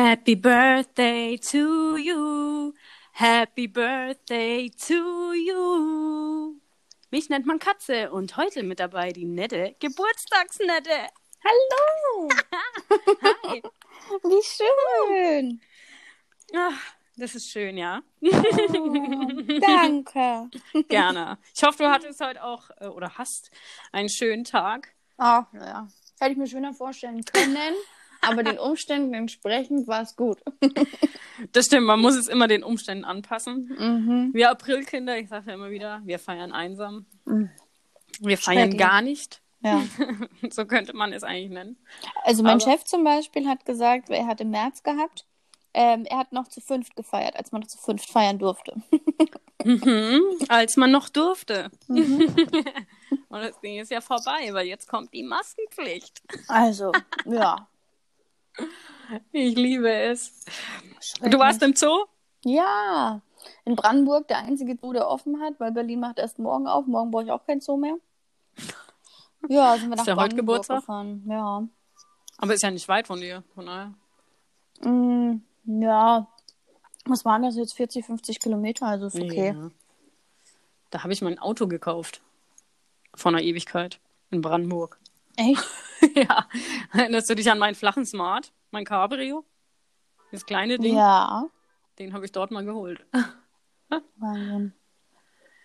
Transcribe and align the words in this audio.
Happy 0.00 0.36
Birthday 0.36 1.36
to 1.38 1.96
you. 1.96 2.72
Happy 3.10 3.66
Birthday 3.66 4.70
to 4.86 5.32
you. 5.32 6.60
Mich 7.10 7.28
nennt 7.28 7.46
man 7.46 7.58
Katze 7.58 8.12
und 8.12 8.36
heute 8.36 8.62
mit 8.62 8.78
dabei 8.78 9.10
die 9.10 9.24
nette 9.24 9.74
Geburtstagsnette. 9.80 11.08
Hallo! 11.44 12.28
Hi. 13.42 13.60
Wie 14.22 14.42
schön! 14.44 15.60
Ach, 16.54 16.80
das 17.16 17.34
ist 17.34 17.50
schön, 17.50 17.76
ja. 17.76 18.00
Danke. 19.60 20.48
Gerne. 20.88 21.38
Ich 21.52 21.64
hoffe, 21.64 21.82
du 21.82 21.90
hattest 21.90 22.20
heute 22.20 22.44
auch 22.44 22.70
äh, 22.78 22.86
oder 22.86 23.18
hast 23.18 23.50
einen 23.90 24.08
schönen 24.08 24.44
Tag. 24.44 24.94
Ach, 25.16 25.52
ja. 25.52 25.88
Hätte 26.20 26.32
ich 26.32 26.38
mir 26.38 26.46
schöner 26.46 26.72
vorstellen 26.72 27.24
können, 27.24 27.74
aber 28.22 28.42
den 28.42 28.58
Umständen 28.58 29.14
entsprechend 29.14 29.86
war 29.88 30.02
es 30.02 30.16
gut. 30.16 30.38
Das 31.52 31.66
stimmt, 31.66 31.86
man 31.86 32.00
muss 32.00 32.16
es 32.16 32.26
immer 32.26 32.48
den 32.48 32.64
Umständen 32.64 33.04
anpassen. 33.04 33.70
Mhm. 33.78 34.30
Wir 34.34 34.50
Aprilkinder, 34.50 35.16
ich 35.18 35.28
sage 35.28 35.44
ja 35.46 35.54
immer 35.54 35.70
wieder, 35.70 36.00
wir 36.04 36.18
feiern 36.18 36.50
einsam. 36.50 37.06
Mhm. 37.26 37.48
Wir 38.18 38.36
feiern 38.38 38.76
gar 38.76 39.02
nicht. 39.02 39.40
Ja. 39.60 39.80
so 40.50 40.66
könnte 40.66 40.96
man 40.96 41.12
es 41.12 41.22
eigentlich 41.22 41.50
nennen. 41.50 41.76
Also 42.24 42.42
mein 42.42 42.60
Aber- 42.60 42.72
Chef 42.72 42.82
zum 42.84 43.04
Beispiel 43.04 43.46
hat 43.48 43.64
gesagt, 43.64 44.10
er 44.10 44.26
hat 44.26 44.40
im 44.40 44.50
März 44.50 44.82
gehabt, 44.82 45.26
ähm, 45.74 46.06
er 46.06 46.18
hat 46.18 46.32
noch 46.32 46.48
zu 46.48 46.60
fünft 46.60 46.96
gefeiert, 46.96 47.36
als 47.36 47.52
man 47.52 47.60
noch 47.60 47.68
zu 47.68 47.78
fünft 47.78 48.10
feiern 48.10 48.38
durfte. 48.38 48.74
Mhm, 49.64 50.20
als 50.48 50.76
man 50.76 50.92
noch 50.92 51.08
durfte. 51.08 51.70
Mhm. 51.88 52.32
Und 53.28 53.40
das 53.40 53.60
Ding 53.60 53.80
ist 53.80 53.90
ja 53.90 54.00
vorbei, 54.00 54.48
weil 54.52 54.68
jetzt 54.68 54.88
kommt 54.88 55.12
die 55.12 55.24
Maskenpflicht. 55.24 56.22
Also, 56.46 56.92
ja. 57.26 57.68
Ich 59.32 59.56
liebe 59.56 59.90
es. 59.90 60.44
Du 61.22 61.38
warst 61.38 61.62
im 61.62 61.74
Zoo? 61.74 62.04
Ja, 62.44 63.22
in 63.64 63.74
Brandenburg 63.76 64.28
der 64.28 64.38
einzige 64.38 64.76
Zoo, 64.80 64.92
der 64.92 65.08
offen 65.08 65.40
hat, 65.40 65.58
weil 65.58 65.72
Berlin 65.72 66.00
macht 66.00 66.18
erst 66.18 66.38
morgen 66.38 66.66
auf. 66.66 66.86
Morgen 66.86 67.10
brauche 67.10 67.24
ich 67.24 67.30
auch 67.30 67.44
kein 67.46 67.60
Zoo 67.60 67.76
mehr. 67.76 67.96
Ja, 69.48 69.76
sind 69.76 69.88
wir 69.88 69.96
nach 69.96 70.02
Ist 70.02 70.06
ja 70.08 70.14
heute 70.14 70.34
Brandenburg 70.34 70.36
Geburtstag? 70.36 70.80
gefahren. 70.80 71.24
Ja. 71.28 71.66
Aber 72.38 72.54
ist 72.54 72.62
ja 72.62 72.70
nicht 72.70 72.88
weit 72.88 73.06
von 73.06 73.20
dir, 73.20 73.42
von 73.54 73.66
daher. 73.66 73.94
Mm, 74.82 75.42
ja. 75.64 76.26
Was 77.06 77.24
waren 77.24 77.42
das 77.42 77.56
jetzt? 77.56 77.74
40, 77.74 78.04
50 78.04 78.40
Kilometer, 78.40 78.86
also 78.86 79.06
ist 79.06 79.16
okay. 79.16 79.54
Ja. 79.56 79.70
Da 80.90 81.02
habe 81.02 81.12
ich 81.12 81.22
mein 81.22 81.38
Auto 81.38 81.66
gekauft. 81.66 82.22
Vor 83.14 83.32
einer 83.32 83.42
Ewigkeit. 83.42 84.00
In 84.30 84.42
Brandenburg. 84.42 84.98
Echt? 85.36 85.64
ja. 86.14 86.46
Erinnerst 86.92 87.30
du 87.30 87.34
dich 87.34 87.50
an 87.50 87.58
meinen 87.58 87.74
flachen 87.74 88.04
Smart? 88.04 88.52
Mein 88.70 88.84
Cabrio? 88.84 89.44
Das 90.32 90.44
kleine 90.44 90.78
Ding? 90.78 90.96
Ja. 90.96 91.46
Den 91.98 92.12
habe 92.12 92.24
ich 92.24 92.32
dort 92.32 92.50
mal 92.50 92.64
geholt. 92.64 93.04
Wahnsinn. 94.16 94.72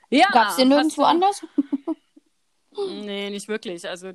Ja. 0.10 0.28
Gab 0.32 0.50
es 0.50 0.56
den 0.58 0.70
nirgendwo 0.70 1.02
du- 1.02 1.08
anders? 1.08 1.46
Nee, 2.76 3.30
nicht 3.30 3.48
wirklich. 3.48 3.88
Also 3.88 4.14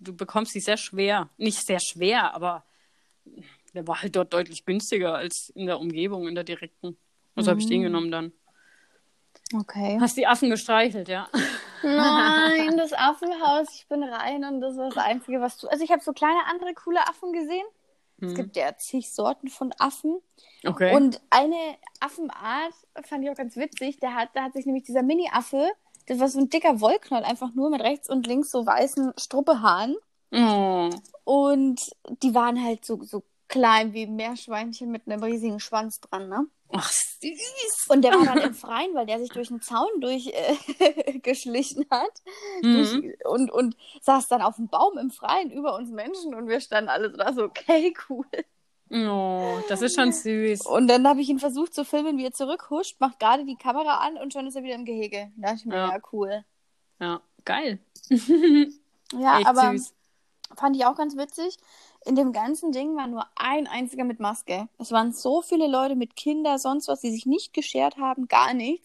du 0.00 0.16
bekommst 0.16 0.52
sie 0.52 0.60
sehr 0.60 0.78
schwer. 0.78 1.28
Nicht 1.36 1.58
sehr 1.66 1.78
schwer, 1.78 2.32
aber 2.34 2.64
der 3.74 3.86
war 3.86 4.00
halt 4.00 4.16
dort 4.16 4.32
deutlich 4.32 4.64
günstiger 4.64 5.14
als 5.14 5.50
in 5.50 5.66
der 5.66 5.78
Umgebung, 5.78 6.26
in 6.26 6.34
der 6.34 6.44
direkten. 6.44 6.96
Also 7.34 7.50
habe 7.50 7.60
ich 7.60 7.66
Mhm. 7.66 7.70
den 7.70 7.82
genommen 7.82 8.10
dann. 8.10 8.32
Okay. 9.54 9.98
Hast 10.00 10.16
die 10.16 10.26
Affen 10.26 10.48
gestreichelt, 10.48 11.08
ja? 11.08 11.28
Nein, 11.82 12.76
das 12.78 12.94
Affenhaus, 12.94 13.68
ich 13.74 13.86
bin 13.88 14.02
rein 14.02 14.42
und 14.44 14.62
das 14.62 14.78
war 14.78 14.88
das 14.88 14.96
Einzige, 15.04 15.42
was 15.42 15.58
du. 15.58 15.68
Also 15.68 15.84
ich 15.84 15.90
habe 15.90 16.02
so 16.02 16.14
kleine 16.14 16.46
andere 16.46 16.72
coole 16.72 17.06
Affen 17.06 17.34
gesehen. 17.34 17.66
Es 18.20 18.28
Hm. 18.28 18.34
gibt 18.34 18.56
ja 18.56 18.76
zig 18.76 19.10
Sorten 19.12 19.48
von 19.48 19.72
Affen. 19.78 20.18
Okay. 20.66 20.94
Und 20.94 21.20
eine 21.30 21.76
Affenart 22.00 22.74
fand 23.04 23.24
ich 23.24 23.30
auch 23.30 23.36
ganz 23.36 23.56
witzig. 23.56 23.98
Der 24.00 24.14
hat, 24.14 24.30
da 24.34 24.44
hat 24.44 24.54
sich 24.54 24.66
nämlich 24.66 24.84
dieser 24.84 25.02
Mini-Affe, 25.02 25.70
das 26.06 26.18
war 26.18 26.28
so 26.28 26.38
ein 26.40 26.48
dicker 26.48 26.80
Wollknoll, 26.80 27.22
einfach 27.22 27.54
nur 27.54 27.70
mit 27.70 27.80
rechts 27.82 28.08
und 28.08 28.26
links 28.26 28.50
so 28.50 28.66
weißen 28.66 29.12
Struppehaaren. 29.18 29.96
oh. 30.32 30.90
Und 31.24 31.90
die 32.22 32.34
waren 32.34 32.62
halt 32.62 32.84
so, 32.84 33.02
so 33.04 33.22
klein 33.48 33.92
wie 33.92 34.06
Meerschweinchen 34.06 34.90
mit 34.90 35.06
einem 35.06 35.22
riesigen 35.22 35.60
Schwanz 35.60 36.00
dran, 36.00 36.28
ne? 36.28 36.46
Ach, 36.72 36.90
süß. 36.90 37.86
Und 37.88 38.02
der 38.02 38.12
war 38.12 38.24
dann 38.24 38.38
im 38.38 38.54
Freien, 38.54 38.94
weil 38.94 39.06
der 39.06 39.18
sich 39.18 39.30
durch 39.30 39.50
einen 39.50 39.62
Zaun 39.62 39.88
durchgeschlichen 40.00 41.82
äh, 41.82 41.86
hat. 41.90 42.22
Mhm. 42.62 42.74
Durch, 43.02 43.24
und, 43.26 43.50
und 43.50 43.76
saß 44.02 44.28
dann 44.28 44.42
auf 44.42 44.56
dem 44.56 44.68
Baum 44.68 44.98
im 44.98 45.10
Freien 45.10 45.50
über 45.50 45.74
uns 45.74 45.90
Menschen 45.90 46.34
und 46.34 46.48
wir 46.48 46.60
standen 46.60 46.90
alle 46.90 47.10
so 47.10 47.16
da 47.16 47.32
so, 47.32 47.44
okay, 47.44 47.94
cool. 48.08 48.26
Oh, 48.90 49.58
das 49.68 49.82
ist 49.82 49.96
schon 49.96 50.12
süß. 50.12 50.64
Und 50.66 50.88
dann 50.88 51.06
habe 51.06 51.20
ich 51.20 51.28
ihn 51.28 51.38
versucht 51.38 51.74
zu 51.74 51.84
filmen, 51.84 52.16
wie 52.16 52.24
er 52.24 52.32
zurückhuscht, 52.32 52.96
macht 53.00 53.20
gerade 53.20 53.44
die 53.44 53.56
Kamera 53.56 53.98
an 53.98 54.16
und 54.16 54.32
schon 54.32 54.46
ist 54.46 54.56
er 54.56 54.62
wieder 54.62 54.76
im 54.76 54.86
Gehege. 54.86 55.30
Da 55.36 55.48
dachte 55.48 55.58
ich 55.60 55.66
mir, 55.66 55.74
Ja. 55.74 55.88
ja, 55.92 56.00
cool. 56.12 56.44
Ja, 57.00 57.20
geil. 57.44 57.78
Ja, 59.14 59.38
Echt 59.38 59.46
aber 59.46 59.70
süß. 59.72 59.94
fand 60.56 60.76
ich 60.76 60.84
auch 60.84 60.94
ganz 60.94 61.16
witzig. 61.16 61.56
In 62.08 62.16
dem 62.16 62.32
ganzen 62.32 62.72
Ding 62.72 62.96
war 62.96 63.06
nur 63.06 63.26
ein 63.36 63.66
einziger 63.66 64.02
mit 64.04 64.18
Maske. 64.18 64.66
Es 64.78 64.92
waren 64.92 65.12
so 65.12 65.42
viele 65.42 65.68
Leute 65.68 65.94
mit 65.94 66.16
Kindern, 66.16 66.56
sonst 66.58 66.88
was, 66.88 67.00
die 67.00 67.10
sich 67.10 67.26
nicht 67.26 67.52
geschert 67.52 67.98
haben, 67.98 68.28
gar 68.28 68.54
nicht. 68.54 68.82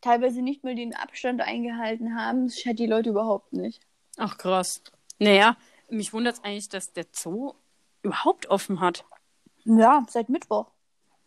Teilweise 0.00 0.40
nicht 0.40 0.64
mal 0.64 0.74
den 0.74 0.94
Abstand 0.94 1.42
eingehalten 1.42 2.16
haben. 2.18 2.46
Das 2.46 2.58
schert 2.58 2.78
die 2.78 2.86
Leute 2.86 3.10
überhaupt 3.10 3.52
nicht. 3.52 3.82
Ach, 4.16 4.38
krass. 4.38 4.82
Naja, 5.18 5.58
mich 5.90 6.14
wundert 6.14 6.36
es 6.36 6.44
eigentlich, 6.44 6.70
dass 6.70 6.94
der 6.94 7.04
Zoo 7.12 7.52
überhaupt 8.00 8.46
offen 8.48 8.80
hat. 8.80 9.04
Ja, 9.64 10.06
seit 10.08 10.30
Mittwoch. 10.30 10.68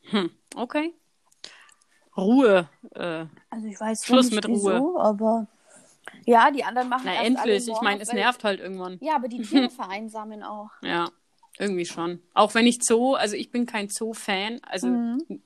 Hm, 0.10 0.32
okay. 0.56 0.92
Ruhe. 2.18 2.68
Äh, 2.96 3.26
Also 3.52 3.68
ich 3.68 3.80
weiß 3.80 4.06
Schluss 4.06 4.32
nicht 4.32 4.36
mit 4.44 4.48
wieso, 4.48 4.76
Ruhe. 4.76 5.02
aber 5.02 5.46
ja, 6.26 6.50
die 6.50 6.64
anderen 6.64 6.90
machen 6.90 7.04
na, 7.06 7.14
endlich. 7.24 7.68
Ich 7.68 7.82
meine, 7.82 8.02
es 8.02 8.12
nervt 8.12 8.44
halt 8.44 8.60
irgendwann. 8.60 8.98
Ja, 9.02 9.16
aber 9.18 9.28
die 9.28 9.44
Tiere 9.44 9.70
vereinsamen 9.70 10.42
auch. 10.42 10.72
Ja, 10.82 11.10
irgendwie 11.60 11.86
schon. 11.86 12.22
Auch 12.34 12.54
wenn 12.56 12.68
ich 12.68 12.80
Zoo, 12.84 13.14
also 13.16 13.36
ich 13.36 13.52
bin 13.52 13.66
kein 13.66 13.90
Zoo-Fan, 13.90 14.60
also 14.64 14.88
Mhm. 14.88 15.42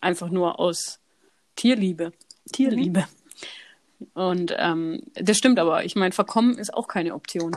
einfach 0.00 0.30
nur 0.30 0.58
aus 0.58 1.00
Tierliebe. 1.56 2.12
Tierliebe. 2.52 3.06
Und 4.14 4.54
ähm, 4.58 5.02
das 5.14 5.36
stimmt 5.38 5.58
aber. 5.58 5.84
Ich 5.84 5.96
meine, 5.96 6.12
verkommen 6.12 6.58
ist 6.58 6.74
auch 6.74 6.88
keine 6.88 7.14
Option. 7.14 7.56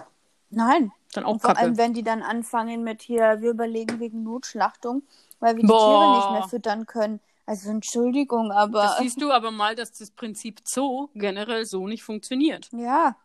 Nein. 0.50 0.92
Dann 1.14 1.24
auch 1.26 1.40
vor 1.42 1.50
Kacke. 1.54 1.60
allem, 1.62 1.78
wenn 1.78 1.94
die 1.94 2.04
dann 2.04 2.22
anfangen 2.22 2.84
mit 2.84 3.02
hier, 3.02 3.38
wir 3.42 3.52
überlegen 3.52 4.00
wegen 4.00 4.24
Notschlachtung, 4.24 5.04
weil 5.40 5.56
wir 5.56 5.62
die 5.64 5.68
Boah. 5.68 5.78
Tiere 5.80 6.18
nicht 6.18 6.32
mehr 6.32 6.50
füttern 6.50 6.86
können. 6.86 7.20
Also 7.46 7.70
Entschuldigung, 7.70 8.52
aber 8.52 8.82
Das 8.84 8.98
siehst 9.00 9.22
du 9.22 9.32
aber 9.32 9.52
mal, 9.52 9.74
dass 9.76 9.94
das 9.94 10.12
Prinzip 10.12 10.60
Zoo 10.66 11.08
generell 11.16 11.66
so 11.66 11.88
nicht 11.88 12.04
funktioniert. 12.04 12.70
ja. 12.74 13.16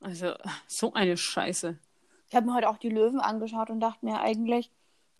Also, 0.00 0.34
so 0.66 0.92
eine 0.92 1.16
Scheiße. 1.16 1.78
Ich 2.34 2.36
habe 2.36 2.46
mir 2.48 2.54
heute 2.56 2.68
auch 2.68 2.78
die 2.78 2.88
Löwen 2.88 3.20
angeschaut 3.20 3.70
und 3.70 3.78
dachte 3.78 4.04
mir 4.04 4.18
eigentlich, 4.20 4.68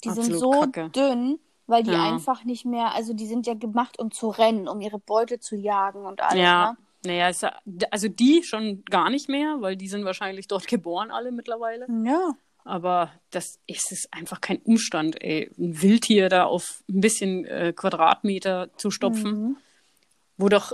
die 0.02 0.10
sind 0.10 0.34
Absolut 0.34 0.40
so 0.40 0.50
Kacke. 0.62 0.90
dünn, 0.90 1.38
weil 1.68 1.84
die 1.84 1.92
Ja. 1.92 2.02
einfach 2.12 2.42
nicht 2.42 2.64
mehr, 2.64 2.92
also 2.92 3.12
die 3.14 3.28
sind 3.28 3.46
ja 3.46 3.54
gemacht, 3.54 4.00
um 4.00 4.10
zu 4.10 4.30
rennen, 4.30 4.66
um 4.66 4.80
ihre 4.80 4.98
Beute 4.98 5.38
zu 5.38 5.54
jagen 5.54 6.06
und 6.06 6.20
alles. 6.20 6.34
ja. 6.42 6.72
Ne? 6.72 6.76
Naja, 7.06 7.28
ist 7.28 7.42
ja, 7.42 7.52
also 7.92 8.08
die 8.08 8.42
schon 8.42 8.84
gar 8.86 9.10
nicht 9.10 9.28
mehr, 9.28 9.58
weil 9.60 9.76
die 9.76 9.86
sind 9.86 10.04
wahrscheinlich 10.04 10.48
dort 10.48 10.66
geboren 10.66 11.12
alle 11.12 11.30
mittlerweile. 11.30 11.86
Ja. 12.04 12.32
Aber 12.64 13.12
das 13.30 13.60
ist 13.68 13.92
es 13.92 14.08
einfach 14.10 14.40
kein 14.40 14.56
Umstand, 14.64 15.22
ey. 15.22 15.52
Ein 15.56 15.80
Wildtier 15.82 16.28
da 16.28 16.46
auf 16.46 16.82
ein 16.88 17.00
bisschen 17.00 17.44
äh, 17.44 17.72
Quadratmeter 17.76 18.70
zu 18.76 18.90
stopfen. 18.90 19.30
Mhm. 19.50 19.56
Wo 20.36 20.48
doch, 20.48 20.72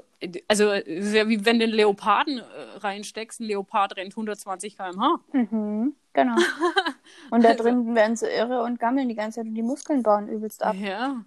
also 0.48 0.72
ja 0.72 1.28
wie 1.28 1.44
wenn 1.44 1.58
du 1.58 1.64
einen 1.66 1.74
Leoparden 1.74 2.38
äh, 2.38 2.42
reinsteckst, 2.78 3.40
ein 3.40 3.44
Leopard 3.44 3.94
rennt 3.98 4.12
120 4.14 4.78
km/h. 4.78 5.20
Mhm. 5.34 5.94
Genau. 6.12 6.34
Und 7.30 7.44
da 7.44 7.54
drin 7.54 7.94
werden 7.94 8.16
sie 8.16 8.26
irre 8.26 8.62
und 8.64 8.80
gammeln 8.80 9.08
die 9.08 9.14
ganze 9.14 9.36
Zeit 9.40 9.46
und 9.46 9.54
die 9.54 9.62
Muskeln 9.62 10.02
bauen 10.02 10.28
übelst 10.28 10.62
ab. 10.64 10.74
Ja. 10.74 11.22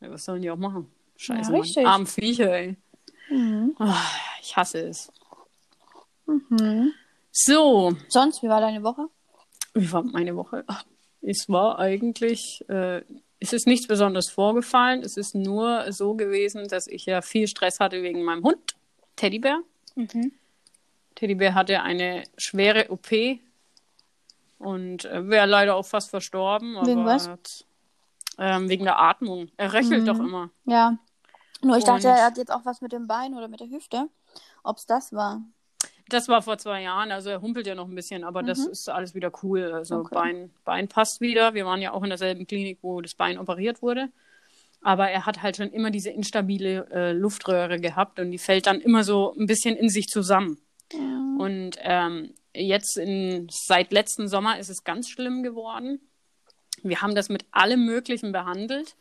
ja. 0.00 0.10
Was 0.10 0.24
sollen 0.24 0.42
die 0.42 0.50
auch 0.50 0.56
machen? 0.56 0.90
Scheiße, 1.16 1.42
Ja, 1.42 1.50
Mann. 1.52 1.60
richtig. 1.60 1.86
Arm 1.86 2.06
Viecher, 2.06 2.52
ey. 2.52 2.76
Mhm. 3.30 3.76
Ah, 3.78 4.02
ich 4.42 4.56
hasse 4.56 4.80
es. 4.88 5.12
Mhm. 6.26 6.92
So, 7.30 7.94
Sonst, 8.08 8.42
wie 8.42 8.48
war 8.48 8.60
deine 8.60 8.82
Woche? 8.82 9.06
wie 9.74 9.92
war 9.92 10.02
meine 10.02 10.34
Woche? 10.34 10.64
Es 11.22 11.48
war 11.48 11.78
eigentlich, 11.78 12.64
äh, 12.68 13.02
es 13.38 13.52
ist 13.52 13.66
nichts 13.66 13.86
Besonderes 13.86 14.30
vorgefallen. 14.30 15.02
Es 15.02 15.16
ist 15.16 15.34
nur 15.34 15.92
so 15.92 16.14
gewesen, 16.14 16.66
dass 16.68 16.86
ich 16.88 17.06
ja 17.06 17.20
viel 17.22 17.46
Stress 17.46 17.78
hatte 17.78 18.02
wegen 18.02 18.24
meinem 18.24 18.42
Hund, 18.42 18.74
Teddybär. 19.16 19.60
Mhm. 19.94 20.32
Teddybär 21.14 21.54
hatte 21.54 21.82
eine 21.82 22.24
schwere 22.38 22.90
OP 22.90 23.10
und 24.58 25.04
äh, 25.04 25.28
wäre 25.28 25.46
leider 25.46 25.74
auch 25.76 25.86
fast 25.86 26.10
verstorben. 26.10 26.76
Aber 26.76 26.86
Wegen 26.86 27.04
was? 27.04 27.28
Hat, 27.28 27.64
ähm, 28.38 28.68
wegen 28.68 28.84
der 28.84 29.00
Atmung. 29.00 29.48
Er 29.56 29.72
röchelt 29.72 30.02
Mhm. 30.02 30.06
doch 30.06 30.18
immer. 30.18 30.50
Ja. 30.64 30.98
Nur 31.62 31.76
ich 31.78 31.84
dachte, 31.84 32.08
Und- 32.08 32.14
er 32.14 32.24
hat 32.26 32.36
jetzt 32.36 32.52
auch 32.52 32.64
was 32.64 32.80
mit 32.80 32.92
dem 32.92 33.06
Bein 33.06 33.34
oder 33.34 33.48
mit 33.48 33.60
der 33.60 33.68
Hüfte. 33.68 34.08
Ob 34.62 34.76
es 34.76 34.86
das 34.86 35.12
war. 35.12 35.40
Das 36.08 36.28
war 36.28 36.40
vor 36.42 36.56
zwei 36.58 36.82
Jahren, 36.82 37.10
also 37.10 37.30
er 37.30 37.40
humpelt 37.40 37.66
ja 37.66 37.74
noch 37.74 37.88
ein 37.88 37.94
bisschen, 37.94 38.22
aber 38.22 38.42
mhm. 38.42 38.46
das 38.46 38.58
ist 38.60 38.88
alles 38.88 39.14
wieder 39.14 39.32
cool. 39.42 39.72
Also 39.72 39.96
okay. 39.96 40.14
Bein, 40.14 40.50
Bein 40.64 40.88
passt 40.88 41.20
wieder. 41.20 41.54
Wir 41.54 41.66
waren 41.66 41.80
ja 41.82 41.92
auch 41.92 42.02
in 42.02 42.10
derselben 42.10 42.46
Klinik, 42.46 42.78
wo 42.82 43.00
das 43.00 43.14
Bein 43.14 43.38
operiert 43.38 43.82
wurde. 43.82 44.10
Aber 44.82 45.08
er 45.10 45.26
hat 45.26 45.42
halt 45.42 45.56
schon 45.56 45.70
immer 45.72 45.90
diese 45.90 46.10
instabile 46.10 46.86
äh, 46.92 47.12
Luftröhre 47.12 47.80
gehabt 47.80 48.20
und 48.20 48.30
die 48.30 48.38
fällt 48.38 48.66
dann 48.68 48.80
immer 48.80 49.02
so 49.02 49.34
ein 49.36 49.46
bisschen 49.46 49.76
in 49.76 49.88
sich 49.88 50.06
zusammen. 50.08 50.58
Ja. 50.92 51.00
Und 51.38 51.76
ähm, 51.80 52.34
jetzt 52.56 52.96
in, 52.96 53.48
seit 53.50 53.92
letzten 53.92 54.28
Sommer 54.28 54.58
ist 54.58 54.68
es 54.68 54.84
ganz 54.84 55.08
schlimm 55.08 55.42
geworden. 55.42 56.00
Wir 56.82 57.02
haben 57.02 57.14
das 57.14 57.28
mit 57.28 57.44
allem 57.50 57.84
Möglichen 57.84 58.32
behandelt. 58.32 58.96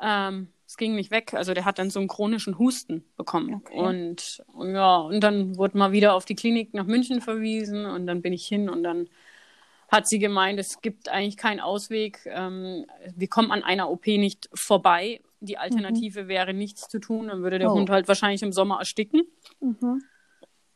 Ähm, 0.00 0.48
es 0.66 0.76
ging 0.76 0.94
nicht 0.94 1.10
weg. 1.10 1.34
Also 1.34 1.54
der 1.54 1.64
hat 1.64 1.78
dann 1.78 1.90
so 1.90 2.00
einen 2.00 2.08
chronischen 2.08 2.58
Husten 2.58 3.04
bekommen. 3.16 3.54
Okay. 3.54 3.78
Und, 3.78 4.42
und, 4.52 4.74
ja, 4.74 4.96
und 4.96 5.20
dann 5.20 5.56
wurde 5.56 5.78
mal 5.78 5.92
wieder 5.92 6.14
auf 6.14 6.24
die 6.24 6.34
Klinik 6.34 6.74
nach 6.74 6.86
München 6.86 7.20
verwiesen 7.20 7.86
und 7.86 8.06
dann 8.06 8.22
bin 8.22 8.32
ich 8.32 8.46
hin 8.46 8.68
und 8.68 8.82
dann 8.82 9.08
hat 9.88 10.08
sie 10.08 10.18
gemeint, 10.18 10.58
es 10.58 10.80
gibt 10.80 11.08
eigentlich 11.08 11.36
keinen 11.36 11.60
Ausweg. 11.60 12.20
Ähm, 12.26 12.86
wir 13.14 13.28
kommen 13.28 13.52
an 13.52 13.62
einer 13.62 13.90
OP 13.90 14.06
nicht 14.06 14.48
vorbei. 14.54 15.20
Die 15.40 15.58
Alternative 15.58 16.24
mhm. 16.24 16.28
wäre 16.28 16.54
nichts 16.54 16.88
zu 16.88 16.98
tun, 16.98 17.28
dann 17.28 17.42
würde 17.42 17.58
der 17.58 17.70
oh. 17.70 17.74
Hund 17.74 17.90
halt 17.90 18.08
wahrscheinlich 18.08 18.42
im 18.42 18.52
Sommer 18.52 18.78
ersticken. 18.78 19.22
Mhm. 19.60 20.02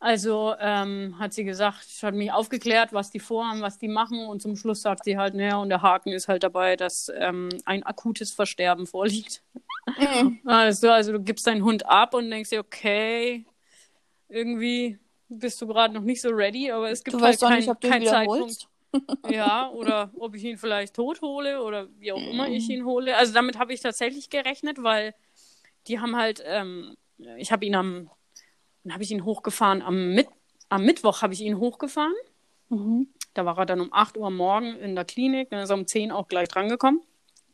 Also 0.00 0.55
ähm, 0.61 1.19
hat 1.19 1.33
sie 1.33 1.43
gesagt, 1.43 1.87
hat 2.03 2.15
mich 2.15 2.31
aufgeklärt, 2.31 2.93
was 2.93 3.11
die 3.11 3.19
vorhaben, 3.19 3.62
was 3.62 3.79
die 3.79 3.89
machen 3.89 4.27
und 4.27 4.41
zum 4.41 4.55
Schluss 4.55 4.83
sagt 4.83 5.05
sie 5.05 5.19
halt, 5.19 5.35
naja, 5.35 5.56
und 5.56 5.71
der 5.71 5.83
Haken 5.83 6.12
ist 6.12 6.29
halt 6.29 6.45
dabei, 6.45 6.77
dass 6.77 7.11
ähm, 7.17 7.49
ein 7.65 7.83
akutes 7.83 8.33
Versterben 8.33 8.87
vorliegt. 8.87 9.43
Mhm. 9.53 10.39
Also, 10.45 10.91
also 10.91 11.12
du 11.12 11.21
gibst 11.21 11.47
deinen 11.47 11.65
Hund 11.65 11.87
ab 11.87 12.15
und 12.15 12.31
denkst 12.31 12.50
dir, 12.50 12.61
okay, 12.61 13.45
irgendwie 14.29 14.99
bist 15.29 15.61
du 15.61 15.67
gerade 15.67 15.95
noch 15.95 16.03
nicht 16.03 16.21
so 16.21 16.31
ready, 16.31 16.71
aber 16.71 16.91
es 16.91 17.03
gibt 17.03 17.17
du 17.17 17.21
halt 17.21 17.41
keinen 17.41 17.81
kein 17.81 18.06
Zeitpunkt. 18.06 18.69
ja, 19.29 19.69
oder 19.71 20.11
ob 20.19 20.35
ich 20.35 20.45
ihn 20.45 20.56
vielleicht 20.56 20.95
tot 20.95 21.21
hole 21.21 21.62
oder 21.62 21.89
wie 21.99 22.12
auch 22.12 22.23
immer 22.23 22.49
ich 22.49 22.69
mhm. 22.69 22.75
ihn 22.75 22.85
hole. 22.85 23.17
Also 23.17 23.33
damit 23.33 23.59
habe 23.59 23.73
ich 23.73 23.81
tatsächlich 23.81 24.31
gerechnet, 24.31 24.83
weil 24.83 25.15
die 25.87 26.00
haben 26.00 26.17
halt, 26.17 26.43
ähm, 26.47 26.97
ich 27.37 27.53
habe 27.53 27.67
ihn 27.67 27.75
am, 27.75 28.11
dann 28.84 28.92
habe 28.94 29.02
ich 29.02 29.10
ihn 29.10 29.25
hochgefahren, 29.25 29.82
am, 29.82 30.14
Mit 30.14 30.28
am 30.69 30.84
Mittwoch 30.84 31.22
habe 31.22 31.32
ich 31.32 31.40
ihn 31.40 31.58
hochgefahren. 31.58 32.14
Mhm. 32.69 33.08
Da 33.34 33.44
war 33.44 33.58
er 33.58 33.66
dann 33.66 33.80
um 33.80 33.92
8 33.92 34.16
Uhr 34.16 34.30
morgen 34.30 34.76
in 34.76 34.94
der 34.94 35.04
Klinik, 35.04 35.50
dann 35.50 35.60
ist 35.60 35.70
er 35.70 35.76
um 35.76 35.86
10 35.86 36.12
auch 36.12 36.28
gleich 36.28 36.48
drangekommen 36.48 37.00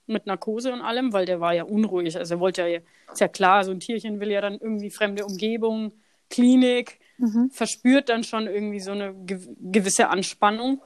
mit 0.06 0.26
Narkose 0.26 0.72
und 0.72 0.82
allem, 0.82 1.12
weil 1.12 1.26
der 1.26 1.40
war 1.40 1.54
ja 1.54 1.64
unruhig. 1.64 2.16
Also 2.16 2.34
er 2.34 2.40
wollte 2.40 2.68
ja, 2.68 2.80
ist 3.10 3.20
ja 3.20 3.28
klar, 3.28 3.64
so 3.64 3.70
ein 3.70 3.80
Tierchen 3.80 4.20
will 4.20 4.30
ja 4.30 4.40
dann 4.40 4.58
irgendwie 4.58 4.90
fremde 4.90 5.24
Umgebung, 5.24 5.92
Klinik, 6.30 6.98
mhm. 7.18 7.50
verspürt 7.50 8.08
dann 8.08 8.24
schon 8.24 8.46
irgendwie 8.46 8.80
so 8.80 8.92
eine 8.92 9.14
gewisse 9.24 10.08
Anspannung. 10.08 10.82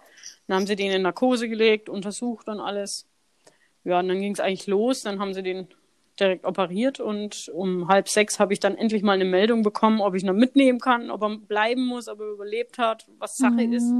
Dann 0.46 0.56
haben 0.58 0.66
sie 0.66 0.76
den 0.76 0.92
in 0.92 1.02
Narkose 1.02 1.48
gelegt, 1.48 1.88
untersucht 1.88 2.48
und 2.48 2.60
alles. 2.60 3.06
Ja, 3.84 4.00
und 4.00 4.08
dann 4.08 4.20
ging 4.20 4.32
es 4.32 4.40
eigentlich 4.40 4.66
los. 4.66 5.02
Dann 5.02 5.20
haben 5.20 5.34
sie 5.34 5.42
den 5.42 5.68
direkt 6.20 6.44
operiert 6.44 7.00
und 7.00 7.50
um 7.54 7.88
halb 7.88 8.08
sechs 8.08 8.38
habe 8.38 8.52
ich 8.52 8.60
dann 8.60 8.76
endlich 8.76 9.02
mal 9.02 9.12
eine 9.12 9.24
Meldung 9.24 9.62
bekommen, 9.62 10.00
ob 10.00 10.14
ich 10.14 10.24
noch 10.24 10.34
mitnehmen 10.34 10.80
kann, 10.80 11.10
ob 11.10 11.22
er 11.22 11.38
bleiben 11.38 11.86
muss, 11.86 12.08
ob 12.08 12.20
er 12.20 12.26
überlebt 12.26 12.78
hat, 12.78 13.08
was 13.18 13.36
Sache 13.36 13.66
mhm. 13.66 13.72
ist. 13.72 13.92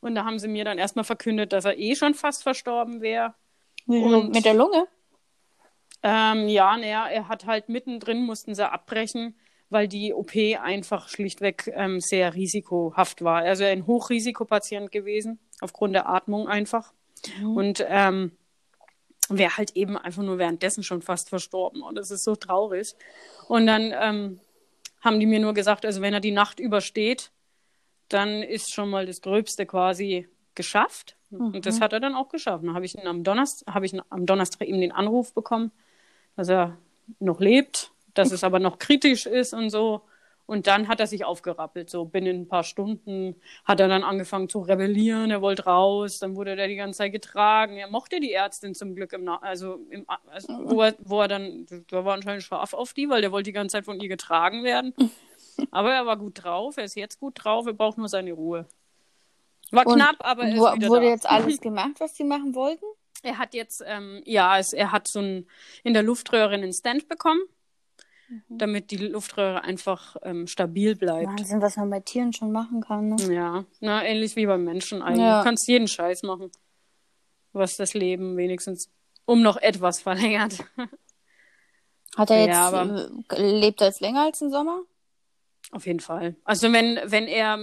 Und 0.00 0.14
da 0.14 0.24
haben 0.24 0.38
sie 0.38 0.48
mir 0.48 0.64
dann 0.64 0.78
erstmal 0.78 1.04
verkündet, 1.04 1.52
dass 1.52 1.64
er 1.64 1.78
eh 1.78 1.94
schon 1.94 2.14
fast 2.14 2.42
verstorben 2.42 3.00
wäre. 3.00 3.34
Und, 3.86 4.34
mit 4.34 4.44
der 4.44 4.54
Lunge? 4.54 4.86
Ähm, 6.02 6.48
ja, 6.48 6.76
naja, 6.76 7.08
er 7.08 7.28
hat 7.28 7.46
halt 7.46 7.68
mittendrin, 7.68 8.24
mussten 8.24 8.54
sie 8.54 8.70
abbrechen, 8.70 9.36
weil 9.70 9.88
die 9.88 10.12
OP 10.12 10.32
einfach 10.62 11.08
schlichtweg 11.08 11.72
ähm, 11.74 12.00
sehr 12.00 12.34
risikohaft 12.34 13.22
war. 13.22 13.42
Also 13.42 13.64
ein 13.64 13.86
Hochrisikopatient 13.86 14.92
gewesen, 14.92 15.38
aufgrund 15.60 15.94
der 15.94 16.08
Atmung 16.08 16.48
einfach. 16.48 16.92
Mhm. 17.40 17.56
Und 17.56 17.86
ähm, 17.88 18.32
wäre 19.28 19.56
halt 19.56 19.76
eben 19.76 19.96
einfach 19.96 20.22
nur 20.22 20.38
währenddessen 20.38 20.82
schon 20.82 21.02
fast 21.02 21.28
verstorben. 21.28 21.82
Und 21.82 21.96
das 21.96 22.10
ist 22.10 22.24
so 22.24 22.36
traurig. 22.36 22.94
Und 23.48 23.66
dann 23.66 23.92
ähm, 23.98 24.40
haben 25.00 25.20
die 25.20 25.26
mir 25.26 25.40
nur 25.40 25.54
gesagt, 25.54 25.84
also 25.84 26.00
wenn 26.00 26.14
er 26.14 26.20
die 26.20 26.32
Nacht 26.32 26.60
übersteht, 26.60 27.30
dann 28.08 28.42
ist 28.42 28.72
schon 28.72 28.90
mal 28.90 29.06
das 29.06 29.20
Gröbste 29.20 29.66
quasi 29.66 30.28
geschafft. 30.54 31.16
Mhm. 31.30 31.54
Und 31.54 31.66
das 31.66 31.78
mhm. 31.78 31.82
hat 31.82 31.92
er 31.92 32.00
dann 32.00 32.14
auch 32.14 32.28
geschafft. 32.28 32.64
Dann 32.64 32.74
habe 32.74 32.84
ich 32.84 33.06
am 33.06 33.24
Donnerstag, 33.24 33.74
habe 33.74 33.86
ich 33.86 33.94
am 34.10 34.26
Donnerstag 34.26 34.66
eben 34.66 34.80
den 34.80 34.92
Anruf 34.92 35.32
bekommen, 35.32 35.72
dass 36.36 36.48
er 36.48 36.76
noch 37.18 37.40
lebt, 37.40 37.90
dass 38.14 38.32
es 38.32 38.44
aber 38.44 38.58
noch 38.58 38.78
kritisch 38.78 39.26
ist 39.26 39.54
und 39.54 39.70
so. 39.70 40.02
Und 40.46 40.68
dann 40.68 40.86
hat 40.86 41.00
er 41.00 41.08
sich 41.08 41.24
aufgerappelt. 41.24 41.90
So 41.90 42.04
binnen 42.04 42.42
ein 42.42 42.48
paar 42.48 42.62
Stunden 42.62 43.34
hat 43.64 43.80
er 43.80 43.88
dann 43.88 44.04
angefangen 44.04 44.48
zu 44.48 44.60
rebellieren. 44.60 45.30
Er 45.32 45.42
wollte 45.42 45.64
raus. 45.64 46.20
Dann 46.20 46.36
wurde 46.36 46.56
er 46.56 46.68
die 46.68 46.76
ganze 46.76 46.98
Zeit 46.98 47.12
getragen. 47.12 47.76
Er 47.76 47.90
mochte 47.90 48.20
die 48.20 48.32
Ärztin 48.32 48.74
zum 48.74 48.94
Glück 48.94 49.12
im, 49.12 49.24
Na 49.24 49.38
also, 49.42 49.80
im, 49.90 50.06
also 50.28 50.48
wo, 50.64 50.82
er, 50.82 50.94
wo 51.00 51.20
er 51.20 51.28
dann, 51.28 51.66
da 51.88 52.04
war 52.04 52.14
anscheinend 52.14 52.44
scharf 52.44 52.74
auf 52.74 52.92
die, 52.92 53.08
weil 53.08 53.22
der 53.22 53.32
wollte 53.32 53.48
die 53.50 53.52
ganze 53.52 53.74
Zeit 53.74 53.84
von 53.84 53.98
ihr 53.98 54.08
getragen 54.08 54.62
werden. 54.62 54.94
Aber 55.70 55.92
er 55.92 56.06
war 56.06 56.16
gut 56.16 56.44
drauf. 56.44 56.76
Er 56.76 56.84
ist 56.84 56.94
jetzt 56.94 57.18
gut 57.18 57.42
drauf. 57.42 57.66
Er 57.66 57.72
braucht 57.72 57.98
nur 57.98 58.08
seine 58.08 58.32
Ruhe. 58.32 58.66
War 59.72 59.86
und 59.86 59.96
knapp, 59.96 60.16
aber 60.20 60.44
er 60.44 60.54
ist 60.54 60.60
wo, 60.60 60.88
Wurde 60.88 61.06
da. 61.06 61.10
jetzt 61.10 61.28
alles 61.28 61.60
gemacht, 61.60 61.94
was 61.98 62.14
sie 62.16 62.24
machen 62.24 62.54
wollten? 62.54 62.84
Er 63.22 63.38
hat 63.38 63.54
jetzt, 63.54 63.82
ähm, 63.84 64.22
ja, 64.24 64.58
es, 64.58 64.72
er 64.72 64.92
hat 64.92 65.08
so 65.08 65.20
ein, 65.20 65.48
in 65.82 65.92
der 65.94 66.02
Luftröhre 66.02 66.54
einen 66.54 66.72
Stand 66.72 67.08
bekommen, 67.08 67.40
mhm. 68.28 68.58
damit 68.58 68.90
die 68.90 68.96
Luftröhre 68.96 69.62
einfach 69.62 70.16
ähm, 70.22 70.46
stabil 70.46 70.96
bleibt. 70.96 71.28
Wahnsinn, 71.28 71.60
was 71.60 71.76
man 71.76 71.90
bei 71.90 72.00
Tieren 72.00 72.32
schon 72.32 72.52
machen 72.52 72.80
kann, 72.80 73.08
ne? 73.08 73.34
Ja, 73.34 73.64
na, 73.80 74.04
ähnlich 74.04 74.36
wie 74.36 74.46
beim 74.46 74.64
Menschen 74.64 75.02
eigentlich. 75.02 75.22
Ja. 75.22 75.38
Du 75.38 75.44
kannst 75.44 75.66
jeden 75.68 75.88
Scheiß 75.88 76.22
machen, 76.22 76.50
was 77.52 77.76
das 77.76 77.94
Leben 77.94 78.36
wenigstens 78.36 78.90
um 79.24 79.42
noch 79.42 79.56
etwas 79.56 80.00
verlängert. 80.00 80.58
Hat 82.16 82.30
er 82.30 82.40
jetzt, 82.40 82.48
ja, 82.48 82.68
aber, 82.68 83.10
äh, 83.32 83.60
lebt 83.60 83.80
er 83.80 83.88
jetzt 83.88 84.00
länger 84.00 84.22
als 84.22 84.40
im 84.40 84.50
Sommer? 84.50 84.80
Auf 85.72 85.86
jeden 85.86 86.00
Fall. 86.00 86.36
Also 86.44 86.72
wenn, 86.72 86.98
wenn 87.04 87.26
er 87.26 87.58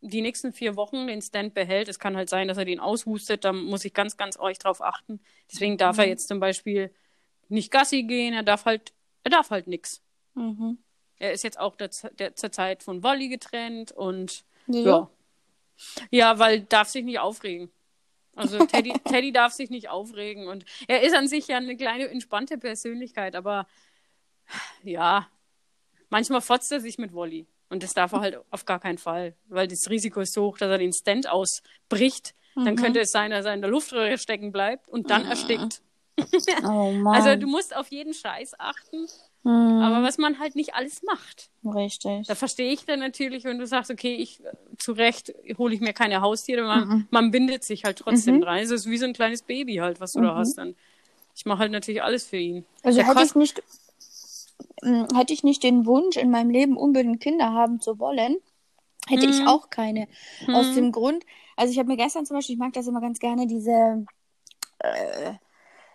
die 0.00 0.20
nächsten 0.20 0.52
vier 0.52 0.76
Wochen 0.76 1.06
den 1.06 1.22
Stand 1.22 1.54
behält. 1.54 1.88
Es 1.88 1.98
kann 1.98 2.16
halt 2.16 2.28
sein, 2.28 2.48
dass 2.48 2.58
er 2.58 2.64
den 2.64 2.80
aushustet. 2.80 3.44
Da 3.44 3.52
muss 3.52 3.84
ich 3.84 3.94
ganz, 3.94 4.16
ganz 4.16 4.38
euch 4.38 4.58
drauf 4.58 4.80
achten. 4.80 5.20
Deswegen 5.50 5.76
darf 5.76 5.96
mhm. 5.96 6.02
er 6.02 6.08
jetzt 6.08 6.28
zum 6.28 6.40
Beispiel 6.40 6.92
nicht 7.48 7.70
Gassi 7.70 8.04
gehen. 8.04 8.34
Er 8.34 8.42
darf 8.42 8.64
halt, 8.64 8.92
er 9.24 9.30
darf 9.30 9.50
halt 9.50 9.66
nix. 9.66 10.02
Mhm. 10.34 10.78
Er 11.18 11.32
ist 11.32 11.42
jetzt 11.42 11.58
auch 11.58 11.76
der, 11.76 11.90
der, 12.18 12.36
zur 12.36 12.52
Zeit 12.52 12.82
von 12.82 13.02
Wolli 13.02 13.28
getrennt 13.28 13.92
und 13.92 14.44
ja. 14.66 14.80
ja. 14.80 15.10
Ja, 16.10 16.38
weil 16.38 16.62
darf 16.62 16.88
sich 16.88 17.04
nicht 17.04 17.20
aufregen. 17.20 17.70
Also 18.34 18.58
Teddy, 18.66 18.92
Teddy 19.04 19.32
darf 19.32 19.52
sich 19.52 19.70
nicht 19.70 19.88
aufregen 19.88 20.46
und 20.48 20.64
er 20.86 21.02
ist 21.02 21.14
an 21.14 21.28
sich 21.28 21.48
ja 21.48 21.56
eine 21.56 21.76
kleine 21.76 22.08
entspannte 22.08 22.58
Persönlichkeit, 22.58 23.34
aber 23.34 23.66
ja, 24.82 25.28
manchmal 26.08 26.40
fotzt 26.40 26.72
er 26.72 26.80
sich 26.80 26.98
mit 26.98 27.12
Wolli. 27.12 27.46
Und 27.70 27.82
das 27.82 27.92
darf 27.92 28.12
er 28.12 28.20
halt 28.20 28.38
auf 28.50 28.64
gar 28.64 28.80
keinen 28.80 28.96
Fall, 28.96 29.34
weil 29.48 29.68
das 29.68 29.90
Risiko 29.90 30.20
ist 30.20 30.32
so 30.32 30.46
hoch, 30.46 30.58
dass 30.58 30.70
er 30.70 30.78
den 30.78 30.92
Stand 30.92 31.28
ausbricht. 31.28 32.34
Mhm. 32.54 32.64
Dann 32.64 32.76
könnte 32.76 33.00
es 33.00 33.10
sein, 33.10 33.30
dass 33.30 33.44
er 33.44 33.52
in 33.52 33.60
der 33.60 33.70
Luftröhre 33.70 34.16
stecken 34.16 34.52
bleibt 34.52 34.88
und 34.88 35.10
dann 35.10 35.24
mhm. 35.24 35.30
erstickt. 35.30 35.82
Oh 36.64 36.92
Mann. 36.92 37.14
Also 37.14 37.36
du 37.36 37.46
musst 37.46 37.76
auf 37.76 37.88
jeden 37.88 38.14
Scheiß 38.14 38.58
achten, 38.58 39.06
mhm. 39.42 39.80
aber 39.80 40.02
was 40.02 40.18
man 40.18 40.38
halt 40.38 40.56
nicht 40.56 40.74
alles 40.74 41.02
macht. 41.02 41.50
Richtig. 41.64 42.26
Da 42.26 42.34
verstehe 42.34 42.72
ich 42.72 42.84
dann 42.84 43.00
natürlich, 43.00 43.44
wenn 43.44 43.58
du 43.58 43.66
sagst, 43.66 43.90
okay, 43.90 44.14
ich 44.14 44.42
zu 44.78 44.92
Recht 44.92 45.34
hole 45.56 45.74
ich 45.74 45.80
mir 45.80 45.92
keine 45.92 46.20
Haustiere, 46.20 46.62
man, 46.62 46.88
mhm. 46.88 47.08
man 47.10 47.30
bindet 47.30 47.64
sich 47.64 47.84
halt 47.84 47.98
trotzdem 47.98 48.36
mhm. 48.36 48.42
rein. 48.44 48.64
Es 48.64 48.70
ist 48.70 48.88
wie 48.88 48.98
so 48.98 49.06
ein 49.06 49.12
kleines 49.12 49.42
Baby 49.42 49.76
halt, 49.76 50.00
was 50.00 50.12
du 50.12 50.20
da 50.20 50.34
mhm. 50.34 50.38
hast. 50.38 50.58
Dann 50.58 50.74
ich 51.34 51.46
mache 51.46 51.60
halt 51.60 51.72
natürlich 51.72 52.02
alles 52.02 52.26
für 52.26 52.36
ihn. 52.36 52.64
Also 52.82 52.98
Der 52.98 53.08
hätte 53.08 53.22
ich 53.22 53.34
nicht 53.34 53.62
hm, 54.82 55.06
hätte 55.14 55.32
ich 55.32 55.44
nicht 55.44 55.62
den 55.62 55.86
Wunsch, 55.86 56.16
in 56.16 56.30
meinem 56.30 56.50
Leben 56.50 56.76
unbedingt 56.76 57.20
Kinder 57.20 57.52
haben 57.52 57.80
zu 57.80 57.98
wollen, 57.98 58.36
hätte 59.06 59.26
hm. 59.26 59.30
ich 59.30 59.46
auch 59.46 59.70
keine. 59.70 60.08
Hm. 60.44 60.54
Aus 60.54 60.74
dem 60.74 60.92
Grund, 60.92 61.24
also 61.56 61.72
ich 61.72 61.78
habe 61.78 61.88
mir 61.88 61.96
gestern 61.96 62.26
zum 62.26 62.36
Beispiel, 62.36 62.54
ich 62.54 62.60
mag 62.60 62.72
das 62.72 62.86
immer 62.86 63.00
ganz 63.00 63.18
gerne, 63.18 63.46
diese 63.46 64.06
äh, 64.78 65.32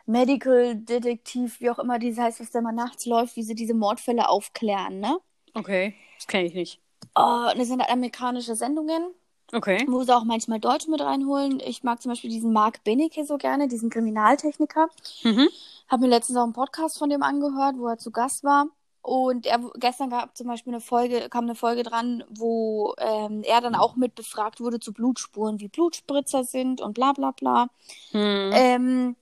Medical 0.06 0.76
Detektiv, 0.76 1.60
wie 1.62 1.70
auch 1.70 1.80
immer 1.80 2.00
diese 2.00 2.22
heißt, 2.22 2.40
was 2.40 2.52
da 2.52 2.62
mal 2.62 2.72
nachts 2.72 3.06
läuft, 3.06 3.36
wie 3.36 3.44
sie 3.44 3.56
diese 3.56 3.74
Mordfälle 3.74 4.30
aufklären, 4.30 5.00
ne? 5.00 5.18
Okay, 5.54 5.96
das 6.18 6.28
kenne 6.28 6.48
ich 6.48 6.54
nicht. 6.54 6.80
Oh, 7.16 7.50
das 7.56 7.68
sind 7.68 7.80
halt 7.80 7.92
amerikanische 7.92 8.56
Sendungen. 8.56 9.14
Okay. 9.52 9.86
Wo 9.88 10.04
sie 10.04 10.16
auch 10.16 10.24
manchmal 10.24 10.60
Deutsche 10.60 10.90
mit 10.90 11.02
reinholen. 11.02 11.60
Ich 11.60 11.84
mag 11.84 12.02
zum 12.02 12.12
Beispiel 12.12 12.32
diesen 12.32 12.54
Mark 12.54 12.84
Benecke 12.84 13.24
so 13.24 13.38
gerne, 13.38 13.68
diesen 13.68 13.90
Kriminaltechniker. 13.90 14.88
Mhm. 15.24 15.48
Habe 15.88 16.04
mir 16.04 16.10
letztens 16.10 16.38
auch 16.38 16.44
einen 16.44 16.54
Podcast 16.54 16.98
von 16.98 17.10
dem 17.10 17.22
angehört, 17.22 17.76
wo 17.78 17.88
er 17.88 17.98
zu 17.98 18.10
Gast 18.10 18.44
war. 18.44 18.68
Und 19.04 19.46
er 19.46 19.60
gestern 19.76 20.10
gab 20.10 20.36
zum 20.36 20.48
Beispiel 20.48 20.74
eine 20.74 20.82
Folge, 20.82 21.28
kam 21.30 21.44
eine 21.44 21.56
Folge 21.56 21.84
dran, 21.84 22.24
wo 22.30 22.96
ähm, 22.98 23.44
er 23.44 23.60
dann 23.60 23.76
auch 23.76 23.98
mit 23.98 24.16
befragt 24.16 24.62
wurde 24.62 24.80
zu 24.80 24.94
Blutspuren, 24.94 25.60
wie 25.60 25.68
Blutspritzer 25.68 26.46
sind 26.46 26.80
und 26.80 26.94
bla 26.94 27.12
bla 27.12 27.32
bla. 27.32 27.68
Hm. 28.12 28.52
Ähm, 28.54 29.16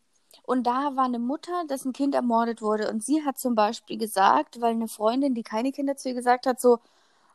und 0.51 0.63
da 0.67 0.97
war 0.97 1.05
eine 1.05 1.19
Mutter, 1.19 1.63
dessen 1.69 1.93
Kind 1.93 2.13
ermordet 2.13 2.61
wurde. 2.61 2.89
Und 2.89 3.03
sie 3.03 3.23
hat 3.23 3.39
zum 3.39 3.55
Beispiel 3.55 3.97
gesagt, 3.97 4.59
weil 4.59 4.71
eine 4.71 4.89
Freundin, 4.89 5.33
die 5.33 5.43
keine 5.43 5.71
Kinder 5.71 5.95
zu 5.95 6.09
ihr 6.09 6.15
gesagt 6.15 6.45
hat, 6.45 6.59
so, 6.59 6.79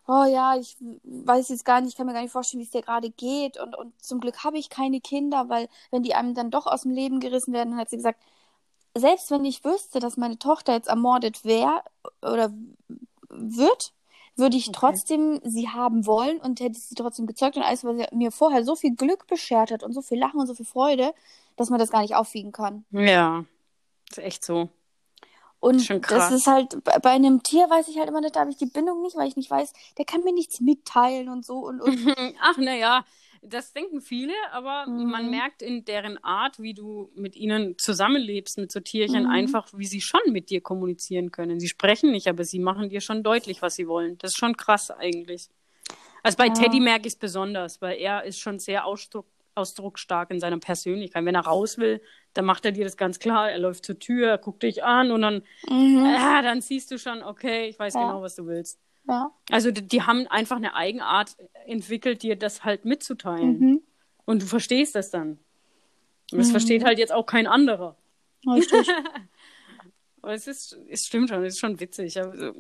oh 0.07 0.25
ja, 0.25 0.57
ich 0.57 0.77
weiß 1.05 1.49
jetzt 1.49 1.65
gar 1.65 1.81
nicht, 1.81 1.93
ich 1.93 1.97
kann 1.97 2.07
mir 2.07 2.13
gar 2.13 2.21
nicht 2.23 2.33
vorstellen, 2.33 2.61
wie 2.61 2.67
es 2.67 2.73
dir 2.73 2.83
gerade 2.83 3.09
geht. 3.11 3.59
Und, 3.59 3.75
und 3.77 3.95
zum 4.03 4.21
Glück 4.21 4.45
habe 4.45 4.59
ich 4.59 4.69
keine 4.69 5.01
Kinder, 5.01 5.49
weil 5.49 5.69
wenn 5.91 6.03
die 6.03 6.15
einem 6.15 6.35
dann 6.35 6.51
doch 6.51 6.67
aus 6.67 6.83
dem 6.83 6.93
Leben 6.93 7.21
gerissen 7.21 7.55
werden, 7.55 7.79
hat 7.79 7.89
sie 7.91 7.97
gesagt, 7.97 8.21
selbst 8.95 9.31
wenn 9.31 9.47
ich 9.47 9.65
wüsste, 9.65 9.99
dass 10.01 10.19
meine 10.19 10.39
Tochter 10.39 10.75
jetzt 10.75 10.89
ermordet 10.89 11.45
wäre 11.45 11.83
oder 12.23 12.53
wird, 13.31 13.95
würde 14.37 14.57
ich 14.57 14.69
Okay. 14.69 14.79
trotzdem 14.79 15.41
sie 15.45 15.69
haben 15.69 16.07
wollen 16.07 16.39
und 16.39 16.61
hätte 16.61 16.79
sie 16.79 16.95
trotzdem 16.95 17.27
gezeugt 17.27 17.57
und 17.57 17.63
alles, 17.63 17.85
weil 17.85 17.97
sie 17.97 18.07
mir 18.15 18.31
vorher 18.33 18.65
so 18.65 18.77
viel 18.77 18.95
Glück 18.95 19.27
beschert 19.27 19.71
hat 19.71 19.83
und 19.83 19.93
so 19.93 20.03
viel 20.03 20.19
Lachen 20.19 20.41
und 20.41 20.47
so 20.47 20.55
viel 20.55 20.67
Freude, 20.67 21.15
dass 21.57 21.71
man 21.71 21.79
das 21.79 21.91
gar 21.91 22.03
nicht 22.03 22.15
aufwiegen 22.15 22.53
kann. 22.53 22.85
Ja, 22.91 23.45
ist 24.11 24.19
echt 24.19 24.45
so. 24.45 24.69
Und 25.59 25.89
das 26.11 26.31
ist 26.31 26.47
halt, 26.47 26.85
bei 26.85 26.99
bei 26.99 27.11
einem 27.11 27.43
Tier 27.43 27.69
weiß 27.69 27.89
ich 27.89 27.99
halt 27.99 28.09
immer 28.09 28.21
nicht, 28.21 28.37
da 28.37 28.41
habe 28.41 28.51
ich 28.51 28.59
die 28.59 28.67
Bindung 28.67 29.03
nicht, 29.03 29.17
weil 29.17 29.27
ich 29.27 29.37
nicht 29.37 29.51
weiß, 29.51 29.73
der 29.99 30.05
kann 30.05 30.23
mir 30.23 30.33
nichts 30.35 30.61
mitteilen 30.61 31.29
und 31.29 31.45
so 31.45 31.59
und, 31.67 31.81
und 31.81 31.97
Ach, 32.41 32.57
naja, 32.59 33.05
das 33.43 33.73
denken 33.73 34.01
viele, 34.01 34.33
aber 34.53 34.87
Mhm. 34.87 35.11
man 35.11 35.31
merkt 35.31 35.63
in 35.63 35.85
deren 35.85 36.23
Art, 36.23 36.61
wie 36.61 36.75
du 36.75 37.11
mit 37.15 37.37
ihnen 37.37 37.79
zusammenlebst, 37.79 38.59
mit 38.59 38.73
so 38.73 38.81
Tierchen, 38.81 39.25
Mhm. 39.25 39.31
einfach, 39.31 39.69
wie 39.75 39.87
sie 39.87 40.01
schon 40.01 40.21
mit 40.29 40.51
dir 40.51 40.61
kommunizieren 40.61 41.31
können. 41.31 41.61
Sie 41.61 41.69
sprechen 41.69 42.11
nicht, 42.13 42.29
aber 42.29 42.45
sie 42.45 42.59
machen 42.59 42.89
dir 42.89 43.01
schon 43.01 43.23
deutlich, 43.23 43.63
was 43.63 43.75
sie 43.77 43.87
wollen. 43.89 44.19
Das 44.19 44.33
ist 44.33 44.39
schon 44.39 44.57
krass 44.57 44.91
eigentlich. 44.91 45.49
Also 46.23 46.37
bei 46.39 46.49
Ja. 46.49 46.55
Teddy 46.55 46.81
merke 46.81 47.07
ich 47.07 47.15
es 47.15 47.19
besonders, 47.19 47.81
weil 47.81 47.99
er 47.99 48.25
ist 48.25 48.39
schon 48.41 48.59
sehr 48.59 48.85
ausdruck, 48.87 49.27
ausdrucksstark 49.55 50.31
in 50.31 50.41
seiner 50.41 50.59
Persönlichkeit. 50.59 51.25
Wenn 51.25 51.35
er 51.35 51.47
raus 51.47 51.79
will, 51.79 52.03
dann 52.35 52.45
macht 52.45 52.65
er 52.65 52.73
dir 52.73 52.85
das 52.85 52.97
ganz 52.97 53.19
klar. 53.19 53.51
Er 53.51 53.59
läuft 53.59 53.87
zur 53.87 53.99
Tür, 53.99 54.29
er 54.29 54.39
guckt 54.39 54.63
dich 54.63 54.85
an 54.85 55.11
und 55.11 55.23
dann, 55.23 55.43
Mhm. 55.69 56.05
ah, 56.19 56.43
dann 56.43 56.61
siehst 56.61 56.91
du 56.91 56.99
schon, 56.99 57.23
okay, 57.23 57.69
ich 57.69 57.79
weiß 57.79 57.95
Ja. 57.95 58.01
genau, 58.01 58.23
was 58.23 58.35
du 58.37 58.47
willst. 58.47 58.79
Ja. 59.09 59.31
Also 59.51 59.71
die, 59.71 59.83
die 59.87 60.03
haben 60.03 60.27
einfach 60.29 60.57
eine 60.57 60.75
Eigenart 60.75 61.37
entwickelt, 61.67 62.23
dir 62.23 62.37
das 62.37 62.65
halt 62.65 62.85
mitzuteilen. 62.85 63.59
Mhm. 63.59 63.83
Und 64.25 64.43
du 64.43 64.47
verstehst 64.47 64.95
das 64.95 65.11
dann. 65.11 65.39
Und 66.33 66.39
das 66.39 66.49
Mhm. 66.49 66.53
versteht 66.53 66.85
halt 66.85 66.99
jetzt 66.99 67.13
auch 67.13 67.27
kein 67.27 67.47
anderer. 67.47 67.97
Richtig. 68.47 68.89
Aber 70.23 70.35
es 70.35 70.47
ist, 70.49 70.77
es 70.89 71.07
stimmt 71.07 71.29
schon, 71.29 71.45
es 71.45 71.55
ist 71.55 71.61
schon 71.61 71.79
witzig. 71.79 72.19
Also, 72.21 72.53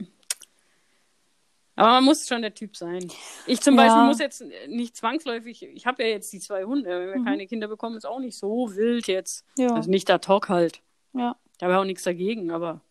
aber 1.78 1.88
man 1.90 2.04
muss 2.04 2.26
schon 2.26 2.40
der 2.40 2.54
Typ 2.54 2.74
sein. 2.76 3.10
Ich 3.46 3.60
zum 3.60 3.76
Ja. 3.76 3.82
Beispiel 3.84 4.04
muss 4.06 4.18
jetzt 4.18 4.42
nicht 4.68 4.96
zwangsläufig, 4.96 5.62
ich 5.62 5.84
habe 5.86 6.02
ja 6.04 6.08
jetzt 6.08 6.32
die 6.32 6.38
zwei 6.40 6.64
Hunde, 6.64 6.88
wenn 6.88 7.08
wir 7.08 7.18
Mhm. 7.18 7.24
keine 7.24 7.46
Kinder 7.46 7.68
bekommen, 7.68 7.96
ist 7.96 8.06
auch 8.06 8.18
nicht 8.20 8.36
so 8.38 8.74
wild 8.74 9.08
jetzt. 9.08 9.44
Ja. 9.58 9.74
Also 9.74 9.90
nicht 9.90 10.08
der 10.08 10.20
Talk 10.20 10.48
halt. 10.48 10.80
ja. 11.12 11.36
Da 11.58 11.66
habe 11.66 11.74
ich 11.74 11.78
auch 11.80 11.84
nichts 11.84 12.02
dagegen, 12.04 12.50
aber 12.50 12.82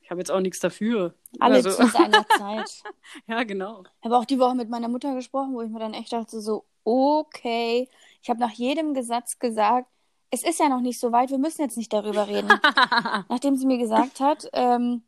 ich 0.00 0.10
habe 0.10 0.20
jetzt 0.20 0.30
auch 0.30 0.40
nichts 0.40 0.60
dafür. 0.60 1.12
Alle 1.40 1.56
also, 1.56 1.70
zu 1.70 1.86
seiner 1.88 2.26
Zeit. 2.38 2.82
ja, 3.26 3.42
genau. 3.44 3.82
Ich 4.00 4.04
habe 4.04 4.16
auch 4.18 4.24
die 4.24 4.38
Woche 4.38 4.54
mit 4.54 4.68
meiner 4.68 4.88
Mutter 4.88 5.14
gesprochen, 5.14 5.54
wo 5.54 5.62
ich 5.62 5.70
mir 5.70 5.78
dann 5.80 5.94
echt 5.94 6.12
dachte, 6.12 6.40
so, 6.40 6.64
okay. 6.84 7.88
Ich 8.22 8.30
habe 8.30 8.40
nach 8.40 8.52
jedem 8.52 8.94
Gesatz 8.94 9.38
gesagt, 9.38 9.88
es 10.30 10.42
ist 10.42 10.58
ja 10.58 10.68
noch 10.68 10.80
nicht 10.80 10.98
so 10.98 11.12
weit, 11.12 11.30
wir 11.30 11.38
müssen 11.38 11.62
jetzt 11.62 11.76
nicht 11.76 11.92
darüber 11.92 12.26
reden. 12.26 12.48
Nachdem 13.28 13.56
sie 13.56 13.66
mir 13.66 13.78
gesagt 13.78 14.20
hat, 14.20 14.48
ähm, 14.52 15.02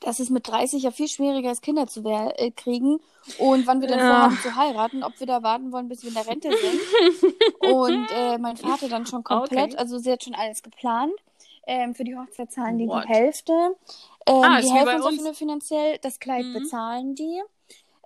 dass 0.00 0.18
es 0.18 0.30
mit 0.30 0.48
30 0.48 0.82
ja 0.82 0.90
viel 0.90 1.08
schwieriger 1.08 1.50
ist, 1.50 1.62
Kinder 1.62 1.86
zu 1.86 2.04
äh, 2.04 2.50
kriegen 2.52 3.00
und 3.38 3.66
wann 3.66 3.80
wir 3.80 3.88
dann 3.88 3.98
Ja. 3.98 4.06
vorhaben 4.06 4.38
zu 4.38 4.54
heiraten, 4.56 5.02
ob 5.02 5.18
wir 5.20 5.26
da 5.26 5.42
warten 5.42 5.72
wollen, 5.72 5.88
bis 5.88 6.02
wir 6.02 6.08
in 6.08 6.14
der 6.14 6.26
Rente 6.26 6.50
sind. 6.50 7.72
Und 7.72 8.06
äh, 8.14 8.38
mein 8.38 8.56
Vater 8.56 8.88
dann 8.88 9.06
schon 9.06 9.24
komplett, 9.24 9.72
Okay. 9.72 9.76
also 9.76 9.98
sie 9.98 10.12
hat 10.12 10.22
schon 10.24 10.34
alles 10.34 10.62
geplant. 10.62 11.12
Ähm, 11.66 11.94
für 11.94 12.04
die 12.04 12.16
Hochzeit 12.16 12.52
zahlen 12.52 12.78
die 12.78 12.86
What? 12.86 13.04
die 13.04 13.08
Hälfte. 13.08 13.74
Ähm, 14.26 14.42
Ah, 14.42 14.60
die 14.60 14.70
helfen 14.70 15.02
uns 15.02 15.26
auch 15.26 15.34
finanziell. 15.34 15.98
Das 16.02 16.18
Kleid 16.18 16.46
Mhm. 16.46 16.52
bezahlen 16.54 17.14
die. 17.14 17.40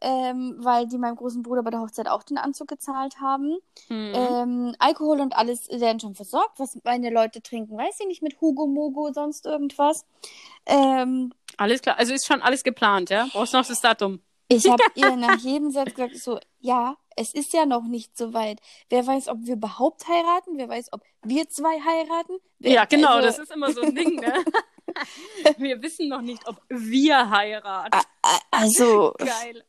Ähm, 0.02 0.56
weil 0.58 0.86
die 0.86 0.96
meinem 0.96 1.16
großen 1.16 1.42
Bruder 1.42 1.62
bei 1.62 1.68
der 1.70 1.80
Hochzeit 1.80 2.08
auch 2.08 2.22
den 2.22 2.38
Anzug 2.38 2.68
gezahlt 2.68 3.20
haben. 3.20 3.58
Hm. 3.88 4.12
Ähm, 4.14 4.74
Alkohol 4.78 5.20
und 5.20 5.36
alles 5.36 5.68
werden 5.68 6.00
schon 6.00 6.14
versorgt. 6.14 6.58
Was 6.58 6.78
meine 6.84 7.10
Leute 7.10 7.42
trinken, 7.42 7.76
weiß 7.76 8.00
ich 8.00 8.06
nicht, 8.06 8.22
mit 8.22 8.40
Hugo 8.40 8.66
Mogo, 8.66 9.12
sonst 9.12 9.44
irgendwas. 9.44 10.06
Ähm, 10.64 11.34
Alles 11.58 11.82
klar. 11.82 11.98
Also 11.98 12.14
ist 12.14 12.26
schon 12.26 12.40
alles 12.40 12.62
geplant, 12.62 13.10
ja? 13.10 13.28
Brauchst 13.32 13.52
noch 13.52 13.66
das 13.66 13.80
Datum. 13.82 14.20
ich 14.48 14.66
habe 14.70 14.82
ihr 14.94 15.16
nach 15.16 15.36
jedem 15.38 15.70
Satz 15.70 15.92
gesagt, 15.94 16.16
so, 16.16 16.38
ja, 16.60 16.96
es 17.16 17.34
ist 17.34 17.52
ja 17.52 17.66
noch 17.66 17.82
nicht 17.84 18.16
so 18.16 18.32
weit. 18.32 18.60
Wer 18.88 19.06
weiß, 19.06 19.28
ob 19.28 19.38
wir 19.42 19.54
überhaupt 19.54 20.08
heiraten? 20.08 20.56
Wer 20.56 20.70
weiß, 20.70 20.92
ob 20.92 21.02
wir 21.22 21.46
zwei 21.50 21.78
heiraten? 21.78 22.38
Wer, 22.58 22.72
Ja, 22.72 22.84
genau, 22.86 23.16
also, 23.16 23.26
das 23.28 23.38
ist 23.38 23.52
immer 23.52 23.70
so 23.72 23.82
ein 23.82 23.94
Ding, 23.94 24.14
ne? 24.16 24.32
Wir 25.58 25.82
wissen 25.82 26.08
noch 26.08 26.22
nicht, 26.22 26.46
ob 26.46 26.60
wir 26.68 27.30
heiraten. 27.30 27.98
Also, 28.50 29.14
Geil. 29.18 29.64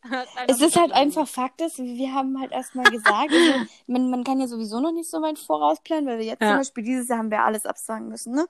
es 0.47 0.61
ist 0.61 0.75
halt 0.77 0.91
einfach 0.91 1.27
Fakt, 1.27 1.61
ist, 1.61 1.77
wir 1.79 2.13
haben 2.13 2.39
halt 2.39 2.51
erstmal 2.51 2.89
gesagt, 2.89 3.31
also, 3.33 3.61
man, 3.87 4.09
man 4.09 4.23
kann 4.23 4.39
ja 4.39 4.47
sowieso 4.47 4.79
noch 4.79 4.91
nicht 4.91 5.09
so 5.09 5.21
weit 5.21 5.39
vorausplanen, 5.39 6.05
weil 6.07 6.19
wir 6.19 6.25
jetzt 6.25 6.41
Ja. 6.41 6.49
zum 6.49 6.57
Beispiel 6.57 6.83
dieses 6.83 7.07
Jahr 7.07 7.19
haben 7.19 7.31
wir 7.31 7.43
alles 7.43 7.65
absagen 7.65 8.09
müssen, 8.09 8.33
ne? 8.35 8.47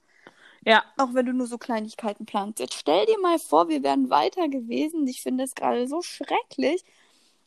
Ja, 0.63 0.83
Auch 0.97 1.13
wenn 1.13 1.25
du 1.25 1.33
nur 1.33 1.47
so 1.47 1.57
Kleinigkeiten 1.57 2.25
planst. 2.25 2.59
Jetzt 2.59 2.75
stell 2.75 3.05
dir 3.07 3.19
mal 3.19 3.39
vor, 3.39 3.67
wir 3.67 3.81
wären 3.81 4.09
weiter 4.11 4.47
gewesen. 4.47 5.07
Ich 5.07 5.21
finde 5.23 5.43
es 5.43 5.55
gerade 5.55 5.87
so 5.87 6.01
schrecklich, 6.03 6.83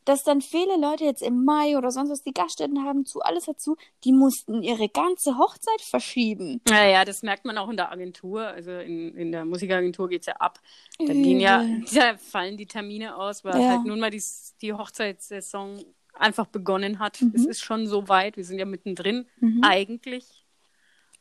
dass 0.05 0.23
dann 0.23 0.41
viele 0.41 0.77
Leute 0.77 1.03
jetzt 1.03 1.21
im 1.21 1.43
Mai 1.45 1.77
oder 1.77 1.91
sonst 1.91 2.09
was 2.11 2.23
die 2.23 2.33
Gaststätten 2.33 2.83
haben, 2.85 3.05
zu 3.05 3.21
alles 3.21 3.45
dazu, 3.45 3.75
die 4.03 4.11
mussten 4.13 4.61
ihre 4.63 4.87
ganze 4.87 5.37
Hochzeit 5.37 5.81
verschieben. 5.81 6.61
naja, 6.69 7.03
das 7.05 7.23
merkt 7.23 7.43
man 7.45 7.57
auch 7.57 7.69
in 7.69 7.77
der 7.77 7.91
Agentur. 7.91 8.41
Also 8.47 8.71
in, 8.71 9.15
in 9.17 9.31
der 9.31 9.45
Musikagentur 9.45 10.07
geht's 10.07 10.27
ja 10.27 10.35
ab. 10.37 10.59
Da 10.99 11.13
gehen 11.13 11.39
ja, 11.39 11.63
da 11.93 12.17
fallen 12.17 12.55
die 12.57 12.67
Termine 12.67 13.15
aus, 13.17 13.43
weil 13.43 13.59
Ja. 13.61 13.67
halt 13.69 13.85
nun 13.85 13.99
mal 13.99 14.11
die, 14.11 14.23
die 14.61 14.73
Hochzeitssaison 14.73 15.83
einfach 16.13 16.45
begonnen 16.45 16.99
hat. 16.99 17.21
Mhm. 17.21 17.31
Es 17.35 17.45
ist 17.45 17.61
schon 17.61 17.87
so 17.87 18.07
weit. 18.07 18.37
Wir 18.37 18.45
sind 18.45 18.59
ja 18.59 18.65
mittendrin, 18.65 19.27
Mhm. 19.39 19.63
eigentlich. 19.63 20.45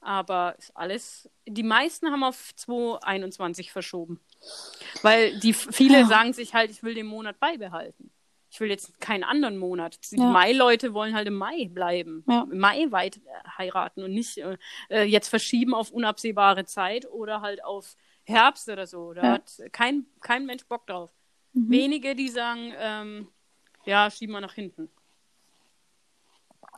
Aber 0.00 0.54
ist 0.58 0.76
alles, 0.76 1.30
die 1.46 1.62
meisten 1.62 2.08
haben 2.12 2.22
auf 2.24 2.54
2021 2.56 3.72
verschoben. 3.72 4.20
Weil 5.02 5.38
die 5.40 5.54
viele 5.54 6.00
Ja. 6.00 6.06
sagen 6.06 6.34
sich 6.34 6.52
halt, 6.54 6.70
ich 6.70 6.82
will 6.82 6.94
den 6.94 7.06
Monat 7.06 7.40
beibehalten. 7.40 8.10
Ich 8.54 8.60
will 8.60 8.70
jetzt 8.70 9.00
keinen 9.00 9.24
anderen 9.24 9.58
Monat. 9.58 9.98
Die 10.12 10.16
Ja. 10.16 10.30
Mai-Leute 10.30 10.94
wollen 10.94 11.12
halt 11.16 11.26
im 11.26 11.34
Mai 11.34 11.66
bleiben. 11.72 12.22
Ja. 12.28 12.46
Im 12.48 12.58
Mai 12.60 12.86
weit 12.90 13.16
äh, 13.16 13.48
heiraten 13.58 14.04
und 14.04 14.14
nicht 14.14 14.38
äh, 14.38 14.56
äh, 14.90 15.02
jetzt 15.02 15.26
verschieben 15.28 15.74
auf 15.74 15.90
unabsehbare 15.90 16.64
Zeit 16.64 17.04
oder 17.10 17.40
halt 17.40 17.64
auf 17.64 17.96
Herbst 18.22 18.68
oder 18.68 18.86
so. 18.86 19.12
Da 19.12 19.22
Ja. 19.24 19.32
hat 19.32 19.60
kein, 19.72 20.06
kein 20.20 20.46
Mensch 20.46 20.64
Bock 20.66 20.86
drauf. 20.86 21.10
Mhm. 21.52 21.68
Wenige, 21.68 22.14
die 22.14 22.28
sagen, 22.28 22.72
ähm, 22.78 23.26
ja, 23.86 24.08
schieben 24.08 24.34
wir 24.36 24.40
nach 24.40 24.54
hinten. 24.54 24.88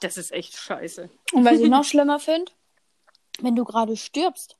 Das 0.01 0.17
ist 0.17 0.33
echt 0.33 0.57
scheiße. 0.57 1.11
Und 1.35 1.45
was 1.45 1.61
ich 1.61 1.69
noch 1.69 1.85
schlimmer 1.85 2.19
finde, 2.21 2.53
wenn 3.41 3.55
du 3.55 3.65
gerade 3.65 3.99
stirbst, 3.99 4.57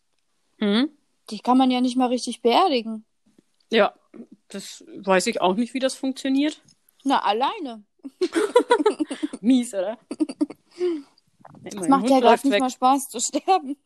Mhm. 0.59 0.91
die 1.31 1.39
kann 1.41 1.57
man 1.57 1.71
ja 1.71 1.81
nicht 1.81 1.97
mal 1.97 2.09
richtig 2.09 2.43
beerdigen. 2.43 3.07
Ja, 3.73 3.95
das 4.49 4.85
weiß 4.99 5.27
ich 5.29 5.41
auch 5.41 5.55
nicht, 5.55 5.73
wie 5.73 5.79
das 5.81 5.95
funktioniert. 5.95 6.61
Na, 7.07 7.21
alleine. 7.21 7.85
Mies, 9.41 9.73
oder? 9.73 9.97
Es 11.63 11.89
macht 11.89 12.11
ja 12.11 12.19
gerade 12.19 12.49
nicht 12.49 12.59
mal 12.59 12.69
Spaß 12.69 13.11
zu 13.11 13.21
sterben. 13.21 13.77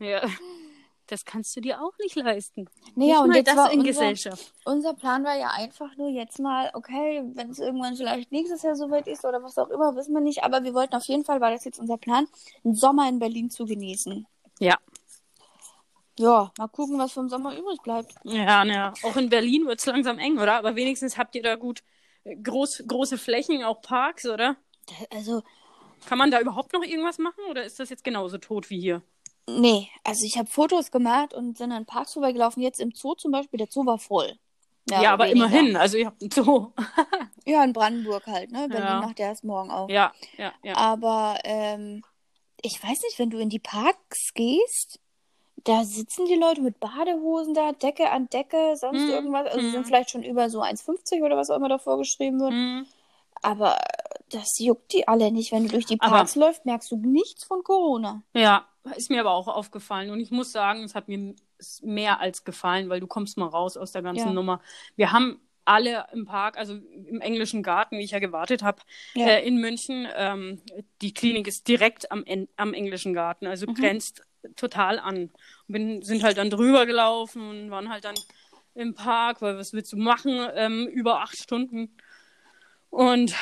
Ja. 0.00 0.28
Das 1.06 1.24
kannst 1.24 1.54
du 1.54 1.60
dir 1.60 1.80
auch 1.80 1.92
nicht 2.02 2.16
leisten. 2.16 2.68
Naja, 2.96 3.12
nicht 3.12 3.20
und 3.20 3.28
mal 3.28 3.36
jetzt 3.36 3.46
das 3.46 3.56
war 3.56 3.70
in 3.70 3.78
unser, 3.78 3.92
Gesellschaft. 3.92 4.52
unser 4.64 4.94
Plan 4.94 5.22
war 5.22 5.38
ja 5.38 5.50
einfach 5.50 5.96
nur 5.96 6.08
jetzt 6.08 6.40
mal, 6.40 6.70
okay, 6.74 7.22
wenn 7.34 7.50
es 7.50 7.60
irgendwann 7.60 7.94
vielleicht 7.94 8.32
nächstes 8.32 8.62
Jahr 8.62 8.74
soweit 8.74 9.06
ist 9.06 9.24
oder 9.24 9.40
was 9.40 9.56
auch 9.56 9.70
immer, 9.70 9.94
wissen 9.94 10.12
wir 10.12 10.20
nicht. 10.20 10.42
Aber 10.42 10.64
wir 10.64 10.74
wollten 10.74 10.96
auf 10.96 11.04
jeden 11.04 11.24
Fall, 11.24 11.40
war 11.40 11.52
das 11.52 11.64
jetzt 11.64 11.78
unser 11.78 11.98
Plan, 11.98 12.26
einen 12.64 12.74
Sommer 12.74 13.08
in 13.08 13.20
Berlin 13.20 13.48
zu 13.48 13.64
genießen. 13.64 14.26
Ja. 14.58 14.76
Ja, 16.18 16.52
mal 16.58 16.68
gucken, 16.68 16.98
was 16.98 17.12
vom 17.12 17.28
Sommer 17.28 17.56
übrig 17.56 17.80
bleibt. 17.82 18.12
Ja, 18.24 18.64
na, 18.64 18.92
auch 19.04 19.16
in 19.16 19.28
Berlin 19.28 19.66
wird 19.66 19.78
es 19.78 19.86
langsam 19.86 20.18
eng, 20.18 20.38
oder? 20.38 20.54
Aber 20.54 20.74
wenigstens 20.74 21.16
habt 21.16 21.36
ihr 21.36 21.42
da 21.42 21.54
gut 21.54 21.84
groß, 22.42 22.84
große 22.86 23.18
Flächen, 23.18 23.64
auch 23.64 23.80
Parks, 23.82 24.26
oder? 24.26 24.56
Also, 25.10 25.42
Kann 26.06 26.18
man 26.18 26.30
da 26.30 26.40
überhaupt 26.40 26.72
noch 26.72 26.82
irgendwas 26.82 27.18
machen 27.18 27.44
oder 27.50 27.64
ist 27.64 27.80
das 27.80 27.90
jetzt 27.90 28.04
genauso 28.04 28.38
tot 28.38 28.70
wie 28.70 28.80
hier? 28.80 29.02
nee, 29.46 29.88
also 30.04 30.24
ich 30.24 30.38
habe 30.38 30.48
Fotos 30.50 30.90
gemacht 30.90 31.34
und 31.34 31.58
sind 31.58 31.70
an 31.72 31.84
Parks 31.86 32.14
vorbeigelaufen. 32.14 32.62
Jetzt 32.62 32.80
im 32.80 32.92
Zoo 32.92 33.14
zum 33.14 33.30
Beispiel, 33.30 33.58
der 33.58 33.68
Zoo 33.70 33.84
war 33.84 33.98
voll. 33.98 34.38
Ja, 34.88 35.00
oder 35.00 35.10
aber 35.10 35.24
weniger. 35.26 35.46
immerhin. 35.46 35.76
Also 35.76 35.96
ihr 35.98 36.06
habt 36.06 36.22
einen 36.22 36.30
Zoo. 36.30 36.72
Ja, 37.46 37.62
in 37.62 37.74
Brandenburg 37.74 38.26
halt, 38.26 38.52
ne? 38.52 38.68
Berlin 38.70 38.86
Ja. 38.86 39.00
macht 39.00 39.18
ja 39.18 39.26
erst 39.26 39.44
morgen 39.44 39.70
auf. 39.70 39.90
ja, 39.90 40.14
ja, 40.38 40.54
ja. 40.62 40.74
Aber 40.76 41.38
ähm, 41.44 42.02
ich 42.62 42.82
weiß 42.82 43.02
nicht, 43.02 43.18
wenn 43.18 43.28
du 43.28 43.36
in 43.38 43.50
die 43.50 43.58
Parks 43.58 44.32
gehst, 44.34 44.98
da 45.56 45.84
sitzen 45.84 46.26
die 46.26 46.34
Leute 46.34 46.60
mit 46.60 46.80
Badehosen 46.80 47.54
da, 47.54 47.72
Decke 47.72 48.10
an 48.10 48.28
Decke, 48.28 48.74
sonst 48.76 49.02
Mhm. 49.02 49.10
irgendwas. 49.10 49.46
Also 49.46 49.60
Mhm. 49.66 49.72
sind 49.72 49.86
vielleicht 49.86 50.10
schon 50.10 50.22
über 50.22 50.50
so 50.50 50.60
1,50 50.60 51.22
oder 51.22 51.36
was 51.36 51.50
auch 51.50 51.56
immer 51.56 51.68
davor 51.68 51.98
geschrieben 51.98 52.40
wird. 52.40 52.52
Mhm. 52.52 52.86
Aber 53.42 53.78
das 54.30 54.58
juckt 54.58 54.92
die 54.92 55.06
alle 55.06 55.30
nicht. 55.30 55.52
Wenn 55.52 55.64
du 55.64 55.70
durch 55.70 55.86
die 55.86 56.00
Aber- 56.00 56.16
Parks 56.16 56.34
läufst, 56.34 56.64
merkst 56.66 56.90
du 56.90 56.96
nichts 56.96 57.44
von 57.44 57.62
Corona. 57.62 58.22
Ja, 58.34 58.66
ist 58.96 59.10
mir 59.10 59.20
aber 59.20 59.32
auch 59.32 59.48
aufgefallen. 59.48 60.10
Und 60.10 60.20
ich 60.20 60.30
muss 60.30 60.50
sagen, 60.52 60.82
es 60.84 60.94
hat 60.94 61.08
mir 61.08 61.34
mehr 61.82 62.20
als 62.20 62.44
gefallen, 62.44 62.88
weil 62.88 63.00
du 63.00 63.06
kommst 63.06 63.38
mal 63.38 63.46
raus 63.46 63.76
aus 63.76 63.92
der 63.92 64.02
ganzen 64.02 64.28
Ja. 64.28 64.32
Nummer. 64.32 64.60
Wir 64.96 65.12
haben 65.12 65.40
alle 65.66 66.06
im 66.12 66.26
Park, 66.26 66.58
also 66.58 66.74
im 66.74 67.22
englischen 67.22 67.62
Garten, 67.62 67.96
wie 67.96 68.04
ich 68.04 68.10
ja 68.10 68.18
gewartet 68.18 68.62
habe, 68.62 68.82
Ja. 69.14 69.26
äh, 69.28 69.46
in 69.46 69.56
München. 69.56 70.06
Ähm, 70.14 70.60
die 71.00 71.14
Klinik 71.14 71.46
ist 71.48 71.68
direkt 71.68 72.12
am, 72.12 72.22
am 72.56 72.74
englischen 72.74 73.14
Garten, 73.14 73.46
also 73.46 73.66
Mhm. 73.66 73.74
grenzt 73.74 74.20
total 74.56 74.98
an. 74.98 75.30
Bin, 75.68 76.02
sind 76.02 76.22
halt 76.22 76.38
dann 76.38 76.50
drüber 76.50 76.86
gelaufen 76.86 77.48
und 77.48 77.70
waren 77.70 77.88
halt 77.88 78.04
dann 78.04 78.14
im 78.74 78.94
Park, 78.94 79.40
weil 79.42 79.56
was 79.56 79.72
willst 79.72 79.92
du 79.92 79.96
machen? 79.96 80.48
Ähm, 80.54 80.86
über 80.88 81.20
acht 81.20 81.36
Stunden. 81.36 81.96
Und 82.90 83.34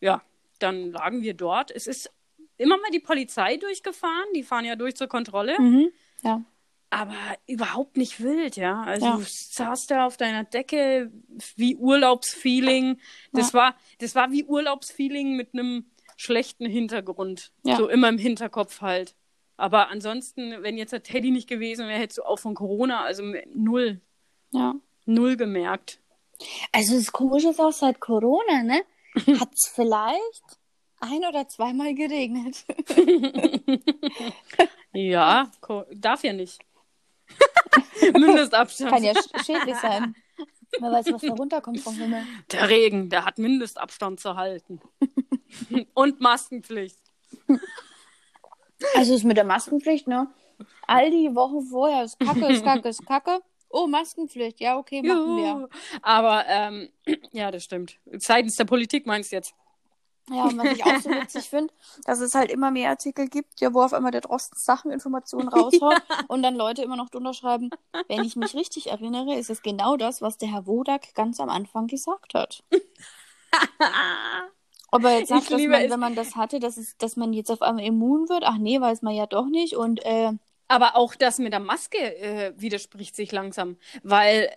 ja, 0.00 0.22
dann 0.58 0.92
lagen 0.92 1.22
wir 1.22 1.34
dort. 1.34 1.70
Es 1.70 1.86
ist 1.86 2.10
immer 2.56 2.76
mal 2.78 2.90
die 2.92 3.00
Polizei 3.00 3.56
durchgefahren, 3.56 4.26
die 4.34 4.42
fahren 4.42 4.64
ja 4.64 4.76
durch 4.76 4.96
zur 4.96 5.08
Kontrolle. 5.08 5.60
Mhm. 5.60 5.90
Ja. 6.22 6.42
Aber 6.90 7.16
überhaupt 7.46 7.96
nicht 7.96 8.22
wild, 8.22 8.56
ja. 8.56 8.82
Also 8.82 9.06
Ja. 9.06 9.16
du 9.16 9.22
saßt 9.26 9.90
da 9.90 10.06
auf 10.06 10.16
deiner 10.16 10.44
Decke 10.44 11.10
wie 11.56 11.76
Urlaubsfeeling. 11.76 13.00
Das 13.32 13.52
war, 13.54 13.76
das 13.98 14.14
war 14.14 14.30
wie 14.30 14.44
Urlaubsfeeling 14.44 15.36
mit 15.36 15.52
einem 15.52 15.90
schlechten 16.16 16.66
Hintergrund. 16.66 17.52
Ja. 17.64 17.76
So 17.76 17.88
immer 17.88 18.08
im 18.08 18.18
Hinterkopf 18.18 18.80
halt. 18.80 19.14
Aber 19.56 19.88
ansonsten, 19.88 20.62
wenn 20.62 20.76
jetzt 20.76 20.92
der 20.92 21.02
Teddy 21.02 21.30
nicht 21.30 21.48
gewesen 21.48 21.88
wäre, 21.88 21.98
hättest 21.98 22.18
du 22.18 22.22
auch 22.24 22.38
von 22.38 22.54
Corona, 22.54 23.02
also 23.02 23.22
null, 23.54 24.00
Ja. 24.52 24.74
null 25.06 25.36
gemerkt. 25.36 26.00
Also 26.72 26.94
das 26.96 27.10
Komische 27.12 27.48
ist 27.50 27.60
auch 27.60 27.72
seit 27.72 27.98
Corona, 28.00 28.62
ne? 28.62 28.82
Hat 29.40 29.52
es 29.54 29.70
vielleicht 29.74 30.44
ein 31.00 31.24
oder 31.28 31.48
zweimal 31.48 31.94
geregnet. 31.94 32.64
Ja, 34.92 35.50
darf 35.92 36.24
ja 36.24 36.32
nicht. 36.32 36.58
Mindestabstand. 38.14 38.90
Kann 38.90 39.04
ja 39.04 39.12
sch- 39.12 39.44
schädlich 39.44 39.76
sein. 39.76 40.14
Wer 40.80 40.90
weiß, 40.92 41.12
was 41.12 41.20
da 41.20 41.32
runterkommt 41.34 41.80
vom 41.80 41.94
Himmel. 41.96 42.22
Der 42.50 42.68
Regen, 42.70 43.10
der 43.10 43.26
hat 43.26 43.36
Mindestabstand 43.38 44.20
zu 44.20 44.36
halten. 44.36 44.80
Und 45.92 46.20
Maskenpflicht. 46.20 46.98
Also 48.94 49.14
ist 49.14 49.24
mit 49.24 49.36
der 49.36 49.44
Maskenpflicht, 49.44 50.06
ne? 50.06 50.28
All 50.86 51.10
die 51.10 51.34
Wochen 51.34 51.62
vorher 51.62 52.04
ist 52.04 52.18
Kacke, 52.18 52.46
ist 52.46 52.64
Kacke, 52.64 52.88
ist 52.88 53.06
Kacke. 53.06 53.40
Oh, 53.68 53.86
Maskenpflicht. 53.86 54.60
Ja, 54.60 54.78
okay, 54.78 55.02
machen 55.02 55.36
wir. 55.36 55.48
Juhu. 55.48 55.68
Aber 56.02 56.44
ähm, 56.46 56.88
ja, 57.32 57.50
das 57.50 57.64
stimmt. 57.64 57.98
Seitens 58.12 58.56
der 58.56 58.64
Politik 58.64 59.06
meinst 59.06 59.32
du 59.32 59.36
jetzt? 59.36 59.54
Ja, 60.28 60.44
und 60.44 60.58
was 60.58 60.72
ich 60.72 60.84
auch 60.84 61.00
so 61.00 61.10
witzig 61.10 61.44
finde, 61.50 61.72
dass 62.04 62.20
es 62.20 62.34
halt 62.34 62.50
immer 62.50 62.70
mehr 62.72 62.90
Artikel 62.90 63.28
gibt, 63.28 63.60
ja, 63.60 63.72
wo 63.72 63.82
auf 63.82 63.92
einmal 63.92 64.10
der 64.10 64.22
Drosten 64.22 64.58
Sacheninformationen 64.58 65.48
raushaut 65.48 66.02
und 66.28 66.42
dann 66.42 66.56
Leute 66.56 66.82
immer 66.82 66.96
noch 66.96 67.10
drunter 67.10 67.32
schreiben, 67.32 67.70
wenn 68.08 68.24
ich 68.24 68.34
mich 68.34 68.54
richtig 68.54 68.88
erinnere, 68.88 69.36
ist 69.36 69.50
es 69.50 69.62
genau 69.62 69.96
das, 69.96 70.22
was 70.22 70.36
der 70.36 70.50
Herr 70.50 70.66
Wodak 70.66 71.14
ganz 71.14 71.38
am 71.38 71.48
Anfang 71.48 71.86
gesagt 71.86 72.34
hat. 72.34 72.64
Aber 74.90 75.18
jetzt 75.18 75.28
sagt, 75.28 75.50
dass 75.50 75.60
man, 75.62 75.90
wenn 75.90 76.00
man 76.00 76.14
das 76.14 76.36
hatte, 76.36 76.60
dass, 76.60 76.76
es, 76.76 76.96
dass 76.96 77.16
man 77.16 77.32
jetzt 77.32 77.50
auf 77.50 77.60
einmal 77.62 77.84
immun 77.84 78.28
wird. 78.28 78.44
Ach 78.46 78.58
nee, 78.58 78.80
weiß 78.80 79.02
man 79.02 79.14
ja 79.14 79.26
doch 79.26 79.46
nicht. 79.46 79.74
Und 79.74 80.04
äh, 80.04 80.32
Aber 80.68 80.96
auch 80.96 81.14
das 81.14 81.38
mit 81.38 81.52
der 81.52 81.60
Maske 81.60 81.98
äh, 81.98 82.52
widerspricht 82.56 83.14
sich 83.16 83.32
langsam, 83.32 83.76
weil, 84.02 84.50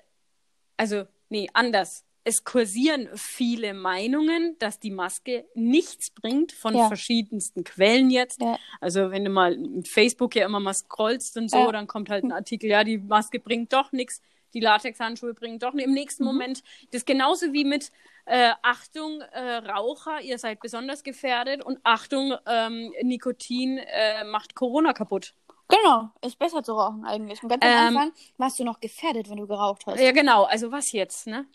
also, 0.77 1.03
nee, 1.29 1.49
anders. 1.53 2.05
Es 2.25 2.43
kursieren 2.43 3.09
viele 3.15 3.73
Meinungen, 3.73 4.55
dass 4.59 4.79
die 4.79 4.91
Maske 4.91 5.45
nichts 5.55 6.11
bringt 6.11 6.51
von 6.51 6.75
Ja. 6.77 6.87
verschiedensten 6.87 7.63
Quellen 7.63 8.09
jetzt. 8.11 8.41
Ja. 8.41 8.57
Also 8.81 9.09
wenn 9.09 9.23
du 9.23 9.31
mal 9.31 9.57
mit 9.57 9.87
Facebook 9.87 10.35
ja 10.35 10.45
immer 10.45 10.59
mal 10.59 10.73
scrollst 10.73 11.37
und 11.37 11.49
so, 11.49 11.57
Ja. 11.57 11.71
dann 11.71 11.87
kommt 11.87 12.09
halt 12.09 12.23
ein 12.25 12.31
Artikel, 12.33 12.69
ja, 12.69 12.83
die 12.83 12.97
Maske 12.99 13.39
bringt 13.39 13.73
doch 13.73 13.91
nichts, 13.93 14.21
die 14.53 14.59
Latexhandschuhe 14.59 15.33
bringen 15.33 15.59
doch. 15.59 15.73
Im 15.73 15.91
nächsten 15.93 16.23
Mhm. 16.23 16.27
Moment, 16.27 16.63
das 16.91 17.05
genauso 17.05 17.53
wie 17.53 17.65
mit 17.65 17.91
äh, 18.25 18.51
Achtung, 18.61 19.21
äh, 19.21 19.55
Raucher, 19.57 20.21
ihr 20.21 20.37
seid 20.37 20.61
besonders 20.61 21.03
gefährdet 21.03 21.63
und 21.63 21.79
Achtung, 21.83 22.35
ähm, 22.45 22.93
Nikotin 23.01 23.77
äh, 23.79 24.23
macht 24.25 24.55
Corona 24.55 24.93
kaputt. 24.93 25.33
genau, 25.67 26.09
ist 26.21 26.37
besser 26.39 26.63
zu 26.63 26.73
rauchen 26.73 27.05
eigentlich. 27.05 27.41
Und 27.43 27.49
ganz 27.49 27.63
am 27.63 27.69
Ähm, 27.71 27.97
Anfang 27.97 28.11
warst 28.37 28.59
du 28.59 28.63
noch 28.63 28.79
gefährdet, 28.79 29.29
wenn 29.29 29.37
du 29.37 29.47
geraucht 29.47 29.85
hast. 29.87 29.99
Ja, 29.99 30.11
genau. 30.11 30.43
Also 30.43 30.71
was 30.71 30.91
jetzt, 30.91 31.27
ne? 31.27 31.45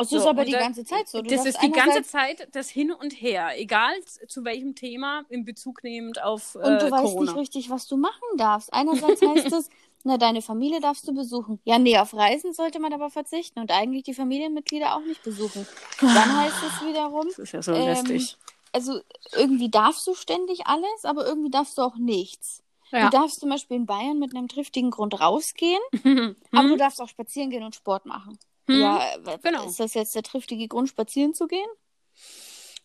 Es 0.00 0.12
ist 0.12 0.22
So, 0.22 0.28
aber 0.30 0.40
und 0.40 0.46
die 0.46 0.52
da- 0.52 0.58
ganze 0.60 0.84
Zeit 0.84 1.08
so. 1.08 1.20
Du 1.22 1.28
das 1.34 1.44
ist 1.46 1.60
die 1.62 1.70
ganze 1.70 2.02
Zeit 2.02 2.48
das 2.52 2.68
Hin 2.68 2.92
und 2.92 3.12
Her, 3.12 3.50
egal 3.56 3.92
zu 4.28 4.44
welchem 4.44 4.74
Thema, 4.74 5.24
in 5.28 5.44
Bezug 5.44 5.82
nehmend 5.84 6.22
auf 6.22 6.54
äh, 6.54 6.58
Und 6.58 6.82
du 6.82 6.90
weißt 6.90 7.02
Corona. 7.04 7.32
nicht 7.32 7.36
richtig, 7.40 7.70
was 7.70 7.86
du 7.86 7.96
machen 7.96 8.22
darfst. 8.36 8.72
Einerseits 8.72 9.20
heißt 9.22 9.52
es, 9.52 9.68
na, 10.04 10.16
deine 10.16 10.40
Familie 10.42 10.80
darfst 10.80 11.06
du 11.06 11.12
besuchen. 11.14 11.60
Ja, 11.64 11.78
nee, 11.78 11.98
auf 11.98 12.14
Reisen 12.14 12.52
sollte 12.54 12.80
man 12.80 12.92
aber 12.92 13.10
verzichten 13.10 13.58
und 13.60 13.70
eigentlich 13.70 14.04
die 14.04 14.14
Familienmitglieder 14.14 14.94
auch 14.96 15.00
nicht 15.04 15.22
besuchen. 15.22 15.66
Dann 16.00 16.36
heißt 16.38 16.56
es 16.66 16.86
wiederum, 16.88 17.26
Das 17.28 17.38
ist 17.38 17.52
ja 17.52 17.62
so 17.62 17.72
ähm, 17.72 17.84
lästig. 17.84 18.36
also 18.72 19.00
irgendwie 19.32 19.70
darfst 19.70 20.06
du 20.06 20.14
ständig 20.14 20.66
alles, 20.66 21.04
aber 21.04 21.26
irgendwie 21.26 21.50
darfst 21.50 21.76
du 21.76 21.82
auch 21.82 21.96
nichts. 21.96 22.62
Ja. 22.92 23.04
Du 23.08 23.16
darfst 23.18 23.38
zum 23.40 23.50
Beispiel 23.50 23.76
in 23.76 23.86
Bayern 23.86 24.18
mit 24.18 24.34
einem 24.34 24.48
triftigen 24.48 24.90
Grund 24.90 25.20
rausgehen, 25.20 25.80
aber 26.52 26.68
du 26.68 26.76
darfst 26.76 27.00
auch 27.00 27.08
spazieren 27.08 27.50
gehen 27.50 27.62
und 27.62 27.74
Sport 27.76 28.04
machen. 28.06 28.38
Hm. 28.70 28.80
Ja, 28.80 29.16
Genau. 29.42 29.66
ist 29.66 29.80
das 29.80 29.94
jetzt 29.94 30.14
der 30.14 30.22
triftige 30.22 30.68
Grund, 30.68 30.88
spazieren 30.88 31.34
zu 31.34 31.46
gehen? 31.46 31.68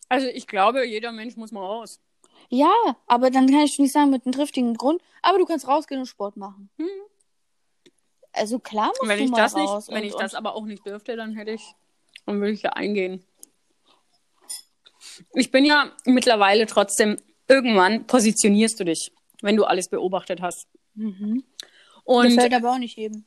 Also 0.08 0.26
ich 0.28 0.46
glaube, 0.46 0.86
jeder 0.86 1.12
Mensch 1.12 1.36
muss 1.36 1.52
mal 1.52 1.64
raus. 1.64 2.00
Ja, 2.48 2.72
aber 3.06 3.30
dann 3.30 3.48
kann 3.50 3.60
ich 3.64 3.78
nicht 3.78 3.92
sagen 3.92 4.10
mit 4.10 4.24
einem 4.24 4.32
triftigen 4.32 4.74
Grund, 4.74 5.02
aber 5.22 5.38
du 5.38 5.46
kannst 5.46 5.66
rausgehen 5.66 6.00
und 6.00 6.06
Sport 6.06 6.36
machen. 6.36 6.70
Hm. 6.78 6.86
Also 8.32 8.58
klar 8.58 8.88
musst 8.98 9.08
wenn 9.08 9.18
du 9.18 9.24
ich 9.24 9.30
mal 9.30 9.36
das 9.38 9.54
raus. 9.56 9.86
nicht, 9.86 9.96
wenn 9.96 10.02
und, 10.02 10.08
ich 10.08 10.14
das 10.14 10.34
aber 10.34 10.54
auch 10.54 10.64
nicht 10.64 10.84
dürfte, 10.86 11.16
dann 11.16 11.34
hätte 11.34 11.52
ich, 11.52 11.74
dann 12.26 12.38
würde 12.40 12.52
ich 12.52 12.62
ja 12.62 12.70
eingehen. 12.70 13.24
Ich 15.34 15.50
bin 15.50 15.64
ja 15.64 15.90
mittlerweile 16.04 16.66
trotzdem, 16.66 17.16
irgendwann 17.48 18.06
positionierst 18.06 18.78
du 18.78 18.84
dich, 18.84 19.12
wenn 19.40 19.56
du 19.56 19.64
alles 19.64 19.88
beobachtet 19.88 20.42
hast. 20.42 20.68
Mhm. 20.94 21.44
Das 21.60 21.70
Und 22.04 22.32
fällt 22.32 22.52
aber 22.54 22.72
auch 22.72 22.78
nicht 22.78 22.96
jedem. 22.96 23.24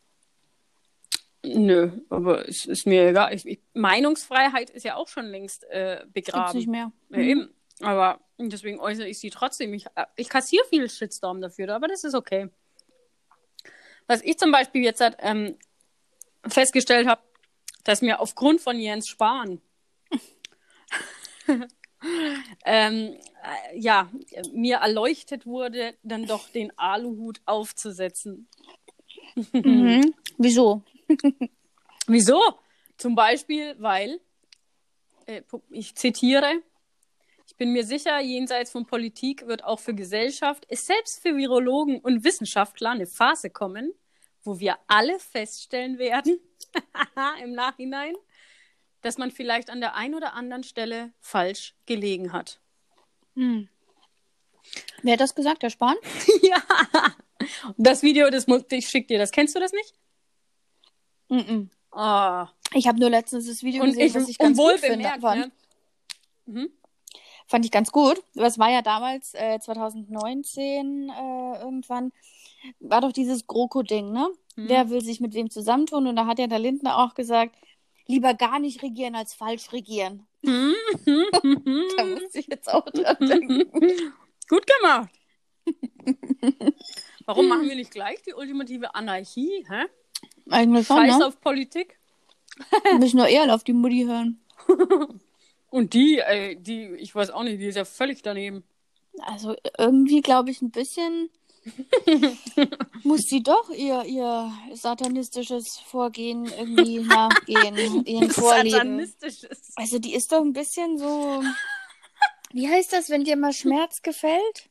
Nö, 1.43 1.91
aber 2.09 2.47
es 2.47 2.65
ist 2.65 2.85
mir 2.85 3.09
egal. 3.09 3.33
Ich, 3.33 3.45
ich, 3.45 3.59
Meinungsfreiheit 3.73 4.69
ist 4.69 4.83
ja 4.83 4.95
auch 4.95 5.07
schon 5.07 5.25
längst 5.25 5.63
äh, 5.69 6.01
Gibt's 6.13 6.31
begraben. 6.31 6.57
nicht 6.57 6.67
mehr. 6.67 6.91
Ja, 7.09 7.19
eben. 7.19 7.53
Aber 7.81 8.19
deswegen 8.37 8.79
äußere 8.79 9.07
ich 9.07 9.19
sie 9.19 9.29
trotzdem. 9.29 9.73
Ich, 9.73 9.85
äh, 9.95 10.05
ich 10.15 10.29
kassiere 10.29 10.65
viel 10.65 10.89
Shitstorm 10.89 11.41
dafür, 11.41 11.73
aber 11.73 11.87
das 11.87 12.03
ist 12.03 12.13
okay. 12.13 12.49
Was 14.07 14.21
ich 14.21 14.37
zum 14.37 14.51
Beispiel 14.51 14.83
jetzt 14.83 15.01
halt, 15.01 15.17
ähm, 15.19 15.55
festgestellt 16.47 17.07
habe, 17.07 17.21
dass 17.83 18.01
mir 18.01 18.19
aufgrund 18.19 18.61
von 18.61 18.79
Jens 18.79 19.07
Spahn 19.07 19.61
ähm, 22.65 23.15
äh, 23.43 23.77
ja, 23.77 24.09
mir 24.53 24.77
erleuchtet 24.77 25.45
wurde, 25.45 25.95
dann 26.03 26.25
doch 26.25 26.49
den 26.49 26.77
Aluhut 26.77 27.41
aufzusetzen. 27.45 28.47
Mhm. 29.53 30.13
Wieso? 30.37 30.83
Wieso? 32.07 32.41
Zum 32.97 33.15
Beispiel, 33.15 33.75
weil, 33.79 34.19
äh, 35.25 35.41
ich 35.69 35.95
zitiere, 35.95 36.61
ich 37.47 37.55
bin 37.55 37.71
mir 37.71 37.83
sicher, 37.83 38.19
jenseits 38.19 38.71
von 38.71 38.85
Politik 38.85 39.47
wird 39.47 39.63
auch 39.63 39.79
für 39.79 39.93
Gesellschaft, 39.93 40.65
es 40.69 40.85
selbst 40.85 41.21
für 41.21 41.35
Virologen 41.35 41.99
und 41.99 42.23
Wissenschaftler 42.23 42.91
eine 42.91 43.07
Phase 43.07 43.49
kommen, 43.49 43.93
wo 44.43 44.59
wir 44.59 44.77
alle 44.87 45.19
feststellen 45.19 45.97
werden, 45.97 46.39
im 47.43 47.53
Nachhinein, 47.53 48.15
dass 49.01 49.17
man 49.17 49.31
vielleicht 49.31 49.69
an 49.69 49.79
der 49.79 49.95
einen 49.95 50.15
oder 50.15 50.33
anderen 50.33 50.63
Stelle 50.63 51.11
falsch 51.19 51.75
gelegen 51.85 52.33
hat. 52.33 52.59
Hm. 53.35 53.69
Wer 55.01 55.13
hat 55.13 55.21
das 55.21 55.35
gesagt, 55.35 55.63
der 55.63 55.69
Spahn? 55.69 55.95
ja. 56.41 56.61
Das 57.77 58.03
Video, 58.03 58.29
das 58.29 58.45
ich 58.71 58.89
schick 58.89 59.07
dir, 59.07 59.17
das 59.17 59.31
kennst 59.31 59.55
du 59.55 59.59
das 59.59 59.71
nicht? 59.71 59.93
Mhm. 61.29 61.69
Ah. 61.91 62.49
Ich 62.73 62.87
habe 62.87 62.99
nur 62.99 63.09
letztens 63.09 63.47
das 63.47 63.63
Video 63.63 63.83
Und 63.83 63.89
gesehen, 63.89 64.07
ich, 64.07 64.15
was 64.15 64.29
ich 64.29 64.37
ganz 64.37 64.57
gut 64.57 64.79
finde. 64.79 65.09
Fand. 65.19 65.39
ne? 65.39 65.51
Mhm. 66.45 66.69
fand 67.47 67.65
ich 67.65 67.71
ganz 67.71 67.91
gut. 67.91 68.21
Das 68.35 68.59
war 68.59 68.69
ja 68.69 68.81
damals, 68.81 69.33
äh, 69.33 69.59
2019 69.59 71.09
äh, 71.09 71.59
irgendwann, 71.59 72.11
war 72.79 73.01
doch 73.01 73.11
dieses 73.11 73.47
GroKo-Ding, 73.47 74.11
ne? 74.11 74.29
Mhm. 74.55 74.69
Wer 74.69 74.89
will 74.89 75.01
sich 75.01 75.19
mit 75.19 75.33
wem 75.33 75.49
zusammentun? 75.49 76.07
Und 76.07 76.15
da 76.15 76.25
hat 76.25 76.39
ja 76.39 76.47
der 76.47 76.59
Lindner 76.59 76.97
auch 76.97 77.13
gesagt, 77.13 77.55
lieber 78.07 78.33
gar 78.33 78.59
nicht 78.59 78.81
regieren 78.83 79.15
als 79.15 79.33
falsch 79.33 79.71
regieren. 79.71 80.27
Mhm. 80.41 80.75
Da 81.97 82.05
musste 82.05 82.39
ich 82.39 82.47
jetzt 82.47 82.71
auch 82.71 82.85
dran 82.85 83.17
denken. 83.19 83.63
Gut 84.49 84.65
gemacht. 84.65 85.09
Warum 87.25 87.47
machen 87.47 87.67
wir 87.67 87.75
nicht 87.75 87.91
gleich 87.91 88.21
die 88.23 88.33
ultimative 88.33 88.95
Anarchie? 88.95 89.65
Hä? 89.69 89.85
Eigentlich 90.49 90.87
schon, 90.87 90.97
Scheiß 90.97 91.17
ne? 91.19 91.25
auf 91.25 91.39
Politik. 91.41 91.99
Müssen 92.99 93.17
nur 93.17 93.27
eher 93.27 93.53
auf 93.53 93.63
die 93.63 93.73
Mutti 93.73 94.05
hören. 94.05 94.39
Und 95.69 95.93
die, 95.93 96.19
ey, 96.19 96.55
die, 96.55 96.87
ich 96.95 97.13
weiß 97.13 97.29
auch 97.31 97.43
nicht, 97.43 97.59
die 97.59 97.67
ist 97.67 97.75
ja 97.75 97.85
völlig 97.85 98.21
daneben. 98.21 98.63
Also 99.21 99.55
irgendwie 99.77 100.21
glaube 100.21 100.49
ich 100.49 100.61
ein 100.61 100.71
bisschen, 100.71 101.29
muss 103.03 103.21
sie 103.21 103.43
doch 103.43 103.69
ihr, 103.69 104.03
ihr 104.05 104.51
satanistisches 104.73 105.79
Vorgehen 105.85 106.45
irgendwie 106.45 106.99
nachgehen, 106.99 108.05
ihren 108.05 108.31
Vorlieben. 108.31 108.71
Satanistisches. 108.71 109.73
Also 109.75 109.99
die 109.99 110.13
ist 110.13 110.31
doch 110.31 110.41
ein 110.41 110.53
bisschen 110.53 110.97
so. 110.97 111.43
Wie 112.51 112.67
heißt 112.67 112.93
das, 112.93 113.09
wenn 113.09 113.23
dir 113.23 113.35
mal 113.35 113.53
Schmerz 113.53 114.01
gefällt? 114.01 114.69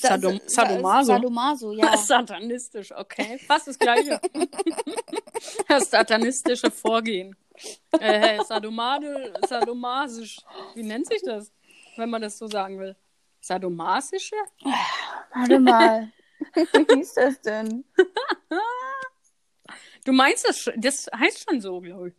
Sa- 0.00 0.08
Sadom- 0.16 0.40
sa- 0.46 0.62
Sadomaso. 0.66 1.12
Sadomaso, 1.12 1.72
ja. 1.72 1.96
Satanistisch, 1.96 2.92
okay. 2.92 3.38
Fast 3.38 3.68
das 3.68 3.78
gleiche. 3.78 4.18
das 5.68 5.90
satanistische 5.90 6.70
Vorgehen. 6.70 7.36
Äh, 7.98 8.42
Sadomade, 8.44 9.34
sadomasisch. 9.46 10.38
Wie 10.74 10.82
nennt 10.82 11.06
sich 11.06 11.20
das, 11.22 11.52
wenn 11.96 12.08
man 12.08 12.22
das 12.22 12.38
so 12.38 12.46
sagen 12.46 12.78
will? 12.78 12.96
Sadomasische? 13.40 14.36
Warte 15.34 15.58
mal. 15.60 16.10
Wie 16.54 16.94
hieß 16.96 17.14
das 17.14 17.40
denn? 17.42 17.84
Du 20.04 20.12
meinst 20.12 20.48
das 20.48 20.58
schon, 20.58 20.72
das 20.80 21.06
heißt 21.14 21.44
schon 21.48 21.60
so, 21.60 21.78
glaube 21.80 22.08
ich. 22.08 22.14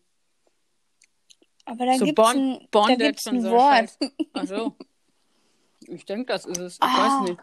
Aber 1.65 1.85
da 1.87 1.93
so 1.97 2.05
gibt's 2.05 2.21
Bon- 2.21 2.37
ein, 2.37 2.59
da 2.69 2.79
Bondage 2.79 2.97
gibt's 3.05 3.25
und 3.27 3.35
ein 3.37 3.41
so 3.41 3.51
Wort. 3.51 3.73
Scheiß. 3.73 3.97
Ach 4.33 4.45
so. 4.45 4.75
Ich 5.87 6.05
denke, 6.05 6.25
das 6.31 6.45
ist 6.45 6.57
es. 6.59 6.75
Ich 6.75 6.81
Ah. 6.81 7.21
weiß 7.23 7.29
nicht. 7.29 7.41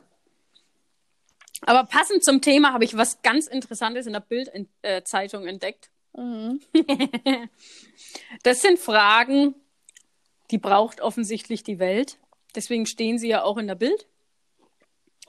Aber 1.63 1.85
passend 1.85 2.25
zum 2.25 2.41
Thema 2.41 2.73
habe 2.73 2.85
ich 2.85 2.97
was 2.97 3.23
ganz 3.23 3.47
Interessantes 3.47 4.07
in 4.07 4.13
der 4.13 4.21
Bild-Zeitung 4.21 5.47
entdeckt. 5.47 5.91
Mhm. 6.15 6.61
Das 8.43 8.63
sind 8.63 8.79
Fragen, 8.79 9.55
die 10.51 10.59
braucht 10.59 11.01
offensichtlich 11.01 11.63
die 11.63 11.79
Welt. 11.79 12.19
Deswegen 12.55 12.87
stehen 12.87 13.19
sie 13.19 13.29
ja 13.29 13.43
auch 13.43 13.59
in 13.59 13.67
der 13.67 13.75
Bild. 13.75 14.07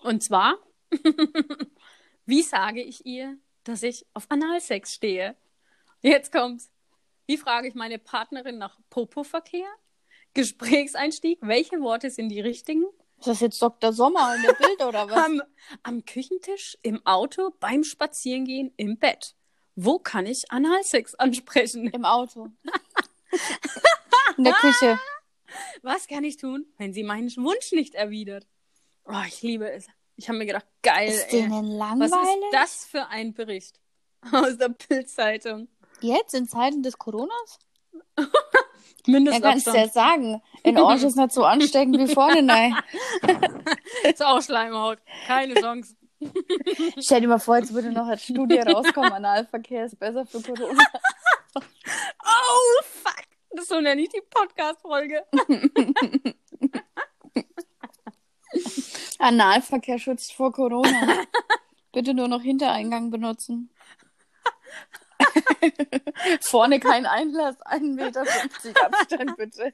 Und 0.02 0.24
zwar, 0.24 0.58
wie 2.26 2.42
sage 2.42 2.82
ich 2.82 3.06
ihr, 3.06 3.38
dass 3.63 3.84
ich 3.84 4.06
auf 4.13 4.26
Analsex 4.30 4.94
stehe? 4.94 5.36
Jetzt 6.02 6.32
kommt's. 6.32 6.72
Wie 7.26 7.38
frage 7.38 7.68
ich 7.68 7.76
meine 7.76 8.00
Partnerin 8.00 8.58
nach 8.58 8.80
Popo-Verkehr? 8.89 9.68
Gesprächseinstieg? 10.34 11.39
Welche 11.42 11.80
Worte 11.82 12.10
sind 12.10 12.30
die 12.30 12.39
richtigen? 12.42 12.86
Ist 13.19 13.27
das 13.27 13.39
jetzt 13.41 13.62
Dr. 13.62 13.91
Sommer 13.91 14.36
in 14.36 14.43
der 14.43 14.53
Bild 14.53 14.82
oder 14.82 15.10
was? 15.10 15.17
Am, 15.25 15.41
am 15.84 16.05
Küchentisch, 16.05 16.77
im 16.82 17.05
Auto, 17.05 17.51
beim 17.60 17.84
Spazierengehen, 17.84 18.73
im 18.77 18.97
Bett. 18.97 19.36
Wo 19.75 19.99
kann 19.99 20.25
ich 20.25 20.49
Analsex 20.51 21.15
ansprechen? 21.15 21.88
Im 21.89 22.05
Auto. 22.05 22.47
In 24.38 24.43
der 24.45 24.53
Küche. 24.53 24.99
Was 25.82 26.08
kann 26.08 26.23
ich 26.23 26.38
tun, 26.38 26.65
wenn 26.77 26.93
sie 26.93 27.03
meinen 27.03 27.29
Wunsch 27.38 27.71
nicht 27.71 27.95
erwidert? 27.95 28.47
Oh, 29.05 29.21
ich 29.27 29.41
liebe 29.41 29.69
es. 29.71 29.88
Ich 30.15 30.27
habe 30.27 30.38
mir 30.38 30.45
gedacht, 30.45 30.67
geil, 30.84 31.10
Ist 31.10 31.25
ey. 31.34 31.41
denen 31.41 31.79
Was 31.79 32.10
langweilig? 32.12 32.43
ist 32.45 32.53
das 32.53 32.86
für 32.86 33.08
ein 33.08 33.34
Bericht 33.34 33.79
aus 34.32 34.58
der 34.58 34.69
Bildzeitung? 34.69 35.67
Jetzt 36.01 36.34
in 36.34 36.47
Zeiten 36.47 36.84
des 36.84 36.97
Coronas? 36.97 37.60
Ja, 39.10 39.19
Mindestabstand. 39.19 39.65
kannst 39.65 39.67
du 39.67 39.72
ja 39.72 39.88
sagen. 39.88 40.41
In 40.63 40.78
Orange 40.78 41.06
ist 41.06 41.15
nicht 41.15 41.32
so 41.32 41.43
ansteckend 41.45 41.98
wie 41.98 42.13
vorne, 42.13 42.41
nein. 42.41 42.76
Ist 44.04 44.24
auch 44.24 44.41
Schleimhaut. 44.41 45.00
Keine 45.28 45.56
Chance. 45.56 45.95
Stell 47.00 47.22
dir 47.22 47.28
mal 47.28 47.39
vor, 47.39 47.58
jetzt 47.58 47.74
würde 47.74 47.91
noch 47.91 48.08
als 48.08 48.24
Studie 48.24 48.60
rauskommen, 48.60 49.12
Analverkehr 49.12 49.86
ist 49.86 50.00
besser 50.00 50.26
für 50.26 50.41
Corona. 50.41 50.84
Oh, 52.22 52.84
fuck. 52.84 53.24
Das 53.50 53.63
ist 53.63 53.69
so 53.69 53.82
nenne 53.82 54.02
ich 54.02 54.10
die 54.10 54.22
Podcast-Folge. 54.30 55.24
Analverkehr 59.17 59.98
schützt 59.98 60.34
vor 60.34 60.52
Corona. 60.52 61.26
Bitte 61.91 62.13
nur 62.13 62.28
noch 62.28 62.41
Hintereingang 62.41 63.10
benutzen. 63.10 63.72
Vorne 66.42 66.80
kein 66.80 67.06
Einlass, 67.06 67.60
1,50 67.62 67.96
Meter 67.96 68.24
Abstand, 68.86 69.38
bitte. 69.38 69.72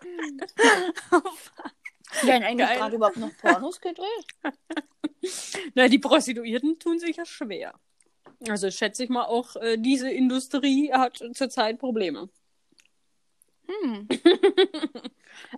Werden 2.22 2.42
eigentlich 2.42 2.68
gerade 2.68 2.96
überhaupt 2.96 3.18
noch 3.18 3.36
Pornos 3.36 3.80
gedreht? 3.80 4.26
Na, 5.74 5.88
die 5.88 5.98
Prostituierten 5.98 6.78
tun 6.78 6.98
sich 6.98 7.16
ja 7.16 7.26
schwer. 7.26 7.74
Also 8.48 8.70
schätze 8.70 9.04
ich 9.04 9.10
mal 9.10 9.24
auch, 9.24 9.56
äh, 9.56 9.76
diese 9.78 10.10
Industrie 10.10 10.92
hat 10.92 11.22
zurzeit 11.34 11.78
Probleme. 11.78 12.28
Hm. 13.66 14.08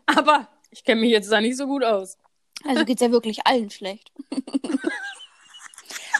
Aber 0.06 0.48
ich 0.70 0.82
kenne 0.82 1.02
mich 1.02 1.10
jetzt 1.10 1.30
da 1.30 1.40
nicht 1.40 1.56
so 1.56 1.66
gut 1.66 1.84
aus. 1.84 2.18
Also 2.64 2.84
geht's 2.84 3.00
ja 3.00 3.10
wirklich 3.10 3.46
allen 3.46 3.70
schlecht. 3.70 4.12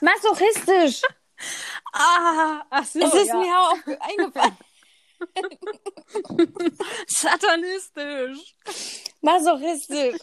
Masochistisch! 0.00 1.02
Ah, 1.92 2.64
ach 2.70 2.84
so. 2.84 3.00
es 3.00 3.14
ist 3.14 3.28
ja. 3.28 3.36
mir 3.36 3.58
auch 3.58 3.76
eingefallen. 4.00 4.56
Satanistisch. 7.06 8.56
Masochistisch. 9.20 10.20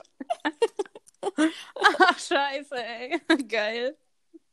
Ach, 2.00 2.20
scheiße, 2.20 2.76
ey. 2.76 3.22
Geil. 3.48 3.98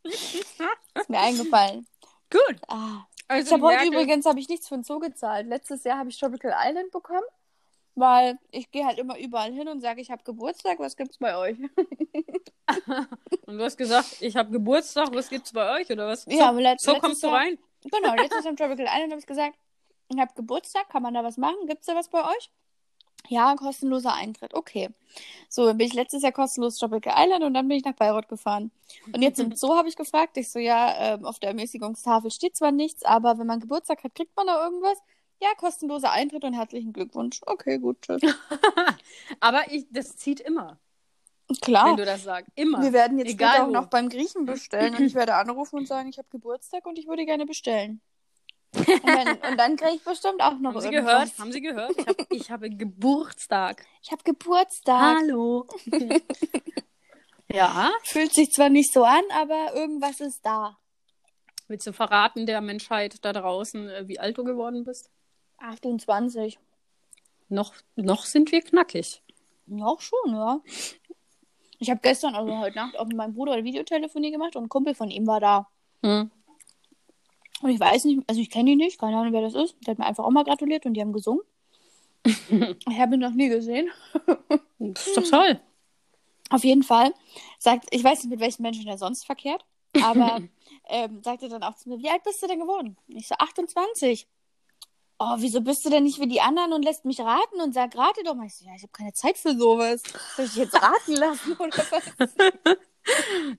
Ist 0.02 1.08
mir 1.08 1.20
eingefallen. 1.20 1.86
Gut. 2.30 2.60
Ah. 2.68 3.06
Also 3.28 3.46
Ich 3.46 3.62
habe 3.62 3.74
heute 3.74 3.86
übrigens 3.86 4.26
habe 4.26 4.38
ich 4.38 4.48
nichts 4.48 4.68
für 4.68 4.74
den 4.74 4.84
Zoo 4.84 4.98
gezahlt. 4.98 5.46
Letztes 5.46 5.84
Jahr 5.84 5.98
habe 5.98 6.10
ich 6.10 6.18
Tropical 6.18 6.54
Island 6.54 6.90
bekommen, 6.90 7.24
weil 7.94 8.38
ich 8.50 8.70
gehe 8.70 8.84
halt 8.86 8.98
immer 8.98 9.18
überall 9.18 9.52
hin 9.52 9.68
und 9.68 9.80
sage, 9.80 10.00
ich 10.00 10.10
habe 10.10 10.22
Geburtstag, 10.24 10.78
was 10.78 10.96
gibt's 10.96 11.18
bei 11.18 11.36
euch? 11.36 11.56
Und 13.46 13.58
du 13.58 13.64
hast 13.64 13.76
gesagt, 13.76 14.16
ich 14.20 14.36
habe 14.36 14.50
Geburtstag, 14.50 15.14
was 15.14 15.28
gibt's 15.28 15.52
bei 15.52 15.80
euch 15.80 15.90
oder 15.90 16.06
was? 16.06 16.24
Ja, 16.26 16.52
so, 16.52 16.58
let- 16.58 16.80
so 16.80 16.94
kommst 16.96 17.22
du 17.22 17.28
rein. 17.28 17.58
Genau, 17.82 18.14
letztes 18.14 18.44
Jahr 18.44 18.50
am 18.50 18.56
Tropical 18.56 18.86
Island 18.86 19.12
habe 19.12 19.20
ich 19.20 19.26
gesagt, 19.26 19.54
ich 20.08 20.18
habe 20.18 20.32
Geburtstag, 20.34 20.88
kann 20.88 21.02
man 21.02 21.12
da 21.14 21.22
was 21.22 21.36
machen? 21.36 21.66
Gibt's 21.66 21.86
da 21.86 21.94
was 21.94 22.08
bei 22.08 22.22
euch? 22.24 22.50
Ja, 23.28 23.54
kostenloser 23.54 24.14
Eintritt. 24.14 24.54
Okay. 24.54 24.90
So, 25.48 25.66
dann 25.66 25.78
bin 25.78 25.86
ich 25.86 25.94
letztes 25.94 26.22
Jahr 26.22 26.32
kostenlos 26.32 26.76
Tropical 26.78 27.14
Island 27.16 27.44
und 27.44 27.54
dann 27.54 27.68
bin 27.68 27.78
ich 27.78 27.84
nach 27.84 27.94
Bayreuth 27.94 28.28
gefahren. 28.28 28.70
Und 29.12 29.22
jetzt 29.22 29.38
im 29.40 29.52
Zoo 29.56 29.74
habe 29.76 29.88
ich 29.88 29.96
gefragt, 29.96 30.36
ich 30.36 30.50
so, 30.50 30.58
ja, 30.58 31.14
ähm, 31.14 31.24
auf 31.24 31.38
der 31.38 31.50
Ermäßigungstafel 31.50 32.30
steht 32.30 32.56
zwar 32.56 32.72
nichts, 32.72 33.02
aber 33.02 33.38
wenn 33.38 33.46
man 33.46 33.60
Geburtstag 33.60 34.04
hat, 34.04 34.14
kriegt 34.14 34.36
man 34.36 34.46
da 34.46 34.62
irgendwas? 34.64 34.98
Ja, 35.40 35.48
kostenloser 35.56 36.12
Eintritt 36.12 36.44
und 36.44 36.54
herzlichen 36.54 36.92
Glückwunsch. 36.92 37.40
Okay, 37.44 37.78
gut, 37.78 38.00
tschüss. 38.02 38.22
Aber 39.40 39.70
ich, 39.70 39.86
das 39.90 40.16
zieht 40.16 40.40
immer, 40.40 40.78
wenn 41.48 41.56
Klar. 41.58 41.96
du 41.96 42.04
das 42.04 42.22
sagst. 42.24 42.50
Immer. 42.54 42.82
Wir 42.82 42.92
werden 42.92 43.18
jetzt 43.18 43.30
Egal 43.30 43.60
auch 43.62 43.68
wo. 43.68 43.72
noch 43.72 43.86
beim 43.86 44.08
Griechen 44.08 44.46
bestellen 44.46 44.94
und 44.94 45.04
ich 45.04 45.14
werde 45.14 45.34
anrufen 45.34 45.76
und 45.76 45.86
sagen, 45.86 46.08
ich 46.08 46.18
habe 46.18 46.28
Geburtstag 46.30 46.86
und 46.86 46.98
ich 46.98 47.06
würde 47.06 47.26
gerne 47.26 47.46
bestellen. 47.46 48.00
Und 48.74 49.06
dann, 49.06 49.28
und 49.50 49.58
dann 49.58 49.76
kriege 49.76 49.96
ich 49.96 50.04
bestimmt 50.04 50.40
auch 50.40 50.58
noch 50.58 50.74
Haben 50.74 50.80
Sie 50.80 50.88
irgendwas. 50.88 51.36
gehört? 51.36 51.38
Haben 51.38 51.52
Sie 51.52 51.60
gehört? 51.60 51.92
Ich, 51.98 52.06
hab, 52.06 52.32
ich 52.32 52.50
habe 52.50 52.70
Geburtstag. 52.70 53.84
Ich 54.02 54.10
habe 54.12 54.22
Geburtstag. 54.24 55.18
Hallo. 55.20 55.66
ja. 57.52 57.90
Fühlt 58.04 58.34
sich 58.34 58.50
zwar 58.50 58.70
nicht 58.70 58.92
so 58.92 59.04
an, 59.04 59.22
aber 59.32 59.74
irgendwas 59.74 60.20
ist 60.20 60.40
da. 60.42 60.78
Willst 61.68 61.86
du 61.86 61.92
verraten 61.92 62.46
der 62.46 62.60
Menschheit 62.60 63.24
da 63.24 63.32
draußen, 63.32 63.88
äh, 63.88 64.08
wie 64.08 64.18
alt 64.18 64.36
du 64.38 64.44
geworden 64.44 64.84
bist? 64.84 65.10
28. 65.64 66.58
Noch, 67.48 67.74
noch 67.96 68.24
sind 68.24 68.52
wir 68.52 68.62
knackig. 68.62 69.22
Ja, 69.66 69.94
schon, 69.98 70.34
ja. 70.34 70.60
Ich 71.78 71.90
habe 71.90 72.00
gestern, 72.02 72.34
also 72.34 72.56
heute 72.58 72.76
Nacht, 72.76 72.98
auch 72.98 73.06
mit 73.06 73.16
meinem 73.16 73.34
Bruder 73.34 73.52
eine 73.52 73.64
Videotelefonie 73.64 74.30
gemacht 74.30 74.56
und 74.56 74.64
ein 74.64 74.68
Kumpel 74.68 74.94
von 74.94 75.10
ihm 75.10 75.26
war 75.26 75.40
da. 75.40 75.68
Hm. 76.02 76.30
Und 77.62 77.70
ich 77.70 77.80
weiß 77.80 78.04
nicht, 78.04 78.22
also 78.26 78.40
ich 78.40 78.50
kenne 78.50 78.72
ihn 78.72 78.78
nicht, 78.78 78.98
keine 78.98 79.16
Ahnung, 79.16 79.32
wer 79.32 79.42
das 79.42 79.54
ist. 79.54 79.76
Der 79.86 79.92
hat 79.92 79.98
mir 79.98 80.06
einfach 80.06 80.24
auch 80.24 80.30
mal 80.30 80.44
gratuliert 80.44 80.86
und 80.86 80.94
die 80.94 81.00
haben 81.00 81.12
gesungen. 81.12 81.42
ich 82.24 82.98
habe 82.98 83.14
ihn 83.14 83.20
noch 83.20 83.32
nie 83.32 83.48
gesehen. 83.48 83.90
Das 84.78 85.06
ist 85.06 85.16
doch 85.16 85.28
toll. 85.28 85.60
Auf 86.50 86.64
jeden 86.64 86.82
Fall 86.82 87.12
sagt, 87.58 87.86
ich 87.90 88.04
weiß 88.04 88.22
nicht, 88.22 88.30
mit 88.30 88.40
welchen 88.40 88.62
Menschen 88.62 88.86
er 88.86 88.98
sonst 88.98 89.24
verkehrt, 89.24 89.64
aber 90.02 90.40
ähm, 90.88 91.22
sagt 91.22 91.42
er 91.42 91.48
dann 91.48 91.62
auch 91.62 91.74
zu 91.74 91.88
mir, 91.88 91.98
wie 91.98 92.10
alt 92.10 92.22
bist 92.22 92.42
du 92.42 92.46
denn 92.46 92.60
geworden? 92.60 92.96
Ich 93.08 93.28
so, 93.28 93.34
28. 93.38 94.26
Oh, 95.26 95.36
wieso 95.38 95.62
bist 95.62 95.84
du 95.86 95.90
denn 95.90 96.04
nicht 96.04 96.20
wie 96.20 96.26
die 96.26 96.42
anderen 96.42 96.74
und 96.74 96.82
lässt 96.84 97.06
mich 97.06 97.18
raten 97.20 97.60
und 97.62 97.72
sag, 97.72 97.96
rate 97.96 98.22
doch 98.24 98.34
mal. 98.34 98.44
Ich 98.46 98.56
so, 98.56 98.66
ja, 98.66 98.72
ich 98.76 98.82
habe 98.82 98.92
keine 98.92 99.14
Zeit 99.14 99.38
für 99.38 99.56
sowas. 99.56 100.02
Soll 100.36 100.44
ich 100.44 100.56
jetzt 100.56 100.74
raten 100.74 101.12
lassen 101.14 101.56
oder 101.56 101.78
was? 101.90 102.28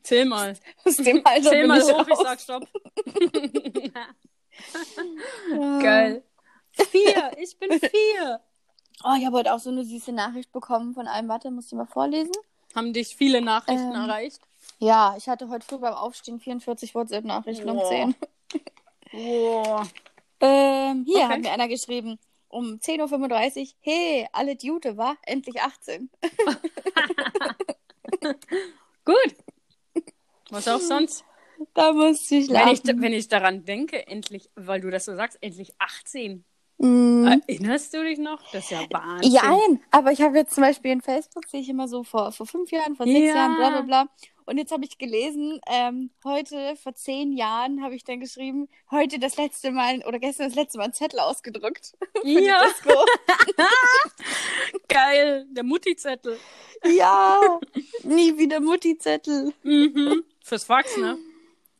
Zähl 0.03 0.25
mal. 0.25 0.55
Zähl 0.87 1.17
ich 1.17 1.25
hoch, 1.83 2.07
ich 2.07 2.13
raus. 2.13 2.19
sag 2.23 2.39
Stopp. 2.39 2.67
Geil. 5.81 6.23
Vier, 6.71 7.31
ich 7.37 7.57
bin 7.57 7.71
vier. 7.79 8.41
Oh, 9.03 9.13
ich 9.17 9.25
habe 9.25 9.37
heute 9.37 9.53
auch 9.53 9.59
so 9.59 9.69
eine 9.69 9.83
süße 9.85 10.11
Nachricht 10.11 10.51
bekommen 10.51 10.93
von 10.93 11.07
einem. 11.07 11.29
Warte, 11.29 11.49
muss 11.51 11.67
ich 11.67 11.73
mal 11.73 11.85
vorlesen? 11.87 12.31
Haben 12.75 12.93
dich 12.93 13.15
viele 13.15 13.41
Nachrichten 13.41 13.91
Ähm. 13.91 13.95
erreicht? 14.09 14.41
Ja, 14.79 15.15
ich 15.17 15.29
hatte 15.29 15.49
heute 15.49 15.65
früh 15.65 15.77
beim 15.77 15.93
Aufstehen 15.93 16.39
44 16.39 16.95
WhatsApp-Nachrichten 16.95 17.69
um 17.69 17.77
Boah. 17.77 17.89
10. 17.89 18.15
Boah. 19.11 19.87
Ähm, 20.45 21.03
hier 21.05 21.17
Okay. 21.17 21.27
hat 21.27 21.41
mir 21.41 21.51
einer 21.51 21.67
geschrieben, 21.67 22.17
um 22.47 22.79
10.35 22.79 23.61
Uhr, 23.61 23.67
hey, 23.81 24.27
alle 24.31 24.55
Jute, 24.59 24.97
wa? 24.97 25.15
Endlich 25.23 25.61
18. 25.61 26.09
Gut. 29.05 29.35
Was 30.49 30.67
auch 30.67 30.79
sonst? 30.79 31.25
Da 31.73 31.93
musste 31.93 32.35
ich 32.35 32.49
Wenn 32.49 32.67
ich, 32.67 32.83
lachen. 32.83 33.01
wenn 33.01 33.13
ich 33.13 33.27
daran 33.27 33.65
denke, 33.65 34.07
endlich, 34.07 34.49
weil 34.55 34.81
du 34.81 34.89
das 34.89 35.05
so 35.05 35.15
sagst, 35.15 35.37
endlich 35.41 35.73
18. 35.79 36.43
Mm. 36.77 37.27
Erinnerst 37.47 37.93
du 37.93 38.03
dich 38.03 38.19
noch? 38.19 38.41
Das 38.51 38.65
ist 38.65 38.71
ja 38.71 38.81
Wahnsinn. 38.91 39.31
Ja, 39.31 39.41
ein, 39.43 39.81
aber 39.91 40.11
ich 40.11 40.21
habe 40.21 40.37
jetzt 40.37 40.53
zum 40.53 40.63
Beispiel 40.63 40.91
in 40.91 41.01
Facebook, 41.01 41.47
sehe 41.47 41.61
ich 41.61 41.69
immer 41.69 41.87
so 41.87 42.03
vor, 42.03 42.31
vor 42.31 42.45
fünf 42.45 42.71
Jahren, 42.71 42.95
vor 42.95 43.05
sechs 43.05 43.29
Ja. 43.29 43.35
Jahren, 43.35 43.55
bla 43.55 43.69
bla 43.69 43.81
bla. 43.81 44.07
Und 44.47 44.59
jetzt 44.59 44.71
habe 44.71 44.85
ich 44.85 44.99
gelesen, 44.99 45.59
ähm, 45.67 46.11
heute, 46.23 46.75
vor 46.75 46.93
zehn 46.93 47.33
Jahren, 47.33 47.81
habe 47.83 47.95
ich 47.95 48.03
dann 48.03 48.19
geschrieben, 48.19 48.69
heute 48.91 49.17
das 49.17 49.37
letzte 49.37 49.71
Mal 49.71 50.03
oder 50.07 50.19
gestern 50.19 50.47
das 50.47 50.55
letzte 50.55 50.77
Mal 50.77 50.83
einen 50.85 50.93
Zettel 50.93 51.19
ausgedruckt. 51.19 51.93
Ja. 52.23 52.61
Geil, 54.87 55.45
der 55.49 55.63
Mutti-Zettel. 55.63 56.37
ja, 56.85 57.59
nie 58.03 58.37
wieder 58.37 58.59
Mutti-Zettel. 58.59 59.53
Mhm. 59.63 60.23
Fürs 60.43 60.63
Fax, 60.63 60.97
ne? 60.97 61.17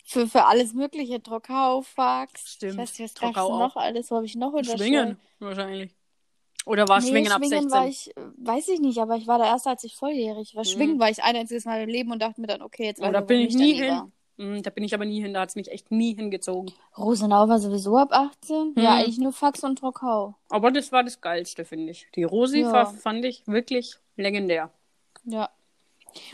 Für, 0.03 0.27
für 0.27 0.45
alles 0.45 0.73
mögliche, 0.73 1.21
Trockau, 1.21 1.81
Fax. 1.81 2.53
Stimmt, 2.53 2.73
Ich 2.73 2.77
weiß 2.79 2.99
nicht, 2.99 3.01
was 3.01 3.13
Trockau 3.13 3.59
noch 3.59 3.75
alles? 3.75 4.11
Wo 4.11 4.17
habe 4.17 4.25
ich 4.25 4.35
noch 4.35 4.53
unterschrieben? 4.53 4.77
Schwingen, 4.77 5.19
wahrscheinlich. 5.39 5.91
Oder 6.65 6.87
war 6.87 6.99
Nee, 6.99 7.09
Schwingen 7.09 7.31
ab 7.31 7.39
Schwingen 7.45 7.69
16? 7.69 7.71
war 7.71 7.87
ich, 7.87 8.17
äh, 8.17 8.21
weiß 8.37 8.67
ich 8.69 8.79
nicht, 8.79 8.97
aber 8.99 9.15
ich 9.17 9.27
war 9.27 9.37
da 9.37 9.45
erst, 9.45 9.67
als 9.67 9.83
ich 9.83 9.95
volljährig 9.95 10.55
war. 10.55 10.65
Schwingen 10.65 10.95
Mhm. 10.95 10.99
war 10.99 11.09
ich 11.09 11.23
ein 11.23 11.35
einziges 11.35 11.65
Mal 11.65 11.81
im 11.83 11.89
Leben 11.89 12.11
und 12.11 12.21
dachte 12.21 12.41
mir 12.41 12.47
dann, 12.47 12.61
okay, 12.63 12.85
jetzt 12.85 12.99
Oh, 12.99 13.03
weiß 13.05 13.13
da 13.13 13.19
ich, 13.19 13.25
bin 13.27 13.39
ich 13.41 13.53
da 13.53 13.59
nie 13.63 13.73
hin. 13.75 13.87
war. 13.89 14.11
Mhm, 14.37 14.63
Da 14.63 14.69
bin 14.71 14.83
ich 14.83 14.93
aber 14.93 15.05
nie 15.05 15.21
hin, 15.21 15.33
da 15.33 15.41
hat 15.41 15.49
es 15.49 15.55
mich 15.55 15.71
echt 15.71 15.91
nie 15.91 16.15
hingezogen. 16.15 16.73
Rosenau 16.97 17.47
war 17.47 17.59
sowieso 17.59 17.97
ab 17.97 18.09
18? 18.11 18.73
Ja, 18.77 18.91
Mhm. 18.93 18.97
eigentlich 18.97 19.17
nur 19.19 19.31
Fax 19.31 19.63
und 19.63 19.77
Trockau. 19.79 20.35
Aber 20.49 20.71
das 20.71 20.91
war 20.91 21.03
das 21.03 21.21
Geilste, 21.21 21.63
finde 21.65 21.91
ich. 21.91 22.07
Die 22.15 22.23
Rosi 22.23 22.61
Ja. 22.61 22.73
war, 22.73 22.85
fand 22.87 23.23
ich 23.25 23.47
wirklich 23.47 23.95
legendär. 24.17 24.71
Ja. 25.23 25.49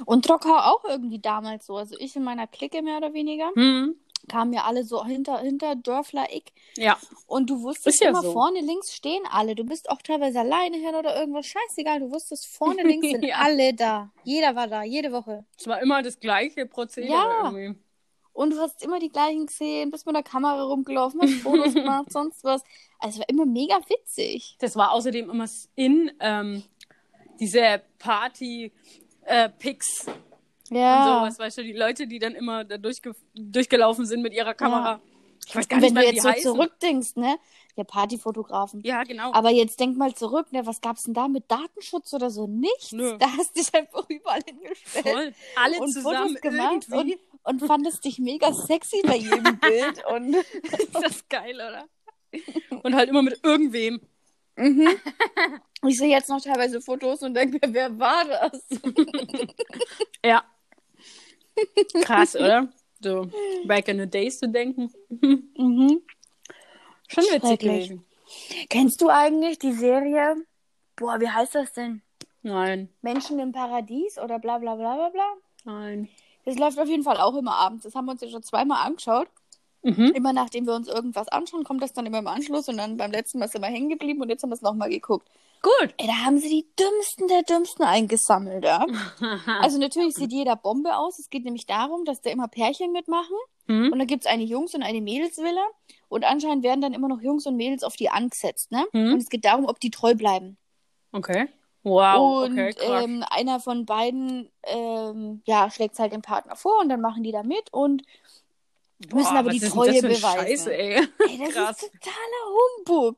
Und 0.06 0.26
Trockau 0.26 0.56
auch 0.56 0.84
irgendwie 0.86 1.20
damals 1.20 1.65
so. 1.65 1.76
Also 1.76 1.96
ich 2.00 2.15
in 2.15 2.24
meiner 2.24 2.48
Clique 2.48 2.82
mehr 2.82 2.98
oder 2.98 3.13
weniger. 3.13 3.52
Mhm. 3.56 3.96
Kamen 4.28 4.54
ja 4.54 4.64
alle 4.66 4.84
so 4.84 5.04
hinter, 5.06 5.40
hinter 5.40 5.76
Dörfler 5.76 6.28
ich. 6.32 6.44
Ja, 6.78 6.98
Und 7.28 7.50
du 7.50 7.62
wusstest 7.64 8.02
ja 8.02 8.10
immer, 8.10 8.22
so. 8.22 8.32
vorne 8.34 8.62
links 8.62 8.94
stehen 8.94 9.24
alle. 9.30 9.56
Du 9.56 9.64
bist 9.64 9.90
auch 9.90 10.02
teilweise 10.02 10.40
alleine 10.40 10.78
hin 10.78 10.96
oder 10.96 11.18
irgendwas. 11.20 11.48
Scheißegal. 11.48 12.00
Du 12.02 12.12
wusstest, 12.12 12.46
vorne 12.48 12.84
links 12.84 13.08
sind 13.10 13.24
Ja. 13.26 13.38
alle 13.38 13.74
da. 13.74 14.12
Jeder 14.24 14.56
war 14.56 14.68
da, 14.68 14.84
jede 14.84 15.12
Woche. 15.12 15.46
es 15.58 15.68
war 15.68 15.82
immer 15.82 16.02
das 16.02 16.20
gleiche 16.20 16.66
Prozedere 16.66 17.12
Ja. 17.12 17.44
irgendwie. 17.52 17.76
Und 18.34 18.52
du 18.54 18.60
hast 18.62 18.82
immer 18.82 19.00
die 19.00 19.10
gleichen 19.10 19.46
gesehen, 19.48 19.92
bist 19.92 20.06
mit 20.06 20.16
der 20.16 20.24
Kamera 20.24 20.64
rumgelaufen, 20.64 21.20
hast 21.22 21.34
Fotos 21.42 21.74
gemacht, 21.74 22.12
sonst 22.12 22.44
was. 22.46 22.64
Also 23.00 23.16
es 23.16 23.20
war 23.20 23.30
immer 23.30 23.46
mega 23.46 23.78
witzig. 23.90 24.56
Das 24.60 24.76
war 24.78 24.92
außerdem 24.92 25.30
immer 25.30 25.48
in 25.76 26.12
ähm, 26.22 26.64
diese 27.40 27.82
Party-Pics 28.00 30.06
und 30.08 30.14
Ja. 30.72 31.20
sowas, 31.22 31.38
weißt 31.40 31.58
du, 31.60 31.64
die 31.64 31.74
Leute, 31.74 32.08
die 32.08 32.20
dann 32.20 32.34
immer 32.34 32.64
da 32.64 32.78
durchge 32.78 33.14
durchgelaufen 33.36 34.06
sind 34.06 34.22
mit 34.22 34.34
ihrer 34.34 34.54
Kamera. 34.54 35.02
Ich 35.46 35.56
weiß 35.56 35.68
gar 35.68 35.78
Und 35.78 35.84
nicht 35.84 35.96
wenn 35.96 36.02
du 36.04 36.08
jetzt 36.12 36.24
so 36.24 36.30
heißen. 36.30 36.44
zurückdenkst, 36.44 37.16
ne? 37.16 37.38
Ja, 37.76 37.84
Partyfotografen. 37.84 38.82
Ja, 38.84 39.04
genau. 39.04 39.32
Aber 39.34 39.50
jetzt 39.50 39.80
denk 39.80 39.98
mal 39.98 40.14
zurück, 40.14 40.52
ne? 40.52 40.66
Was 40.66 40.82
gab's 40.82 41.04
denn 41.04 41.14
da 41.14 41.28
mit 41.28 41.50
Datenschutz 41.50 42.14
oder 42.14 42.30
so? 42.30 42.48
Nichts. 42.48 42.92
Nö. 42.92 43.18
Da 43.18 43.28
hast 43.38 43.56
du 43.56 43.62
dich 43.62 43.74
einfach 43.74 44.08
überall 44.10 44.42
hingestellt. 44.46 45.06
Voll. 45.08 45.34
Alle 45.56 45.78
und 45.80 45.92
zusammen 45.92 46.28
Fotos 46.36 46.42
gemacht 46.42 46.88
irgendwie. 46.92 47.18
und, 47.44 47.62
und 47.62 47.68
fandest 47.68 48.06
dich 48.06 48.20
mega 48.20 48.54
sexy 48.54 49.02
bei 49.06 49.16
jedem 49.18 49.58
Bild. 49.60 50.06
Und 50.06 50.36
Ist 50.80 50.96
das 51.02 51.28
geil, 51.28 51.56
oder? 51.56 51.86
Und 52.84 52.96
halt 52.96 53.10
immer 53.10 53.22
mit 53.24 53.40
irgendwem. 53.44 54.00
mhm. 54.58 54.88
ich 55.88 55.98
sehe 55.98 56.10
jetzt 56.10 56.30
noch 56.30 56.42
teilweise 56.42 56.82
Fotos 56.82 57.24
und 57.24 57.34
denke 57.34 57.58
mir, 57.68 57.74
wer 57.74 57.98
war 58.00 58.24
das? 58.26 58.62
Ja. 60.24 60.44
Krass, 62.04 62.36
oder? 62.36 62.70
So, 63.04 63.28
back 63.66 63.88
in 63.88 64.00
the 64.00 64.08
days 64.08 64.40
zu 64.40 64.48
denken. 64.48 64.92
Mhm. 65.10 66.02
Schon 67.08 67.24
witzig 67.26 67.60
gewesen. 67.60 68.06
Kennst 68.70 69.02
du 69.02 69.10
eigentlich 69.10 69.60
die 69.60 69.74
Serie? 69.74 70.36
Boah, 70.96 71.20
wie 71.20 71.30
heißt 71.30 71.56
das 71.56 71.74
denn? 71.74 72.02
Nein, 72.44 72.90
Menschen 73.02 73.40
im 73.40 73.52
Paradies 73.52 74.18
oder 74.18 74.40
bla 74.40 74.58
bla 74.58 74.76
bla 74.76 74.96
bla 74.96 75.10
bla? 75.10 75.34
nein. 75.64 76.10
Das 76.44 76.58
läuft 76.58 76.80
auf 76.80 76.88
jeden 76.88 77.04
Fall 77.04 77.18
auch 77.18 77.36
immer 77.36 77.56
abends. 77.56 77.84
Das 77.84 77.94
haben 77.94 78.06
wir 78.06 78.14
uns 78.14 78.22
ja 78.22 78.30
schon 78.30 78.42
zweimal 78.42 78.86
angeschaut. 78.86 79.28
Mhm. 79.84 80.12
Immer 80.16 80.34
nachdem 80.34 80.66
wir 80.66 80.74
uns 80.74 80.88
irgendwas 80.88 81.28
anschauen, 81.28 81.64
kommt 81.64 81.82
das 81.82 81.94
dann 81.94 82.06
immer 82.06 82.20
im 82.20 82.28
Anschluss 82.28 82.68
und 82.68 82.78
dann 82.78 82.98
beim 82.98 83.12
letzten 83.12 83.40
Mal 83.40 83.48
sind 83.48 83.62
wir 83.62 83.68
hängen 83.68 83.90
geblieben 83.90 84.22
und 84.22 84.30
jetzt 84.30 84.44
haben 84.44 84.50
wir 84.50 84.56
es 84.56 84.62
nochmal 84.62 84.90
geguckt. 84.90 85.28
Gut. 85.62 85.93
Ey, 85.97 86.08
da 86.08 86.13
haben 86.26 86.39
sie 86.39 86.50
die 86.50 86.67
dümmsten 86.80 87.28
der 87.28 87.43
dümmsten 87.43 87.84
eingesammelt, 87.86 88.63
ja. 88.65 88.86
Also 89.62 89.78
natürlich 89.78 90.15
sieht 90.15 90.32
jeder 90.32 90.56
Bombe 90.56 90.97
aus. 90.97 91.19
Es 91.19 91.30
geht 91.30 91.43
nämlich 91.45 91.65
darum, 91.67 92.04
dass 92.06 92.21
da 92.21 92.30
immer 92.32 92.47
Pärchen 92.47 92.91
mitmachen 92.91 93.36
Hm? 93.67 93.91
und 93.91 94.00
da 94.00 94.06
gibt 94.06 94.26
es 94.26 94.32
eine 94.32 94.43
Jungs- 94.43 94.74
und 94.74 94.82
eine 94.82 95.02
Mädelsvilla 95.02 95.63
und 96.10 96.26
anscheinend 96.26 96.63
werden 96.63 96.82
dann 96.82 96.93
immer 96.93 97.08
noch 97.08 97.21
Jungs 97.21 97.45
und 97.45 97.58
Mädels 97.58 97.84
auf 97.84 97.95
die 97.95 98.10
angesetzt, 98.10 98.71
ne? 98.71 98.84
Mhm. 98.91 99.13
Und 99.13 99.19
es 99.19 99.30
geht 99.30 99.45
darum, 99.45 99.65
ob 99.65 99.80
die 99.80 99.91
treu 99.91 100.15
bleiben. 100.15 100.58
Okay. 101.12 101.47
Wow, 101.84 102.43
und 102.45 102.54
okay, 102.54 102.74
krass. 102.74 103.04
ähm, 103.04 103.24
einer 103.30 103.60
von 103.60 103.86
beiden 103.86 104.52
ähm, 104.63 105.41
ja, 105.45 105.69
schlägt 105.69 105.97
halt 106.00 106.12
den 106.12 106.21
Partner 106.24 106.56
vor 106.56 106.80
und 106.80 106.89
dann 106.89 107.02
machen 107.02 107.21
die 107.24 107.32
da 107.32 107.43
mit 107.43 107.71
und 107.71 108.04
müssen 109.13 109.34
Boah, 109.34 109.39
aber 109.39 109.50
die 109.52 109.60
Treue 109.60 110.00
beweisen. 110.02 110.19
Scheiße, 110.19 110.74
ey. 110.76 111.08
Ey, 111.28 111.38
das 111.39 111.50
Krass. 111.54 111.84
ist 111.84 111.91
totaler 111.93 112.15
Humbug. 112.78 113.17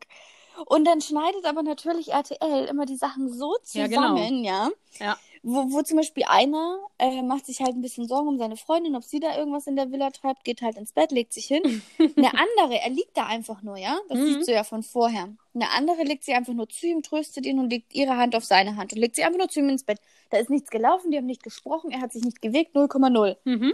Und 0.66 0.86
dann 0.86 1.02
schneidet 1.02 1.46
aber 1.46 1.64
natürlich 1.64 2.12
RTL 2.14 2.66
immer 2.66 2.86
die 2.86 2.96
Sachen 2.96 3.32
so 3.32 3.56
Ja, 3.74 3.88
genau. 3.88 4.16
zusammen, 4.16 4.44
ja. 4.44 4.70
Ja. 5.00 5.18
Wo, 5.46 5.72
wo 5.74 5.82
zum 5.82 5.98
Beispiel 5.98 6.24
einer 6.26 6.78
äh, 7.00 7.22
macht 7.22 7.46
sich 7.48 7.60
halt 7.60 7.76
ein 7.76 7.82
bisschen 7.82 8.08
Sorgen 8.08 8.30
um 8.30 8.38
seine 8.38 8.56
Freundin, 8.56 8.96
ob 8.96 9.04
sie 9.04 9.20
da 9.20 9.38
irgendwas 9.38 9.68
in 9.68 9.76
der 9.76 9.92
Villa 9.92 10.10
treibt, 10.12 10.46
geht 10.46 10.62
halt 10.62 10.78
ins 10.78 10.94
Bett, 10.94 11.12
legt 11.12 11.34
sich 11.34 11.46
hin. 11.48 11.62
Eine 12.16 12.32
andere, 12.34 12.80
er 12.82 12.90
liegt 12.90 13.18
da 13.18 13.26
einfach 13.26 13.62
nur, 13.62 13.76
ja. 13.78 13.98
Das 14.08 14.18
Mhm. 14.20 14.26
siehst 14.36 14.48
du 14.48 14.54
ja 14.54 14.64
von 14.64 14.84
vorher. 14.84 15.30
Eine 15.54 15.70
andere 15.72 16.04
legt 16.04 16.24
sie 16.24 16.34
einfach 16.34 16.54
nur 16.54 16.70
zu 16.70 16.88
ihm, 16.88 17.02
tröstet 17.04 17.46
ihn 17.46 17.60
und 17.60 17.70
legt 17.70 17.94
ihre 17.94 18.16
Hand 18.16 18.36
auf 18.38 18.46
seine 18.46 18.78
Hand 18.78 18.94
und 18.94 19.00
legt 19.00 19.16
sie 19.18 19.24
einfach 19.24 19.38
nur 19.40 19.50
zu 19.50 19.60
ihm 19.60 19.68
ins 19.70 19.84
Bett. 19.84 20.00
Da 20.30 20.38
ist 20.38 20.50
nichts 20.50 20.70
gelaufen, 20.70 21.12
die 21.12 21.18
haben 21.18 21.26
nicht 21.26 21.44
gesprochen, 21.44 21.92
er 21.92 22.00
hat 22.02 22.14
sich 22.14 22.24
nicht 22.24 22.42
gewegt, 22.42 22.74
0,0. 22.76 23.36
Mhm. 23.44 23.74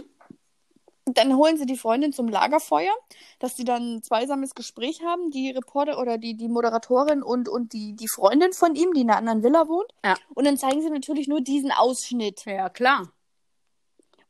Dann 1.14 1.36
holen 1.36 1.56
sie 1.56 1.66
die 1.66 1.76
Freundin 1.76 2.12
zum 2.12 2.28
Lagerfeuer, 2.28 2.92
dass 3.38 3.56
sie 3.56 3.64
dann 3.64 3.96
ein 3.96 4.02
zweisames 4.02 4.54
Gespräch 4.54 5.02
haben, 5.02 5.30
die 5.30 5.50
Reporter 5.50 5.98
oder 5.98 6.18
die, 6.18 6.36
die 6.36 6.48
Moderatorin 6.48 7.22
und, 7.22 7.48
und 7.48 7.72
die, 7.72 7.94
die 7.94 8.08
Freundin 8.08 8.52
von 8.52 8.74
ihm, 8.74 8.92
die 8.92 9.02
in 9.02 9.10
einer 9.10 9.18
anderen 9.18 9.42
Villa 9.42 9.68
wohnt. 9.68 9.92
Ja. 10.04 10.16
Und 10.34 10.46
dann 10.46 10.58
zeigen 10.58 10.82
sie 10.82 10.90
natürlich 10.90 11.28
nur 11.28 11.40
diesen 11.40 11.72
Ausschnitt. 11.72 12.44
Ja, 12.44 12.68
klar. 12.68 13.10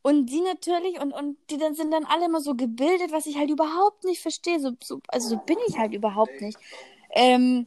Und 0.02 0.26
die 0.26 0.40
natürlich, 0.40 1.00
und, 1.00 1.12
und 1.12 1.36
die 1.50 1.58
dann 1.58 1.74
sind 1.74 1.92
dann 1.92 2.04
alle 2.04 2.26
immer 2.26 2.40
so 2.40 2.54
gebildet, 2.54 3.12
was 3.12 3.26
ich 3.26 3.36
halt 3.36 3.50
überhaupt 3.50 4.04
nicht 4.04 4.22
verstehe. 4.22 4.58
So, 4.58 4.72
so, 4.82 5.00
also 5.08 5.28
so 5.28 5.36
bin 5.36 5.58
ich 5.68 5.78
halt 5.78 5.92
überhaupt 5.92 6.40
nicht. 6.40 6.58
Ähm, 7.10 7.66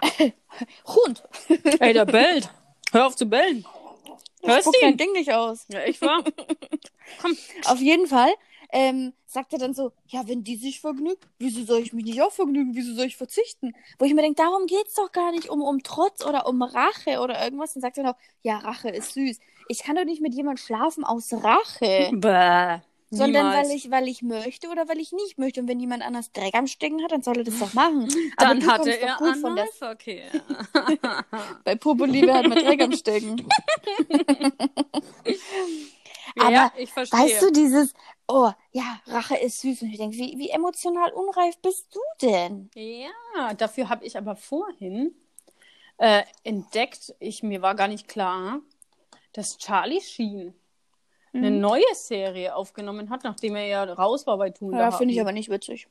Hund. 0.86 1.22
Ey, 1.80 1.92
der 1.92 2.04
bellt. 2.04 2.50
Hör 2.92 3.06
auf 3.06 3.16
zu 3.16 3.26
bellen. 3.26 3.66
Hörst 4.42 4.66
du 4.66 4.72
dein? 4.80 4.96
Ding 4.96 5.12
nicht 5.12 5.32
aus. 5.32 5.66
Ja, 5.68 5.80
echt 5.80 6.00
wahr? 6.02 6.22
Komm. 7.22 7.36
Auf 7.66 7.80
jeden 7.80 8.06
Fall 8.06 8.30
ähm, 8.70 9.12
sagt 9.26 9.52
er 9.52 9.58
dann 9.58 9.74
so, 9.74 9.92
ja, 10.06 10.26
wenn 10.26 10.44
die 10.44 10.56
sich 10.56 10.80
vergnügt, 10.80 11.26
wieso 11.38 11.64
soll 11.64 11.80
ich 11.80 11.92
mich 11.92 12.04
nicht 12.04 12.20
auch 12.22 12.32
vergnügen? 12.32 12.74
Wieso 12.74 12.94
soll 12.94 13.06
ich 13.06 13.16
verzichten? 13.16 13.74
Wo 13.98 14.04
ich 14.04 14.14
mir 14.14 14.22
denke, 14.22 14.42
darum 14.42 14.66
geht's 14.66 14.94
doch 14.94 15.12
gar 15.12 15.32
nicht 15.32 15.48
um, 15.48 15.62
um 15.62 15.82
Trotz 15.82 16.24
oder 16.24 16.46
um 16.46 16.62
Rache 16.62 17.20
oder 17.20 17.42
irgendwas. 17.42 17.74
Dann 17.74 17.80
sagt 17.80 17.98
er 17.98 18.04
noch, 18.04 18.16
ja, 18.42 18.58
Rache 18.58 18.90
ist 18.90 19.14
süß. 19.14 19.38
Ich 19.68 19.82
kann 19.82 19.96
doch 19.96 20.04
nicht 20.04 20.20
mit 20.20 20.34
jemandem 20.34 20.64
schlafen 20.64 21.04
aus 21.04 21.32
Rache. 21.32 22.10
Bäh. 22.12 22.80
Sondern 23.10 23.46
Niemals. 23.46 23.68
weil 23.68 23.76
ich, 23.76 23.90
weil 23.90 24.08
ich 24.08 24.22
möchte 24.22 24.68
oder 24.68 24.86
weil 24.88 24.98
ich 24.98 25.12
nicht 25.12 25.38
möchte. 25.38 25.60
Und 25.60 25.68
wenn 25.68 25.80
jemand 25.80 26.02
anders 26.02 26.30
Dreck 26.32 26.54
am 26.54 26.66
Stecken 26.66 27.02
hat, 27.02 27.10
dann 27.10 27.22
soll 27.22 27.38
er 27.38 27.44
das 27.44 27.58
doch 27.58 27.72
machen. 27.72 28.08
Dann 28.38 28.66
hatte 28.66 29.00
er 29.00 29.16
gut 29.16 29.36
von 29.38 29.56
der 29.56 29.64
Analverkehr. 29.64 30.30
Bei 31.64 31.74
Popoliebe 31.74 32.32
hat 32.34 32.46
man 32.46 32.58
Dreck 32.58 32.82
am 32.82 32.92
Stecken. 32.92 33.38
ja, 35.24 35.34
Aber 36.36 36.52
ja, 36.52 36.72
ich 36.76 36.92
verstehe. 36.92 37.18
Weißt 37.18 37.42
du, 37.42 37.50
dieses, 37.50 37.94
oh, 38.26 38.50
ja, 38.72 39.00
Rache 39.06 39.38
ist 39.38 39.62
süß. 39.62 39.82
Und 39.82 39.90
ich 39.90 39.98
denke, 39.98 40.18
wie, 40.18 40.38
wie 40.38 40.50
emotional 40.50 41.10
unreif 41.12 41.56
bist 41.62 41.86
du 41.94 42.00
denn? 42.20 42.70
Ja, 42.74 43.54
dafür 43.54 43.88
habe 43.88 44.04
ich 44.04 44.18
aber 44.18 44.36
vorhin 44.36 45.14
äh, 45.98 46.22
entdeckt, 46.44 47.14
ich, 47.18 47.42
mir 47.42 47.62
war 47.62 47.74
gar 47.74 47.88
nicht 47.88 48.06
klar, 48.06 48.60
dass 49.32 49.58
Charlie 49.58 50.00
Sheen 50.00 50.54
eine 51.32 51.50
Mhm. 51.50 51.60
neue 51.60 51.94
Serie 51.94 52.54
aufgenommen 52.54 53.10
hat, 53.10 53.24
nachdem 53.24 53.56
er 53.56 53.66
ja 53.66 53.84
raus 53.84 54.26
war 54.26 54.38
bei 54.38 54.50
Toon. 54.50 54.74
Ja, 54.74 54.90
finde 54.90 55.14
ich 55.14 55.20
aber 55.20 55.32
nicht 55.32 55.50
witzig. 55.50 55.88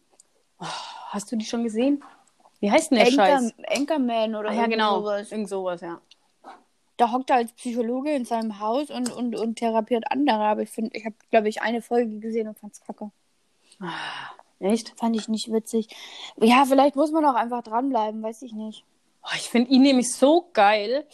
Hast 0.60 1.32
du 1.32 1.36
die 1.36 1.46
schon 1.46 1.64
gesehen? 1.64 2.04
Wie 2.60 2.72
heißt 2.72 2.92
denn 2.92 2.98
der 3.00 3.06
Scheiß? 3.06 3.54
Anchor, 3.68 3.78
Anchorman 3.78 4.36
oder 4.36 4.50
Ah, 4.50 4.54
ja, 4.54 4.66
genau. 4.68 5.00
sowas. 5.02 5.32
Irgend 5.32 5.50
sowas, 5.50 5.82
ja. 5.82 6.02
Da 6.98 7.12
hockt 7.12 7.30
er 7.30 7.36
als 7.36 7.52
Psychologe 7.54 8.12
in 8.12 8.26
seinem 8.26 8.60
Haus 8.60 8.90
und, 8.90 9.12
und, 9.12 9.36
und 9.36 9.58
therapiert 9.60 10.06
andere. 10.12 10.40
Aber 10.40 10.64
ich 10.64 10.70
finde, 10.72 10.98
ich 10.98 11.06
habe, 11.06 11.16
glaube 11.30 11.48
ich, 11.50 11.62
eine 11.62 11.84
Folge 11.84 12.18
gesehen 12.20 12.48
und 12.48 12.58
fand's 12.58 12.82
kacke. 12.82 13.12
Echt? 14.60 14.98
Fand 14.98 15.16
ich 15.16 15.28
nicht 15.28 15.52
witzig. 15.52 15.88
Ja, 16.38 16.66
vielleicht 16.66 16.96
muss 16.96 17.12
man 17.12 17.24
auch 17.26 17.36
einfach 17.36 17.62
dranbleiben, 17.62 18.24
weiß 18.24 18.42
ich 18.42 18.54
nicht. 18.54 18.84
Oh, 19.24 19.30
ich 19.36 19.48
finde 19.50 19.70
ihn 19.70 19.84
nämlich 19.84 20.12
so 20.12 20.50
geil. 20.54 21.06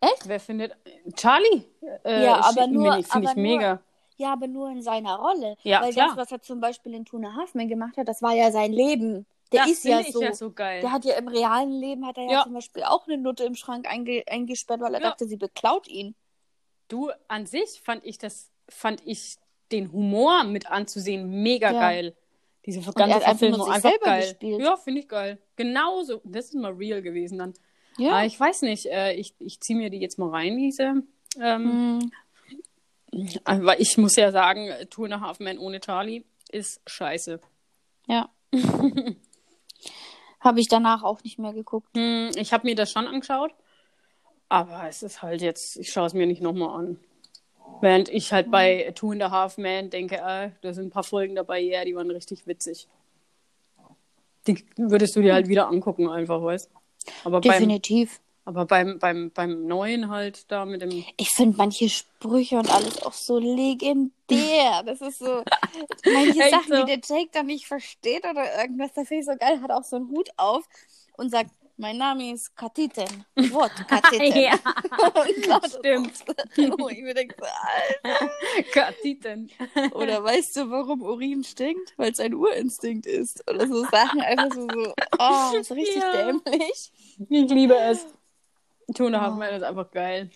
Echt? 0.00 0.28
Wer 0.28 0.40
findet. 0.40 0.76
Charlie? 1.16 1.64
Äh, 2.04 2.24
Ja, 2.24 2.40
aber 2.44 2.66
nur- 2.66 3.02
Finde 3.02 3.28
ich 3.30 3.34
nur- 3.34 3.42
mega. 3.42 3.80
Ja, 4.16 4.32
aber 4.32 4.46
nur 4.48 4.68
in 4.70 4.82
seiner 4.82 5.16
Rolle. 5.16 5.56
Ja, 5.62 5.80
Weil 5.82 5.92
klar. 5.92 6.08
das, 6.08 6.16
was 6.16 6.32
er 6.32 6.42
zum 6.42 6.60
Beispiel 6.60 6.94
in 6.94 7.04
Tuna 7.04 7.34
Halfman 7.36 7.68
gemacht 7.68 7.96
hat, 7.96 8.08
das 8.08 8.20
war 8.22 8.34
ja 8.34 8.50
sein 8.50 8.72
Leben. 8.72 9.26
Der 9.52 9.62
das 9.62 9.70
ist 9.70 9.84
ja 9.84 10.02
so. 10.02 10.22
ja 10.22 10.34
so 10.34 10.50
geil. 10.52 10.80
Der 10.82 10.92
hat 10.92 11.04
ja 11.04 11.14
im 11.16 11.28
realen 11.28 11.70
Leben, 11.72 12.04
hat 12.06 12.18
er 12.18 12.24
ja, 12.24 12.30
Ja. 12.32 12.42
zum 12.44 12.52
Beispiel 12.54 12.82
auch 12.82 13.06
eine 13.06 13.16
Nutte 13.16 13.44
im 13.44 13.54
Schrank 13.54 13.88
einge 13.90 14.22
eingesperrt, 14.28 14.80
weil 14.80 14.92
er 14.94 15.00
Ja. 15.00 15.08
dachte, 15.10 15.26
sie 15.26 15.36
beklaut 15.36 15.88
ihn. 15.88 16.14
Du, 16.88 17.10
an 17.28 17.46
sich 17.46 17.80
fand 17.82 18.04
ich 18.04 18.18
das, 18.18 18.50
fand 18.68 19.02
ich 19.06 19.36
den 19.72 19.92
Humor 19.92 20.44
mit 20.44 20.70
anzusehen 20.70 21.42
mega 21.42 21.72
Ja. 21.72 21.80
geil. 21.80 22.16
Diese 22.66 22.80
ganze 22.80 23.00
er 23.00 23.04
einfach 23.16 23.28
Verfilmung 23.30 23.70
einfach 23.70 23.90
selber 23.90 24.04
geil. 24.04 24.20
gespielt. 24.22 24.60
Ja, 24.60 24.76
finde 24.76 25.00
ich 25.00 25.08
geil. 25.08 25.38
Genauso. 25.56 26.20
Das 26.24 26.46
ist 26.46 26.54
mal 26.54 26.72
real 26.72 27.00
gewesen 27.00 27.38
dann. 27.38 27.54
Ja. 27.98 28.12
Aber 28.12 28.24
ich 28.26 28.38
weiß 28.38 28.62
nicht, 28.62 28.86
äh, 28.86 29.12
ich, 29.14 29.34
ich 29.40 29.60
ziehe 29.60 29.78
mir 29.78 29.90
die 29.90 29.98
jetzt 29.98 30.18
mal 30.18 30.30
rein, 30.30 30.56
diese. 30.56 31.02
Ähm, 31.40 32.10
Hm, 33.12 33.28
Aber 33.44 33.80
ich 33.80 33.96
muss 33.98 34.16
ja 34.16 34.30
sagen, 34.32 34.70
Two 34.90 35.04
and 35.04 35.14
a 35.14 35.20
Half 35.20 35.40
Men 35.40 35.58
ohne 35.58 35.80
Charlie 35.80 36.24
ist 36.50 36.80
scheiße. 36.86 37.40
ja. 38.06 38.28
Habe 40.40 40.60
ich 40.60 40.68
danach 40.68 41.02
auch 41.02 41.22
nicht 41.24 41.38
mehr 41.38 41.52
geguckt. 41.52 41.88
Hm, 41.96 42.30
ich 42.36 42.52
habe 42.52 42.66
mir 42.66 42.76
das 42.76 42.92
schon 42.92 43.08
angeschaut, 43.08 43.50
aber 44.48 44.84
es 44.88 45.02
ist 45.02 45.20
halt 45.20 45.42
jetzt, 45.42 45.76
ich 45.76 45.90
schaue 45.90 46.06
es 46.06 46.14
mir 46.14 46.26
nicht 46.28 46.40
nochmal 46.40 46.78
an. 46.78 47.00
Während 47.80 48.08
ich 48.08 48.32
halt 48.32 48.50
bei 48.50 48.92
Two 48.94 49.10
and 49.10 49.22
a 49.22 49.30
Half 49.32 49.58
Men 49.58 49.90
denke, 49.90 50.16
äh, 50.16 50.50
da 50.62 50.72
sind 50.72 50.86
ein 50.86 50.90
paar 50.90 51.02
Folgen 51.02 51.34
dabei, 51.34 51.58
ja, 51.60 51.84
die 51.84 51.94
waren 51.96 52.10
richtig 52.10 52.46
witzig. 52.46 52.86
Die 54.46 54.64
würdest 54.76 55.16
du 55.16 55.22
dir 55.22 55.34
halt 55.34 55.48
wieder 55.48 55.68
angucken, 55.68 56.08
einfach, 56.08 56.40
weißt 56.40 56.70
Aber 57.24 57.40
beim, 57.40 57.52
Definitiv. 57.52 58.20
aber 58.44 58.66
beim, 58.66 58.98
beim, 58.98 59.30
beim 59.30 59.66
neuen 59.66 60.08
halt 60.08 60.50
da 60.50 60.64
mit 60.64 60.82
dem. 60.82 61.04
Ich 61.16 61.30
finde 61.30 61.56
manche 61.56 61.88
Sprüche 61.88 62.58
und 62.58 62.70
alles 62.70 63.02
auch 63.02 63.12
so 63.12 63.38
legendär. 63.38 64.82
Das 64.84 65.00
ist 65.00 65.18
so, 65.18 65.42
manche 66.04 66.42
Sachen, 66.50 66.68
so. 66.68 66.84
die 66.84 66.84
der 66.84 67.00
Jake 67.04 67.30
dann 67.32 67.46
nicht 67.46 67.66
versteht 67.66 68.24
oder 68.24 68.60
irgendwas, 68.60 68.92
da 68.94 69.04
finde 69.04 69.20
ich 69.20 69.26
so 69.26 69.36
geil, 69.36 69.60
hat 69.62 69.70
auch 69.70 69.84
so 69.84 69.96
einen 69.96 70.10
Hut 70.10 70.30
auf 70.36 70.64
und 71.16 71.30
sagt, 71.30 71.50
mein 71.78 71.96
Name 71.96 72.32
ist 72.32 72.54
Katiten. 72.56 73.24
What, 73.52 73.72
Katiten? 73.88 74.40
Ja, 74.40 74.52
Und 75.14 75.46
lauter 75.46 75.68
stimmt. 75.68 76.24
Wo 76.78 76.88
ich 76.88 77.00
mir 77.00 77.14
denke, 77.14 77.36
Alter. 77.42 78.30
Katiten. 78.72 79.50
Oder 79.92 80.22
weißt 80.22 80.56
du, 80.56 80.70
warum 80.70 81.02
Urin 81.02 81.44
stinkt? 81.44 81.94
Weil 81.96 82.12
es 82.12 82.20
ein 82.20 82.34
Urinstinkt 82.34 83.06
ist. 83.06 83.48
Oder 83.48 83.66
so 83.66 83.84
Sachen 83.84 84.20
einfach 84.20 84.52
so, 84.52 84.68
so 84.68 84.94
oh, 85.18 85.62
so 85.62 85.74
richtig 85.74 85.96
Ja. 85.96 86.12
dämlich. 86.12 86.92
Ich 87.28 87.50
liebe 87.50 87.76
es. 87.76 88.06
Two 88.94 89.06
and 89.06 89.16
a 89.16 89.20
Half 89.20 89.38
Oh. 89.38 89.42
Ist 89.42 89.62
einfach 89.62 89.90
geil. 89.90 90.30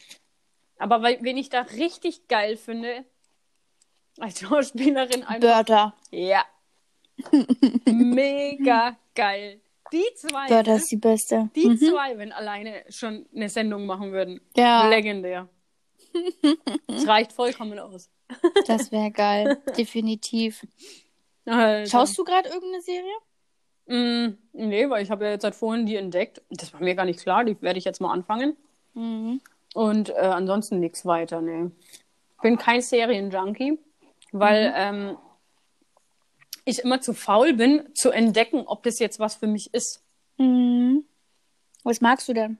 Aber 0.78 1.02
weil, 1.02 1.18
wen 1.22 1.36
ich 1.36 1.48
da 1.48 1.62
richtig 1.62 2.28
geil 2.28 2.56
finde, 2.56 3.04
als 4.18 4.40
Schauspielerin 4.40 5.24
einfach. 5.24 5.40
Börder. 5.40 5.94
Ja. 6.10 6.44
Mega 7.86 8.96
geil. 9.14 9.61
Die 9.92 10.04
zwei, 10.16 10.48
Börder 10.48 10.72
ne? 10.72 10.78
ist 10.78 10.90
die 10.90 10.96
beste. 10.96 11.50
die 11.54 11.68
Mhm. 11.68 11.78
zwei, 11.78 12.18
wenn 12.18 12.32
alleine 12.32 12.84
schon 12.88 13.26
eine 13.34 13.48
Sendung 13.48 13.86
machen 13.86 14.12
würden. 14.12 14.40
Ja. 14.56 14.88
Legendär. 14.88 15.48
Es 16.88 17.06
reicht 17.06 17.32
vollkommen 17.32 17.78
aus. 17.78 18.10
Das 18.66 18.90
wäre 18.92 19.10
geil. 19.10 19.62
Definitiv. 19.76 20.66
Also, 21.44 21.90
Schaust 21.90 22.18
du 22.18 22.24
gerade 22.24 22.48
irgendeine 22.48 22.82
Serie? 22.82 23.12
Mm, 23.86 24.38
nee, 24.52 24.88
weil 24.88 25.02
ich 25.02 25.10
habe 25.10 25.24
ja 25.24 25.30
jetzt 25.32 25.42
seit 25.42 25.54
vorhin 25.54 25.86
die 25.86 25.96
entdeckt. 25.96 26.40
Das 26.50 26.72
war 26.72 26.80
mir 26.80 26.94
gar 26.94 27.04
nicht 27.04 27.20
klar. 27.20 27.44
Die 27.44 27.60
werde 27.60 27.78
ich 27.78 27.84
jetzt 27.84 28.00
mal 28.00 28.12
anfangen. 28.12 28.56
Mhm. 28.94 29.40
Und 29.74 30.10
äh, 30.10 30.14
ansonsten 30.14 30.80
nichts 30.80 31.04
weiter, 31.06 31.40
nee. 31.40 31.70
Bin 32.42 32.58
kein 32.58 32.80
Serienjunkie, 32.82 33.78
weil 34.32 34.72
ähm, 34.76 35.16
ich 36.64 36.80
immer 36.80 37.00
zu 37.00 37.12
faul 37.14 37.54
bin, 37.54 37.88
zu 37.94 38.10
entdecken, 38.10 38.64
ob 38.66 38.82
das 38.82 38.98
jetzt 38.98 39.18
was 39.18 39.36
für 39.36 39.46
mich 39.46 39.72
ist. 39.74 40.02
Mhm. 40.38 41.04
Was 41.84 42.00
magst 42.00 42.28
du 42.28 42.32
denn? 42.32 42.58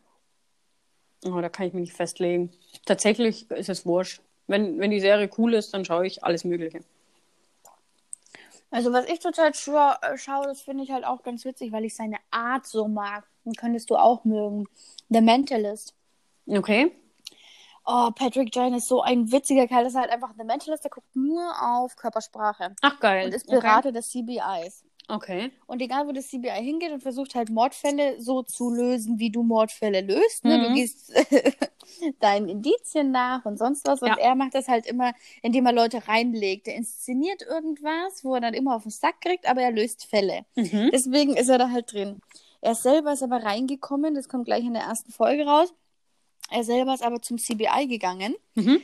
Oh, 1.25 1.41
da 1.41 1.49
kann 1.49 1.67
ich 1.67 1.73
mich 1.73 1.83
nicht 1.83 1.97
festlegen. 1.97 2.51
Tatsächlich 2.85 3.51
ist 3.51 3.69
es 3.69 3.87
wurscht. 3.87 4.21
Wenn, 4.49 4.81
wenn 4.81 4.91
die 4.91 5.01
Serie 5.01 5.31
cool 5.39 5.55
ist, 5.55 5.73
dann 5.73 5.85
schaue 5.85 6.07
ich 6.07 6.25
alles 6.25 6.45
Mögliche. 6.45 6.81
Also, 8.71 8.93
was 8.93 9.07
ich 9.07 9.21
total 9.21 9.55
schwör, 9.55 9.99
äh, 10.03 10.17
schaue, 10.17 10.47
das 10.47 10.63
finde 10.63 10.83
ich 10.83 10.91
halt 10.91 11.05
auch 11.05 11.23
ganz 11.23 11.45
witzig, 11.45 11.73
weil 11.73 11.85
ich 11.85 11.95
seine 11.95 12.17
Art 12.31 12.67
so 12.67 12.89
mag. 12.89 13.25
Den 13.45 13.53
könntest 13.53 13.91
du 13.91 13.97
auch 13.97 14.25
mögen. 14.25 14.67
The 15.11 15.21
Mentalist. 15.21 15.95
Okay? 16.47 16.91
Oh, 17.85 18.11
Patrick 18.15 18.55
Jane 18.55 18.77
ist 18.77 18.87
so 18.89 19.03
ein 19.03 19.33
witziger 19.33 19.67
Kerl. 19.67 19.85
Das 19.85 19.95
ist 19.95 19.99
halt 19.99 20.11
einfach 20.11 20.33
The 20.39 20.45
Mentalist, 20.45 20.85
der 20.85 20.91
guckt 20.91 21.15
nur 21.17 21.51
auf 21.61 21.97
Körpersprache. 21.97 22.75
Ach, 22.81 23.01
geil. 23.01 23.27
Und 23.27 23.35
ist 23.35 23.47
Berater 23.49 23.91
des 23.93 24.09
CBIs. 24.11 24.85
Okay. 25.09 25.51
Und 25.67 25.83
egal, 25.83 26.07
wo 26.07 26.13
das 26.13 26.29
CBI 26.29 26.63
hingeht 26.63 26.93
und 26.93 27.03
versucht 27.03 27.35
halt 27.35 27.51
Mordfälle 27.51 28.21
so 28.21 28.43
zu 28.45 28.71
lösen, 28.71 29.19
wie 29.19 29.31
du 29.31 29.43
Mordfälle 29.43 30.01
löst. 30.01 30.45
Ne? 30.45 30.61
Du 30.61 30.71
Mhm. 30.71 30.75
gehst 30.75 31.13
deinen 32.21 32.49
Indizien 32.49 33.11
nach 33.11 33.45
und 33.45 33.59
sonst 33.59 33.87
was. 33.87 34.01
Und 34.01 34.09
Ja. 34.09 34.17
er 34.19 34.35
macht 34.37 34.55
das 34.55 34.69
halt 34.69 34.87
immer, 34.87 35.13
indem 35.43 35.67
er 35.67 35.73
Leute 35.73 36.07
reinlegt. 36.07 36.69
Er 36.69 36.77
inszeniert 36.77 37.43
irgendwas, 37.43 38.25
wo 38.25 38.35
er 38.37 38.41
dann 38.41 38.55
immer 38.55 38.77
auf 38.77 38.83
den 38.83 38.91
Sack 38.93 39.21
kriegt, 39.21 39.49
aber 39.49 39.61
er 39.63 39.73
löst 39.73 40.07
Fälle. 40.07 40.45
Mhm. 40.55 40.91
Deswegen 40.93 41.37
ist 41.37 41.49
er 41.49 41.59
da 41.59 41.71
halt 41.71 41.93
drin. 41.93 42.21
Er 42.61 42.77
selber 42.77 43.13
ist 43.13 43.25
aber 43.25 43.43
reingekommen, 43.43 44.15
das 44.15 44.29
kommt 44.29 44.45
gleich 44.45 44.65
in 44.65 44.75
der 44.75 44.85
ersten 44.85 45.11
Folge 45.11 45.45
raus. 45.45 45.75
Er 46.51 46.65
selber 46.65 46.95
ist 46.95 47.03
aber 47.03 47.21
zum 47.23 47.39
CBI 47.39 47.87
gegangen, 47.89 48.35
Mhm. 48.55 48.81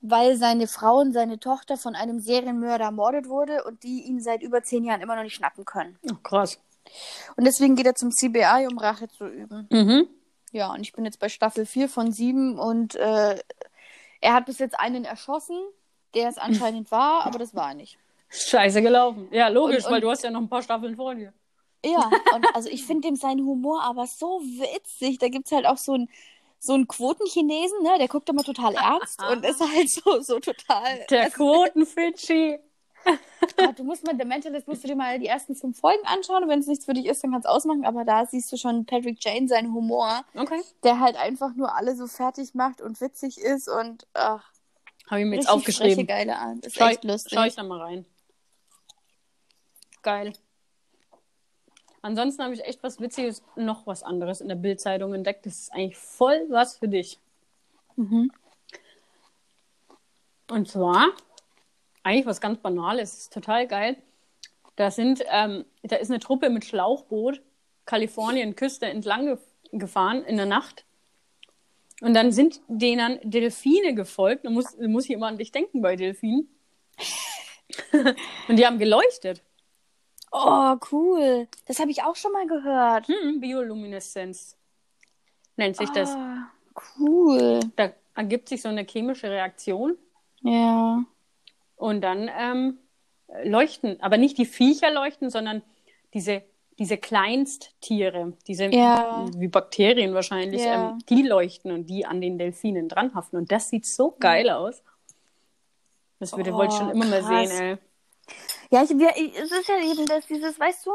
weil 0.00 0.36
seine 0.36 0.66
Frau 0.66 0.98
und 0.98 1.12
seine 1.12 1.38
Tochter 1.38 1.76
von 1.76 1.94
einem 1.94 2.20
Serienmörder 2.20 2.86
ermordet 2.86 3.28
wurde 3.28 3.64
und 3.64 3.82
die 3.82 4.02
ihn 4.04 4.20
seit 4.20 4.42
über 4.42 4.62
zehn 4.62 4.84
Jahren 4.84 5.00
immer 5.00 5.16
noch 5.16 5.22
nicht 5.22 5.34
schnappen 5.34 5.64
können. 5.64 5.98
Ach, 6.10 6.22
krass. 6.22 6.58
Und 7.36 7.44
deswegen 7.44 7.74
geht 7.76 7.86
er 7.86 7.94
zum 7.94 8.10
CBI, 8.10 8.66
um 8.70 8.78
Rache 8.78 9.08
zu 9.08 9.26
üben. 9.26 9.66
Mhm. 9.70 10.08
Ja, 10.52 10.72
und 10.72 10.80
ich 10.80 10.92
bin 10.92 11.04
jetzt 11.04 11.18
bei 11.18 11.28
Staffel 11.28 11.66
4 11.66 11.88
von 11.88 12.12
7 12.12 12.58
und 12.58 12.94
äh, 12.94 13.38
er 14.20 14.32
hat 14.34 14.46
bis 14.46 14.58
jetzt 14.58 14.78
einen 14.78 15.04
erschossen, 15.04 15.58
der 16.14 16.28
es 16.28 16.38
anscheinend 16.38 16.90
war, 16.90 17.26
aber 17.26 17.38
das 17.38 17.54
war 17.54 17.68
er 17.70 17.74
nicht. 17.74 17.98
Scheiße 18.28 18.80
gelaufen. 18.82 19.28
Ja, 19.32 19.48
logisch, 19.48 19.84
Und- 19.84 19.90
weil 19.90 19.94
und- 19.96 20.00
du 20.02 20.10
hast 20.10 20.22
ja 20.24 20.30
noch 20.30 20.40
ein 20.40 20.48
paar 20.48 20.62
Staffeln 20.62 20.96
vor 20.96 21.14
dir. 21.14 21.32
Ja, 21.84 22.10
und 22.34 22.46
also 22.54 22.68
ich 22.68 22.84
finde 22.84 23.06
dem 23.08 23.16
seinen 23.16 23.44
Humor 23.46 23.82
aber 23.82 24.06
so 24.06 24.40
witzig. 24.40 25.18
Da 25.18 25.28
gibt 25.28 25.46
es 25.46 25.52
halt 25.52 25.66
auch 25.66 25.76
so 25.76 25.92
einen 25.92 26.08
so 26.58 26.72
einen 26.74 26.88
Quotenchinesen, 26.88 27.82
ne? 27.82 27.96
Der 27.98 28.08
guckt 28.08 28.28
immer 28.28 28.42
total 28.44 28.74
ernst 28.74 29.22
und 29.22 29.44
ist 29.44 29.60
halt 29.60 29.90
so, 29.90 30.20
so 30.20 30.40
total. 30.40 31.04
Der 31.10 31.30
Quotenfidschi. 31.30 32.58
Ah, 33.58 33.70
du 33.70 33.84
musst 33.84 34.04
mal, 34.04 34.16
The 34.18 34.24
Mentalist 34.24 34.66
musst 34.66 34.82
du 34.82 34.88
dir 34.88 34.96
mal 34.96 35.20
die 35.20 35.28
ersten 35.28 35.54
fünf 35.54 35.78
Folgen 35.78 36.04
anschauen. 36.06 36.42
Und 36.42 36.48
wenn 36.48 36.58
es 36.58 36.66
nichts 36.66 36.86
für 36.86 36.92
dich 36.92 37.06
ist, 37.06 37.22
dann 37.22 37.30
kannst 37.30 37.46
du 37.46 37.50
ausmachen. 37.52 37.84
Aber 37.86 38.04
da 38.04 38.26
siehst 38.26 38.50
du 38.50 38.56
schon 38.56 38.84
Patrick 38.84 39.24
Jane, 39.24 39.46
seinen 39.46 39.72
Humor, 39.72 40.24
Okay. 40.34 40.60
der 40.82 40.98
halt 40.98 41.14
einfach 41.16 41.54
nur 41.54 41.72
alle 41.76 41.94
so 41.94 42.08
fertig 42.08 42.54
macht 42.54 42.80
und 42.80 43.00
witzig 43.00 43.38
ist 43.38 43.68
und 43.68 44.08
ach, 44.12 44.50
Habe 45.08 45.20
ich 45.20 45.26
mir 45.26 45.36
jetzt 45.36 45.48
aufgeschrieben. 45.48 45.94
freche, 45.94 46.06
geile 46.06 46.36
Art. 46.36 46.66
Ist 46.66 46.74
Schau, 46.76 46.88
echt 46.88 47.04
lustig. 47.04 47.32
schau 47.38 47.44
ich 47.44 47.54
da 47.54 47.62
mal 47.62 47.80
rein. 47.80 48.06
Geil. 50.02 50.32
Ansonsten 52.02 52.42
habe 52.42 52.54
ich 52.54 52.64
echt 52.64 52.82
was 52.82 53.00
Witziges, 53.00 53.42
noch 53.56 53.86
was 53.86 54.02
anderes 54.02 54.40
in 54.40 54.48
der 54.48 54.54
Bildzeitung 54.54 55.14
entdeckt. 55.14 55.46
Das 55.46 55.58
ist 55.58 55.72
eigentlich 55.72 55.96
voll 55.96 56.46
was 56.48 56.78
für 56.78 56.88
dich. 56.88 57.18
Mhm. 57.96 58.30
Und 60.48 60.68
zwar, 60.68 61.08
eigentlich 62.02 62.26
was 62.26 62.40
ganz 62.40 62.60
Banales, 62.60 63.14
ist 63.14 63.32
total 63.32 63.66
geil. 63.66 63.96
Da 64.76 64.90
sind, 64.90 65.24
ähm, 65.30 65.64
da 65.82 65.96
ist 65.96 66.10
eine 66.10 66.20
Truppe 66.20 66.50
mit 66.50 66.64
Schlauchboot 66.64 67.40
Kalifornien 67.86 68.56
Küste 68.56 68.86
entlang 68.86 69.26
gef 69.26 69.40
gefahren 69.72 70.24
in 70.24 70.36
der 70.36 70.46
Nacht. 70.46 70.84
Und 72.00 72.14
dann 72.14 72.30
sind 72.30 72.60
denen 72.68 73.18
Delfine 73.22 73.94
gefolgt. 73.94 74.44
Da 74.44 74.50
muss, 74.50 74.76
muss 74.78 75.06
ich 75.06 75.10
immer 75.10 75.26
an 75.26 75.38
dich 75.38 75.50
denken 75.50 75.82
bei 75.82 75.96
Delfinen. 75.96 76.48
Und 78.48 78.56
die 78.56 78.64
haben 78.66 78.78
geleuchtet. 78.78 79.42
Oh, 80.38 80.76
cool. 80.92 81.48
Das 81.66 81.78
habe 81.80 81.90
ich 81.90 82.02
auch 82.02 82.16
schon 82.16 82.32
mal 82.32 82.46
gehört. 82.46 83.08
Hm, 83.08 83.40
Biolumineszenz 83.40 84.56
nennt 85.56 85.76
sich 85.76 85.88
das. 85.90 86.10
Ah, 86.14 86.50
cool. 86.98 87.60
Da 87.76 87.90
ergibt 88.14 88.48
sich 88.48 88.60
so 88.62 88.68
eine 88.68 88.84
chemische 88.84 89.30
Reaktion 89.30 89.96
Ja. 90.42 91.02
und 91.76 92.02
dann 92.02 92.30
ähm, 92.38 92.78
leuchten, 93.44 94.00
aber 94.02 94.18
nicht 94.18 94.36
die 94.38 94.44
Viecher 94.46 94.90
leuchten, 94.90 95.30
sondern 95.30 95.62
diese, 96.14 96.42
diese 96.78 96.96
Kleinsttiere, 96.98 98.34
diese 98.46 98.66
Ja. 98.66 99.26
wie 99.36 99.48
Bakterien 99.48 100.12
wahrscheinlich, 100.14 100.62
Ja. 100.64 100.90
ähm, 100.90 100.98
die 101.08 101.22
leuchten 101.22 101.72
und 101.72 101.86
die 101.86 102.04
an 102.06 102.20
den 102.20 102.36
Delfinen 102.38 102.88
dranhaften. 102.88 103.38
Und 103.38 103.50
das 103.52 103.70
sieht 103.70 103.86
so 103.86 104.14
geil 104.20 104.50
aus. 104.50 104.82
Das 106.18 106.36
würde, 106.36 106.52
Oh, 106.52 106.56
wollte 106.58 106.74
ich 106.74 106.78
schon 106.78 106.90
immer 106.90 107.06
krass. 107.06 107.22
mal 107.24 107.46
sehen, 107.48 107.60
ey. 107.60 107.78
Ja, 108.70 108.82
ich, 108.82 108.90
wir, 108.90 109.10
ich, 109.16 109.36
es 109.38 109.50
ist 109.52 109.68
ja 109.68 109.78
eben 109.78 110.06
das, 110.06 110.26
dieses, 110.26 110.58
weißt 110.58 110.86
du, 110.86 110.90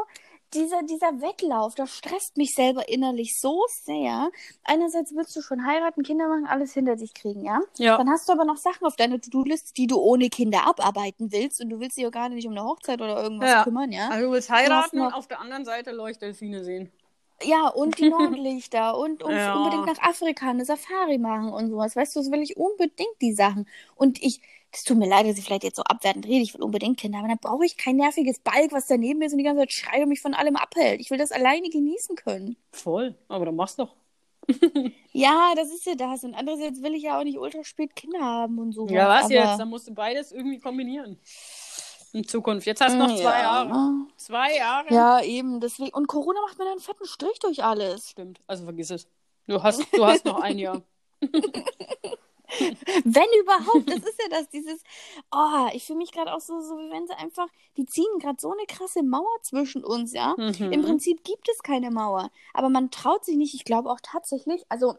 dieser, 0.54 0.82
dieser 0.82 1.20
Wettlauf, 1.22 1.74
das 1.74 1.90
stresst 1.96 2.36
mich 2.36 2.54
selber 2.54 2.86
innerlich 2.88 3.40
so 3.40 3.64
sehr. 3.84 4.30
Einerseits 4.64 5.14
willst 5.14 5.34
du 5.34 5.40
schon 5.40 5.66
heiraten, 5.66 6.02
Kinder 6.02 6.28
machen, 6.28 6.46
alles 6.46 6.74
hinter 6.74 6.96
dich 6.96 7.14
kriegen, 7.14 7.42
ja? 7.44 7.60
Ja. 7.78 7.96
Dann 7.96 8.10
hast 8.10 8.28
du 8.28 8.32
aber 8.34 8.44
noch 8.44 8.58
Sachen 8.58 8.86
auf 8.86 8.96
deiner 8.96 9.18
To-Do-Liste, 9.18 9.72
die 9.74 9.86
du 9.86 9.96
ohne 9.98 10.28
Kinder 10.28 10.66
abarbeiten 10.66 11.32
willst 11.32 11.62
und 11.62 11.70
du 11.70 11.80
willst 11.80 11.96
dich 11.96 12.04
ja 12.04 12.10
gar 12.10 12.28
nicht 12.28 12.46
um 12.46 12.52
eine 12.52 12.64
Hochzeit 12.64 13.00
oder 13.00 13.22
irgendwas 13.22 13.48
Ja. 13.50 13.64
kümmern, 13.64 13.90
ja? 13.92 14.08
Also 14.10 14.26
du 14.26 14.32
willst 14.32 14.50
heiraten 14.50 14.98
noch- 14.98 15.06
und 15.06 15.14
auf 15.14 15.26
der 15.26 15.40
anderen 15.40 15.64
Seite 15.64 15.90
Leuchtdelfine 15.92 16.62
sehen. 16.64 16.92
Ja, 17.42 17.68
und 17.68 17.98
die 17.98 18.10
Nordlichter 18.10 18.98
und, 18.98 19.22
und 19.22 19.34
Ja. 19.34 19.54
unbedingt 19.54 19.86
nach 19.86 20.06
Afrika 20.06 20.50
eine 20.50 20.66
Safari 20.66 21.16
machen 21.16 21.50
und 21.52 21.70
sowas. 21.70 21.96
Weißt 21.96 22.14
du, 22.14 22.20
das 22.20 22.30
will 22.30 22.42
ich 22.42 22.58
unbedingt 22.58 23.20
die 23.22 23.32
Sachen. 23.32 23.66
Und 23.96 24.22
ich, 24.22 24.42
es 24.72 24.84
tut 24.84 24.96
mir 24.96 25.08
leid, 25.08 25.26
dass 25.26 25.38
ich 25.38 25.44
vielleicht 25.44 25.64
jetzt 25.64 25.76
so 25.76 25.82
abwertend 25.82 26.26
rede, 26.26 26.42
ich 26.42 26.54
will 26.54 26.62
unbedingt 26.62 26.98
Kinder, 26.98 27.18
aber 27.18 27.28
dann 27.28 27.38
brauche 27.38 27.64
ich 27.64 27.76
kein 27.76 27.96
nerviges 27.96 28.38
Balk, 28.38 28.72
was 28.72 28.86
daneben 28.86 29.20
ist 29.22 29.32
und 29.32 29.38
die 29.38 29.44
ganze 29.44 29.60
Zeit 29.60 29.72
schreit 29.72 30.02
und 30.02 30.08
mich 30.08 30.20
von 30.20 30.34
allem 30.34 30.56
abhält. 30.56 31.00
Ich 31.00 31.10
will 31.10 31.18
das 31.18 31.32
alleine 31.32 31.68
genießen 31.68 32.16
können. 32.16 32.56
Voll. 32.72 33.14
Aber 33.28 33.44
dann 33.44 33.56
mach's 33.56 33.76
doch. 33.76 33.94
Ja, 35.12 35.52
das 35.54 35.70
ist 35.70 35.84
ja 35.84 35.94
das. 35.94 36.24
Und 36.24 36.34
andererseits 36.34 36.82
will 36.82 36.94
ich 36.94 37.02
ja 37.02 37.18
auch 37.18 37.24
nicht 37.24 37.38
ultra 37.38 37.62
spät 37.64 37.94
Kinder 37.94 38.20
haben 38.20 38.58
und 38.58 38.72
so. 38.72 38.86
Ja, 38.88 39.08
was 39.08 39.24
aber... 39.24 39.34
jetzt? 39.34 39.58
Dann 39.58 39.68
musst 39.68 39.88
du 39.88 39.94
beides 39.94 40.32
irgendwie 40.32 40.58
kombinieren. 40.58 41.18
In 42.14 42.26
Zukunft. 42.26 42.66
Jetzt 42.66 42.80
hast 42.80 42.94
du 42.94 42.98
noch 42.98 43.14
zwei 43.14 43.22
ja. 43.22 43.42
Jahre. 43.42 44.06
Zwei 44.16 44.56
Jahre? 44.56 44.94
Ja, 44.94 45.22
eben, 45.22 45.60
deswegen. 45.60 45.94
Und 45.94 46.08
Corona 46.08 46.40
macht 46.42 46.58
mir 46.58 46.64
dann 46.64 46.72
einen 46.72 46.80
fetten 46.80 47.06
Strich 47.06 47.38
durch 47.40 47.62
alles. 47.64 48.10
Stimmt. 48.10 48.40
Also 48.46 48.64
vergiss 48.64 48.90
es. 48.90 49.08
Du 49.46 49.62
hast, 49.62 49.82
du 49.92 50.04
hast 50.04 50.24
noch 50.24 50.40
ein 50.40 50.58
Jahr. 50.58 50.82
Wenn 53.04 53.26
überhaupt, 53.40 53.88
das 53.88 53.96
ist 54.04 54.20
ja 54.22 54.28
das, 54.30 54.48
dieses, 54.50 54.82
oh, 55.32 55.68
ich 55.72 55.84
fühle 55.84 55.98
mich 55.98 56.12
gerade 56.12 56.32
auch 56.34 56.40
so, 56.40 56.60
so, 56.60 56.76
wie 56.76 56.90
wenn 56.90 57.06
sie 57.06 57.14
einfach, 57.14 57.48
die 57.76 57.86
ziehen 57.86 58.18
gerade 58.20 58.36
so 58.40 58.52
eine 58.52 58.66
krasse 58.66 59.02
Mauer 59.02 59.34
zwischen 59.42 59.84
uns, 59.84 60.12
ja. 60.12 60.34
Mhm. 60.36 60.72
Im 60.72 60.82
Prinzip 60.82 61.24
gibt 61.24 61.48
es 61.50 61.62
keine 61.62 61.90
Mauer, 61.90 62.30
aber 62.54 62.68
man 62.68 62.90
traut 62.90 63.24
sich 63.24 63.36
nicht, 63.36 63.54
ich 63.54 63.64
glaube 63.64 63.90
auch 63.90 64.00
tatsächlich, 64.02 64.64
also 64.68 64.94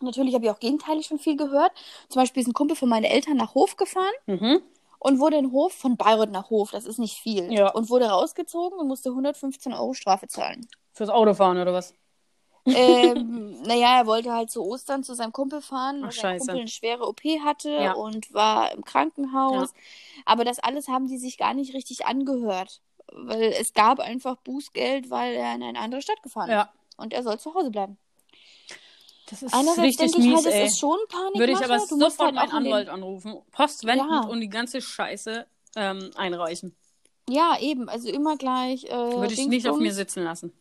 natürlich 0.00 0.34
habe 0.34 0.44
ich 0.44 0.50
auch 0.50 0.60
gegenteilig 0.60 1.06
schon 1.06 1.18
viel 1.18 1.36
gehört. 1.36 1.72
Zum 2.08 2.20
Beispiel 2.20 2.42
ist 2.42 2.48
ein 2.48 2.52
Kumpel 2.52 2.76
von 2.76 2.88
meinen 2.88 3.04
Eltern 3.04 3.36
nach 3.36 3.54
Hof 3.54 3.76
gefahren 3.76 4.12
Mhm. 4.26 4.60
und 4.98 5.18
wurde 5.20 5.36
in 5.38 5.52
Hof, 5.52 5.72
von 5.72 5.96
Bayreuth 5.96 6.30
nach 6.30 6.50
Hof, 6.50 6.70
das 6.70 6.84
ist 6.84 6.98
nicht 6.98 7.16
viel, 7.18 7.50
Ja. 7.52 7.70
und 7.70 7.88
wurde 7.90 8.06
rausgezogen 8.06 8.78
und 8.78 8.88
musste 8.88 9.10
115 9.10 9.72
Euro 9.72 9.94
Strafe 9.94 10.28
zahlen. 10.28 10.66
Fürs 10.92 11.08
Autofahren 11.10 11.58
oder 11.58 11.72
was? 11.72 11.94
Ähm, 12.66 13.60
naja, 13.66 13.98
er 13.98 14.06
wollte 14.06 14.32
halt 14.32 14.50
zu 14.50 14.62
Ostern 14.64 15.04
zu 15.04 15.14
seinem 15.14 15.32
Kumpel 15.32 15.60
fahren, 15.62 16.02
weil 16.02 16.12
sein. 16.12 16.38
Kumpel 16.38 16.56
eine 16.56 16.68
schwere 16.68 17.06
OP 17.08 17.20
hatte 17.44 17.70
Ja. 17.70 17.92
und 17.92 18.32
war 18.34 18.72
im 18.72 18.84
Krankenhaus. 18.84 19.72
Aber 20.24 20.44
das 20.44 20.58
alles 20.58 20.88
haben 20.88 21.06
die 21.08 21.18
sich 21.18 21.38
gar 21.38 21.54
nicht 21.54 21.74
richtig 21.74 22.06
angehört. 22.06 22.80
Weil 23.12 23.54
es 23.58 23.72
gab 23.72 24.00
einfach 24.00 24.36
Bußgeld, 24.38 25.10
weil 25.10 25.34
er 25.34 25.54
in 25.54 25.62
eine 25.62 25.78
andere 25.78 26.02
Stadt 26.02 26.22
gefahren 26.22 26.48
ist. 26.48 26.54
Ja. 26.54 26.72
Und 26.96 27.12
er 27.12 27.22
soll 27.22 27.38
zu 27.38 27.54
Hause 27.54 27.70
bleiben. 27.70 27.98
Das 29.30 29.42
ist 29.42 29.52
Einerseits 29.54 29.78
richtig 29.78 30.12
denke 30.12 30.18
ich 30.20 30.26
mies, 30.26 30.36
halt, 30.36 30.46
das 30.46 30.54
ey. 30.54 30.66
ist 30.66 30.78
schon 30.78 30.98
Panik. 31.08 31.38
Würde 31.38 31.52
ich 31.52 31.58
aber 31.64 31.78
du 31.78 31.84
sofort 31.98 32.20
halt 32.20 32.34
meinen 32.34 32.52
Anwalt 32.52 32.88
anrufen, 32.88 33.36
postwendend 33.52 34.10
Ja. 34.10 34.20
und 34.28 34.40
die 34.40 34.48
ganze 34.48 34.80
Scheiße 34.80 35.46
ähm, 35.76 36.10
einreichen. 36.16 36.76
Ja, 37.28 37.58
eben. 37.60 37.88
Also 37.88 38.08
immer 38.08 38.36
gleich. 38.36 38.84
Äh, 38.84 38.90
Würde 38.90 39.34
ich 39.34 39.46
nicht 39.48 39.68
auf 39.68 39.78
mir 39.78 39.92
sitzen 39.92 40.22
lassen. 40.22 40.52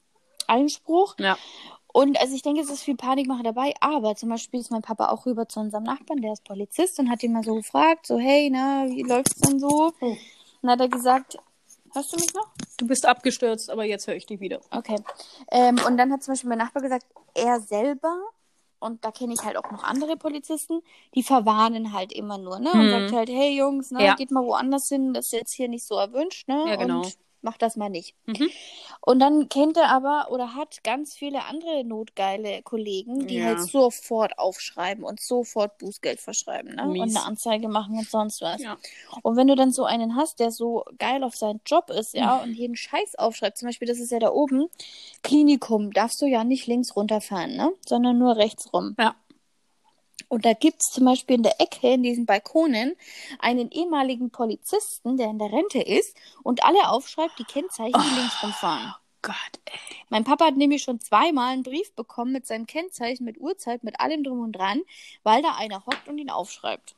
Einspruch. 0.48 1.16
Ja. 1.20 1.38
Und 1.96 2.20
also 2.20 2.36
ich 2.36 2.42
denke, 2.42 2.60
es 2.60 2.70
ist 2.70 2.84
viel 2.84 2.98
Panikmache 2.98 3.44
dabei, 3.44 3.74
aber 3.80 4.18
zum 4.18 4.28
Beispiel 4.28 4.60
ist 4.60 4.70
mein 4.70 4.82
Papa 4.82 5.08
auch 5.08 5.26
rüber 5.26 5.48
zu 5.48 5.62
unserem 5.62 5.84
Nachbarn, 5.86 6.22
der 6.22 6.34
ist 6.34 6.44
Polizist 6.44 7.00
und 7.00 7.10
hat 7.10 7.24
ihn 7.24 7.32
mal 7.32 7.42
so 7.42 7.56
gefragt, 7.56 8.06
so, 8.06 8.20
hey, 8.20 8.50
na, 8.52 8.86
wie 8.90 9.04
läuft's 9.04 9.40
denn 9.40 9.62
so? 9.62 9.94
Oh. 10.02 10.08
Und 10.08 10.20
dann 10.62 10.72
hat 10.72 10.82
er 10.82 10.90
gesagt, 10.90 11.38
hörst 11.94 12.12
du 12.12 12.18
mich 12.18 12.34
noch? 12.34 12.50
Du 12.78 12.86
bist 12.86 13.06
abgestürzt, 13.06 13.70
aber 13.70 13.86
jetzt 13.86 14.08
höre 14.08 14.16
ich 14.16 14.26
dich 14.26 14.42
wieder. 14.42 14.60
Okay. 14.72 14.98
Ähm, 15.50 15.80
und 15.88 15.96
dann 15.96 16.12
hat 16.12 16.22
zum 16.22 16.34
Beispiel 16.34 16.50
mein 16.50 16.58
Nachbar 16.58 16.84
gesagt, 16.84 17.06
er 17.34 17.62
selber, 17.62 18.20
und 18.80 19.06
da 19.06 19.12
kenne 19.12 19.34
ich 19.34 19.46
halt 19.46 19.56
auch 19.56 19.72
noch 19.72 19.86
andere 19.86 20.18
Polizisten, 20.18 20.82
die 21.16 21.24
verwarnen 21.24 21.94
halt 21.94 22.12
immer 22.12 22.38
nur, 22.38 22.60
ne? 22.60 22.74
Und 22.74 22.88
Mhm. 22.88 22.90
sagt 22.90 23.12
halt, 23.14 23.30
hey 23.30 23.56
Jungs, 23.58 23.92
ne, 23.92 24.04
Ja. 24.04 24.16
geht 24.16 24.32
mal 24.32 24.44
woanders 24.44 24.90
hin, 24.90 25.14
das 25.14 25.28
ist 25.28 25.32
jetzt 25.32 25.54
hier 25.54 25.70
nicht 25.70 25.88
so 25.88 25.96
erwünscht, 25.96 26.50
ne? 26.50 26.62
Ja, 26.68 26.76
genau. 26.76 26.98
Und 26.98 27.18
macht 27.46 27.62
das 27.62 27.78
mal 27.78 27.90
nicht. 27.90 28.14
Mhm. 28.26 28.50
Und 29.00 29.20
dann 29.20 29.48
kennt 29.48 29.78
er 29.78 29.90
aber 29.90 30.28
oder 30.32 30.56
hat 30.56 30.84
ganz 30.84 31.14
viele 31.14 31.46
andere 31.46 31.86
notgeile 31.86 32.62
Kollegen, 32.64 33.28
die 33.28 33.36
Ja. 33.36 33.46
halt 33.46 33.62
sofort 33.62 34.38
aufschreiben 34.38 35.04
und 35.06 35.22
sofort 35.22 35.78
Bußgeld 35.78 36.20
verschreiben, 36.20 36.76
ne? 36.76 36.86
Mies. 36.88 37.02
Und 37.04 37.10
eine 37.16 37.26
Anzeige 37.26 37.70
machen 37.70 37.98
und 37.98 38.10
sonst 38.10 38.42
was. 38.42 38.62
Ja. 38.62 38.78
Und 39.22 39.38
wenn 39.38 39.48
du 39.48 39.56
dann 39.56 39.72
so 39.72 39.86
einen 39.86 40.16
hast, 40.18 40.40
der 40.40 40.52
so 40.52 40.84
geil 40.98 41.24
auf 41.24 41.36
seinen 41.36 41.62
Job 41.66 41.90
ist, 41.90 42.14
Mhm. 42.16 42.20
ja, 42.20 42.38
und 42.38 42.54
jeden 42.54 42.76
Scheiß 42.76 43.16
aufschreibt, 43.18 43.58
zum 43.58 43.68
Beispiel, 43.70 43.88
das 43.88 44.00
ist 44.00 44.12
ja 44.12 44.20
da 44.20 44.32
oben, 44.32 44.68
Klinikum, 45.24 45.92
darfst 45.94 46.22
du 46.22 46.26
ja 46.26 46.44
nicht 46.44 46.68
links 46.68 46.96
runterfahren, 46.96 47.56
ne? 47.56 47.72
Sondern 47.88 48.18
nur 48.18 48.36
rechts 48.36 48.74
rum. 48.74 48.96
Ja. 49.00 49.16
Und 50.28 50.46
da 50.46 50.54
gibt's 50.54 50.92
zum 50.92 51.06
Beispiel 51.06 51.38
in 51.38 51.44
der 51.44 51.60
Ecke, 51.62 51.94
in 51.94 52.04
diesen 52.04 52.26
Balkonen, 52.26 52.96
einen 53.40 53.72
ehemaligen 53.72 54.30
Polizisten, 54.30 55.18
der 55.18 55.28
in 55.28 55.40
der 55.40 55.52
Rente 55.52 55.82
ist 55.82 56.16
und 56.44 56.64
alle 56.64 56.90
aufschreibt, 56.90 57.38
die 57.40 57.44
Kennzeichen, 57.44 57.94
die 57.94 58.20
links 58.20 58.42
rumfahren. 58.44 58.94
Gott, 59.22 59.36
ey. 59.66 59.80
Mein 60.10 60.24
Papa 60.24 60.46
hat 60.46 60.58
nämlich 60.58 60.84
schon 60.84 61.00
zweimal 61.00 61.54
einen 61.54 61.64
Brief 61.64 61.92
bekommen 61.94 62.32
mit 62.32 62.46
seinem 62.46 62.68
Kennzeichen, 62.68 63.26
mit 63.26 63.40
Uhrzeit, 63.40 63.84
mit 63.84 64.00
allem 64.00 64.24
drum 64.24 64.42
und 64.42 64.52
dran, 64.52 64.82
weil 65.24 65.42
da 65.42 65.56
einer 65.56 65.86
hockt 65.86 66.08
und 66.08 66.20
ihn 66.20 66.30
aufschreibt. 66.30 66.96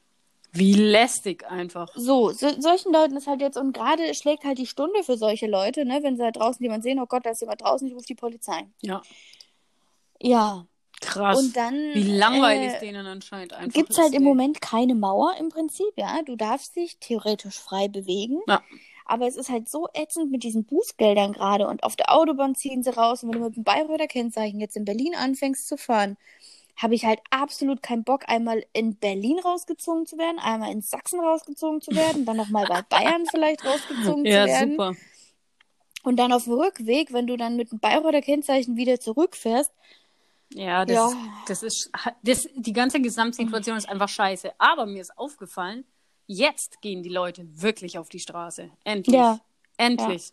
Wie 0.52 0.74
lästig 0.74 1.46
einfach. 1.50 1.90
So, 1.96 2.32
so 2.32 2.50
solchen 2.60 2.92
Leuten 2.92 3.16
ist 3.16 3.28
halt 3.28 3.42
jetzt, 3.42 3.58
und 3.58 3.74
gerade 3.74 4.14
schlägt 4.14 4.44
halt 4.44 4.58
die 4.58 4.66
Stunde 4.66 5.04
für 5.04 5.18
solche 5.18 5.48
Leute, 5.48 5.86
ne, 5.86 6.04
wenn 6.04 6.18
sie 6.18 6.24
da 6.24 6.32
draußen 6.32 6.64
jemanden 6.64 6.84
sehen, 6.84 7.00
oh 7.00 7.06
Gott, 7.06 7.26
da 7.26 7.30
ist 7.30 7.42
jemand 7.42 7.62
draußen, 7.62 7.88
ich 7.88 7.94
rufe 7.94 8.06
die 8.08 8.16
Polizei. 8.16 8.68
Ja. 8.82 9.02
Ja. 10.20 10.66
Krass. 11.02 11.38
Und 11.38 11.56
dann 11.56 11.76
Wie 11.94 12.04
langweilig 12.04 12.74
äh, 12.74 12.80
denen 12.80 13.06
anscheinend 13.06 13.54
einfach 13.54 13.74
gibt's 13.74 13.98
halt 13.98 14.10
ist, 14.10 14.16
im. 14.16 14.24
Moment 14.24 14.62
keine 14.62 14.96
Mauer 14.96 15.36
im 15.40 15.50
Prinzip, 15.50 15.92
ja. 15.96 16.22
Du 16.26 16.36
darfst 16.36 16.76
dich 16.76 16.98
theoretisch 17.00 17.60
frei 17.60 17.88
bewegen. 17.88 18.40
Ja. 18.48 18.64
Aber 19.06 19.26
es 19.28 19.38
ist 19.38 19.50
halt 19.50 19.70
so 19.70 19.88
ätzend 19.94 20.32
mit 20.32 20.44
diesen 20.44 20.66
Bußgeldern 20.66 21.34
gerade. 21.34 21.68
Und 21.68 21.84
auf 21.84 21.96
der 21.96 22.12
Autobahn 22.14 22.56
ziehen 22.56 22.84
sie 22.84 22.94
raus. 22.94 23.24
Und 23.24 23.30
wenn 23.34 23.40
du 23.40 23.46
mit 23.46 23.56
dem 23.56 23.64
Bayreuther 23.64 24.08
Kennzeichen 24.08 24.60
jetzt 24.60 24.76
in 24.76 24.86
Berlin 24.86 25.16
anfängst 25.16 25.68
zu 25.68 25.78
fahren, 25.78 26.18
habe 26.76 26.94
ich 26.94 27.06
halt 27.06 27.20
absolut 27.30 27.82
keinen 27.82 28.04
Bock, 28.04 28.24
einmal 28.28 28.64
in 28.74 28.98
Berlin 28.98 29.40
rausgezogen 29.40 30.06
zu 30.06 30.18
werden, 30.18 30.40
einmal 30.40 30.72
in 30.72 30.82
Sachsen 30.82 31.20
rausgezogen 31.20 31.82
zu 31.82 31.92
werden, 31.96 32.26
dann 32.26 32.38
nochmal 32.38 32.66
bei 32.68 32.82
Bayern 32.90 33.26
vielleicht 33.30 33.66
rausgezogen 33.66 34.26
Ja, 34.26 34.44
zu 34.46 34.52
werden. 34.52 34.72
super. 34.72 34.96
Und 36.04 36.18
dann 36.18 36.32
auf 36.32 36.44
dem 36.44 36.54
Rückweg, 36.54 37.12
wenn 37.14 37.28
du 37.28 37.36
dann 37.36 37.56
mit 37.56 37.72
dem 37.72 37.80
Bayreuther 37.80 38.22
Kennzeichen 38.22 38.76
wieder 38.78 39.00
zurückfährst, 39.00 39.72
Ja, 40.54 40.86
das, 40.86 40.96
Ja. 40.96 41.08
Ist, 41.08 41.16
das 41.48 41.64
ist, 41.64 41.92
das, 42.24 42.48
die 42.56 42.74
ganze 42.74 43.02
Gesamtsituation 43.02 43.78
ist 43.78 43.90
einfach 43.90 44.10
scheiße. 44.10 44.52
Aber 44.58 44.86
mir 44.86 45.02
ist 45.02 45.18
aufgefallen, 45.18 45.86
jetzt 46.26 46.82
gehen 46.82 47.04
die 47.04 47.10
Leute 47.10 47.46
wirklich 47.62 47.98
auf 47.98 48.10
die 48.10 48.20
Straße. 48.20 48.70
Endlich. 48.84 49.16
Ja. 49.16 49.40
Endlich. 49.78 50.32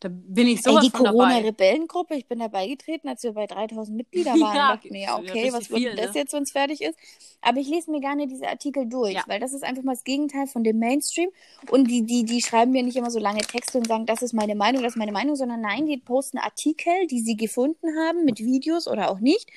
Da 0.00 0.08
bin 0.10 0.46
ich 0.46 0.62
sowas 0.62 0.84
die. 0.84 0.90
Corona-Rebellengruppe, 0.90 2.14
ich 2.14 2.26
bin 2.26 2.38
dabei 2.38 2.68
getreten, 2.68 3.08
als 3.08 3.22
wir 3.24 3.32
bei 3.32 3.46
3000 3.46 3.96
Mitglieder 3.96 4.30
waren. 4.40 4.56
Ja, 4.56 4.74
dachte 4.76 4.92
mir, 4.92 5.08
okay, 5.18 5.52
was 5.52 5.70
wird 5.70 5.80
viel, 5.80 5.96
das 5.96 6.14
ne? 6.14 6.20
jetzt, 6.20 6.32
wenn 6.32 6.44
es 6.44 6.52
fertig 6.52 6.80
ist? 6.82 6.96
Aber 7.40 7.58
ich 7.58 7.68
lese 7.68 7.90
mir 7.90 8.00
gerne 8.00 8.26
diese 8.28 8.48
Artikel 8.48 8.86
durch, 8.86 9.14
Ja. 9.14 9.24
weil 9.26 9.40
das 9.40 9.52
ist 9.52 9.64
einfach 9.64 9.82
mal 9.82 9.94
das 9.94 10.04
Gegenteil 10.04 10.46
von 10.46 10.62
dem 10.62 10.78
Mainstream. 10.78 11.30
Und 11.70 11.88
die, 11.90 12.02
die, 12.04 12.24
die 12.24 12.40
schreiben 12.42 12.70
mir 12.72 12.82
nicht 12.84 12.96
immer 12.96 13.10
so 13.10 13.18
lange 13.18 13.40
Texte 13.40 13.78
und 13.78 13.88
sagen, 13.88 14.06
das 14.06 14.22
ist 14.22 14.32
meine 14.34 14.54
Meinung, 14.54 14.82
das 14.82 14.92
ist 14.92 14.98
meine 14.98 15.12
Meinung, 15.12 15.34
sondern 15.34 15.60
nein, 15.60 15.86
die 15.86 15.96
posten 15.98 16.38
Artikel, 16.38 16.92
die 17.10 17.20
sie 17.20 17.36
gefunden 17.36 17.88
haben, 17.98 18.24
mit 18.24 18.38
Videos 18.38 18.86
oder 18.86 19.10
auch 19.10 19.18
nicht, 19.20 19.48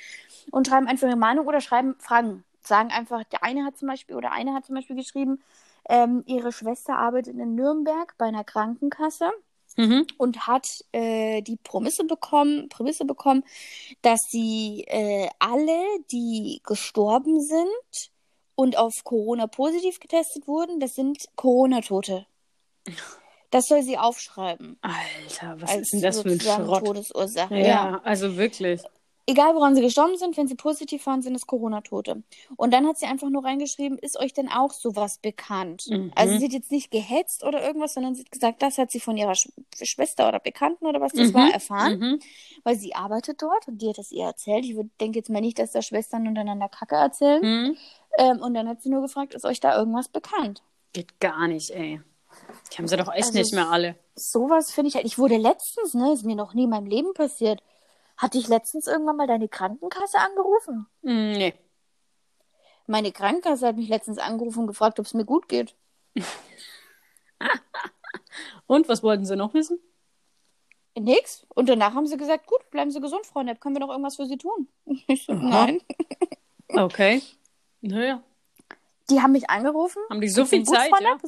und 0.51 0.67
schreiben 0.67 0.87
einfach 0.87 1.07
ihre 1.07 1.17
Meinung 1.17 1.47
oder 1.47 1.61
schreiben 1.61 1.95
Fragen. 1.99 2.43
Sagen 2.63 2.89
einfach, 2.91 3.23
der 3.25 3.43
eine 3.43 3.63
hat 3.65 3.77
zum 3.77 3.87
Beispiel, 3.87 4.15
oder 4.15 4.31
eine 4.31 4.53
hat 4.53 4.65
zum 4.65 4.75
Beispiel 4.75 4.95
geschrieben, 4.95 5.39
ähm, 5.89 6.23
ihre 6.27 6.51
Schwester 6.51 6.95
arbeitet 6.97 7.35
in 7.37 7.55
Nürnberg 7.55 8.13
bei 8.19 8.25
einer 8.25 8.43
Krankenkasse 8.43 9.31
Mhm. 9.77 10.05
und 10.17 10.47
hat 10.47 10.67
äh, 10.91 11.41
die 11.41 11.57
Prämisse 11.57 12.03
bekommen, 12.03 12.69
Prämisse 12.69 13.05
bekommen, 13.05 13.43
dass 14.01 14.19
sie 14.29 14.83
äh, 14.87 15.29
alle, 15.39 15.81
die 16.11 16.61
gestorben 16.63 17.41
sind 17.41 18.11
und 18.55 18.77
auf 18.77 18.93
Corona 19.03 19.47
positiv 19.47 19.99
getestet 19.99 20.47
wurden, 20.47 20.79
das 20.79 20.93
sind 20.93 21.17
Corona-Tote. 21.35 22.25
Das 23.49 23.65
soll 23.67 23.83
sie 23.83 23.97
aufschreiben. 23.97 24.77
Alter, 24.81 25.61
was 25.61 25.75
ist 25.75 25.93
denn 25.93 26.01
das 26.01 26.21
für 26.21 26.29
ein 26.29 26.39
Schrott? 26.39 26.85
Todesursache. 26.85 27.55
Ja, 27.57 27.65
Ja. 27.65 28.01
also 28.03 28.37
wirklich. 28.37 28.81
Egal, 29.27 29.53
woran 29.55 29.75
sie 29.75 29.81
gestorben 29.81 30.17
sind, 30.17 30.35
wenn 30.35 30.47
sie 30.47 30.55
positiv 30.55 31.05
waren, 31.05 31.21
sind 31.21 31.35
es 31.35 31.45
Corona-Tote. 31.45 32.23
Und 32.57 32.73
dann 32.73 32.87
hat 32.87 32.97
sie 32.97 33.05
einfach 33.05 33.29
nur 33.29 33.45
reingeschrieben, 33.45 33.97
ist 33.99 34.19
euch 34.19 34.33
denn 34.33 34.49
auch 34.49 34.71
sowas 34.71 35.19
bekannt? 35.19 35.85
Mhm. 35.89 36.11
Also 36.15 36.37
sie 36.37 36.45
hat 36.45 36.53
jetzt 36.53 36.71
nicht 36.71 36.89
gehetzt 36.91 37.43
oder 37.43 37.63
irgendwas, 37.65 37.93
sondern 37.93 38.15
sie 38.15 38.23
hat 38.23 38.31
gesagt, 38.31 38.61
das 38.61 38.77
hat 38.79 38.91
sie 38.91 38.99
von 38.99 39.17
ihrer 39.17 39.35
Sch 39.35 39.49
Schwester 39.83 40.27
oder 40.27 40.39
Bekannten 40.39 40.85
oder 40.87 40.99
was 41.01 41.13
das 41.13 41.29
Mhm. 41.29 41.33
war 41.35 41.49
erfahren, 41.53 41.99
Mhm. 41.99 42.19
weil 42.63 42.75
sie 42.77 42.95
arbeitet 42.95 43.41
dort 43.41 43.67
und 43.67 43.81
die 43.81 43.89
hat 43.89 43.97
das 43.99 44.11
ihr 44.11 44.25
erzählt. 44.25 44.65
Ich 44.65 44.75
denke 44.99 45.19
jetzt 45.19 45.29
mal 45.29 45.39
nicht, 45.41 45.59
dass 45.59 45.71
da 45.71 45.81
Schwestern 45.81 46.27
untereinander 46.27 46.67
Kacke 46.69 46.95
erzählen. 46.95 47.41
Mhm. 47.41 47.77
Ähm, 48.17 48.39
und 48.41 48.53
dann 48.55 48.67
hat 48.67 48.81
sie 48.81 48.89
nur 48.89 49.01
gefragt, 49.01 49.33
ist 49.35 49.45
euch 49.45 49.59
da 49.59 49.77
irgendwas 49.77 50.07
bekannt? 50.09 50.63
Geht 50.93 51.19
gar 51.19 51.47
nicht, 51.47 51.69
ey. 51.69 52.01
Die 52.73 52.77
haben 52.77 52.87
sie 52.87 52.97
doch 52.97 53.07
echt 53.13 53.27
Also 53.27 53.37
nicht 53.37 53.53
mehr 53.53 53.69
alle. 53.69 53.95
sowas 54.15 54.71
finde 54.71 54.89
ich 54.89 54.95
halt. 54.95 55.05
Ich 55.05 55.17
wurde 55.19 55.37
letztens, 55.37 55.93
ne, 55.93 56.11
ist 56.13 56.25
mir 56.25 56.35
noch 56.35 56.53
nie 56.53 56.63
in 56.63 56.69
meinem 56.69 56.87
Leben 56.87 57.13
passiert. 57.13 57.61
Hatte 58.21 58.37
ich 58.37 58.47
letztens 58.47 58.85
irgendwann 58.85 59.17
mal 59.17 59.25
deine 59.25 59.49
Krankenkasse 59.49 60.19
angerufen? 60.19 60.85
Mm, 61.01 61.31
nee. 61.31 61.55
Meine 62.85 63.11
Krankenkasse 63.11 63.65
hat 63.65 63.77
mich 63.77 63.89
letztens 63.89 64.19
angerufen 64.19 64.59
und 64.59 64.67
gefragt, 64.67 64.99
ob 64.99 65.07
es 65.07 65.15
mir 65.15 65.25
gut 65.25 65.49
geht. 65.49 65.75
Und 68.67 68.87
was 68.87 69.01
wollten 69.01 69.25
sie 69.25 69.35
noch 69.35 69.55
wissen? 69.55 69.79
Nix. 70.95 71.47
Und 71.55 71.67
danach 71.67 71.95
haben 71.95 72.05
sie 72.05 72.15
gesagt, 72.15 72.45
gut, 72.45 72.69
bleiben 72.69 72.91
Sie 72.91 73.01
gesund, 73.01 73.25
Freunde. 73.25 73.55
Können 73.55 73.75
wir 73.75 73.79
noch 73.79 73.89
irgendwas 73.89 74.17
für 74.17 74.27
Sie 74.27 74.37
tun? 74.37 74.67
Ich 75.07 75.25
so, 75.25 75.33
Aha. 75.33 75.65
nein. 75.65 75.81
Okay. 76.67 77.23
Naja. 77.81 78.21
Die 79.09 79.19
haben 79.19 79.31
mich 79.31 79.49
angerufen. 79.49 79.99
Haben 80.09 80.21
die 80.21 80.29
so 80.29 80.45
viel 80.45 80.63
Zeit, 80.63 80.91
ja? 81.01 81.15
Nepp? 81.15 81.21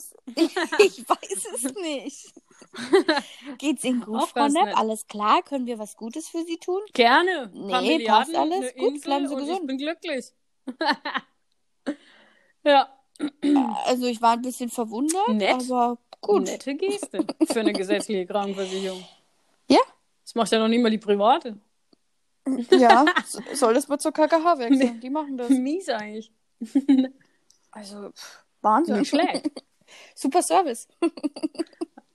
Ich 0.80 1.10
weiß 1.10 1.48
es 1.56 1.74
nicht. 1.74 2.34
Geht's 3.58 3.84
Ihnen 3.84 4.02
gut, 4.02 4.24
Frau 4.30 4.48
Nepp? 4.48 4.78
Alles 4.78 5.06
klar? 5.08 5.42
Können 5.44 5.66
wir 5.66 5.78
was 5.80 5.96
Gutes 5.96 6.28
für 6.30 6.44
Sie 6.44 6.58
tun? 6.58 6.82
Gerne. 6.94 7.52
Nee, 7.54 8.06
passt 8.06 8.36
alles. 8.36 8.74
Gut, 8.76 8.94
Insel 8.94 9.02
bleiben 9.02 9.28
Sie 9.28 9.34
und 9.36 9.40
gesund. 9.42 9.60
Ich 9.62 9.68
bin 9.68 9.78
glücklich. 9.78 10.26
ja. 12.64 12.90
Also 13.86 14.08
ich 14.08 14.22
war 14.22 14.34
ein 14.34 14.42
bisschen 14.42 14.70
verwundert, 14.70 15.30
Nett. 15.30 15.54
aber 15.70 15.98
gut. 16.22 16.44
Nette 16.44 16.76
Geste 16.76 17.26
für 17.48 17.60
eine 17.60 17.74
gesetzliche 17.74 18.26
Krankenversicherung. 18.26 19.04
Ja. 19.70 19.80
Das 20.24 20.36
macht 20.36 20.52
ja 20.52 20.60
noch 20.60 20.68
nicht 20.68 20.82
mal 20.82 20.90
die 20.90 20.98
private. 20.98 21.58
Ja, 22.72 23.06
so- 23.26 23.42
soll 23.54 23.74
das 23.76 23.88
mal 23.88 24.00
zur 24.00 24.12
KKH 24.12 24.58
wechseln? 24.58 25.00
Die 25.00 25.10
machen 25.10 25.38
das. 25.38 25.50
Mies 25.50 25.90
eigentlich. 25.90 26.32
Also, 27.72 28.12
Wahnsinn. 28.62 29.00
Nicht 29.00 29.10
schlecht. 29.10 29.50
Super 30.16 30.42
Service. 30.42 30.88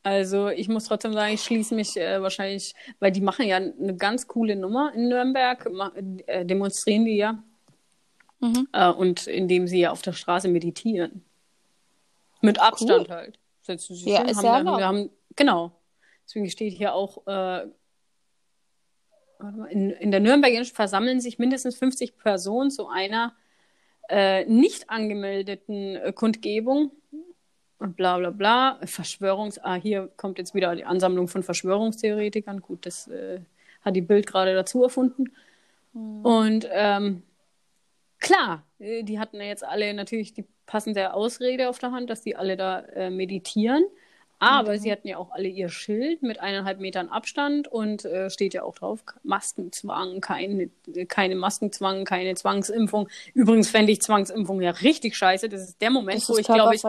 Also 0.02 0.48
ich 0.48 0.68
muss 0.68 0.84
trotzdem 0.84 1.12
sagen, 1.12 1.34
ich 1.34 1.42
schließe 1.42 1.74
mich 1.74 1.96
äh, 1.96 2.22
wahrscheinlich, 2.22 2.74
weil 3.00 3.10
die 3.12 3.20
machen 3.20 3.46
ja 3.46 3.56
eine 3.56 3.96
ganz 3.96 4.26
coole 4.26 4.56
Nummer 4.56 4.92
in 4.94 5.08
Nürnberg, 5.08 5.70
ma- 5.70 5.92
äh, 6.26 6.44
demonstrieren 6.46 7.04
die 7.04 7.16
ja. 7.16 7.42
Mhm. 8.40 8.68
Äh, 8.72 8.88
und 8.90 9.26
indem 9.26 9.66
sie 9.66 9.80
ja 9.80 9.90
auf 9.90 10.00
der 10.02 10.12
Straße 10.12 10.48
meditieren. 10.48 11.24
Mit 12.40 12.60
Abstand 12.60 13.08
halt. 13.08 13.38
Setzen 13.62 13.96
sie 13.96 14.10
Ja, 14.10 14.20
hin, 14.20 14.28
ist 14.28 14.36
haben, 14.38 14.44
ja 14.46 14.62
dann- 14.62 14.78
wir 14.78 14.86
haben, 14.86 15.10
genau. 15.34 15.72
Deswegen 16.24 16.48
steht 16.48 16.72
hier 16.74 16.94
auch, 16.94 17.26
äh, 17.26 17.66
in, 19.70 19.90
in 19.90 20.10
der 20.10 20.20
Nürnberger 20.20 20.64
versammeln 20.64 21.20
sich 21.20 21.38
mindestens 21.38 21.76
50 21.76 22.16
Personen 22.18 22.70
zu 22.70 22.88
einer 22.88 23.34
äh, 24.08 24.44
nicht 24.46 24.88
angemeldeten 24.90 25.96
äh, 25.96 26.12
Kundgebung. 26.12 26.90
Und 27.78 27.96
bla 27.96 28.18
bla 28.18 28.30
bla. 28.30 28.78
Verschwörungs... 28.84 29.58
Ah, 29.62 29.74
hier 29.74 30.10
kommt 30.16 30.38
jetzt 30.38 30.54
wieder 30.54 30.74
die 30.74 30.84
Ansammlung 30.84 31.28
von 31.28 31.42
Verschwörungstheoretikern. 31.42 32.60
Gut, 32.60 32.86
das 32.86 33.08
äh, 33.08 33.40
hat 33.82 33.94
die 33.94 34.00
Bild 34.00 34.26
gerade 34.26 34.54
dazu 34.54 34.82
erfunden. 34.82 35.32
Und 35.92 36.68
ähm, 36.70 37.22
klar, 38.18 38.64
äh, 38.78 39.02
die 39.02 39.18
hatten 39.18 39.36
ja 39.36 39.44
jetzt 39.44 39.64
alle 39.64 39.94
natürlich 39.94 40.34
die 40.34 40.44
passende 40.66 41.14
Ausrede 41.14 41.68
auf 41.68 41.78
der 41.78 41.92
Hand, 41.92 42.10
dass 42.10 42.22
die 42.22 42.36
alle 42.36 42.56
da 42.56 42.80
äh, 42.80 43.10
meditieren. 43.10 43.84
Aber 44.40 44.78
sie 44.78 44.92
hatten 44.92 45.08
ja 45.08 45.16
auch 45.18 45.32
alle 45.32 45.48
ihr 45.48 45.68
Schild 45.68 46.22
mit 46.22 46.38
eineinhalb 46.38 46.78
Metern 46.78 47.08
Abstand 47.08 47.66
und 47.66 48.04
äh, 48.04 48.30
steht 48.30 48.54
ja 48.54 48.62
auch 48.62 48.74
drauf, 48.76 49.04
Maskenzwang, 49.24 50.20
keine, 50.20 50.70
keine 51.08 51.34
Maskenzwang, 51.34 52.04
keine 52.04 52.34
Zwangsimpfung. 52.36 53.08
Übrigens 53.34 53.68
fände 53.70 53.90
ich 53.92 54.00
Zwangsimpfung 54.00 54.60
ja 54.62 54.70
richtig 54.70 55.16
scheiße. 55.16 55.48
Das 55.48 55.62
ist 55.62 55.80
der 55.80 55.90
Moment, 55.90 56.18
Das 56.22 56.28
wo 56.28 56.34
ist 56.34 56.40
ich, 56.40 56.46
glaube 56.46 56.74
ich, 56.74 56.84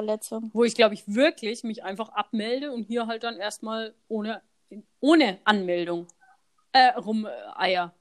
wo 0.54 0.64
ich, 0.64 0.76
glaube 0.76 0.93
ich, 0.93 1.04
wirklich 1.08 1.64
mich 1.64 1.84
einfach 1.84 2.10
abmelde 2.10 2.72
und 2.72 2.84
hier 2.84 3.08
halt 3.08 3.24
dann 3.24 3.38
erstmal 3.38 3.93
ohne, 4.08 4.41
ohne 5.00 5.39
Anmeldung 5.43 6.06
äh, 6.72 6.89
rumeier. 6.89 7.93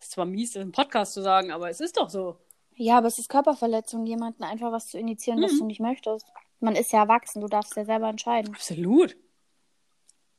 Ist 0.00 0.12
zwar 0.12 0.26
mies, 0.26 0.52
das 0.52 0.62
im 0.62 0.72
Podcast 0.72 1.14
zu 1.14 1.22
sagen, 1.22 1.50
aber 1.50 1.68
es 1.68 1.80
ist 1.80 1.96
doch 1.96 2.10
so. 2.10 2.36
Ja, 2.76 2.98
aber 2.98 3.06
es 3.08 3.18
ist 3.18 3.28
Körperverletzung, 3.28 4.04
jemanden 4.06 4.42
einfach 4.44 4.72
was 4.72 4.88
zu 4.88 4.98
initiieren, 4.98 5.42
was 5.42 5.52
Mhm. 5.52 5.58
du 5.58 5.64
nicht 5.66 5.80
möchtest. 5.80 6.26
Man 6.60 6.76
ist 6.76 6.92
ja 6.92 7.00
erwachsen, 7.00 7.40
du 7.40 7.48
darfst 7.48 7.76
ja 7.76 7.84
selber 7.84 8.08
entscheiden. 8.08 8.54
Absolut. 8.54 9.16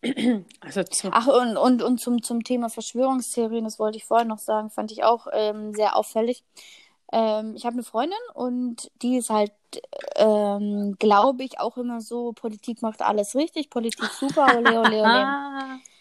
Also 0.60 0.84
Ach, 1.12 1.28
und, 1.28 1.58
und, 1.58 1.82
und 1.82 2.00
zum, 2.00 2.22
zum 2.22 2.44
Thema 2.44 2.70
Verschwörungstheorien, 2.70 3.64
das 3.64 3.80
wollte 3.80 3.98
ich 3.98 4.06
vorhin 4.06 4.28
noch 4.28 4.40
sagen, 4.40 4.70
fand 4.70 4.92
ich 4.92 5.04
auch 5.04 5.28
ähm, 5.32 5.74
sehr 5.74 5.96
auffällig. 5.96 6.44
Ähm, 7.12 7.56
ich 7.56 7.66
habe 7.66 7.74
eine 7.74 7.84
Freundin 7.84 8.18
und 8.34 8.92
die 9.02 9.18
ist 9.18 9.30
halt, 9.30 9.52
ähm, 10.16 10.96
glaube 11.00 11.44
ich, 11.44 11.60
auch 11.60 11.78
immer 11.78 12.02
so, 12.02 12.34
Politik 12.34 12.82
macht 12.82 13.02
alles 13.02 13.36
richtig, 13.36 13.70
Politik 13.70 14.06
super, 14.20 14.58
ole, 14.58 14.80
ole, 14.80 15.02
ole. 15.02 15.80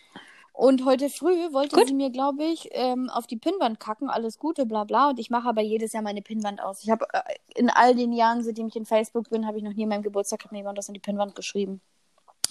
Und 0.57 0.85
heute 0.85 1.11
früh 1.11 1.53
wollte 1.53 1.75
Gut. 1.75 1.89
sie 1.89 1.95
mir, 1.95 2.11
glaube 2.11 2.45
ich, 2.45 2.69
ähm, 2.71 3.11
auf 3.11 3.27
die 3.27 3.37
Pinnwand 3.37 3.81
kacken, 3.81 4.09
alles 4.09 4.39
Gute, 4.39 4.67
bla 4.67 4.85
bla. 4.85 5.11
Und 5.11 5.19
ich 5.19 5.29
mache 5.29 5.49
aber 5.49 5.63
jedes 5.63 5.93
Jahr 5.93 6.03
meine 6.05 6.23
Pinnwand 6.23 6.63
aus. 6.63 6.85
Ich 6.85 6.91
habe 6.91 7.07
äh, 7.13 7.21
in 7.57 7.71
all 7.71 7.97
den 7.97 8.13
Jahren, 8.13 8.45
seitdem 8.45 8.69
ich 8.69 8.77
in 8.77 8.87
Facebook 8.87 9.31
bin, 9.31 9.49
habe 9.49 9.59
ich 9.59 9.65
noch 9.65 9.75
nie 9.75 9.83
an 9.83 9.89
meinem 9.89 10.05
Geburtstag 10.05 10.45
hat 10.45 10.53
mir 10.53 10.59
jemand 10.59 10.79
das 10.79 10.89
an 10.89 10.95
die 10.95 11.01
Pinnwand 11.01 11.35
geschrieben. 11.35 11.81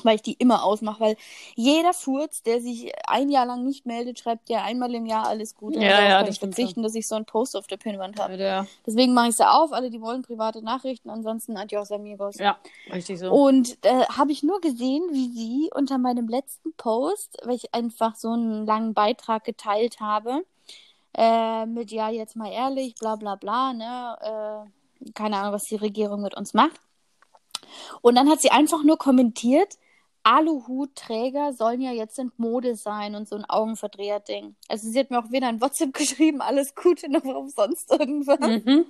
Weil 0.01 0.15
ich 0.15 0.21
die 0.21 0.33
immer 0.33 0.63
ausmache, 0.63 0.99
weil 0.99 1.17
jeder 1.55 1.93
Furz, 1.93 2.41
der 2.41 2.61
sich 2.61 2.91
ein 3.07 3.29
Jahr 3.29 3.45
lang 3.45 3.63
nicht 3.63 3.85
meldet, 3.85 4.19
schreibt 4.19 4.49
ja 4.49 4.63
einmal 4.63 4.93
im 4.95 5.05
Jahr 5.05 5.27
alles 5.27 5.55
Gute. 5.55 5.79
Ja, 5.79 5.89
darauf 5.89 6.03
ja, 6.03 6.17
kann 6.17 6.25
das 6.25 6.35
ich 6.35 6.39
verzichten, 6.39 6.83
dass 6.83 6.95
ich 6.95 7.07
so 7.07 7.15
einen 7.15 7.25
Post 7.25 7.55
auf 7.55 7.67
der 7.67 7.77
Pinnwand 7.77 8.19
habe. 8.19 8.37
der, 8.37 8.67
Deswegen 8.85 9.13
mache 9.13 9.29
ich 9.29 9.35
sie 9.35 9.47
auf, 9.47 9.71
alle, 9.71 9.89
die 9.89 10.01
wollen, 10.01 10.23
private 10.23 10.61
Nachrichten, 10.61 11.09
ansonsten 11.09 11.57
adios 11.57 11.91
amigos. 11.91 12.37
ja, 12.37 12.57
richtig 12.91 13.19
so. 13.19 13.31
Und 13.31 13.85
da 13.85 14.07
habe 14.09 14.31
ich 14.31 14.43
nur 14.43 14.59
gesehen, 14.61 15.03
wie 15.11 15.29
sie 15.29 15.69
unter 15.73 15.97
meinem 15.97 16.27
letzten 16.27 16.73
Post, 16.73 17.37
weil 17.43 17.55
ich 17.55 17.73
einfach 17.73 18.15
so 18.15 18.31
einen 18.31 18.65
langen 18.65 18.93
Beitrag 18.93 19.43
geteilt 19.43 19.99
habe, 19.99 20.43
äh, 21.15 21.65
mit 21.65 21.91
ja, 21.91 22.09
jetzt 22.09 22.35
mal 22.35 22.51
ehrlich, 22.51 22.95
bla 22.95 23.15
bla 23.15 23.35
bla, 23.35 23.73
ne, 23.73 24.65
äh, 25.05 25.11
keine 25.13 25.37
Ahnung, 25.37 25.53
was 25.53 25.65
die 25.65 25.75
Regierung 25.75 26.21
mit 26.21 26.35
uns 26.35 26.53
macht. 26.53 26.79
Und 28.01 28.15
dann 28.15 28.29
hat 28.29 28.41
sie 28.41 28.51
einfach 28.51 28.83
nur 28.83 28.97
kommentiert, 28.97 29.77
Aluhutträger 30.23 31.53
sollen 31.53 31.81
ja 31.81 31.91
jetzt 31.91 32.17
in 32.17 32.31
Mode 32.37 32.75
sein 32.75 33.13
und 33.15 33.27
so 33.27 33.35
ein 33.35 33.45
Augenverdreher-Ding. 33.45 34.55
Also 34.69 34.89
sie 34.89 34.97
hat 34.99 35.11
mir 35.11 35.19
auch 35.19 35.31
weder 35.31 35.47
ein 35.47 35.61
WhatsApp 35.61 35.93
geschrieben, 35.97 36.41
alles 36.41 36.73
Gute 36.75 37.11
noch 37.11 37.25
auf 37.25 37.49
sonst 37.51 37.91
irgendwas. 37.91 38.39
Mhm. 38.39 38.85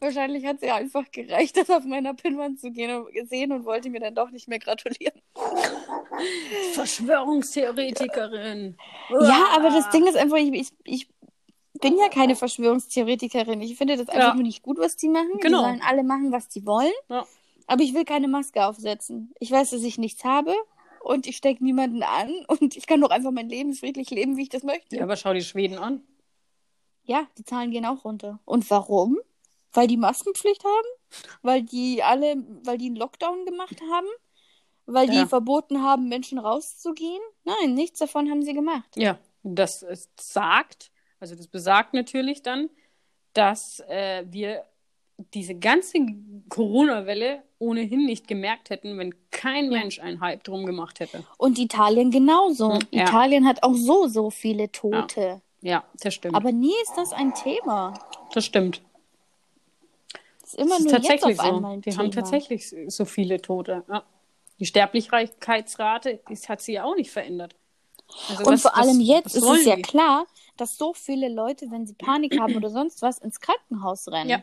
Wahrscheinlich 0.00 0.46
hat 0.46 0.60
sie 0.60 0.70
einfach 0.70 1.10
gereicht, 1.10 1.56
das 1.56 1.68
auf 1.70 1.84
meiner 1.84 2.14
Pinnwand 2.14 2.60
zu 2.60 2.70
gehen 2.70 2.94
und 2.96 3.12
gesehen 3.12 3.52
und 3.52 3.64
wollte 3.64 3.90
mir 3.90 4.00
dann 4.00 4.14
doch 4.14 4.30
nicht 4.30 4.46
mehr 4.48 4.58
gratulieren. 4.60 5.20
Verschwörungstheoretikerin. 6.74 8.76
Ja, 9.10 9.46
aber 9.54 9.70
das 9.70 9.88
Ding 9.90 10.06
ist 10.06 10.16
einfach, 10.16 10.36
ich, 10.36 10.52
ich, 10.52 10.68
ich 10.84 11.08
bin 11.80 11.96
ja 11.98 12.08
keine 12.08 12.36
Verschwörungstheoretikerin. 12.36 13.60
Ich 13.60 13.76
finde 13.76 13.96
das 13.96 14.08
einfach 14.08 14.28
Ja. 14.28 14.34
nur 14.34 14.42
nicht 14.42 14.62
gut, 14.62 14.78
was 14.78 14.96
die 14.96 15.08
machen. 15.08 15.38
Genau. 15.40 15.58
Die 15.58 15.64
sollen 15.64 15.82
alle 15.86 16.02
machen, 16.02 16.32
was 16.32 16.48
die 16.48 16.64
wollen. 16.66 16.92
Ja. 17.08 17.24
Aber 17.68 17.82
ich 17.82 17.94
will 17.94 18.04
keine 18.04 18.28
Maske 18.28 18.66
aufsetzen. 18.66 19.32
Ich 19.38 19.50
weiß, 19.52 19.70
dass 19.70 19.82
ich 19.82 19.98
nichts 19.98 20.24
habe 20.24 20.54
und 21.00 21.26
ich 21.26 21.36
stecke 21.36 21.62
niemanden 21.62 22.02
an 22.02 22.32
und 22.48 22.76
ich 22.76 22.86
kann 22.86 23.00
doch 23.00 23.10
einfach 23.10 23.30
mein 23.30 23.48
Leben 23.48 23.74
friedlich 23.74 24.10
leben, 24.10 24.36
wie 24.36 24.42
ich 24.42 24.48
das 24.48 24.62
möchte. 24.64 24.96
Ja, 24.96 25.04
aber 25.04 25.16
schau 25.16 25.34
die 25.34 25.42
Schweden 25.42 25.78
an. 25.78 26.02
Ja, 27.04 27.26
die 27.36 27.44
Zahlen 27.44 27.70
gehen 27.70 27.84
auch 27.86 28.04
runter. 28.04 28.40
Und 28.44 28.68
warum? 28.70 29.18
Weil 29.72 29.86
die 29.86 29.96
Maskenpflicht 29.98 30.64
haben? 30.64 31.28
Weil 31.42 31.62
die 31.62 32.02
alle, 32.02 32.36
weil 32.64 32.78
die 32.78 32.86
einen 32.86 32.96
Lockdown 32.96 33.44
gemacht 33.44 33.80
haben? 33.92 34.08
Weil 34.86 35.08
die 35.08 35.16
Ja. 35.16 35.26
verboten 35.26 35.82
haben, 35.82 36.08
Menschen 36.08 36.38
rauszugehen? 36.38 37.20
Nein, 37.44 37.74
nichts 37.74 37.98
davon 37.98 38.30
haben 38.30 38.42
sie 38.42 38.54
gemacht. 38.54 38.96
Ja, 38.96 39.18
das 39.42 39.84
sagt, 40.18 40.90
also 41.20 41.34
das 41.34 41.48
besagt 41.48 41.92
natürlich 41.92 42.42
dann, 42.42 42.70
dass 43.34 43.80
äh, 43.88 44.24
wir 44.26 44.64
diese 45.34 45.54
ganze 45.54 45.98
Corona-Welle 46.48 47.42
ohnehin 47.58 48.06
nicht 48.06 48.28
gemerkt 48.28 48.70
hätten, 48.70 48.98
wenn 48.98 49.14
kein 49.30 49.68
Mensch 49.68 49.98
einen 50.00 50.20
Hype 50.20 50.44
drum 50.44 50.64
gemacht 50.64 51.00
hätte. 51.00 51.24
Und 51.38 51.58
Italien 51.58 52.10
genauso. 52.10 52.74
Hm, 52.74 52.80
ja. 52.92 53.02
Italien 53.04 53.46
hat 53.46 53.62
auch 53.62 53.74
so, 53.74 54.06
so 54.06 54.30
viele 54.30 54.70
Tote. 54.70 55.40
Ja, 55.60 55.84
das 56.00 56.14
stimmt. 56.14 56.36
Aber 56.36 56.52
nie 56.52 56.72
ist 56.82 56.92
das 56.96 57.12
ein 57.12 57.34
Thema. 57.34 57.94
das 58.32 58.44
stimmt. 58.44 58.80
Das 60.40 60.54
ist 60.54 60.58
immer 60.60 60.76
Das 60.76 60.78
ist 60.78 60.84
nur 60.84 60.92
jetzt 60.94 61.06
tatsächlich 61.08 61.38
auf 61.40 61.44
so. 61.46 61.52
einmal 61.54 61.72
ein 61.74 61.84
Wir 61.84 61.92
Thema. 61.92 62.04
haben 62.04 62.10
tatsächlich 62.12 62.74
so 62.86 63.04
viele 63.04 63.42
Tote. 63.42 63.84
Ja. 63.88 64.04
Die 64.60 64.66
Sterblichkeitsrate 64.66 66.20
das 66.28 66.48
hat 66.48 66.60
sich 66.62 66.76
ja 66.76 66.84
auch 66.84 66.94
nicht 66.94 67.10
verändert. 67.10 67.54
Also 68.28 68.44
Und 68.44 68.52
was- 68.52 68.62
vor 68.62 68.76
allem 68.76 68.98
was- 69.00 69.06
jetzt 69.08 69.36
was 69.36 69.42
ist 69.42 69.60
es 69.60 69.64
ja 69.66 69.76
die? 69.76 69.82
klar, 69.82 70.26
dass 70.56 70.78
so 70.78 70.94
viele 70.94 71.28
Leute, 71.28 71.70
wenn 71.70 71.86
sie 71.86 71.94
Panik 71.94 72.38
haben 72.40 72.56
oder 72.56 72.70
sonst 72.70 73.02
was, 73.02 73.18
ins 73.18 73.40
Krankenhaus 73.40 74.08
rennen. 74.08 74.30
Ja. 74.30 74.42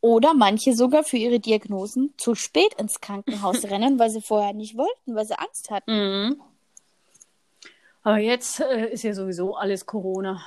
Oder 0.00 0.34
manche 0.34 0.74
sogar 0.74 1.04
für 1.04 1.16
ihre 1.16 1.40
Diagnosen 1.40 2.14
zu 2.16 2.34
spät 2.34 2.74
ins 2.74 3.00
Krankenhaus 3.00 3.64
rennen, 3.70 3.98
weil 3.98 4.10
sie 4.10 4.22
vorher 4.22 4.52
nicht 4.52 4.76
wollten, 4.76 5.14
weil 5.14 5.26
sie 5.26 5.38
Angst 5.38 5.70
hatten. 5.70 5.92
Mhm. 5.92 6.42
Aber 8.02 8.18
jetzt 8.18 8.60
äh, 8.60 8.88
ist 8.92 9.02
ja 9.02 9.14
sowieso 9.14 9.56
alles 9.56 9.84
Corona. 9.86 10.40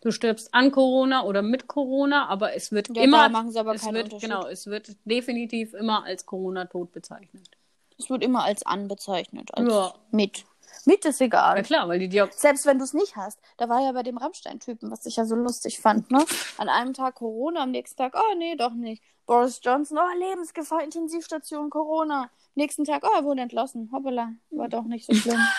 Du 0.00 0.10
stirbst 0.10 0.54
an 0.54 0.70
Corona 0.70 1.24
oder 1.24 1.42
mit 1.42 1.66
Corona, 1.66 2.28
aber 2.28 2.54
es 2.54 2.72
wird 2.72 2.96
Ja, 2.96 3.02
immer, 3.02 3.24
da 3.24 3.28
machen 3.28 3.50
sie 3.50 3.58
aber 3.58 3.74
es 3.74 3.82
keinen 3.82 4.10
wird, 4.10 4.20
genau, 4.20 4.46
es 4.46 4.66
wird 4.66 4.96
definitiv 5.04 5.74
immer 5.74 6.04
als 6.04 6.24
Corona-Tod 6.26 6.92
bezeichnet. 6.92 7.50
Es 7.98 8.08
wird 8.08 8.22
immer 8.22 8.44
als 8.44 8.64
an 8.64 8.88
bezeichnet. 8.88 9.52
Als 9.54 9.68
Ja. 9.68 9.94
mit. 10.10 10.44
Mit 10.86 11.04
ist 11.04 11.20
egal. 11.20 11.56
Ja 11.56 11.62
klar, 11.62 11.88
weil 11.88 11.98
die 11.98 12.08
dir 12.08 12.28
Selbst 12.32 12.64
wenn 12.64 12.78
du 12.78 12.84
es 12.84 12.94
nicht 12.94 13.16
hast. 13.16 13.40
Da 13.56 13.68
war 13.68 13.82
ja 13.82 13.90
bei 13.90 14.04
dem 14.04 14.16
Rammstein-Typen, 14.16 14.90
was 14.90 15.04
ich 15.04 15.16
ja 15.16 15.24
so 15.24 15.34
lustig 15.34 15.80
fand, 15.80 16.10
ne? 16.12 16.24
An 16.58 16.68
einem 16.68 16.94
Tag 16.94 17.16
Corona, 17.16 17.64
am 17.64 17.72
nächsten 17.72 17.96
Tag, 17.96 18.14
oh 18.16 18.34
nee, 18.38 18.54
doch 18.54 18.72
nicht. 18.72 19.02
Boris 19.26 19.60
Johnson, 19.62 19.98
oh, 19.98 20.18
Lebensgefahr, 20.18 20.84
Intensivstation, 20.84 21.70
Corona. 21.70 22.30
Nächsten 22.54 22.84
Tag, 22.84 23.02
oh, 23.04 23.16
er 23.16 23.24
wurde 23.24 23.42
entlassen. 23.42 23.90
Hoppala, 23.92 24.32
war 24.50 24.68
doch 24.68 24.84
nicht 24.84 25.06
so 25.06 25.14
schlimm. 25.14 25.40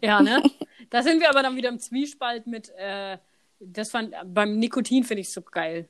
Ja, 0.00 0.22
ne? 0.22 0.42
da 0.88 1.02
sind 1.02 1.20
wir 1.20 1.28
aber 1.28 1.42
dann 1.42 1.56
wieder 1.56 1.68
im 1.68 1.78
Zwiespalt 1.78 2.46
mit, 2.46 2.70
äh, 2.76 3.18
das 3.58 3.90
fand, 3.90 4.14
beim 4.24 4.58
Nikotin 4.58 5.04
finde 5.04 5.20
ich 5.20 5.30
so 5.30 5.42
geil. 5.42 5.86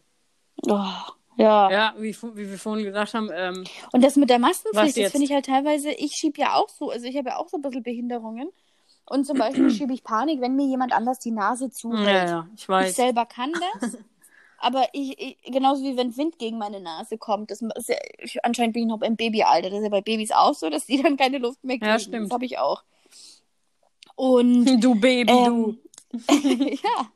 oh, 0.66 0.92
ja. 1.40 1.70
Ja, 1.70 1.94
wie, 1.98 2.14
wie 2.34 2.50
wir 2.50 2.58
vorhin 2.58 2.84
gesagt 2.84 3.14
haben, 3.14 3.30
ähm, 3.34 3.64
Und 3.92 4.02
das 4.04 4.16
mit 4.16 4.30
der 4.30 4.38
Maskenpflicht, 4.38 4.98
das 4.98 5.12
finde 5.12 5.26
ich 5.26 5.32
halt 5.32 5.46
teilweise, 5.46 5.90
ich 5.92 6.12
schiebe 6.12 6.40
ja 6.40 6.54
auch 6.54 6.68
so, 6.68 6.90
also 6.90 7.06
ich 7.06 7.16
habe 7.16 7.30
ja 7.30 7.36
auch 7.36 7.48
so 7.48 7.56
ein 7.58 7.62
bisschen 7.62 7.82
Behinderungen. 7.82 8.48
Und 9.06 9.26
zum 9.26 9.38
Beispiel 9.38 9.70
schiebe 9.70 9.92
ich 9.92 10.04
Panik, 10.04 10.40
wenn 10.40 10.56
mir 10.56 10.66
jemand 10.66 10.92
anders 10.92 11.18
die 11.18 11.30
Nase 11.32 11.70
zuhält. 11.70 12.06
ja, 12.06 12.26
ja, 12.26 12.46
ich 12.54 12.62
Ich 12.62 12.68
weiß. 12.68 12.96
selber 12.96 13.26
kann 13.26 13.52
das. 13.80 13.96
Aber 14.62 14.84
ich, 14.92 15.18
ich, 15.18 15.38
genauso 15.50 15.82
wie 15.82 15.96
wenn 15.96 16.14
Wind 16.18 16.38
gegen 16.38 16.58
meine 16.58 16.80
Nase 16.80 17.16
kommt, 17.16 17.50
das 17.50 17.62
ist 17.62 17.88
ja, 17.88 17.96
ich, 18.18 18.44
anscheinend 18.44 18.74
bin 18.74 18.82
ich 18.82 18.88
noch 18.88 19.00
im 19.00 19.16
Babyalter. 19.16 19.70
Das 19.70 19.78
ist 19.78 19.84
ja 19.84 19.88
bei 19.88 20.02
Babys 20.02 20.32
auch 20.32 20.52
so, 20.54 20.68
dass 20.68 20.84
die 20.84 21.02
dann 21.02 21.16
keine 21.16 21.38
Luft 21.38 21.64
mehr 21.64 21.76
kriegen. 21.78 21.90
Ja, 21.90 21.98
stimmt. 21.98 22.26
Das 22.26 22.30
habe 22.34 22.44
ich 22.44 22.58
auch. 22.58 22.82
Und 24.16 24.66
Du 24.82 24.94
Baby, 24.94 25.32
Ähm, 25.32 25.78
du. 26.12 26.18
ja. 26.82 27.10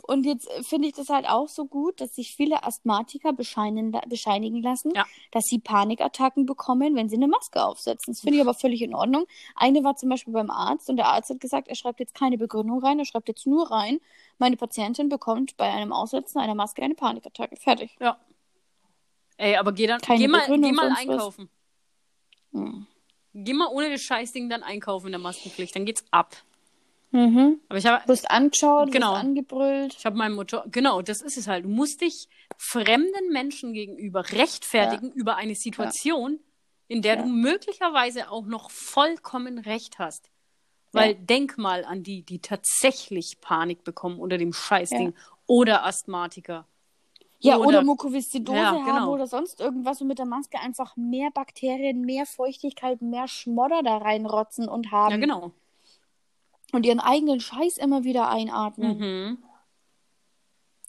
Und 0.00 0.24
jetzt 0.24 0.48
äh, 0.50 0.62
finde 0.62 0.88
ich 0.88 0.94
das 0.94 1.08
halt 1.08 1.28
auch 1.28 1.48
so 1.48 1.66
gut, 1.66 2.00
dass 2.00 2.14
sich 2.14 2.34
viele 2.34 2.64
Asthmatiker 2.64 3.32
bescheinigen, 3.32 3.98
bescheinigen 4.08 4.62
lassen, 4.62 4.92
Ja. 4.94 5.04
dass 5.32 5.44
sie 5.44 5.58
Panikattacken 5.58 6.46
bekommen, 6.46 6.94
wenn 6.96 7.08
sie 7.08 7.16
eine 7.16 7.28
Maske 7.28 7.62
aufsetzen. 7.64 8.12
Das 8.12 8.20
finde 8.20 8.36
ich 8.36 8.42
aber 8.42 8.54
völlig 8.54 8.82
in 8.82 8.94
Ordnung. 8.94 9.26
Eine 9.54 9.84
war 9.84 9.96
zum 9.96 10.08
Beispiel 10.08 10.32
beim 10.32 10.50
Arzt 10.50 10.88
und 10.90 10.96
der 10.96 11.06
Arzt 11.06 11.30
hat 11.30 11.40
gesagt, 11.40 11.68
er 11.68 11.74
schreibt 11.74 12.00
jetzt 12.00 12.14
keine 12.14 12.38
Begründung 12.38 12.82
rein, 12.82 12.98
er 12.98 13.04
schreibt 13.04 13.28
jetzt 13.28 13.46
nur 13.46 13.70
rein, 13.70 14.00
meine 14.38 14.56
Patientin 14.56 15.08
bekommt 15.08 15.56
bei 15.56 15.70
einem 15.70 15.92
Aussetzen 15.92 16.38
einer 16.38 16.54
Maske 16.54 16.82
eine 16.82 16.94
Panikattacke. 16.94 17.56
Fertig. 17.56 17.96
Ja. 18.00 18.18
Ey, 19.36 19.56
aber 19.56 19.72
geh 19.72 19.86
dann, 19.86 20.00
Keine 20.00 20.18
geh 20.18 20.28
mal, 20.28 20.46
geh 20.46 20.72
mal 20.72 20.92
einkaufen. 20.96 21.48
Hm. 22.52 22.86
Geh 23.34 23.52
mal 23.52 23.68
ohne 23.68 23.90
das 23.90 24.00
Scheißding 24.02 24.48
dann 24.48 24.62
einkaufen 24.62 25.06
in 25.06 25.12
der 25.12 25.20
Maskenpflicht, 25.20 25.74
dann 25.76 25.84
geht's 25.84 26.04
ab. 26.10 26.36
Mhm. 27.10 27.60
Aber 27.68 27.78
ich 27.78 27.86
habe 27.86 28.02
Du 28.04 28.08
wirst 28.12 28.30
angeschaut, 28.30 28.92
Genau. 28.92 29.12
wirst 29.12 29.20
angebrüllt. 29.24 29.94
Ich 29.98 30.04
habe 30.04 30.16
meinen 30.16 30.34
Motor. 30.34 30.64
Genau, 30.70 31.00
das 31.02 31.22
ist 31.22 31.36
es 31.38 31.48
halt. 31.48 31.64
Du 31.64 31.68
musst 31.68 32.00
dich 32.02 32.28
fremden 32.58 33.32
Menschen 33.32 33.72
gegenüber 33.72 34.28
rechtfertigen 34.30 35.10
über 35.12 35.36
eine 35.36 35.54
Situation, 35.54 36.38
in 36.86 37.02
der 37.02 37.16
Ja. 37.16 37.22
du 37.22 37.28
möglicherweise 37.28 38.30
auch 38.30 38.44
noch 38.46 38.70
vollkommen 38.70 39.58
recht 39.58 39.98
hast. 39.98 40.30
Weil 40.92 41.14
denk 41.14 41.58
mal 41.58 41.84
an 41.84 42.02
die, 42.02 42.22
die 42.22 42.38
tatsächlich 42.40 43.38
Panik 43.42 43.84
bekommen 43.84 44.18
unter 44.18 44.38
dem 44.38 44.52
Scheißding 44.54 45.14
oder 45.46 45.84
Asthmatiker. 45.84 46.66
Ja, 47.40 47.56
oder, 47.58 47.68
Oder- 47.68 47.82
Mukoviszidose 47.84 48.58
Ja, 48.58 48.72
haben 48.72 48.84
genau. 48.84 49.12
oder 49.12 49.26
sonst 49.26 49.60
irgendwas 49.60 50.00
und 50.00 50.08
mit 50.08 50.18
der 50.18 50.26
Maske 50.26 50.58
einfach 50.58 50.96
mehr 50.96 51.30
Bakterien, 51.30 52.00
mehr 52.00 52.24
Feuchtigkeit, 52.26 53.00
mehr 53.00 53.28
Schmodder 53.28 53.82
da 53.84 53.98
reinrotzen 53.98 54.66
und 54.68 54.90
haben. 54.90 55.12
Ja, 55.12 55.16
genau. 55.18 55.52
Und 56.72 56.84
ihren 56.84 57.00
eigenen 57.00 57.40
Scheiß 57.40 57.78
immer 57.78 58.04
wieder 58.04 58.28
einatmen. 58.28 58.98
Mhm. 58.98 59.38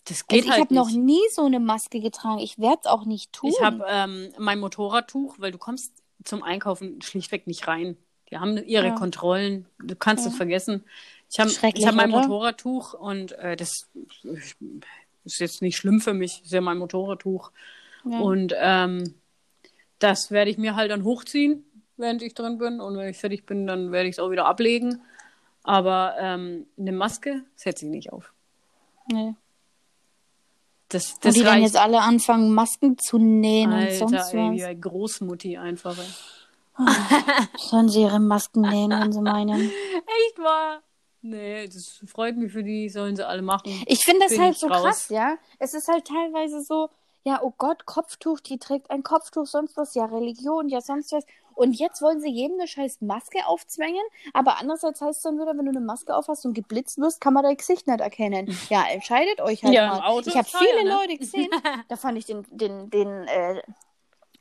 Das 0.05 0.27
geht 0.27 0.39
Also 0.39 0.45
ich 0.45 0.51
halt 0.51 0.61
habe 0.61 0.73
noch 0.73 0.91
nie 0.91 1.21
so 1.31 1.45
eine 1.45 1.59
Maske 1.59 1.99
getragen. 1.99 2.39
Ich 2.39 2.57
werde 2.57 2.79
es 2.83 2.89
auch 2.89 3.05
nicht 3.05 3.31
tun. 3.31 3.49
Ich 3.51 3.61
habe 3.61 3.85
ähm, 3.87 4.33
mein 4.37 4.59
Motorradtuch, 4.59 5.35
weil 5.37 5.51
du 5.51 5.57
kommst 5.57 5.93
zum 6.23 6.43
Einkaufen 6.43 7.01
schlichtweg 7.01 7.47
nicht 7.47 7.67
rein. 7.67 7.97
Die 8.29 8.37
haben 8.37 8.57
ihre 8.57 8.87
Ja. 8.87 8.95
Kontrollen. 8.95 9.67
Du 9.79 9.95
kannst 9.95 10.25
es 10.25 10.35
vergessen. 10.35 10.83
Ich 11.31 11.39
habe 11.39 11.49
hab 11.51 11.95
mein 11.95 12.11
oder? 12.11 12.21
Motorradtuch 12.21 12.93
und 12.93 13.33
äh, 13.33 13.55
das 13.55 13.87
ist 15.23 15.39
jetzt 15.39 15.61
nicht 15.61 15.77
schlimm 15.77 16.01
für 16.01 16.13
mich. 16.13 16.41
Ist 16.43 16.51
ja 16.51 16.61
mein 16.61 16.77
Motorradtuch. 16.79 17.51
Ja. 18.03 18.19
Und 18.19 18.53
ähm, 18.57 19.15
das 19.99 20.31
werde 20.31 20.49
ich 20.49 20.57
mir 20.57 20.75
halt 20.75 20.91
dann 20.91 21.03
hochziehen, 21.03 21.65
während 21.97 22.21
ich 22.21 22.33
drin 22.33 22.57
bin. 22.57 22.79
Und 22.79 22.97
wenn 22.97 23.09
ich 23.09 23.17
fertig 23.17 23.45
bin, 23.45 23.67
dann 23.67 23.91
werde 23.91 24.09
ich 24.09 24.15
es 24.15 24.19
auch 24.19 24.31
wieder 24.31 24.45
ablegen. 24.45 25.01
Aber 25.63 26.15
ähm, 26.19 26.67
eine 26.77 26.91
Maske 26.91 27.43
setze 27.55 27.85
ich 27.85 27.91
nicht 27.91 28.13
auf. 28.13 28.33
nee. 29.11 29.35
Das, 30.91 31.13
Und 31.13 31.25
das 31.25 31.35
die 31.35 31.43
dann 31.43 31.61
jetzt 31.61 31.77
alle 31.77 32.01
anfangen, 32.01 32.51
Masken 32.51 32.97
zu 32.97 33.19
nähen 33.19 33.71
Alter, 33.71 34.05
und 34.05 34.09
sonst 34.09 34.33
ey, 34.33 34.39
wie 34.53 34.59
was. 34.59 34.65
eine 34.69 34.79
Großmutti 34.79 35.55
einfach. 35.57 35.95
Ey. 35.95 36.85
Sollen 37.57 37.89
sie 37.89 38.01
ihre 38.01 38.19
Masken 38.19 38.61
nähen, 38.61 38.89
wenn 38.89 39.11
sie 39.11 39.21
meinen. 39.21 39.59
Echt 40.27 40.39
wahr? 40.39 40.81
Nee, 41.21 41.67
das 41.67 42.01
freut 42.07 42.37
mich 42.37 42.51
für 42.51 42.63
die, 42.63 42.89
sollen 42.89 43.15
sie 43.15 43.27
alle 43.27 43.43
machen. 43.43 43.71
Ich 43.85 44.03
finde 44.03 44.21
das 44.21 44.31
Bin 44.31 44.41
halt 44.41 44.57
so 44.57 44.65
raus. 44.67 44.81
krass, 44.81 45.09
ja. 45.09 45.35
Es 45.59 45.75
ist 45.75 45.87
halt 45.89 46.05
teilweise 46.07 46.63
so, 46.63 46.89
ja, 47.23 47.41
oh 47.43 47.53
Gott, 47.57 47.85
Kopftuch, 47.85 48.39
die 48.39 48.57
trägt 48.59 48.89
ein 48.89 49.03
Kopftuch, 49.03 49.45
sonst 49.45 49.77
was, 49.77 49.93
ja, 49.95 50.05
Religion, 50.05 50.69
ja, 50.69 50.81
sonst 50.81 51.11
was. 51.11 51.25
Und 51.53 51.73
jetzt 51.73 52.01
wollen 52.01 52.21
sie 52.21 52.29
jedem 52.29 52.57
eine 52.57 52.67
scheiß 52.67 53.01
Maske 53.01 53.45
aufzwängen, 53.45 54.01
aber 54.33 54.57
andererseits 54.59 55.01
heißt 55.01 55.17
es 55.17 55.23
dann 55.23 55.37
wieder, 55.37 55.57
wenn 55.57 55.65
du 55.65 55.71
eine 55.71 55.81
Maske 55.81 56.15
aufhast 56.15 56.45
und 56.45 56.53
geblitzt 56.53 56.97
wirst, 56.99 57.19
kann 57.19 57.33
man 57.33 57.43
dein 57.43 57.57
Gesicht 57.57 57.87
nicht 57.87 57.99
erkennen. 57.99 58.57
Ja, 58.69 58.85
entscheidet 58.89 59.41
euch 59.41 59.63
halt 59.63 59.73
Ja, 59.73 59.87
mal. 59.89 59.97
im 59.97 60.03
Auto 60.03 60.29
ich 60.29 60.37
habe 60.37 60.47
viele 60.47 60.83
ne? 60.85 60.89
Leute 60.89 61.17
gesehen, 61.17 61.49
da 61.89 61.97
fand 61.97 62.17
ich 62.17 62.25
den, 62.25 62.45
den, 62.49 62.89
den, 62.89 63.27
äh, 63.27 63.61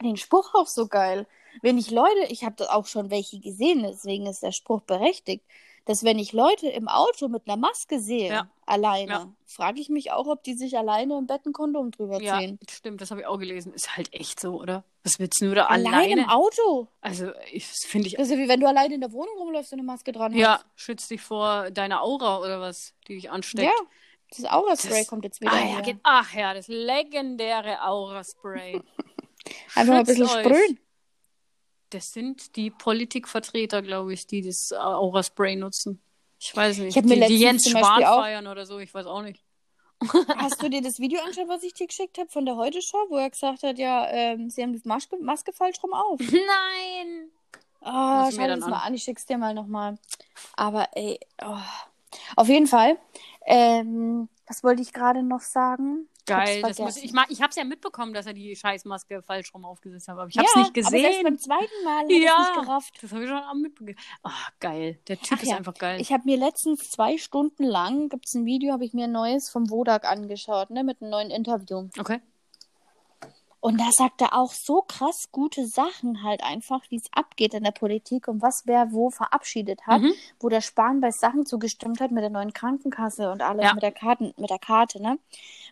den 0.02 0.16
Spruch 0.16 0.54
auch 0.54 0.68
so 0.68 0.86
geil. 0.86 1.26
Wenn 1.60 1.76
ich 1.76 1.90
Leute, 1.90 2.26
ich 2.28 2.44
habe 2.44 2.72
auch 2.72 2.86
schon 2.86 3.10
welche 3.10 3.40
gesehen, 3.40 3.82
deswegen 3.82 4.26
ist 4.26 4.42
der 4.44 4.52
Spruch 4.52 4.82
berechtigt, 4.82 5.44
dass 5.88 6.04
wenn 6.04 6.18
ich 6.18 6.32
Leute 6.32 6.68
im 6.68 6.86
Auto 6.86 7.28
mit 7.28 7.42
einer 7.46 7.56
Maske 7.56 7.98
sehe, 7.98 8.28
Ja. 8.28 8.50
alleine, 8.66 9.10
Ja. 9.10 9.32
frage 9.46 9.80
ich 9.80 9.88
mich 9.88 10.12
auch, 10.12 10.26
ob 10.26 10.42
die 10.44 10.52
sich 10.54 10.76
alleine 10.76 11.16
im 11.16 11.26
Bett 11.26 11.46
ein 11.46 11.52
Kondom 11.54 11.90
drüber 11.90 12.20
Ja, 12.20 12.38
ziehen. 12.38 12.58
stimmt, 12.68 13.00
das 13.00 13.10
habe 13.10 13.22
ich 13.22 13.26
auch 13.26 13.38
gelesen. 13.38 13.72
Ist 13.72 13.96
halt 13.96 14.12
echt 14.12 14.38
so, 14.38 14.60
oder? 14.60 14.84
Was 15.02 15.18
willst 15.18 15.40
du 15.40 15.54
da 15.54 15.64
Alleine, 15.66 15.96
alleine? 15.96 16.22
im 16.24 16.28
Auto. 16.28 16.88
Also, 17.00 17.30
ich 17.50 17.66
das 17.66 17.84
finde 17.86 18.06
ich. 18.08 18.14
Das 18.16 18.28
ist 18.28 18.32
ja 18.32 18.38
wie 18.38 18.48
wenn 18.48 18.60
du 18.60 18.68
alleine 18.68 18.94
in 18.94 19.00
der 19.00 19.12
Wohnung 19.12 19.38
rumläufst 19.38 19.72
und 19.72 19.78
eine 19.78 19.86
Maske 19.86 20.12
dran 20.12 20.34
Ja, 20.34 20.56
hast. 20.58 20.66
schützt 20.76 21.10
dich 21.10 21.22
vor 21.22 21.70
deiner 21.70 22.02
Aura 22.02 22.38
oder 22.40 22.60
was, 22.60 22.92
die 23.08 23.14
dich 23.14 23.30
ansteckt. 23.30 23.64
Ja. 23.66 23.86
Das 24.36 24.44
Aura-Spray 24.44 25.06
kommt 25.06 25.24
jetzt 25.24 25.40
wieder. 25.40 25.52
Ah, 25.52 25.64
ja, 25.64 25.80
geht, 25.80 25.96
ach 26.02 26.34
ja, 26.34 26.52
das 26.52 26.68
legendäre 26.68 27.82
Aura-Spray. 27.82 28.82
Einfach 29.74 29.92
mal 29.94 29.98
ein 30.00 30.04
bisschen 30.04 30.24
euch. 30.24 30.30
sprühen. 30.44 30.78
Das 31.90 32.12
sind 32.12 32.56
die 32.56 32.70
Politikvertreter, 32.70 33.82
glaube 33.82 34.12
ich, 34.12 34.26
die 34.26 34.42
das 34.42 34.72
Aura-Spray 34.72 35.56
nutzen. 35.56 36.00
Ich 36.38 36.54
weiß 36.54 36.78
nicht. 36.78 36.90
Ich 36.90 36.96
hab 36.96 37.04
mir 37.04 37.20
die, 37.26 37.34
die 37.34 37.40
Jens 37.40 37.68
Spahn 37.68 38.04
auch- 38.04 38.20
feiern 38.20 38.46
oder 38.46 38.66
so, 38.66 38.78
ich 38.78 38.92
weiß 38.92 39.06
auch 39.06 39.22
nicht. 39.22 39.42
Hast 40.36 40.62
du 40.62 40.68
dir 40.68 40.80
das 40.80 41.00
Video 41.00 41.20
angeschaut, 41.20 41.48
was 41.48 41.64
ich 41.64 41.74
dir 41.74 41.88
geschickt 41.88 42.18
habe 42.18 42.30
von 42.30 42.46
der 42.46 42.56
Heute-Show, 42.56 43.06
wo 43.08 43.16
er 43.16 43.30
gesagt 43.30 43.64
hat, 43.64 43.78
ja, 43.78 44.08
ähm, 44.10 44.48
sie 44.48 44.62
haben 44.62 44.72
die 44.72 44.80
Maske, 44.84 45.16
Maske 45.18 45.52
falsch 45.52 45.82
rum 45.82 45.92
auf? 45.92 46.20
Nein! 46.20 47.30
Ich 47.80 47.86
schau 48.34 48.42
dir 48.42 48.48
das 48.48 48.60
mal 48.60 48.74
an. 48.74 48.82
an, 48.82 48.94
ich 48.94 49.02
schick's 49.02 49.26
dir 49.26 49.38
mal 49.38 49.54
nochmal. 49.54 49.98
Aber 50.56 50.88
ey, 50.92 51.18
oh. 51.44 51.56
auf 52.36 52.48
jeden 52.48 52.66
Fall. 52.66 52.98
Ähm, 53.46 54.28
was 54.46 54.62
wollte 54.62 54.82
ich 54.82 54.92
gerade 54.92 55.22
noch 55.22 55.40
sagen? 55.40 56.08
Ich 56.28 56.36
Geil, 56.46 56.62
das 56.62 56.78
muss, 56.78 56.96
ich, 56.96 57.12
ich 57.28 57.40
habe 57.42 57.50
es 57.50 57.56
ja 57.56 57.64
mitbekommen, 57.64 58.12
dass 58.12 58.26
er 58.26 58.34
die 58.34 58.54
Scheißmaske 58.54 59.22
falsch 59.22 59.52
rum 59.54 59.64
aufgesetzt 59.64 60.08
hat, 60.08 60.18
aber 60.18 60.28
ich 60.28 60.36
habe 60.36 60.46
es 60.46 60.54
ja, 60.54 60.60
nicht 60.60 60.70
Aber 60.78 60.90
selbst 60.90 61.08
gesehen. 61.08 61.24
beim 61.24 61.38
zweiten 61.38 61.84
Mal 61.84 62.12
Ja. 62.12 62.32
es 62.40 62.48
nicht 62.56 62.66
gerafft. 62.66 62.98
Das 63.02 63.12
habe 63.12 63.22
ich 63.24 63.28
schon 63.28 63.38
am 63.38 63.60
mitbekommen. 63.62 63.96
Ah, 64.22 64.30
geil. 64.60 64.98
Der 65.08 65.18
Typ 65.18 65.38
Ach 65.38 65.42
ist 65.42 65.48
ja, 65.48 65.56
einfach 65.56 65.74
geil. 65.74 66.00
Ich 66.00 66.12
habe 66.12 66.24
mir 66.26 66.36
letztens 66.36 66.90
zwei 66.90 67.16
Stunden 67.18 67.64
lang, 67.64 68.08
gibt's 68.08 68.34
ein 68.34 68.44
Video, 68.44 68.72
habe 68.72 68.84
ich 68.84 68.92
mir 68.92 69.04
ein 69.04 69.12
neues 69.12 69.48
vom 69.50 69.70
Wodak 69.70 70.04
angeschaut, 70.04 70.70
ne, 70.70 70.84
mit 70.84 71.00
einem 71.00 71.10
neuen 71.10 71.30
Interview. 71.30 71.88
okay. 71.98 72.20
Und 73.60 73.80
da 73.80 73.90
sagt 73.90 74.20
er 74.20 74.34
auch 74.34 74.52
so 74.52 74.82
krass 74.82 75.30
gute 75.32 75.66
Sachen 75.66 76.22
halt 76.22 76.44
einfach, 76.44 76.80
wie 76.90 76.96
es 76.96 77.08
abgeht 77.12 77.54
in 77.54 77.64
der 77.64 77.72
Politik 77.72 78.28
und 78.28 78.40
was 78.40 78.62
wer 78.66 78.92
wo 78.92 79.10
verabschiedet 79.10 79.86
hat, 79.86 80.02
Mhm. 80.02 80.12
wo 80.38 80.48
der 80.48 80.60
Spahn 80.60 81.00
bei 81.00 81.10
Sachen 81.10 81.44
zugestimmt 81.44 82.00
hat 82.00 82.12
mit 82.12 82.22
der 82.22 82.30
neuen 82.30 82.52
Krankenkasse 82.52 83.30
und 83.32 83.42
alles 83.42 83.64
Ja. 83.64 83.74
mit 83.74 83.82
der 83.82 83.90
Karten, 83.92 84.32
mit 84.36 84.50
der 84.50 84.60
Karte, 84.60 85.02
ne? 85.02 85.18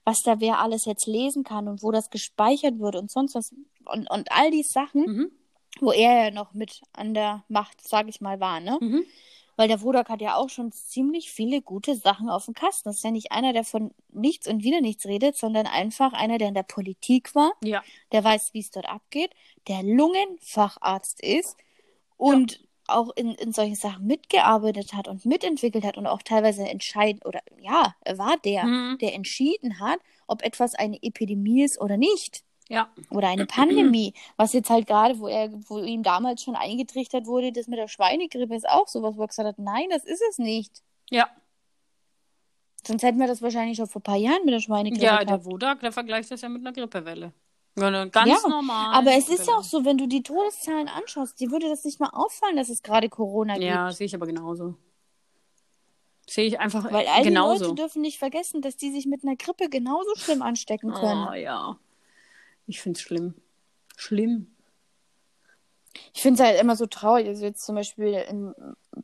Was 0.05 0.19
da 0.25 0.41
wer 0.41 0.59
alles 0.61 0.85
jetzt 0.85 1.07
lesen 1.07 1.45
kann 1.45 1.69
und 1.69 1.83
wo 1.85 1.93
das 1.93 2.11
gespeichert 2.11 2.79
wird 2.81 2.97
und 2.97 3.11
sonst 3.11 3.35
was 3.37 3.53
und, 3.85 4.11
und 4.11 4.33
all 4.33 4.51
die 4.51 4.65
Sachen, 4.65 5.03
Mhm. 5.03 5.31
wo 5.81 5.93
er 5.93 6.25
ja 6.25 6.31
noch 6.33 6.55
mit 6.55 6.81
an 6.93 7.15
der 7.15 7.45
Macht, 7.49 7.87
sag 7.87 8.09
ich 8.09 8.21
mal, 8.21 8.41
war, 8.41 8.59
ne? 8.59 8.79
Mhm. 8.81 9.05
Weil 9.57 9.69
der 9.69 9.81
Wodak 9.83 10.09
hat 10.11 10.21
ja 10.21 10.37
auch 10.37 10.51
schon 10.51 10.71
ziemlich 10.73 11.31
viele 11.31 11.63
gute 11.63 11.97
Sachen 11.97 12.29
auf 12.29 12.45
dem 12.45 12.55
Kasten. 12.55 12.89
Das 12.89 12.97
ist 12.97 13.05
ja 13.05 13.11
nicht 13.11 13.33
einer, 13.33 13.53
der 13.55 13.65
von 13.65 13.91
nichts 14.13 14.47
und 14.49 14.63
wieder 14.63 14.81
nichts 14.83 15.07
redet, 15.07 15.37
sondern 15.37 15.67
einfach 15.67 16.13
einer, 16.13 16.37
der 16.39 16.49
in 16.49 16.55
der 16.55 16.63
Politik 16.63 17.35
war, 17.35 17.53
Ja. 17.65 17.83
der 18.13 18.23
weiß, 18.23 18.53
wie 18.55 18.61
es 18.61 18.71
dort 18.71 18.87
abgeht, 18.89 19.31
der 19.67 19.83
Lungenfacharzt 19.83 21.21
ist 21.23 21.57
und 22.17 22.61
auch 22.89 23.11
in, 23.17 23.33
in 23.33 23.53
solchen 23.53 23.75
Sachen 23.75 24.07
mitgearbeitet 24.07 24.93
hat 24.95 25.09
und 25.09 25.25
mitentwickelt 25.27 25.85
hat 25.85 25.97
und 25.97 26.07
auch 26.07 26.23
teilweise 26.23 26.69
entscheiden 26.69 27.21
oder 27.25 27.41
ja, 27.61 27.95
er 28.03 28.19
war 28.19 28.37
der, 28.45 28.65
Mhm. 28.65 28.99
der 28.99 29.15
entschieden 29.15 29.81
hat, 29.81 29.99
ob 30.29 30.43
etwas 30.43 30.75
eine 30.75 31.03
Epidemie 31.03 31.65
ist 31.65 31.81
oder 31.81 31.97
nicht. 31.97 32.45
Ja. 32.69 32.89
Oder 33.11 33.29
eine 33.29 33.47
Pandemie, 33.47 34.15
was 34.37 34.53
jetzt 34.53 34.71
halt 34.71 34.87
gerade, 34.87 35.19
wo 35.19 35.29
er, 35.29 35.51
wo 35.69 35.79
ihm 35.79 36.03
damals 36.03 36.43
schon 36.43 36.57
eingetrichtert 36.57 37.27
wurde, 37.27 37.53
das 37.53 37.67
mit 37.69 37.79
der 37.79 37.89
Schweinegrippe 37.89 38.55
ist 38.57 38.69
auch 38.69 38.89
sowas, 38.89 39.17
wo 39.17 39.23
er 39.23 39.29
gesagt 39.29 39.49
hat, 39.49 39.59
nein, 39.59 39.87
das 39.91 40.05
ist 40.05 40.23
es 40.31 40.39
nicht. 40.39 40.83
Ja. 41.11 41.29
Sonst 42.87 43.03
hätten 43.03 43.19
wir 43.19 43.27
das 43.27 43.43
wahrscheinlich 43.43 43.77
schon 43.77 43.87
vor 43.89 44.01
ein 44.01 44.05
paar 44.05 44.17
Jahren 44.17 44.45
mit 44.45 44.55
der 44.55 44.61
Schweinegrippe 44.61 45.05
Ja, 45.05 45.23
gehabt. 45.23 45.31
der 45.31 45.45
Wodak, 45.45 45.81
der 45.81 45.93
vergleicht 45.93 46.31
das 46.31 46.41
ja 46.41 46.49
mit 46.49 46.63
einer 46.63 46.73
Grippewelle. 46.73 47.33
Ja, 47.79 47.89
eine 47.89 48.09
ganz 48.11 48.31
Ja, 48.43 48.49
normal. 48.49 48.95
Aber 48.95 49.13
es 49.13 49.29
ist 49.29 49.47
ja 49.47 49.55
auch 49.55 49.63
so, 49.65 49.85
wenn 49.85 49.99
du 49.99 50.07
die 50.07 50.23
Todeszahlen 50.23 50.89
anschaust, 50.89 51.39
dir 51.41 51.51
würde 51.51 51.69
das 51.69 51.85
nicht 51.85 52.01
mal 52.01 52.09
auffallen, 52.11 52.57
dass 52.57 52.69
es 52.71 52.83
gerade 52.83 53.09
Corona 53.09 53.55
gibt. 53.55 53.67
Ja, 53.67 53.91
sehe 53.93 54.07
ich 54.07 54.15
aber 54.15 54.27
genauso. 54.27 54.77
Sehe 56.29 56.47
ich 56.47 56.59
einfach 56.59 56.91
Weil 56.91 57.07
all 57.07 57.23
die 57.23 57.29
genauso. 57.29 57.65
Leute 57.65 57.75
dürfen 57.77 58.03
nicht 58.03 58.19
vergessen, 58.19 58.63
dass 58.63 58.77
die 58.77 58.91
sich 58.91 59.07
mit 59.07 59.23
einer 59.25 59.37
Grippe 59.37 59.69
genauso 59.69 60.15
schlimm 60.17 60.43
anstecken 60.43 60.93
können. 60.93 61.29
Oh 61.31 61.35
ja. 61.35 61.79
Ich 62.67 62.81
finde 62.81 62.97
es 62.99 63.03
schlimm. 63.03 63.35
Schlimm. 63.97 64.55
Ich 66.13 66.23
finde 66.23 66.43
es 66.43 66.47
halt 66.49 66.61
immer 66.61 66.77
so 66.77 66.87
traurig. 66.87 67.27
Also 67.29 67.45
jetzt 67.45 67.65
zum 67.65 67.75
Beispiel 67.75 68.13
in, 68.29 68.55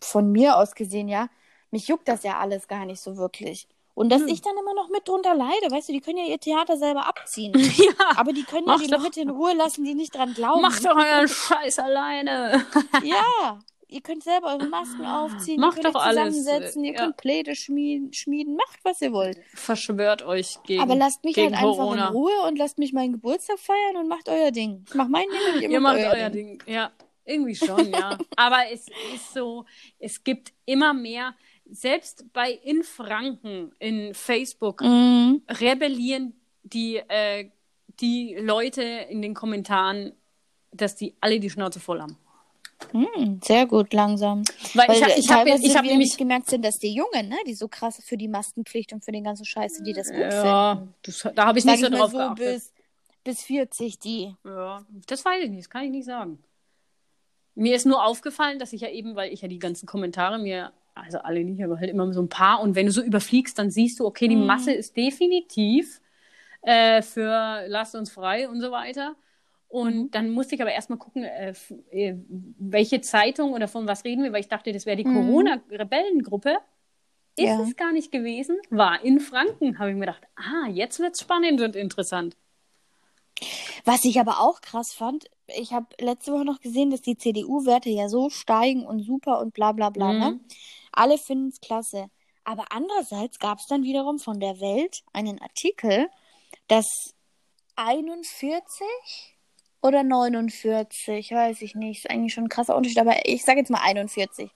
von 0.01 0.31
mir 0.31 0.57
aus 0.57 0.75
gesehen, 0.75 1.09
ja, 1.09 1.29
mich 1.71 1.89
juckt 1.89 2.09
das 2.09 2.23
ja 2.23 2.39
alles 2.39 2.69
gar 2.69 2.85
nicht 2.85 3.01
so 3.01 3.17
wirklich. 3.17 3.67
Und 3.95 4.11
dass 4.11 4.23
Hm. 4.23 4.29
ich 4.29 4.41
dann 4.43 4.57
immer 4.59 4.75
noch 4.75 4.89
mit 4.89 5.07
drunter 5.07 5.35
leide, 5.35 5.71
weißt 5.71 5.89
du, 5.89 5.93
die 5.93 6.01
können 6.01 6.19
ja 6.19 6.25
ihr 6.25 6.41
Theater 6.41 6.77
selber 6.77 7.07
abziehen. 7.07 7.53
Ja. 7.77 8.17
Aber 8.17 8.33
die 8.33 8.43
können 8.45 8.67
ja 8.67 8.77
die 8.79 8.87
doch. 8.89 9.03
Leute 9.03 9.21
in 9.21 9.31
Ruhe 9.31 9.55
lassen, 9.55 9.85
die 9.85 9.95
nicht 9.95 10.15
dran 10.15 10.33
glauben. 10.35 10.63
Macht 10.63 10.85
doch 10.85 10.97
euren 10.97 11.29
Scheiß 11.29 11.79
alleine. 11.79 12.65
Ja, 13.03 13.59
ihr 13.93 14.01
könnt 14.01 14.25
selber 14.25 14.49
eure 14.55 14.67
Masken 14.69 15.05
aufziehen, 15.05 15.61
Macht 15.61 15.77
ihr 15.79 15.83
könnt 15.85 15.95
doch 15.95 16.01
euch 16.01 16.07
alles, 16.07 16.37
zusammensetzen, 16.37 16.85
ihr 16.85 16.93
ja. 16.95 17.01
könnt 17.01 17.17
Pläne 17.17 17.55
schmieden, 17.55 18.13
schmieden, 18.13 18.57
macht 18.57 18.79
was 18.85 19.01
ihr 19.03 19.13
wollt. 19.13 19.39
Verschwört 19.55 20.23
euch 20.23 20.59
gegen 20.65 20.83
Aber 20.83 20.95
lasst 20.95 21.25
mich 21.25 21.37
halt 21.37 21.53
einfach 21.53 21.63
Corona. 21.63 22.09
in 22.09 22.13
Ruhe 22.15 22.43
und 22.49 22.59
lasst 22.59 22.79
mich 22.79 22.93
meinen 22.93 23.13
Geburtstag 23.13 23.59
feiern 23.59 23.97
und 23.99 24.09
macht 24.09 24.29
euer 24.29 24.51
Ding. 24.51 24.85
Ich 24.89 24.95
mach 24.95 25.09
mein 25.09 25.25
Ding 25.29 25.55
und 25.57 25.63
ihr, 25.63 25.71
Ihr 25.71 25.81
macht 25.81 25.99
macht 26.01 26.17
euer 26.17 26.31
Ding. 26.31 26.63
Ja, 26.67 26.91
irgendwie 27.25 27.55
schon, 27.55 27.91
ja. 27.91 28.19
Aber 28.37 28.59
es 28.73 28.87
ist 29.15 29.33
so, 29.35 29.65
es 29.99 30.25
gibt 30.25 30.53
immer 30.65 30.93
mehr, 30.95 31.35
selbst 31.71 32.33
bei 32.33 32.51
in 32.51 32.83
Franken, 32.83 33.73
in 33.79 34.15
Facebook, 34.15 34.81
Mhm. 34.83 35.43
rebellieren 35.49 36.35
die, 36.65 36.97
äh, 36.97 37.51
die 38.01 38.37
Leute 38.41 38.83
in 38.83 39.23
den 39.23 39.35
Kommentaren, 39.35 40.13
dass 40.73 40.97
die 40.97 41.15
alle 41.21 41.39
die 41.41 41.51
Schnauze 41.51 41.79
voll 41.81 42.01
haben. 42.01 42.17
Mhm, 42.93 43.41
sehr 43.43 43.67
gut, 43.67 43.93
langsam. 43.93 44.43
Weil, 44.75 44.89
Weil 44.89 44.97
ich 44.97 45.03
habe 45.03 45.13
ich 45.19 45.31
hab, 45.31 45.45
teilweise 45.45 45.67
ich 45.67 45.77
hab 45.77 45.85
nämlich. 45.85 46.17
gemerkt 46.17 46.49
sind, 46.51 46.65
dass 46.65 46.79
die 46.79 46.95
Jungen, 46.95 47.29
ne, 47.29 47.37
die 47.47 47.55
so 47.55 47.69
krass 47.69 48.03
für 48.05 48.17
die 48.17 48.29
Maskenpflicht 48.29 48.93
und 48.93 49.05
für 49.05 49.13
den 49.13 49.25
ganzen 49.25 49.45
Scheiße, 49.45 49.83
die 49.83 49.93
das 49.93 50.09
gut 50.09 50.19
Ja, 50.19 50.75
finden. 50.75 50.95
das, 51.03 51.29
da 51.35 51.47
habe 51.47 51.59
ich 51.59 51.65
Sag 51.65 51.73
nicht 51.73 51.81
so 51.83 51.89
ich 51.91 51.97
drauf 51.97 52.11
so 52.13 52.19
geachtet. 52.19 52.47
bis, 52.47 52.73
bis 53.25 53.43
40 53.43 53.99
die. 53.99 54.35
Ja, 54.45 54.85
das 55.07 55.25
weiß 55.25 55.45
ich 55.45 55.51
nicht, 55.51 55.61
das 55.63 55.71
kann 55.71 55.85
ich 55.85 55.91
nicht 55.91 56.07
sagen. 56.07 56.39
Mir 57.55 57.77
ist 57.77 57.85
nur 57.87 58.05
aufgefallen, 58.05 58.59
dass 58.59 58.73
ich 58.73 58.81
ja 58.81 58.89
eben, 58.89 59.15
weil 59.15 59.33
ich 59.33 59.43
ja 59.43 59.49
die 59.49 59.59
ganzen 59.59 59.87
Kommentare 59.87 60.39
mir, 60.39 60.73
also 60.95 61.19
alle 61.19 61.45
nicht, 61.45 61.63
aber 61.63 61.79
halt 61.79 61.91
immer 61.91 62.11
so 62.13 62.23
ein 62.23 62.29
paar, 62.29 62.61
und 62.61 62.75
wenn 62.75 62.87
du 62.87 62.93
so 62.93 63.03
überfliegst, 63.03 63.59
dann 63.59 63.71
siehst 63.71 64.01
du, 64.01 64.07
okay, 64.07 64.29
die 64.29 64.37
Mhm. 64.37 64.47
Masse 64.47 64.73
ist 64.73 64.97
definitiv 64.97 66.01
äh, 66.63 67.03
für 67.03 67.65
lasst 67.69 67.95
uns 67.95 68.11
frei 68.11 68.49
und 68.49 68.61
so 68.61 68.71
weiter. 68.71 69.17
Und 69.73 69.95
Mhm. 69.95 70.11
dann 70.11 70.29
musste 70.31 70.55
ich 70.55 70.61
aber 70.61 70.73
erstmal 70.73 70.99
gucken, 70.99 71.25
äh, 71.25 71.55
äh, 71.93 72.15
welche 72.59 73.01
Zeitung 73.01 73.55
oder 73.55 73.69
von 73.69 73.87
was 73.87 74.05
reden 74.05 74.23
wir, 74.23 74.31
weil 74.31 74.41
ich 74.43 74.49
dachte, 74.49 74.71
das 74.71 74.85
wäre 74.85 74.99
die 74.99 75.05
Mhm. 75.07 75.15
Corona-Rebellengruppe. 75.15 76.59
Ist 77.37 77.47
Ja. 77.47 77.63
es 77.63 77.75
gar 77.77 77.91
nicht 77.91 78.13
gewesen, 78.13 78.59
war 78.69 79.03
in 79.03 79.19
Franken. 79.19 79.79
Habe 79.79 79.89
ich 79.89 79.95
mir 79.95 80.01
gedacht, 80.05 80.25
ah, 80.37 80.69
jetzt 80.69 80.99
wird's 81.01 81.23
spannend 81.23 81.63
und 81.63 81.75
interessant. 81.75 82.37
Was 83.87 84.05
ich 84.05 84.21
aber 84.21 84.41
auch 84.41 84.61
krass 84.61 84.93
fand, 84.93 85.25
ich 85.47 85.73
habe 85.73 85.87
letzte 85.99 86.33
Woche 86.33 86.45
noch 86.45 86.61
gesehen, 86.61 86.91
dass 86.91 87.01
die 87.01 87.17
CDU-Werte 87.17 87.89
ja 87.89 88.11
so 88.11 88.29
steigen 88.29 88.85
und 88.85 89.01
super 89.01 89.41
und 89.41 89.55
bla 89.55 89.73
bla 89.73 89.89
bla. 89.89 90.13
Ne? 90.13 90.31
Mhm. 90.33 90.41
Alle 90.93 91.17
finden 91.17 91.49
es 91.49 91.61
klasse. 91.63 92.11
Aber 92.45 92.67
andererseits 92.71 93.39
gab 93.39 93.59
es 93.59 93.67
dann 93.69 93.85
wiederum 93.85 94.19
von 94.19 94.39
der 94.39 94.61
Welt 94.61 95.03
einen 95.15 95.41
Artikel, 95.41 96.09
dass 96.69 97.15
41 97.77 99.32
oder 99.83 100.05
49, 100.05 101.33
weiß 101.33 101.61
ich 101.63 101.75
nicht, 101.75 102.05
ist 102.05 102.11
eigentlich 102.11 102.33
schon 102.33 102.45
ein 102.45 102.49
krasser 102.49 102.77
Unterschied, 102.77 103.01
aber 103.01 103.27
ich 103.27 103.45
sage 103.45 103.59
jetzt 103.59 103.71
mal 103.71 103.83
41, 103.83 104.51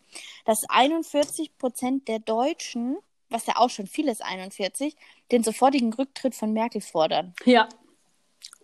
dass 0.45 0.64
41 0.68 1.59
Prozent 1.59 2.09
der 2.09 2.20
Deutschen, 2.20 2.97
was 3.29 3.47
ja 3.47 3.57
auch 3.57 3.70
schon 3.70 3.89
viel 3.89 4.09
ist, 4.09 4.24
41, 4.24 4.97
den 5.33 5.43
sofortigen 5.43 5.93
Rücktritt 5.93 6.35
von 6.35 6.53
Merkel 6.53 6.81
fordern. 6.81 7.35
Ja, 7.45 7.68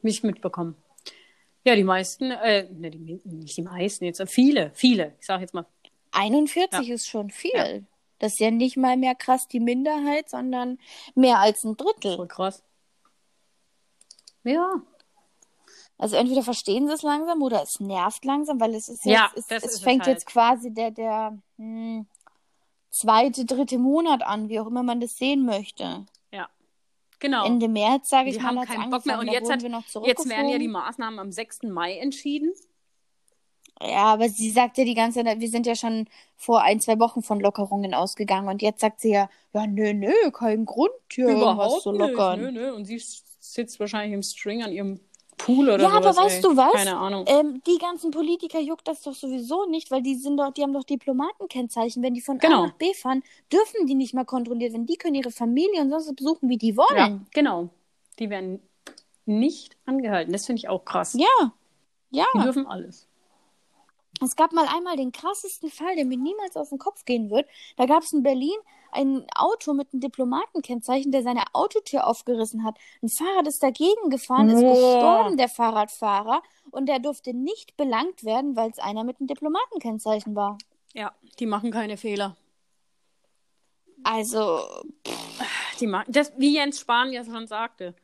nicht 0.03 0.23
mitbekommen. 0.23 0.77
Ja, 1.65 1.77
die 1.77 1.85
meisten, 1.85 2.31
äh, 2.31 2.69
ne, 2.71 2.91
die, 2.91 3.21
nicht 3.25 3.57
die 3.57 3.63
meisten 3.63 4.05
jetzt, 4.05 4.23
viele, 4.31 4.71
viele, 4.75 5.17
ich 5.21 5.27
sage 5.27 5.43
jetzt 5.43 5.55
mal. 5.55 5.67
41 6.13 6.91
ist 6.91 7.09
schon 7.09 7.31
viel. 7.31 7.51
Ja. 7.55 7.81
Das 8.19 8.35
ist 8.35 8.41
ja 8.41 8.53
nicht 8.53 8.77
mal 8.77 8.97
mehr 8.97 9.17
krass 9.17 9.49
die 9.49 9.59
Minderheit, 9.59 10.31
sondern 10.31 10.79
mehr 11.17 11.41
als 11.41 11.65
ein 11.65 11.77
Drittel. 11.77 12.17
Voll 12.17 12.29
krass. 12.29 12.63
Ja, 14.45 14.83
Also 16.03 16.16
entweder 16.16 16.42
verstehen 16.42 16.88
sie 16.88 16.94
es 16.94 17.03
langsam 17.03 17.42
oder 17.42 17.62
es 17.62 17.78
nervt 17.78 18.24
langsam, 18.24 18.59
weil 18.59 18.74
es 18.74 18.88
ist 18.88 19.05
jetzt, 19.05 19.14
Ja, 19.14 19.30
es, 19.36 19.44
es 19.48 19.62
ist 19.62 19.74
es 19.74 19.80
fängt 19.82 20.05
halt. 20.05 20.16
jetzt 20.16 20.26
quasi 20.26 20.74
der, 20.74 20.90
der 20.90 21.38
hm, 21.59 22.07
zweite, 22.90 23.44
dritte 23.44 23.78
Monat 23.78 24.24
an, 24.24 24.48
wie 24.48 24.59
auch 24.59 24.66
immer 24.66 24.82
man 24.82 24.98
das 24.98 25.16
sehen 25.16 25.44
möchte. 25.44 26.05
ja. 26.32 26.48
Genau. 27.20 27.46
Ende 27.46 27.68
März, 27.68 28.09
sage 28.09 28.30
ich 28.30 28.38
die 28.38 28.42
mal, 28.42 28.57
haben 28.57 28.66
keinen 28.66 28.90
Bock 28.90 29.07
mehr. 29.07 29.20
Und 29.20 29.30
jetzt, 29.30 29.48
hat, 29.48 29.62
wir 29.62 29.68
noch 29.68 29.84
jetzt 30.05 30.28
werden 30.28 30.48
ja 30.48 30.59
die. 30.59 30.66
Maßnahmen 30.66 31.20
am 31.20 31.30
6. 31.30 31.62
Mai 31.68 31.98
entschieden. 31.98 32.53
Ja, 33.80 34.07
aber 34.07 34.28
sie 34.28 34.50
sagt 34.50 34.76
ja 34.78 34.84
die 34.84 34.94
ganze 34.94 35.22
Zeit, 35.22 35.38
wir 35.38 35.48
sind 35.48 35.64
ja 35.64 35.76
schon 35.76 36.09
vor 36.34 36.62
ein, 36.62 36.80
zwei 36.80 36.98
Wochen 36.98 37.22
von 37.22 37.38
Lockerungen 37.38 37.94
ausgegangen 37.94 38.48
und 38.48 38.61
jetzt 38.61 38.80
sagt 38.80 39.00
sie 39.00 39.12
ja, 39.12 39.30
ja, 39.53 39.68
nö, 39.68 39.94
nö, 39.94 40.12
kein 40.32 40.64
Grund 40.66 40.90
hier 41.12 41.28
irgendwas 41.28 41.80
zu 41.82 41.92
lockern. 41.92 42.40
Nö, 42.40 42.50
nö. 42.50 42.72
Und 42.74 42.86
sie 42.86 42.98
sitzt 42.98 43.78
wahrscheinlich 43.78 44.14
im 44.14 44.24
String 44.24 44.64
an 44.64 44.72
ihrem 44.72 44.98
Pool 45.45 45.68
oder 45.70 45.82
Ja, 45.82 45.90
aber 45.90 46.12
sowas. 46.12 46.24
weißt 46.26 46.36
ey. 46.36 46.43
du 46.43 46.57
was? 46.57 46.72
Keine 46.72 46.97
Ahnung. 46.97 47.24
Ähm, 47.28 47.62
die 47.66 47.78
ganzen 47.78 48.11
Politiker 48.11 48.61
juckt 48.61 48.86
das 48.88 49.03
doch 49.03 49.14
sowieso 49.14 49.66
nicht, 49.66 49.90
weil 49.90 50.03
die 50.03 50.14
sind 50.14 50.36
doch, 50.36 50.53
die 50.53 50.62
haben 50.62 50.72
doch 50.72 50.84
Diplomatenkennzeichen. 50.84 52.03
Wenn 52.03 52.14
die 52.14 52.20
von 52.20 52.38
Genau. 52.38 52.62
A 52.62 52.66
nach 52.68 52.74
B 52.74 52.93
fahren, 52.95 53.22
dürfen 53.53 53.86
die 53.86 53.95
nicht 53.95 54.14
mal 54.14 54.24
kontrolliert 54.24 54.72
werden. 54.72 54.86
Die 54.86 54.97
können 54.97 55.14
ihre 55.14 55.30
Familie 55.30 55.80
und 55.80 55.90
sonst 55.90 56.14
besuchen, 56.16 56.49
wie 56.49 56.59
die 56.59 56.70
ja, 56.70 56.76
wollen. 56.76 57.26
genau. 57.32 57.68
Die 58.18 58.30
werden 58.30 58.61
nicht 59.26 59.76
angehalten. 59.86 60.32
Das 60.32 60.47
finde 60.47 60.61
ich 60.61 60.68
auch 60.68 60.84
krass. 60.84 61.14
Ja. 61.18 61.53
Ja. 62.11 62.26
Die 62.34 62.40
dürfen 62.43 62.66
alles. 62.66 63.07
Es 64.22 64.36
gab 64.36 64.53
mal 64.53 64.66
einmal 64.72 64.97
den 64.97 65.11
krassesten 65.11 65.70
Fall, 65.70 65.97
der 65.97 66.05
mir 66.05 66.18
niemals 66.18 66.57
aus 66.57 66.68
dem 66.68 66.78
Kopf 66.78 67.05
gehen 67.05 67.30
wird. 67.30 67.47
Da 67.76 67.86
gab 67.86 68.03
es 68.03 68.12
in 68.12 68.22
Berlin 68.22 68.55
ein 68.93 69.26
Auto 69.34 69.74
mit 69.74 69.93
einem 69.93 70.01
Diplomatenkennzeichen, 70.01 71.12
der 71.12 71.22
seine 71.22 71.43
Autotür 71.53 72.07
aufgerissen 72.07 72.64
hat. 72.64 72.76
Ein 73.03 73.09
Fahrrad 73.09 73.47
ist 73.47 73.62
dagegen 73.62 74.11
gefahren, 74.11 74.49
ist 74.51 74.61
gestorben, 74.61 75.36
der 75.36 75.49
Fahrradfahrer. 75.49 76.43
Und 76.70 76.86
der 76.86 76.99
durfte 76.99 77.34
nicht 77.34 77.76
belangt 77.76 78.24
werden, 78.24 78.57
weil 78.57 78.70
es 78.70 78.78
einer 78.78 79.05
mit 79.05 79.18
einem 79.18 79.28
Diplomatenkennzeichen 79.28 80.34
war. 80.34 80.59
Ja, 80.95 81.12
die 81.38 81.47
machen 81.47 81.70
keine 81.70 81.97
Fehler. 81.97 82.36
Also, 84.05 84.61
Die 85.80 85.93
das, 86.09 86.32
wie 86.36 86.55
Jens 86.55 86.80
Spahn 86.80 87.12
ja 87.12 87.24
schon 87.24 87.47
sagte, 87.47 87.95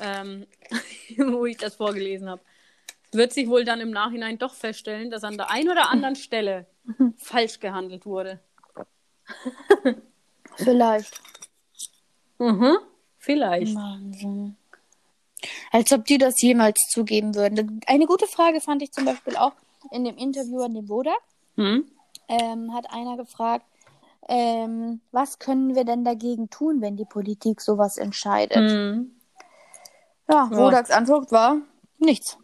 ähm, 0.00 0.46
wo 1.16 1.46
ich 1.46 1.56
das 1.56 1.76
vorgelesen 1.76 2.28
habe, 2.28 2.42
wird 3.12 3.32
sich 3.32 3.48
wohl 3.48 3.64
dann 3.64 3.80
im 3.80 3.90
Nachhinein 3.90 4.38
doch 4.38 4.54
feststellen, 4.54 5.10
dass 5.10 5.24
an 5.24 5.36
der 5.36 5.50
einen 5.50 5.70
oder 5.70 5.90
anderen 5.90 6.16
Stelle 6.16 6.66
falsch 7.16 7.60
gehandelt 7.60 8.06
wurde. 8.06 8.40
vielleicht. 10.56 11.20
Mhm, 12.38 12.78
vielleicht. 13.18 13.74
Wahnsinn. 13.74 14.56
Als 15.70 15.92
ob 15.92 16.04
die 16.06 16.18
das 16.18 16.40
jemals 16.40 16.78
zugeben 16.90 17.34
würden. 17.34 17.80
Eine 17.86 18.06
gute 18.06 18.26
Frage 18.26 18.60
fand 18.60 18.82
ich 18.82 18.92
zum 18.92 19.04
Beispiel 19.04 19.36
auch 19.36 19.52
in 19.90 20.04
dem 20.04 20.16
Interview 20.16 20.62
an 20.62 20.74
dem 20.74 20.88
Wodak. 20.88 21.20
Hm? 21.56 21.90
Ähm, 22.28 22.74
hat 22.74 22.90
einer 22.90 23.16
gefragt, 23.16 23.64
ähm, 24.28 25.00
was 25.12 25.38
können 25.38 25.76
wir 25.76 25.84
denn 25.84 26.04
dagegen 26.04 26.50
tun, 26.50 26.80
wenn 26.80 26.96
die 26.96 27.04
Politik 27.04 27.60
sowas 27.60 27.96
entscheidet? 27.96 28.70
Hm. 28.70 29.12
Ja, 30.28 30.48
Ja. 30.50 30.58
Wodaks 30.58 30.90
Antwort 30.90 31.30
war 31.30 31.58
nichts. 31.98 32.36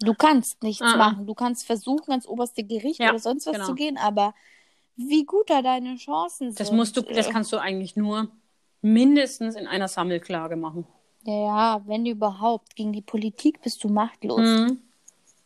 Du 0.00 0.14
kannst 0.14 0.62
nichts 0.62 0.82
ah. 0.82 0.96
machen. 0.96 1.26
Du 1.26 1.34
kannst 1.34 1.66
versuchen, 1.66 2.10
ans 2.10 2.26
oberste 2.26 2.62
Gericht 2.62 3.00
Ja, 3.00 3.10
oder 3.10 3.18
sonst 3.18 3.46
was 3.46 3.54
genau. 3.54 3.66
zu 3.66 3.74
gehen, 3.74 3.96
aber 3.96 4.34
wie 4.96 5.24
gut 5.24 5.50
da 5.50 5.62
deine 5.62 5.96
Chancen 5.96 6.50
sind. 6.50 6.60
Das 6.60 6.72
musst 6.72 6.96
du, 6.96 7.02
das 7.02 7.28
äh, 7.28 7.30
kannst 7.30 7.52
du 7.52 7.58
eigentlich 7.58 7.96
nur 7.96 8.28
mindestens 8.82 9.54
in 9.54 9.66
einer 9.66 9.88
Sammelklage 9.88 10.56
machen. 10.56 10.86
Ja, 11.24 11.34
ja, 11.34 11.82
wenn 11.86 12.06
überhaupt. 12.06 12.76
Gegen 12.76 12.92
die 12.92 13.02
Politik 13.02 13.60
bist 13.60 13.82
du 13.82 13.88
machtlos. 13.88 14.40
Mhm. 14.40 14.80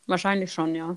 Wahrscheinlich 0.06 0.52
schon, 0.52 0.74
ja. 0.74 0.96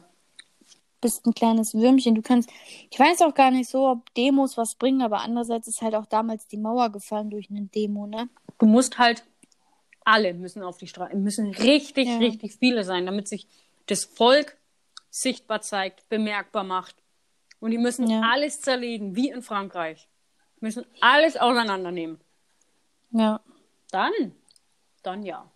Bist 1.00 1.26
ein 1.26 1.34
kleines 1.34 1.74
Würmchen. 1.74 2.16
Du 2.16 2.22
kannst, 2.22 2.50
ich 2.90 3.00
weiß 3.00 3.22
auch 3.22 3.34
gar 3.34 3.52
nicht 3.52 3.70
so, 3.70 3.88
ob 3.88 4.14
Demos 4.14 4.58
was 4.58 4.76
bringen, 4.76 5.02
aber 5.02 5.22
andererseits 5.22 5.68
ist 5.68 5.82
halt 5.82 5.96
auch 5.96 6.06
damals 6.06 6.48
die 6.48 6.58
Mauer 6.58 6.90
gefallen 6.92 7.30
durch 7.30 7.50
eine 7.50 7.62
Demo, 7.64 8.08
ne? 8.08 8.30
Du 8.58 8.66
musst 8.66 8.98
halt 8.98 9.24
alle 10.06 10.34
müssen 10.34 10.64
auf 10.64 10.78
die 10.78 10.88
Straße, 10.88 11.16
müssen 11.16 11.52
richtig, 11.52 12.08
Ja. 12.08 12.18
richtig 12.18 12.56
viele 12.56 12.84
sein, 12.84 13.06
damit 13.06 13.28
sich 13.28 13.48
das 13.86 14.04
Volk 14.06 14.58
sichtbar 15.10 15.62
zeigt, 15.62 16.08
bemerkbar 16.10 16.64
macht. 16.64 16.96
Und 17.64 17.72
die 17.72 17.78
müssen 17.78 18.10
Ja. 18.10 18.24
alles 18.30 18.60
zerlegen, 18.60 19.16
wie 19.16 19.30
in 19.30 19.42
Frankreich. 19.42 20.10
Müssen 20.60 20.86
alles 21.00 21.38
auseinandernehmen. 21.38 22.20
Ja. 23.12 23.40
Dann, 23.90 24.12
dann 25.02 25.24
ja. 25.24 25.50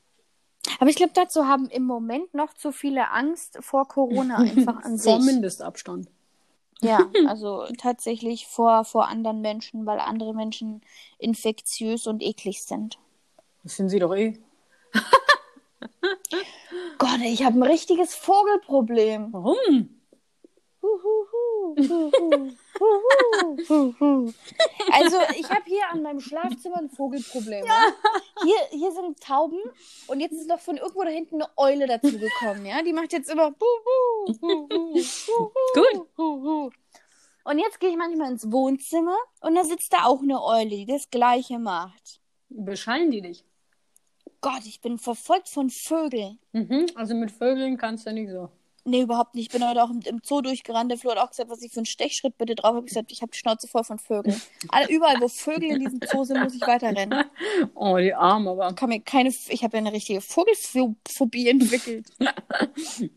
Aber 0.79 0.89
ich 0.89 0.95
glaube, 0.95 1.11
dazu 1.13 1.47
haben 1.47 1.69
im 1.69 1.83
Moment 1.83 2.33
noch 2.33 2.53
zu 2.53 2.71
viele 2.71 3.11
Angst 3.11 3.57
vor 3.59 3.89
Corona 3.89 4.37
einfach 4.55 4.85
an 4.85 4.97
Vor 4.97 5.17
sich. 5.17 5.25
Mindestabstand. 5.25 6.07
Ja, 6.79 7.11
also 7.27 7.65
tatsächlich 7.77 8.47
vor, 8.47 8.85
vor 8.85 9.09
anderen 9.09 9.41
Menschen, 9.41 9.85
weil 9.85 9.99
andere 9.99 10.33
Menschen 10.33 10.81
infektiös 11.17 12.07
und 12.07 12.23
eklig 12.23 12.63
sind. 12.63 12.97
Das 13.63 13.75
sind 13.75 13.89
sie 13.89 13.99
doch 13.99 14.15
eh. 14.15 14.39
Gott, 16.99 17.19
ich 17.25 17.43
habe 17.43 17.59
ein 17.59 17.63
richtiges 17.63 18.15
Vogelproblem. 18.15 19.33
Warum? 19.33 19.89
Also, 24.91 25.17
ich 25.37 25.49
habe 25.49 25.63
hier 25.65 25.89
an 25.91 26.01
meinem 26.01 26.19
Schlafzimmer 26.19 26.77
ein 26.77 26.89
Vogelproblem. 26.89 27.65
Ja. 27.65 27.93
Hier, 28.43 28.57
hier 28.71 28.91
sind 28.91 29.19
Tauben 29.21 29.59
und 30.07 30.19
jetzt 30.19 30.33
ist 30.33 30.47
noch 30.47 30.59
von 30.59 30.77
irgendwo 30.77 31.03
da 31.03 31.09
hinten 31.09 31.41
eine 31.41 31.51
Eule 31.57 31.87
dazugekommen. 31.87 32.65
Ja? 32.65 32.81
Die 32.81 32.93
macht 32.93 33.13
jetzt 33.13 33.29
immer. 33.29 33.51
Gut. 35.73 36.73
Und 37.43 37.59
jetzt 37.59 37.79
gehe 37.79 37.89
ich 37.89 37.97
manchmal 37.97 38.31
ins 38.31 38.51
Wohnzimmer 38.51 39.17
und 39.41 39.55
da 39.55 39.63
sitzt 39.63 39.93
da 39.93 40.03
auch 40.05 40.21
eine 40.21 40.43
Eule, 40.43 40.69
die 40.69 40.85
das 40.85 41.09
Gleiche 41.09 41.59
macht. 41.59 42.19
Beschallen 42.49 43.09
die 43.11 43.21
dich? 43.21 43.45
Gott, 44.41 44.65
ich 44.65 44.81
bin 44.81 44.97
verfolgt 44.97 45.49
von 45.49 45.69
Vögeln. 45.69 46.39
Mhm. 46.51 46.87
Also 46.95 47.15
mit 47.15 47.31
Vögeln 47.31 47.77
kannst 47.77 48.05
du 48.05 48.13
nicht 48.13 48.31
so. 48.31 48.49
Nee, 48.87 49.01
überhaupt 49.01 49.35
nicht. 49.35 49.47
Ich 49.47 49.51
bin 49.51 49.67
heute 49.67 49.83
auch 49.83 49.89
im, 49.89 50.21
Zoo 50.23 50.39
durchgerannt. 50.39 50.89
Der 50.89 50.97
Flo 50.97 51.11
hat 51.11 51.17
auch 51.17 51.29
gesagt, 51.29 51.49
was 51.49 51.61
ich 51.61 51.73
für 51.73 51.79
einen 51.79 51.85
Stechschritt 51.85 52.37
bitte 52.37 52.55
drauf 52.55 52.73
habe. 52.75 52.85
Ich 52.85 52.93
gesagt, 52.93 53.11
ich 53.11 53.21
habe 53.21 53.31
die 53.31 53.37
Schnauze 53.37 53.67
voll 53.67 53.83
von 53.83 53.99
Vögeln. 53.99 54.41
Alle, 54.69 54.87
überall, 54.87 55.19
wo 55.19 55.27
Vögel 55.27 55.71
in 55.71 55.79
diesem 55.81 55.99
Zoo 56.09 56.23
sind, 56.23 56.41
muss 56.41 56.55
ich 56.55 56.61
weiterrennen. 56.61 57.25
Oh, 57.75 57.97
die 57.97 58.13
Arme, 58.13 58.51
aber. 58.51 58.73
Kann 58.73 58.89
mir 58.89 59.01
keine, 59.01 59.29
ich 59.29 59.63
habe 59.63 59.77
ja 59.77 59.81
eine 59.81 59.91
richtige 59.91 60.21
Vogelphobie 60.21 61.49
entwickelt. 61.49 62.07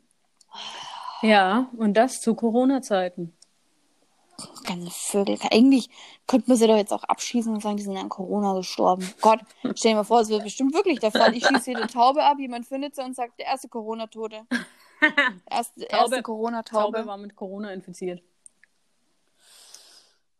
Ja, 1.23 1.69
und 1.77 1.95
das 1.95 2.23
zu 2.23 2.35
Corona-Zeiten. 2.35 3.35
Ganze 4.65 4.91
Vögel. 4.91 5.39
Eigentlich 5.51 5.91
könnte 6.27 6.49
man 6.49 6.57
sie 6.57 6.67
doch 6.67 6.79
jetzt 6.79 6.95
auch 6.95 7.05
abschießen 7.05 7.53
und 7.53 7.61
sagen, 7.61 7.77
die 7.77 7.83
sind 7.83 7.97
an 7.99 8.09
Corona 8.09 8.55
gestorben. 8.55 9.07
Gott, 9.21 9.41
stell 9.75 9.93
dir 9.93 9.97
mal 9.97 10.05
vor, 10.05 10.21
es 10.21 10.31
wird 10.31 10.45
bestimmt 10.45 10.73
wirklich 10.73 10.99
der 10.99 11.13
Fall. 11.13 11.37
Ich 11.37 11.47
schieße 11.47 11.73
jede 11.73 11.87
Taube 11.89 12.25
ab, 12.25 12.39
jemand 12.39 12.67
findet 12.67 12.95
sie 12.95 13.03
und 13.03 13.15
sagt, 13.15 13.39
der 13.39 13.47
erste 13.47 13.69
Corona-Tote. 13.69 14.47
Erste, 15.51 15.85
erste 15.85 15.89
Taube 15.89 16.23
Corona-Taube. 16.23 17.07
war 17.07 17.17
mit 17.17 17.35
Corona 17.37 17.73
infiziert. 17.73 18.23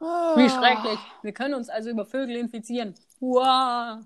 Ah. 0.01 0.35
Wie 0.37 0.49
schrecklich. 0.49 0.99
Wir 1.23 1.33
können 1.33 1.55
uns 1.55 1.69
also 1.69 1.91
über 1.91 2.05
Vögel 2.05 2.37
infizieren. 2.37 2.95
Wow. 3.21 4.03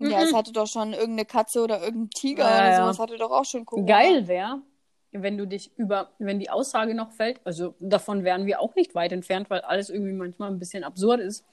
Ja, 0.00 0.22
es 0.22 0.32
hatte 0.32 0.52
doch 0.52 0.66
schon 0.66 0.92
irgendeine 0.92 1.24
Katze 1.24 1.62
oder 1.62 1.82
irgendein 1.82 2.10
Tiger 2.10 2.44
Ja, 2.44 2.56
oder 2.58 2.70
ja. 2.70 2.76
sowas, 2.82 2.98
hatte 2.98 3.16
doch 3.16 3.30
auch 3.30 3.44
schon 3.44 3.64
Corona. 3.66 3.86
Geil 3.86 4.28
wäre, 4.28 4.62
wenn 5.10 5.36
du 5.36 5.46
dich 5.46 5.76
über, 5.76 6.12
wenn 6.18 6.38
die 6.38 6.50
Aussage 6.50 6.94
noch 6.94 7.10
fällt, 7.10 7.40
also 7.44 7.74
davon 7.80 8.22
wären 8.22 8.46
wir 8.46 8.60
auch 8.60 8.74
nicht 8.76 8.94
weit 8.94 9.12
entfernt, 9.12 9.50
weil 9.50 9.60
alles 9.62 9.90
irgendwie 9.90 10.12
manchmal 10.12 10.50
ein 10.50 10.58
bisschen 10.58 10.84
absurd 10.84 11.20
ist, 11.20 11.44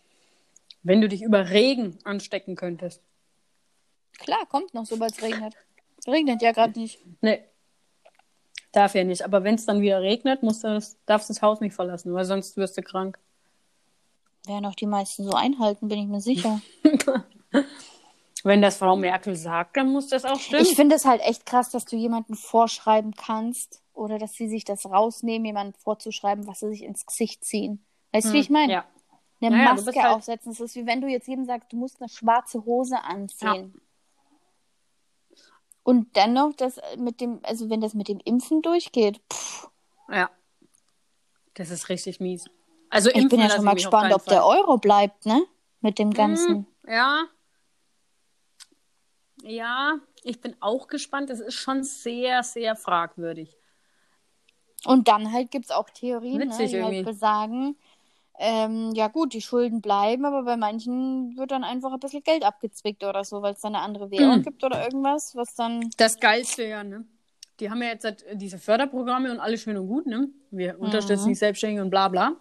wenn 0.83 1.01
du 1.01 1.09
dich 1.09 1.23
über 1.23 1.49
Regen 1.49 1.97
anstecken 2.03 2.55
könntest. 2.55 3.01
Klar, 4.19 4.45
kommt 4.47 4.73
noch, 4.73 4.85
sobald 4.85 5.13
es 5.13 5.23
regnet. 5.23 5.55
Regnet 6.07 6.41
ja 6.41 6.51
gerade 6.51 6.79
nicht. 6.79 6.99
Nee. 7.21 7.43
Darf 8.75 8.93
ja 8.93 9.03
nicht. 9.03 9.23
Aber 9.23 9.43
wenn 9.43 9.55
es 9.55 9.65
dann 9.65 9.81
wieder 9.81 10.01
regnet, 10.01 10.43
musst 10.43 10.63
du 10.63 10.67
das, 10.67 10.97
darfst 11.05 11.29
du 11.29 11.33
das 11.33 11.41
Haus 11.41 11.61
nicht 11.61 11.73
verlassen, 11.73 12.13
weil 12.13 12.25
sonst 12.25 12.57
wirst 12.57 12.77
du 12.77 12.81
krank. 12.81 13.17
Werden 14.45 14.65
auch 14.65 14.75
die 14.75 14.85
meisten 14.85 15.23
so 15.23 15.31
einhalten, 15.31 15.87
bin 15.87 15.97
ich 15.99 16.07
mir 16.07 16.21
sicher. 16.21 16.61
Wenn 18.43 18.61
das 18.61 18.77
Frau 18.77 18.95
Merkel 18.95 19.35
sagt, 19.35 19.75
dann 19.77 19.91
muss 19.91 20.07
das 20.09 20.23
auch 20.23 20.39
stimmen. 20.39 20.61
Ich 20.61 20.75
finde 20.75 20.95
es 20.95 21.05
halt 21.05 21.21
echt 21.21 21.45
krass, 21.47 21.71
dass 21.71 21.85
du 21.85 21.95
jemanden 21.95 22.35
vorschreiben 22.35 23.15
kannst 23.15 23.81
oder 23.93 24.19
dass 24.19 24.33
sie 24.33 24.47
sich 24.47 24.65
das 24.65 24.85
rausnehmen, 24.85 25.45
jemandem 25.45 25.73
vorzuschreiben, 25.81 26.45
was 26.45 26.59
sie 26.59 26.69
sich 26.69 26.83
ins 26.83 27.05
Gesicht 27.07 27.43
ziehen. 27.43 27.83
Weißt 28.11 28.27
du, 28.27 28.33
wie 28.33 28.39
ich 28.39 28.49
meine? 28.51 28.71
ja. 28.73 28.85
Eine 29.41 29.57
Naja, 29.57 29.73
Maske 29.73 30.01
halt- 30.01 30.15
aufsetzen. 30.15 30.51
Das 30.51 30.59
ist 30.59 30.75
wie 30.75 30.85
wenn 30.85 31.01
du 31.01 31.07
jetzt 31.07 31.27
jedem 31.27 31.45
sagst, 31.45 31.71
du 31.73 31.77
musst 31.77 31.99
eine 32.01 32.09
schwarze 32.09 32.63
Hose 32.65 33.01
anziehen. 33.03 33.73
Und 35.85 36.17
dann 36.17 36.33
noch 36.33 36.51
das 36.57 36.79
mit 36.97 37.21
dem, 37.21 37.39
also 37.43 37.69
wenn 37.69 37.79
das 37.79 37.93
mit 37.93 38.07
dem 38.07 38.19
Impfen 38.25 38.63
durchgeht, 38.63 39.21
pff, 39.31 39.69
Ja. 40.09 40.31
Das 41.53 41.69
ist 41.69 41.89
richtig 41.89 42.19
mies. 42.19 42.45
Also 42.89 43.11
ich 43.11 43.29
bin 43.29 43.39
ja 43.39 43.49
schon 43.51 43.63
mal 43.63 43.75
gespannt, 43.75 44.11
ob 44.13 44.25
der. 44.25 44.45
Euro 44.45 44.77
bleibt, 44.77 45.27
ne? 45.27 45.43
Mit 45.81 45.99
dem 45.99 46.11
Ganzen. 46.11 46.65
Hm, 46.83 46.91
Ja. 46.91 47.25
Ja, 49.43 49.99
ich 50.23 50.41
bin 50.41 50.55
auch 50.59 50.87
gespannt. 50.87 51.29
Das 51.29 51.39
ist 51.39 51.53
schon 51.53 51.83
sehr, 51.83 52.41
sehr 52.41 52.75
fragwürdig. 52.75 53.55
Und 54.85 55.07
dann 55.07 55.31
halt 55.31 55.51
gibt 55.51 55.65
es 55.65 55.71
auch 55.71 55.89
Theorien, 55.91 56.47
ne, 56.47 56.67
die 56.67 56.83
halt 56.83 57.05
besagen, 57.05 57.77
ähm, 58.39 58.91
ja 58.93 59.07
gut, 59.07 59.33
die 59.33 59.41
Schulden 59.41 59.81
bleiben, 59.81 60.25
aber 60.25 60.43
bei 60.43 60.57
manchen 60.57 61.35
wird 61.37 61.51
dann 61.51 61.63
einfach 61.63 61.91
ein 61.93 61.99
bisschen 61.99 62.23
Geld 62.23 62.43
abgezwickt 62.43 63.03
oder 63.03 63.23
so, 63.23 63.41
weil 63.41 63.53
es 63.53 63.61
dann 63.61 63.75
eine 63.75 63.83
andere 63.83 64.11
Währung 64.11 64.39
Mhm. 64.39 64.43
gibt 64.43 64.63
oder 64.63 64.83
irgendwas, 64.83 65.35
was 65.35 65.55
dann. 65.55 65.89
Das 65.97 66.19
Geilste 66.19 66.63
ja, 66.65 66.83
ne? 66.83 67.05
Die 67.59 67.69
haben 67.69 67.81
ja 67.81 67.89
jetzt 67.89 68.03
halt 68.03 68.25
diese 68.33 68.57
Förderprogramme 68.57 69.31
und 69.31 69.39
alles 69.39 69.61
schön 69.61 69.77
und 69.77 69.87
gut, 69.87 70.05
ne? 70.07 70.27
Wir 70.51 70.79
unterstützen 70.79 71.29
die 71.29 71.35
Selbstständigen 71.35 71.83
und 71.83 71.89
bla 71.89 72.09
bla. 72.09 72.35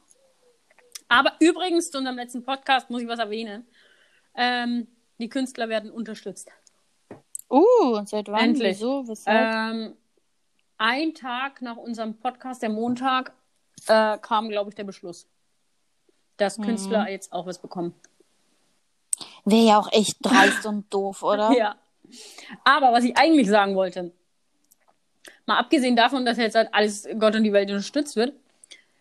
Aber 1.09 1.34
übrigens, 1.38 1.90
zu 1.90 1.99
unserem 1.99 2.16
letzten 2.16 2.42
Podcast 2.42 2.90
muss 2.90 3.03
ich 3.03 3.09
was 3.09 3.20
erwähnen. 3.20 3.66
Ähm, 4.34 4.88
die 5.18 5.28
Künstler 5.28 5.68
werden 5.68 5.90
unterstützt. 5.92 6.51
Uh, 7.49 8.05
seit 8.05 8.26
wann? 8.28 8.40
Endlich. 8.40 8.78
Wieso? 8.78 9.07
Weshalb? 9.07 9.74
Ähm, 9.76 9.97
ein 10.78 11.14
Tag 11.14 11.62
nach 11.62 11.76
unserem 11.76 12.14
Podcast, 12.18 12.62
der 12.62 12.70
Montag, 12.70 13.32
äh, 13.86 14.18
kam, 14.18 14.49
glaube 14.49 14.70
ich, 14.70 14.74
der 14.74 14.82
Beschluss, 14.84 15.28
dass 16.37 16.57
Künstler 16.61 17.09
jetzt 17.11 17.32
auch 17.32 17.47
was 17.47 17.59
bekommen. 17.59 17.95
Wäre 19.45 19.66
ja 19.66 19.78
auch 19.78 19.93
echt 19.93 20.16
dreist 20.20 20.66
und 20.66 20.87
doof, 20.93 21.22
oder? 21.22 21.53
Ja. 21.53 21.76
Aber 22.64 22.93
was 22.93 23.05
ich 23.05 23.16
eigentlich 23.16 23.49
sagen 23.49 23.74
wollte, 23.76 24.12
mal 25.47 25.59
abgesehen 25.59 25.97
davon, 25.97 26.24
dass 26.24 26.39
jetzt 26.39 26.55
halt 26.57 26.68
alles 26.72 27.07
Gott 27.18 27.35
und 27.37 27.45
die 27.45 27.53
Welt 27.53 27.70
unterstützt 27.70 28.16
wird, 28.16 28.32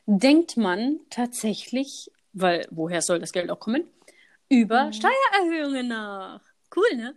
denkt 0.05 0.57
man 0.57 0.99
tatsächlich, 1.09 2.11
weil 2.33 2.67
woher 2.71 3.01
soll 3.01 3.19
das 3.19 3.31
Geld 3.31 3.49
auch 3.51 3.59
kommen, 3.59 3.83
über 4.49 4.85
Mhm. 4.85 4.93
Steuererhöhungen 4.93 5.87
nach. 5.87 6.41
Cool, 6.75 6.97
ne? 6.97 7.15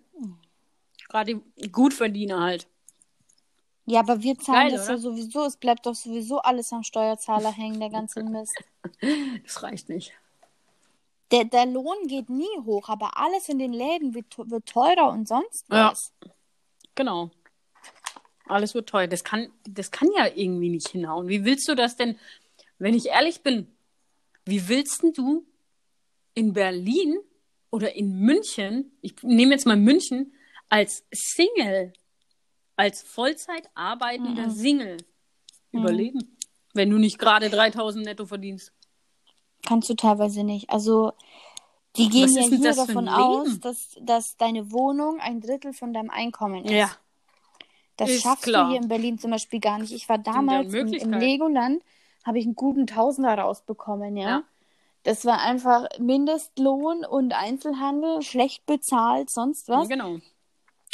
Gerade 1.09 1.35
die 1.57 1.69
Gutverdiener 1.71 2.41
halt. 2.41 2.67
Ja, 3.87 4.01
aber 4.01 4.20
wir 4.22 4.37
zahlen 4.39 4.68
Geil, 4.70 4.78
das 4.78 4.89
ja 4.89 4.95
oder? 4.95 5.03
sowieso, 5.03 5.45
es 5.45 5.57
bleibt 5.57 5.87
doch 5.87 5.95
sowieso 5.95 6.41
alles 6.41 6.72
am 6.72 6.82
Steuerzahler 6.82 7.53
hängen, 7.53 7.78
der 7.80 7.91
ganze 7.91 8.22
Mist. 8.22 8.55
Das 9.45 9.62
reicht 9.62 9.89
nicht. 9.89 10.12
Der, 11.32 11.45
der 11.45 11.66
Lohn 11.66 12.07
geht 12.07 12.30
nie 12.30 12.45
hoch, 12.64 12.89
aber 12.89 13.16
alles 13.16 13.49
in 13.49 13.59
den 13.59 13.72
Läden 13.72 14.14
wird, 14.14 14.26
wird 14.39 14.66
teurer 14.66 15.11
und 15.11 15.26
sonst 15.26 15.66
Ja. 15.70 15.91
was. 15.91 16.12
Genau. 16.95 17.30
Alles 18.47 18.74
wird 18.74 18.89
teuer. 18.89 19.09
Das 19.09 19.24
kann, 19.24 19.53
das 19.68 19.91
kann 19.91 20.09
ja 20.16 20.26
irgendwie 20.34 20.68
nicht 20.70 20.89
hinhauen. 20.89 21.26
Wie 21.28 21.45
willst 21.45 21.68
du 21.68 21.74
das 21.74 21.97
denn, 21.97 22.16
wenn 22.78 22.95
ich 22.95 23.07
ehrlich 23.07 23.43
bin, 23.43 23.66
wie 24.45 24.68
willst 24.68 25.03
denn 25.03 25.12
du 25.12 25.45
in 26.34 26.53
Berlin 26.53 27.18
oder 27.70 27.95
in 27.97 28.20
München, 28.20 28.97
ich 29.01 29.14
nehme 29.22 29.53
jetzt 29.53 29.66
mal 29.66 29.76
München, 29.76 30.32
als 30.68 31.05
Single, 31.12 31.93
als 32.77 33.03
Vollzeit 33.03 33.68
arbeitender 33.74 34.47
Mhm. 34.47 34.51
Single 34.51 34.97
überleben, 35.72 36.37
wenn 36.74 36.91
du 36.91 36.99
nicht 36.99 37.18
gerade 37.18 37.51
3000 37.51 38.05
netto 38.05 38.27
verdienst? 38.27 38.72
Kannst 39.66 39.89
du 39.89 39.95
teilweise 39.95 40.45
nicht. 40.45 40.70
Also, 40.70 41.12
die 41.97 42.09
gehen 42.09 42.35
Was 42.35 42.51
ja 42.51 42.57
hier 42.57 42.72
davon 42.74 43.09
aus, 43.09 43.59
dass, 43.61 43.97
dass 44.01 44.37
deine 44.37 44.70
Wohnung 44.70 45.18
ein 45.20 45.41
Drittel 45.41 45.72
von 45.72 45.93
deinem 45.93 46.11
Einkommen 46.11 46.64
ist. 46.64 46.99
Das 47.97 48.11
ist 48.11 48.22
schaffst 48.22 48.45
klar. 48.45 48.64
du 48.66 48.72
hier 48.72 48.83
in 48.83 48.89
Berlin 48.89 49.18
zum 49.18 49.31
Beispiel 49.31 49.59
gar 49.61 49.79
nicht. 49.79 49.93
Ich 49.93 50.09
war 50.09 50.16
ja 50.18 50.22
damals 50.22 50.72
im, 50.72 50.93
im. 50.93 51.12
Legoland, 51.14 51.83
habe 52.24 52.39
ich 52.39 52.45
einen 52.45 52.55
guten 52.55 52.87
Tausender 52.87 53.35
rausbekommen, 53.39 54.16
ja. 54.16 54.29
Ja. 54.29 54.43
Das 55.03 55.24
war 55.24 55.41
einfach 55.41 55.87
Mindestlohn 55.99 57.05
und 57.05 57.33
Einzelhandel, 57.33 58.22
schlecht 58.22 58.66
bezahlt, 58.66 59.31
sonst 59.31 59.68
was. 59.68 59.89
Genau. 59.89 60.18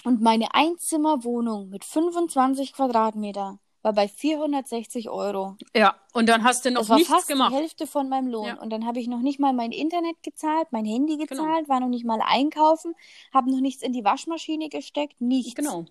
Und 0.04 0.20
meine 0.20 0.54
Einzimmerwohnung 0.54 1.68
mit 1.68 1.84
25 1.84 2.72
Quadratmeter 2.72 3.58
war 3.82 3.92
bei 3.92 4.06
460 4.08 5.10
Euro. 5.10 5.56
Ja, 5.74 5.96
und 6.12 6.28
dann 6.28 6.44
hast 6.44 6.64
du 6.64 6.70
noch 6.70 6.80
Das 6.82 6.88
war 6.88 6.96
nichts 6.98 7.12
fast 7.12 7.28
gemacht. 7.28 7.52
die 7.52 7.56
Hälfte 7.56 7.86
von 7.86 8.08
meinem 8.08 8.28
Lohn. 8.28 8.46
Ja. 8.46 8.60
Und 8.60 8.70
dann 8.70 8.86
habe 8.86 9.00
ich 9.00 9.08
noch 9.08 9.20
nicht 9.20 9.40
mal 9.40 9.52
mein 9.52 9.72
Internet 9.72 10.22
gezahlt, 10.22 10.68
mein 10.70 10.84
Handy 10.84 11.16
Genau. 11.16 11.26
gezahlt, 11.42 11.68
war 11.68 11.80
noch 11.80 11.88
nicht 11.88 12.04
mal 12.04 12.20
einkaufen, 12.24 12.94
habe 13.34 13.50
noch 13.50 13.60
nichts 13.60 13.82
in 13.82 13.92
die 13.92 14.04
Waschmaschine 14.04 14.68
gesteckt, 14.68 15.20
nichts. 15.20 15.54
Genau. 15.56 15.84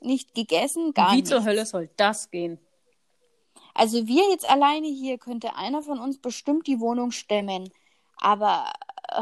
Nicht 0.00 0.34
gegessen, 0.34 0.92
gar 0.94 1.12
Wie 1.12 1.16
nichts. 1.16 1.30
zur 1.30 1.44
Hölle 1.44 1.64
soll 1.66 1.90
das 1.96 2.30
gehen? 2.30 2.58
Also 3.74 4.06
wir 4.06 4.28
jetzt 4.30 4.48
alleine 4.48 4.86
hier 4.86 5.18
könnte 5.18 5.56
einer 5.56 5.82
von 5.82 5.98
uns 5.98 6.18
bestimmt 6.18 6.66
die 6.66 6.80
Wohnung 6.80 7.10
stemmen. 7.10 7.70
Aber 8.18 8.72
äh, 9.10 9.20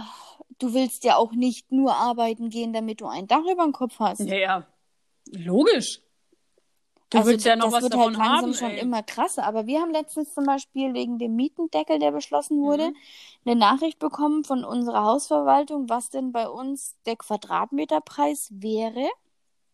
du 0.63 0.75
willst 0.75 1.05
ja 1.05 1.17
auch 1.17 1.33
nicht 1.33 1.73
nur 1.73 1.95
arbeiten 1.95 2.51
gehen, 2.51 2.73
damit 2.73 3.01
du 3.01 3.07
ein 3.07 3.27
Dach 3.27 3.45
über 3.51 3.65
dem 3.65 3.73
Kopf 3.73 3.99
hast. 3.99 4.21
Ja, 4.21 4.37
ja. 4.37 4.67
Logisch. 5.33 6.01
Du 7.11 7.19
also 7.19 7.31
willst 7.31 7.45
ja 7.45 7.57
noch 7.57 7.67
das 7.67 7.75
was 7.75 7.83
wird 7.83 7.93
davon 7.95 8.17
halt 8.17 8.27
langsam 8.27 8.43
haben. 8.45 8.55
schon 8.55 8.71
ey. 8.71 8.81
immer 8.81 9.03
krasser. 9.03 9.45
Aber 9.45 9.67
wir 9.67 9.81
haben 9.81 9.93
letztens 9.93 10.33
zum 10.33 10.45
Beispiel 10.45 10.95
wegen 10.95 11.19
dem 11.19 11.37
Mietendeckel, 11.37 11.99
der 11.99 12.11
beschlossen 12.11 12.63
wurde, 12.63 12.89
Mhm. 12.91 12.97
eine 13.45 13.57
Nachricht 13.57 13.99
bekommen 13.99 14.45
von 14.45 14.65
unserer 14.65 15.05
Hausverwaltung, 15.05 15.89
was 15.91 16.09
denn 16.09 16.33
bei 16.33 16.49
uns 16.49 16.97
der 17.05 17.17
Quadratmeterpreis 17.17 18.49
wäre. 18.53 19.09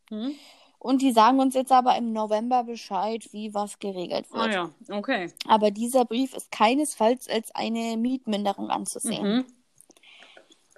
Hm? 0.09 0.35
Und 0.81 1.03
die 1.03 1.13
sagen 1.13 1.41
uns 1.41 1.55
jetzt 1.55 1.73
aber 1.73 1.97
im 1.97 2.13
November 2.13 2.65
Bescheid, 2.65 3.29
wie 3.33 3.53
was 3.53 3.79
geregelt 3.79 4.33
wird. 4.33 4.43
Ah 4.49 4.51
ja, 4.51 4.71
okay. 4.97 5.33
Aber 5.47 5.71
dieser 5.71 6.05
Brief 6.05 6.35
ist 6.35 6.51
keinesfalls 6.53 7.29
als 7.29 7.53
eine 7.55 7.97
Mietminderung 7.97 8.71
anzusehen. 8.71 9.23
Mhm. 9.39 9.47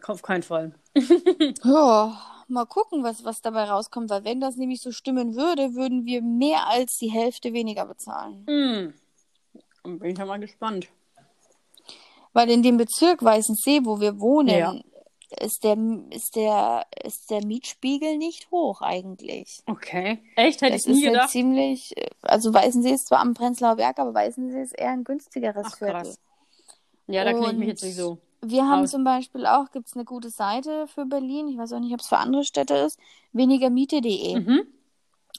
Auf 0.06 0.22
keinen 0.22 0.42
Fall. 0.42 0.74
Ja, 1.64 2.18
mal 2.48 2.66
gucken, 2.66 3.02
was, 3.04 3.24
was 3.24 3.40
dabei 3.40 3.64
rauskommt, 3.64 4.10
weil 4.10 4.24
wenn 4.24 4.40
das 4.40 4.56
nämlich 4.56 4.80
so 4.80 4.90
stimmen 4.92 5.36
würde, 5.36 5.74
würden 5.74 6.04
wir 6.04 6.20
mehr 6.22 6.66
als 6.68 6.96
die 6.98 7.10
Hälfte 7.10 7.52
weniger 7.52 7.86
bezahlen. 7.86 8.44
Hm. 8.48 8.94
Dann 9.84 9.98
bin 9.98 10.10
ich 10.12 10.18
ja 10.18 10.26
mal 10.26 10.38
gespannt. 10.40 10.88
Weil 12.32 12.50
in 12.50 12.62
dem 12.62 12.76
Bezirk 12.76 13.22
Weißensee, 13.24 13.80
wo 13.84 14.00
wir 14.00 14.20
wohnen, 14.20 14.48
Ja. 14.48 14.74
ist, 15.40 15.64
der, 15.64 15.76
ist, 16.10 16.34
der, 16.36 16.86
ist 17.04 17.30
der 17.30 17.44
Mietspiegel 17.44 18.16
nicht 18.18 18.50
hoch 18.50 18.80
eigentlich. 18.82 19.60
Okay. 19.66 20.20
Echt? 20.36 20.60
Hätte 20.62 20.72
Das 20.72 20.86
ich 20.86 20.92
nie 20.92 20.98
ist 21.00 21.04
halt 21.06 21.14
gedacht. 21.14 21.30
ziemlich, 21.30 21.94
also 22.22 22.52
Weißensee 22.54 22.92
ist 22.92 23.08
zwar 23.08 23.20
am 23.20 23.34
Prenzlauer 23.34 23.76
Berg, 23.76 23.98
aber 23.98 24.14
Weißensee 24.14 24.62
ist 24.62 24.78
eher 24.78 24.90
ein 24.90 25.04
günstigeres 25.04 25.66
Ach, 25.70 25.78
Viertel. 25.78 26.02
krass. 26.02 26.18
Ja, 27.06 27.24
da 27.24 27.32
kenne 27.32 27.50
ich 27.52 27.56
mich 27.58 27.68
jetzt 27.68 27.82
nicht 27.84 27.96
so. 27.96 28.18
Wir 28.42 28.66
haben 28.66 28.86
zum 28.86 29.04
Beispiel 29.04 29.44
auch, 29.44 29.70
gibt 29.70 29.88
es 29.88 29.94
eine 29.94 30.04
gute 30.04 30.30
Seite 30.30 30.86
für 30.88 31.04
Berlin, 31.04 31.48
ich 31.48 31.58
weiß 31.58 31.74
auch 31.74 31.80
nicht, 31.80 31.92
ob 31.92 32.00
es 32.00 32.08
für 32.08 32.16
andere 32.16 32.44
Städte 32.44 32.74
ist, 32.74 32.98
wenigermiete.de. 33.32 34.40
Mhm. 34.40 34.66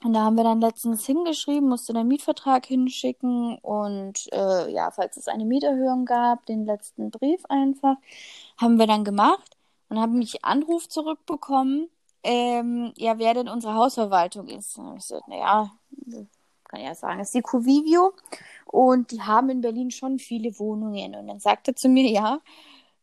Und 0.03 0.13
da 0.13 0.21
haben 0.21 0.35
wir 0.35 0.43
dann 0.43 0.61
letztens 0.61 1.05
hingeschrieben, 1.05 1.69
musste 1.69 1.93
den 1.93 2.07
Mietvertrag 2.07 2.65
hinschicken 2.65 3.57
und 3.59 4.31
äh, 4.31 4.71
ja, 4.71 4.89
falls 4.91 5.17
es 5.17 5.27
eine 5.27 5.45
Mieterhöhung 5.45 6.05
gab, 6.05 6.45
den 6.45 6.65
letzten 6.65 7.11
Brief 7.11 7.43
einfach, 7.49 7.97
haben 8.57 8.77
wir 8.77 8.87
dann 8.87 9.03
gemacht 9.03 9.57
und 9.89 9.99
haben 9.99 10.17
mich 10.17 10.43
Anruf 10.43 10.87
zurückbekommen, 10.89 11.89
ähm, 12.23 12.93
ja, 12.97 13.19
wer 13.19 13.33
denn 13.33 13.49
unsere 13.49 13.75
Hausverwaltung 13.75 14.47
ist. 14.47 14.77
Und 14.77 14.97
ich 14.97 15.07
gesagt, 15.07 15.27
naja, 15.27 15.71
kann 16.71 16.81
ja 16.81 16.95
sagen, 16.95 17.19
ist 17.19 17.33
die 17.33 17.41
Covivio 17.41 18.13
und 18.65 19.11
die 19.11 19.21
haben 19.21 19.49
in 19.49 19.61
Berlin 19.61 19.91
schon 19.91 20.17
viele 20.19 20.57
Wohnungen. 20.57 21.15
Und 21.15 21.27
dann 21.27 21.39
sagte 21.39 21.71
er 21.71 21.75
zu 21.75 21.89
mir, 21.89 22.09
ja, 22.09 22.39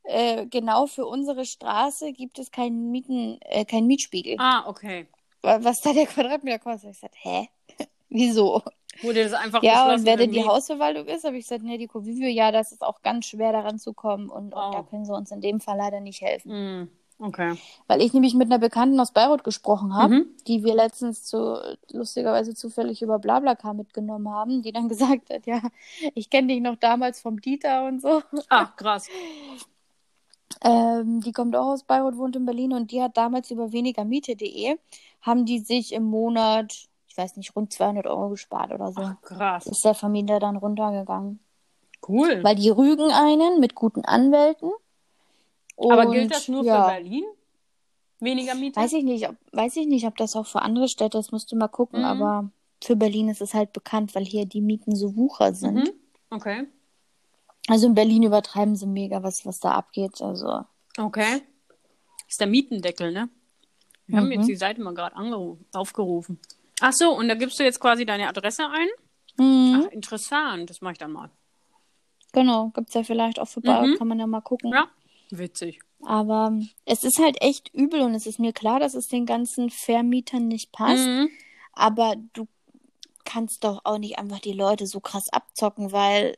äh, 0.09 0.46
genau 0.46 0.86
für 0.86 1.06
unsere 1.06 1.44
Straße 1.44 2.12
gibt 2.12 2.38
es 2.38 2.50
keinen 2.50 2.90
Mieten, 2.90 3.38
äh, 3.42 3.64
keinen 3.64 3.86
Mietspiegel 3.86 4.36
Ah, 4.38 4.64
okay. 4.66 5.06
wa- 5.42 5.59
was 5.62 5.80
da 5.80 5.92
der 5.92 6.06
Quadratmeter 6.06 6.59
kostet. 6.59 6.90
Ich 6.90 6.96
gesagt, 6.96 7.16
hä? 7.22 7.48
Wieso? 8.09 8.62
Wurde 9.02 9.22
das 9.22 9.32
einfach 9.34 9.62
Ja, 9.62 9.92
und 9.94 10.04
wer 10.06 10.16
denn 10.16 10.32
die? 10.32 10.42
Hausverwaltung 10.44 11.06
ist, 11.06 11.24
habe 11.24 11.36
ich 11.36 11.44
gesagt, 11.44 11.62
nee, 11.62 11.78
die 11.78 11.86
Covivio, 11.86 12.26
ja, 12.28 12.50
das 12.50 12.72
ist 12.72 12.82
auch 12.82 13.02
ganz 13.02 13.26
schwer 13.26 13.52
daran 13.52 13.78
zu 13.78 13.92
kommen 13.92 14.28
und, 14.28 14.54
Oh. 14.56 14.59
und 14.66 14.74
da 14.74 14.82
können 14.82 15.04
sie 15.04 15.14
uns 15.14 15.30
in 15.30 15.40
dem 15.40 15.61
Fall 15.61 15.76
leider 15.76 16.00
nicht 16.00 16.20
helfen. 16.22 16.50
Hm. 16.50 16.88
Okay. 17.20 17.56
Weil 17.88 18.00
ich 18.00 18.12
nämlich 18.12 18.34
mit 18.34 18.46
einer 18.46 18.61
Bekannten 18.61 18.98
aus 19.00 19.11
Bayreuth 19.12 19.42
gesprochen 19.42 19.94
habe, 19.96 20.14
Mhm. 20.14 20.26
die 20.46 20.62
wir 20.64 20.74
letztens 20.74 21.24
zu, 21.24 21.61
lustigerweise 21.92 22.54
zufällig 22.54 23.02
über 23.02 23.18
Blablacar 23.18 23.74
mitgenommen 23.74 24.30
haben, 24.30 24.62
die 24.62 24.70
dann 24.72 24.88
gesagt 24.88 25.28
hat, 25.30 25.44
ja, 25.46 25.61
ich 26.14 26.30
kenne 26.30 26.48
dich 26.48 26.61
noch 26.62 26.76
damals 26.76 27.20
vom 27.20 27.40
Dieter 27.40 27.86
und 27.86 28.00
so. 28.00 28.22
Ah, 28.48 28.66
krass. 28.76 29.09
Ähm, 30.62 31.20
die 31.20 31.32
kommt 31.32 31.54
auch 31.56 31.68
aus 31.68 31.84
Bayreuth, 31.84 32.16
wohnt 32.16 32.36
in 32.36 32.44
Berlin 32.46 32.72
und 32.72 32.90
die 32.90 33.02
hat 33.02 33.16
damals 33.16 33.50
über 33.50 33.72
wenigermiete.de, 33.72 34.76
haben 35.22 35.44
die 35.44 35.61
sich 35.61 35.92
im 35.92 36.04
Monat, 36.04 36.88
ich 37.09 37.16
weiß 37.16 37.36
nicht, 37.36 37.54
rund 37.54 37.72
200 37.72 38.06
Euro 38.06 38.30
gespart 38.30 38.72
oder 38.72 38.92
so. 38.92 39.02
Ach, 39.02 39.20
krass. 39.22 39.66
ist 39.66 39.84
der 39.84 39.94
Familie 39.94 40.38
dann 40.38 40.56
runtergegangen. 40.56 41.40
Cool. 42.06 42.42
Weil 42.42 42.56
die 42.56 42.70
rügen 42.70 43.11
einen 43.11 43.61
mit 43.61 43.74
guten 43.74 44.04
Anwälten. 44.04 44.70
Aber 45.76 46.06
Und, 46.06 46.12
gilt 46.12 46.32
das 46.32 46.48
nur 46.48 46.64
ja, 46.64 46.86
für 46.86 46.92
Berlin? 46.92 47.24
Weniger 48.20 48.54
Miete? 48.54 48.80
Weiß 48.80 48.92
ich 48.94 49.04
nicht, 49.04 49.28
ob, 49.28 49.36
weiß 49.52 49.76
ich 49.76 49.86
nicht, 49.86 50.06
ob 50.06 50.16
das 50.16 50.34
auch 50.34 50.46
für 50.46 50.62
andere 50.62 50.88
Städte 50.88 51.18
ist, 51.18 51.30
musst 51.30 51.52
du 51.52 51.56
mal 51.56 51.68
gucken, 51.68 52.00
Mhm. 52.00 52.04
aber 52.04 52.50
für 52.82 52.96
Berlin 52.96 53.28
ist 53.28 53.40
es 53.40 53.54
halt 53.54 53.72
bekannt, 53.72 54.14
weil 54.14 54.24
hier 54.24 54.44
die 54.46 54.61
Mieten 54.61 54.96
so 54.96 55.16
wucher 55.16 55.54
sind. 55.54 55.74
Mhm. 55.74 55.90
Okay. 56.30 56.66
Also 57.69 57.87
in 57.87 57.95
Berlin 57.95 58.23
übertreiben 58.23 58.77
sie 58.77 58.87
mega, 58.87 59.23
was, 59.23 59.45
was 59.47 59.61
da 59.61 59.73
abgeht. 59.73 60.21
Also, 60.23 60.64
Okay. 60.97 61.43
ist 62.29 62.41
der 62.41 62.47
Mietendeckel, 62.47 63.12
ne? 63.12 63.29
Wir 64.07 64.19
haben 64.19 64.27
Mhm. 64.27 64.33
jetzt 64.33 64.49
die 64.49 64.57
Seite 64.57 64.81
mal 64.81 64.95
gerade 64.95 65.14
aufgerufen. 65.75 66.41
Ach 66.81 66.93
so, 66.93 67.11
und 67.16 67.29
da 67.29 67.35
gibst 67.35 67.59
du 67.59 67.64
jetzt 67.64 67.81
quasi 67.81 68.07
deine 68.07 68.29
Adresse 68.29 68.66
ein? 68.69 68.89
mhm, 69.37 69.85
Ach, 69.87 69.93
interessant. 69.93 70.69
Das 70.71 70.81
mache 70.81 70.93
ich 70.93 70.99
dann 70.99 71.12
mal. 71.12 71.31
genau, 72.33 72.69
gibt's 72.75 72.95
ja 72.95 73.03
vielleicht 73.05 73.39
auch 73.39 73.49
für 73.49 73.61
Bayern, 73.61 73.91
Mhm. 73.91 73.99
kann 73.99 74.09
man 74.09 74.19
ja 74.19 74.27
mal 74.27 74.41
gucken. 74.41 74.73
Ja. 74.73 74.89
Witzig. 75.31 75.81
Aber 76.05 76.53
es 76.87 77.05
ist 77.05 77.19
halt 77.19 77.41
echt 77.43 77.73
übel 77.75 78.01
und 78.03 78.14
es 78.14 78.27
ist 78.27 78.39
mir 78.39 78.53
klar, 78.53 78.81
dass 78.81 78.95
es 78.95 79.09
den 79.09 79.27
ganzen 79.27 79.69
Vermietern 79.71 80.49
nicht 80.49 80.73
passt. 80.73 81.07
Mhm. 81.07 81.29
Aber 81.73 82.14
du 82.33 82.47
kannst 83.25 83.62
doch 83.64 83.81
auch 83.85 83.99
nicht 83.99 84.19
einfach 84.19 84.39
die 84.41 84.53
Leute 84.53 84.87
so 84.87 85.01
krass 85.01 85.29
abzocken, 85.31 85.93
weil 85.93 86.37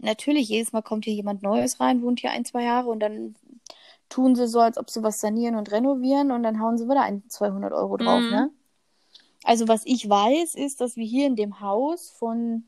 natürlich 0.00 0.48
jedes 0.48 0.72
Mal 0.72 0.82
kommt 0.82 1.04
hier 1.04 1.14
jemand 1.14 1.42
Neues 1.42 1.80
rein, 1.80 2.02
wohnt 2.02 2.20
hier 2.20 2.30
ein, 2.30 2.44
zwei 2.44 2.64
Jahre 2.64 2.88
und 2.88 3.00
dann 3.00 3.34
tun 4.08 4.34
sie 4.34 4.46
so, 4.46 4.60
als 4.60 4.78
ob 4.78 4.90
sie 4.90 5.02
was 5.02 5.18
sanieren 5.18 5.56
und 5.56 5.70
renovieren 5.70 6.30
und 6.30 6.42
dann 6.42 6.60
hauen 6.60 6.76
sie 6.78 6.84
wieder 6.84 7.02
ein, 7.02 7.22
200 7.28 7.72
Euro 7.72 7.96
drauf, 7.96 8.20
Mhm. 8.20 8.30
ne? 8.30 8.50
Also 9.44 9.66
was 9.68 9.84
ich 9.86 10.08
weiß, 10.08 10.54
ist, 10.54 10.80
dass 10.80 10.96
wir 10.96 11.04
hier 11.06 11.26
in 11.26 11.34
dem 11.34 11.60
Haus 11.60 12.10
von 12.10 12.64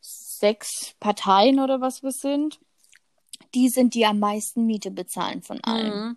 sechs 0.00 0.94
Parteien 1.00 1.58
oder 1.58 1.80
was 1.80 2.02
wir 2.02 2.12
sind, 2.12 2.60
die 3.54 3.68
sind, 3.68 3.94
die 3.94 4.06
am 4.06 4.18
meisten 4.18 4.66
Miete 4.66 4.90
bezahlen 4.90 5.42
von 5.42 5.58
allen. 5.64 6.08
Mhm. 6.08 6.16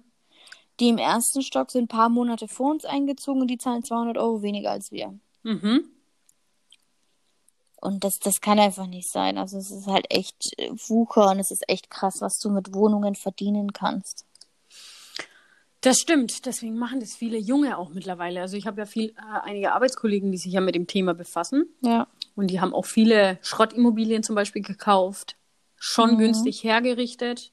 Die 0.79 0.89
im 0.89 0.97
ersten 0.97 1.41
Stock 1.41 1.71
sind 1.71 1.85
ein 1.85 1.87
paar 1.87 2.09
Monate 2.09 2.47
vor 2.47 2.71
uns 2.71 2.85
eingezogen 2.85 3.41
und 3.41 3.47
die 3.47 3.57
zahlen 3.57 3.83
200 3.83 4.17
Euro 4.17 4.41
weniger 4.41 4.71
als 4.71 4.91
wir. 4.91 5.17
Mhm. 5.43 5.89
Und 7.81 8.03
das, 8.03 8.19
das 8.19 8.39
kann 8.41 8.59
einfach 8.59 8.85
nicht 8.87 9.09
sein. 9.09 9.37
Also 9.37 9.57
es 9.57 9.71
ist 9.71 9.87
halt 9.87 10.05
echt 10.09 10.57
äh, 10.57 10.69
Wucher 10.87 11.31
und 11.31 11.39
es 11.39 11.51
ist 11.51 11.67
echt 11.67 11.89
krass, 11.89 12.21
was 12.21 12.39
du 12.39 12.49
mit 12.51 12.73
Wohnungen 12.73 13.15
verdienen 13.15 13.73
kannst. 13.73 14.25
Das 15.81 15.97
stimmt. 15.97 16.45
Deswegen 16.45 16.77
machen 16.77 16.99
das 16.99 17.15
viele 17.15 17.37
Junge 17.39 17.77
auch 17.79 17.89
mittlerweile. 17.89 18.41
Also 18.41 18.55
ich 18.55 18.67
habe 18.67 18.81
ja 18.81 18.85
viel, 18.85 19.09
äh, 19.09 19.39
einige 19.43 19.71
Arbeitskollegen, 19.73 20.31
die 20.31 20.37
sich 20.37 20.53
ja 20.53 20.61
mit 20.61 20.75
dem 20.75 20.85
Thema 20.85 21.13
befassen. 21.15 21.65
Ja. 21.81 22.07
Und 22.35 22.47
die 22.47 22.61
haben 22.61 22.73
auch 22.73 22.85
viele 22.85 23.39
Schrottimmobilien 23.41 24.21
zum 24.23 24.35
Beispiel 24.35 24.61
gekauft. 24.61 25.35
Schon 25.75 26.13
Mhm. 26.13 26.17
günstig 26.19 26.63
hergerichtet. 26.63 27.51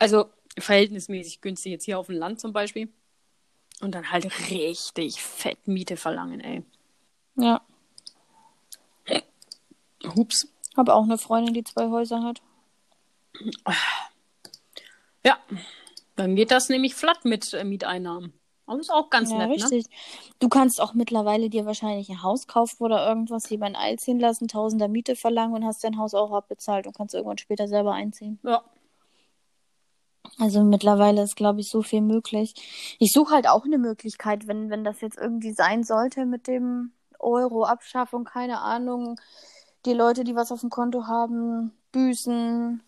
Also 0.00 0.26
verhältnismäßig 0.58 1.40
günstig 1.40 1.70
jetzt 1.70 1.84
hier 1.84 1.98
auf 2.00 2.06
dem 2.06 2.16
Land 2.16 2.40
zum 2.40 2.52
Beispiel. 2.52 2.88
Und 3.80 3.94
dann 3.94 4.10
halt 4.10 4.24
richtig 4.50 5.22
fett 5.22 5.68
Miete 5.68 5.96
verlangen, 5.96 6.40
ey. 6.40 6.64
Ja. 7.36 7.60
Hups. 10.14 10.48
Habe 10.76 10.94
auch 10.94 11.04
eine 11.04 11.18
Freundin, 11.18 11.54
die 11.54 11.64
zwei 11.64 11.88
Häuser 11.88 12.22
hat. 12.22 12.42
Ja, 15.24 15.38
dann 16.16 16.36
geht 16.36 16.50
das 16.50 16.68
nämlich 16.68 16.94
flatt 16.94 17.24
mit 17.24 17.52
äh, 17.52 17.64
Mieteinnahmen. 17.64 18.32
Aber 18.66 18.80
ist 18.80 18.90
auch 18.90 19.10
ganz 19.10 19.30
Ja, 19.30 19.38
nett, 19.38 19.48
ne? 19.48 19.54
richtig. 19.54 19.86
Du 20.40 20.48
kannst 20.48 20.80
auch 20.80 20.92
mittlerweile 20.94 21.48
dir 21.48 21.66
wahrscheinlich 21.66 22.08
ein 22.10 22.22
Haus 22.22 22.46
kaufen 22.46 22.82
oder 22.82 23.06
irgendwas, 23.08 23.48
lieber 23.48 23.66
ein 23.66 23.76
Eil 23.76 23.98
ziehen 23.98 24.18
lassen, 24.18 24.48
Tausender 24.48 24.88
Miete 24.88 25.14
verlangen 25.14 25.54
und 25.54 25.64
hast 25.64 25.84
dein 25.84 25.98
Haus 25.98 26.14
auch 26.14 26.32
abbezahlt 26.32 26.86
und 26.86 26.96
kannst 26.96 27.14
irgendwann 27.14 27.38
später 27.38 27.68
selber 27.68 27.92
einziehen. 27.92 28.40
Ja. 28.42 28.62
Also 30.38 30.64
mittlerweile 30.64 31.22
ist, 31.22 31.36
glaube 31.36 31.60
ich, 31.60 31.70
so 31.70 31.82
viel 31.82 32.00
möglich. 32.00 32.54
Ich 32.98 33.12
suche 33.12 33.34
halt 33.34 33.48
auch 33.48 33.64
eine 33.64 33.78
Möglichkeit, 33.78 34.48
wenn, 34.48 34.68
wenn 34.70 34.82
das 34.82 35.00
jetzt 35.00 35.16
irgendwie 35.16 35.52
sein 35.52 35.84
sollte 35.84 36.26
mit 36.26 36.48
dem 36.48 36.92
Euro-Abschaffung, 37.20 38.24
keine 38.24 38.60
Ahnung, 38.60 39.18
die 39.86 39.94
Leute, 39.94 40.24
die 40.24 40.34
was 40.36 40.52
auf 40.52 40.60
dem 40.60 40.70
Konto 40.70 41.06
haben, 41.06 41.72
büßen. 41.92 42.80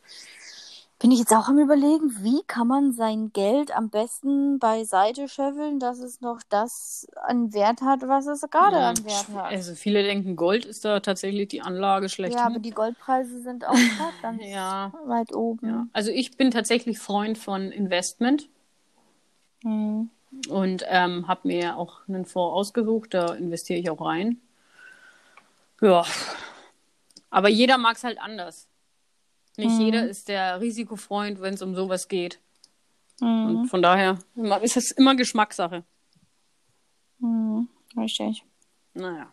Bin 1.00 1.12
ich 1.12 1.20
jetzt 1.20 1.32
auch 1.32 1.46
am 1.48 1.58
überlegen, 1.60 2.12
wie 2.24 2.42
kann 2.48 2.66
man 2.66 2.92
sein 2.92 3.32
Geld 3.32 3.70
am 3.74 3.88
besten 3.88 4.58
beiseite 4.58 5.28
schöffeln, 5.28 5.78
dass 5.78 6.00
es 6.00 6.20
noch 6.20 6.40
das 6.48 7.06
an 7.24 7.52
Wert 7.54 7.82
hat, 7.82 8.02
was 8.08 8.26
es 8.26 8.40
gerade 8.50 8.76
Ja, 8.76 8.88
an 8.88 9.04
Wert 9.04 9.28
hat. 9.28 9.44
Also 9.44 9.76
viele 9.76 10.02
denken, 10.02 10.34
Gold 10.34 10.64
ist 10.64 10.84
da 10.84 10.98
tatsächlich 10.98 11.46
die 11.48 11.60
Anlage 11.62 12.08
schlecht. 12.08 12.34
Ja, 12.36 12.46
aber 12.46 12.58
die 12.58 12.70
Goldpreise 12.70 13.40
sind 13.42 13.64
auch 13.64 13.74
gerade 13.96 14.14
ganz 14.22 14.42
Ja. 14.44 14.92
weit 15.06 15.32
oben. 15.32 15.68
ja. 15.68 15.86
Also 15.92 16.10
ich 16.10 16.36
bin 16.36 16.50
tatsächlich 16.50 16.98
Freund 16.98 17.38
von 17.38 17.70
Investment 17.70 18.48
Hm. 19.62 20.10
und 20.48 20.84
ähm, 20.88 21.28
habe 21.28 21.46
mir 21.46 21.76
auch 21.76 22.00
einen 22.08 22.24
Fonds 22.24 22.54
ausgesucht, 22.54 23.14
da 23.14 23.34
investiere 23.34 23.78
ich 23.78 23.88
auch 23.88 24.04
rein. 24.04 24.40
Ja, 25.80 26.04
aber 27.30 27.48
jeder 27.48 27.78
mag 27.78 27.96
es 27.96 28.04
halt 28.04 28.18
anders. 28.20 28.68
Nicht 29.56 29.70
Mhm. 29.72 29.80
jeder 29.80 30.08
ist 30.08 30.28
der 30.28 30.60
Risikofreund, 30.60 31.40
wenn 31.40 31.54
es 31.54 31.62
um 31.62 31.74
sowas 31.74 32.08
geht. 32.08 32.40
Hm. 33.20 33.46
Und 33.46 33.68
von 33.68 33.82
daher 33.82 34.18
ist 34.62 34.76
es 34.76 34.92
immer 34.92 35.16
Geschmackssache. 35.16 35.84
Hm. 37.20 37.68
Richtig. 37.96 38.44
Naja, 38.94 39.28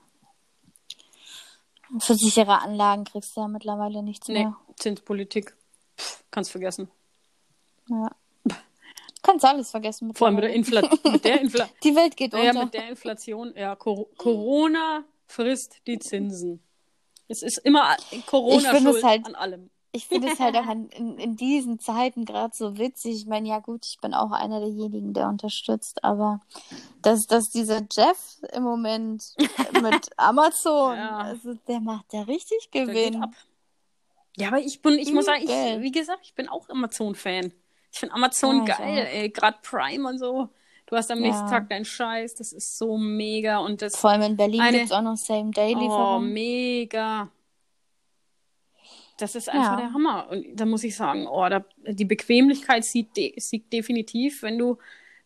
Für 1.99 2.15
sichere 2.15 2.61
Anlagen 2.61 3.03
kriegst 3.03 3.35
du 3.37 3.41
ja 3.41 3.47
mittlerweile 3.47 4.01
nichts 4.03 4.27
nee, 4.27 4.45
mehr. 4.45 4.57
Zinspolitik, 4.77 5.55
Pff, 5.97 6.23
kannst 6.31 6.51
vergessen. 6.51 6.89
Ja. 7.89 8.09
Kannst 9.21 9.45
alles 9.45 9.71
vergessen. 9.71 10.13
Vor 10.13 10.27
allem 10.27 10.35
mit 10.35 10.43
der. 10.43 10.53
Inflation. 10.53 10.99
mit 11.11 11.25
der 11.25 11.41
Infla 11.41 11.69
Die 11.83 11.95
Welt 11.95 12.15
geht 12.17 12.33
ja, 12.33 12.49
unter. 12.49 12.65
mit 12.65 12.73
der 12.73 12.89
Inflation. 12.89 13.53
Ja, 13.55 13.75
Cor 13.75 14.07
Corona 14.17 15.03
frisst 15.27 15.81
die 15.87 15.97
Zinsen. 15.99 16.61
Es 17.27 17.41
ist 17.41 17.57
immer 17.59 17.95
Corona 18.25 18.73
Ich 18.75 18.81
schuld 18.81 19.03
halt- 19.03 19.25
an 19.25 19.35
allem. 19.35 19.69
Ich 19.91 20.07
finde 20.07 20.27
es 20.29 20.39
halt 20.41 20.57
auch 20.57 20.69
in, 20.69 20.89
in, 20.89 21.17
in 21.17 21.35
diesen 21.37 21.79
Zeiten 21.79 22.25
gerade 22.25 22.53
so 22.53 22.77
witzig. 22.77 23.15
Ich 23.15 23.25
meine, 23.27 23.47
ja 23.47 23.59
gut, 23.59 23.85
ich 23.85 23.97
bin 24.01 24.13
auch 24.13 24.31
einer 24.31 24.59
derjenigen, 24.59 25.13
der 25.13 25.29
unterstützt, 25.29 26.03
aber 26.03 26.41
dass, 27.01 27.27
dass 27.27 27.45
dieser 27.49 27.81
Jeff 27.89 28.35
im 28.51 28.63
Moment 28.63 29.23
mit 29.81 30.09
Amazon, 30.17 30.97
Ja. 30.97 31.17
also 31.19 31.53
der 31.69 31.79
macht 31.79 32.11
ja 32.11 32.23
richtig 32.23 32.71
Gewinn. 32.71 33.25
Ja, 34.35 34.49
aber 34.49 34.59
ich 34.59 34.81
bin, 34.81 34.99
ich 34.99 35.13
muss 35.13 35.27
sagen, 35.27 35.43
ich, 35.43 35.49
wie 35.81 35.91
gesagt, 35.91 36.19
ich 36.25 36.33
bin 36.35 36.49
auch 36.49 36.67
Amazon-Fan. 36.67 37.53
Ich 37.89 37.97
finde 37.99 38.15
Amazon 38.15 38.67
Ja, 38.67 38.75
geil, 38.75 39.07
ey, 39.09 39.29
gerade 39.29 39.59
Prime 39.63 40.05
und 40.09 40.19
so. 40.19 40.49
Du 40.87 40.95
hast 40.95 41.09
am 41.11 41.19
Ja. 41.19 41.27
nächsten 41.27 41.47
Tag 41.47 41.69
deinen 41.69 41.85
Scheiß, 41.85 42.35
das 42.35 42.53
ist 42.53 42.77
so 42.77 42.97
mega 42.97 43.57
und 43.59 43.81
das 43.81 43.95
Vor 43.95 44.11
allem 44.11 44.21
in 44.21 44.37
Berlin 44.37 44.61
Eine- 44.61 44.77
gibt 44.77 44.85
es 44.85 44.91
auch 44.91 45.01
noch 45.01 45.13
oh, 45.13 45.15
Same-Day-Lieferung. 45.15 46.31
mega. 46.31 47.31
Das 49.17 49.33
ist 49.35 49.49
einfach 49.49 49.71
Ja. 49.71 49.77
der 49.77 49.93
Hammer. 49.93 50.27
Und 50.29 50.55
da 50.59 50.65
muss 50.65 50.83
ich 50.83 50.95
sagen, 50.95 51.25
oh, 51.27 51.47
da, 51.49 51.63
die 51.87 52.05
Bequemlichkeit 52.05 52.83
siegt, 52.83 53.17
de 53.17 53.39
siegt 53.39 53.71
definitiv, 53.73 54.43
wenn 54.43 54.57
du, 54.57 54.77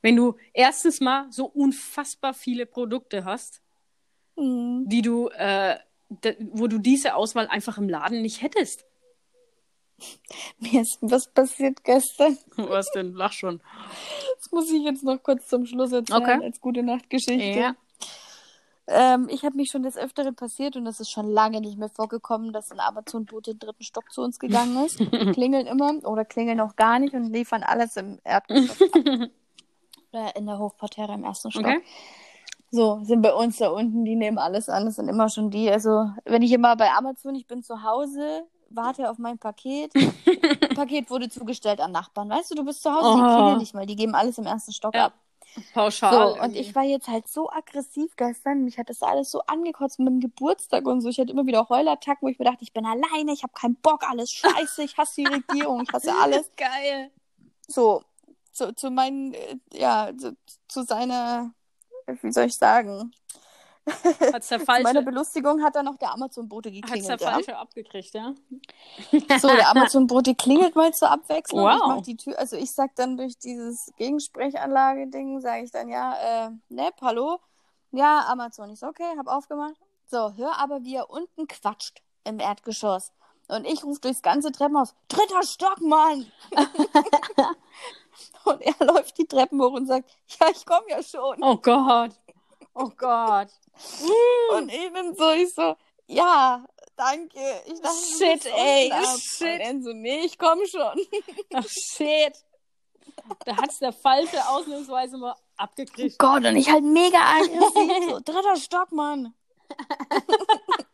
wenn 0.02 0.16
du 0.16 0.36
erstens 0.54 1.02
mal 1.02 1.26
so 1.32 1.46
unfassbar 1.46 2.34
viele 2.34 2.66
Produkte 2.66 3.26
hast, 3.26 3.62
Mhm. 4.38 4.86
die 4.88 5.02
du, 5.02 5.28
äh, 5.30 5.78
wo 6.52 6.68
du 6.68 6.78
diese 6.78 7.16
Auswahl 7.16 7.48
einfach 7.48 7.78
im 7.78 7.90
Laden 7.90 8.22
nicht 8.22 8.42
hättest. 8.42 8.86
Mir 10.60 10.82
ist 10.82 10.98
was 11.02 11.28
passiert 11.28 11.84
gestern. 11.84 12.38
Was 12.58 12.92
denn? 12.92 13.14
Lach 13.14 13.32
schon. 13.32 13.62
Das 14.38 14.52
muss 14.52 14.72
ich 14.72 14.84
jetzt 14.84 15.04
noch 15.04 15.22
kurz 15.22 15.48
zum 15.48 15.66
Schluss 15.66 15.92
erzählen 15.92 16.22
Okay. 16.22 16.40
als 16.44 16.60
gute 16.62 16.84
Nachtgeschichte. 16.84 17.60
Ja. 17.60 17.76
Ähm, 18.88 19.28
ich 19.30 19.44
habe 19.44 19.56
mich 19.56 19.70
schon 19.72 19.84
des 19.84 19.98
Öfteren 19.98 20.36
passiert 20.36 20.76
und 20.76 20.86
das 20.86 21.00
ist 21.00 21.12
schon 21.12 21.30
lange 21.30 21.62
nicht 21.62 21.78
mehr 21.78 21.90
vorgekommen, 21.90 22.52
dass 22.52 22.72
ein 22.72 22.80
Amazon-Bote 22.80 23.52
im 23.52 23.60
dritten 23.60 23.84
Stock 23.84 24.12
zu 24.12 24.22
uns 24.22 24.40
gegangen 24.40 24.84
ist. 24.84 24.98
klingeln 25.34 25.68
immer 25.68 25.94
oder 26.06 26.26
klingeln 26.26 26.60
auch 26.60 26.76
gar 26.76 26.98
nicht 26.98 27.14
und 27.14 27.32
liefern 27.32 27.62
alles 27.62 27.98
im 27.98 28.20
Erdgeschoss. 28.24 28.82
Oder 30.12 30.36
in 30.36 30.48
der 30.48 30.58
Hochparterre 30.58 31.14
im 31.14 31.24
ersten 31.24 31.52
Stock. 31.52 31.66
Okay. 31.66 31.82
So, 32.72 33.00
sind 33.04 33.22
bei 33.22 33.34
uns 33.34 33.58
da 33.58 33.70
unten, 33.70 34.06
die 34.06 34.16
nehmen 34.16 34.38
alles 34.38 34.70
an, 34.70 34.86
das 34.86 34.96
sind 34.96 35.08
immer 35.08 35.30
schon 35.30 35.50
die. 35.50 35.70
Also, 35.70 36.10
wenn 36.26 36.44
ich 36.44 36.52
immer 36.52 36.76
bei 36.76 36.92
Amazon, 36.92 37.34
ich 37.36 37.48
bin 37.48 37.64
zu 37.64 37.84
Hause, 37.84 38.44
warte 38.70 39.10
auf 39.10 39.18
mein 39.18 39.38
Paket. 39.38 39.94
Paket 40.76 41.10
wurde 41.10 41.30
zugestellt 41.30 41.82
an 41.82 41.92
Nachbarn. 41.92 42.30
Weißt 42.30 42.52
du, 42.52 42.56
du 42.56 42.64
bist 42.66 42.82
zu 42.84 42.92
Hause, 42.92 43.16
die 43.16 43.22
Oh. 43.22 43.36
klingeln 43.36 43.58
nicht 43.58 43.74
mal, 43.74 43.86
die 43.86 43.96
geben 43.96 44.16
alles 44.16 44.38
im 44.38 44.46
ersten 44.46 44.72
Stock 44.72 44.96
Ja. 44.96 45.08
ab. 45.08 45.14
Pauschal. 45.74 46.36
So, 46.36 46.44
und 46.44 46.56
ich 46.56 46.76
war 46.76 46.84
jetzt 46.84 47.08
halt 47.08 47.28
so 47.28 47.50
aggressiv 47.50 48.16
gestern. 48.16 48.64
Mich 48.64 48.78
hat 48.78 48.90
das 48.90 49.02
alles 49.02 49.32
so 49.32 49.42
angekotzt 49.48 49.98
mit 50.00 50.08
dem 50.08 50.20
Geburtstag 50.20 50.86
und 50.86 51.02
so. 51.02 51.10
Ich 51.10 51.20
hatte 51.20 51.32
immer 51.32 51.46
wieder 51.48 51.68
Heulattacken, 51.68 52.26
wo 52.28 52.30
ich 52.30 52.38
mir 52.38 52.46
dachte, 52.46 52.64
ich 52.64 52.72
bin 52.72 52.86
alleine, 52.86 53.34
ich 53.34 53.42
habe 53.44 53.54
keinen 53.54 53.76
Bock, 53.76 54.04
alles 54.10 54.32
scheiße, 54.32 54.84
ich 54.84 54.98
hasse 54.98 55.16
die 55.22 55.26
Regierung, 55.34 55.82
ich 55.82 55.92
hasse 55.92 56.14
alles. 56.16 56.52
Geil. 56.56 57.12
So, 57.68 58.04
zu, 58.52 58.74
zu 58.76 58.92
meinen, 58.92 59.34
äh, 59.34 59.58
ja, 59.74 60.12
zu, 60.18 60.38
zu 60.68 60.84
seiner, 60.84 61.52
wie 62.22 62.32
soll 62.32 62.46
ich 62.46 62.56
sagen, 62.56 63.12
Hat's 64.34 64.50
der 64.50 64.60
Falsche, 64.60 65.02
Belustigung 65.02 65.64
hat 65.64 65.76
dann 65.76 65.86
noch 65.86 65.98
der 65.98 66.14
Amazon-Bote 66.14 66.70
hat's 66.70 66.80
der 66.80 66.82
geklingelt. 66.82 67.22
Ja. 67.22 67.32
Falsche 67.32 67.58
abgekriegt, 67.58 68.14
ja? 68.14 68.34
So, 69.40 69.48
der 69.48 69.70
Amazon-Bote 69.70 70.36
klingelt 70.36 70.76
mal 70.76 70.94
zur 70.94 71.10
Abwechslung. 71.12 71.64
Wow. 71.64 71.74
Ich 71.76 71.88
mach 71.88 72.02
die 72.02 72.18
Tür, 72.18 72.38
also 72.38 72.56
ich 72.56 72.72
sag 72.72 72.96
dann 72.96 73.18
durch 73.18 73.38
dieses 73.38 73.92
Gegensprechanlage-Ding, 73.98 75.40
sage 75.42 75.64
ich 75.64 75.72
dann, 75.72 75.90
ja, 75.90 76.48
äh, 76.48 76.52
Nepp, 76.70 76.96
hallo? 77.02 77.40
Ja, 77.92 78.26
Amazon. 78.28 78.70
Ich 78.70 78.80
so, 78.80 78.88
okay, 78.88 79.18
hab 79.18 79.28
aufgemacht. 79.28 79.76
So, 80.06 80.34
hör 80.36 80.60
aber, 80.60 80.84
wie 80.84 80.96
er 80.96 81.10
unten 81.10 81.48
quatscht 81.48 82.02
im 82.24 82.40
Erdgeschoss. 82.40 83.12
Und 83.48 83.66
ich 83.66 83.84
rufe 83.84 84.02
durchs 84.02 84.22
ganze 84.22 84.52
Treppenhaus, 84.52 84.94
dritter 85.08 85.42
Stock, 85.44 85.82
Mann! 85.82 86.32
und 88.44 88.62
er 88.62 88.76
läuft 88.86 89.18
die 89.18 89.26
Treppen 89.26 89.62
hoch 89.62 89.74
und 89.74 89.88
sagt, 89.88 90.10
ja, 90.40 90.48
ich 90.52 90.66
komme 90.66 90.86
ja 90.90 91.02
schon. 91.02 91.38
Oh 91.42 91.58
Gott. 91.58 92.12
Oh 92.74 92.90
Gott. 92.98 93.50
Und 94.54 94.70
ich 94.72 94.94
bin 94.94 95.16
so, 95.16 95.32
ich 95.32 95.54
so, 95.54 95.76
ja, 96.08 96.66
danke. 96.96 97.40
Ich 97.66 97.80
dachte, 97.82 97.96
Shit, 98.18 98.46
ey, 98.46 98.92
shit. 99.20 99.62
Und 99.70 99.84
so, 99.84 99.94
nee, 99.94 100.22
ich 100.22 100.38
komme 100.38 100.66
schon. 100.68 101.00
Ach, 101.54 101.68
shit. 101.68 102.34
Da 103.46 103.58
hat's 103.58 103.80
der 103.80 103.94
Falsche 103.94 104.48
ausnahmsweise 104.48 105.18
mal 105.18 105.36
abgekriegt. 105.58 106.18
Gott, 106.18 106.46
und 106.46 106.56
ich 106.56 106.70
halt 106.70 106.84
mega 106.84 107.20
aggressiv. 107.38 108.10
So, 108.10 108.20
dritter 108.20 108.56
Stock, 108.56 108.92
Mann. 108.92 109.34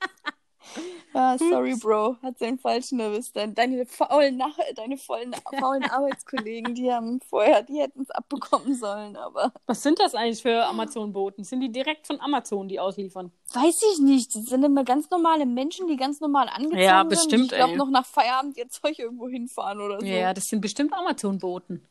ja, 1.14 1.38
sorry, 1.38 1.76
Bro. 1.76 2.18
Hat 2.22 2.38
seinen 2.40 2.60
falschen 2.60 3.00
erwischt. 3.00 3.36
Deine, 3.36 3.54
deine 3.54 3.86
faulen, 3.86 4.38
Nach 4.38 4.58
deine 4.76 4.98
vollen, 4.98 5.34
faulen 5.60 5.84
Arbeitskollegen, 5.90 6.76
die 6.76 6.92
haben 6.92 7.20
vorher, 7.22 7.64
die 7.64 7.80
hätten 7.80 8.02
es 8.02 8.10
abbekommen 8.12 8.76
sollen, 8.76 9.16
aber 9.16 9.54
Was 9.66 9.82
sind 9.84 10.00
das 10.00 10.14
eigentlich 10.16 10.42
für 10.42 10.66
Amazon-Boten? 10.66 11.44
Sind 11.44 11.62
die 11.62 11.72
direkt 11.72 12.08
von 12.08 12.20
Amazon, 12.22 12.68
die 12.68 12.80
ausliefern? 12.80 13.32
weiß 13.54 13.76
ich 13.94 14.00
nicht. 14.00 14.36
Das 14.36 14.46
sind 14.46 14.64
immer 14.64 14.84
ganz 14.84 15.10
normale 15.10 15.46
Menschen, 15.46 15.88
die 15.88 15.96
ganz 15.96 16.20
normal 16.20 16.50
angezogen 16.50 16.80
Ja, 16.82 17.00
sind. 17.00 17.10
bestimmt, 17.10 17.52
Ich 17.52 17.58
glaube, 17.58 17.78
noch 17.78 17.90
nach 17.90 18.06
Feierabend 18.06 18.58
ihr 18.58 18.68
Zeug 18.70 19.00
irgendwo 19.00 19.28
hinfahren 19.30 19.80
oder 19.80 20.00
so. 20.02 20.06
Ja, 20.06 20.34
das 20.34 20.46
sind 20.46 20.62
bestimmt 20.62 20.94
Amazon-Boten. 20.94 21.86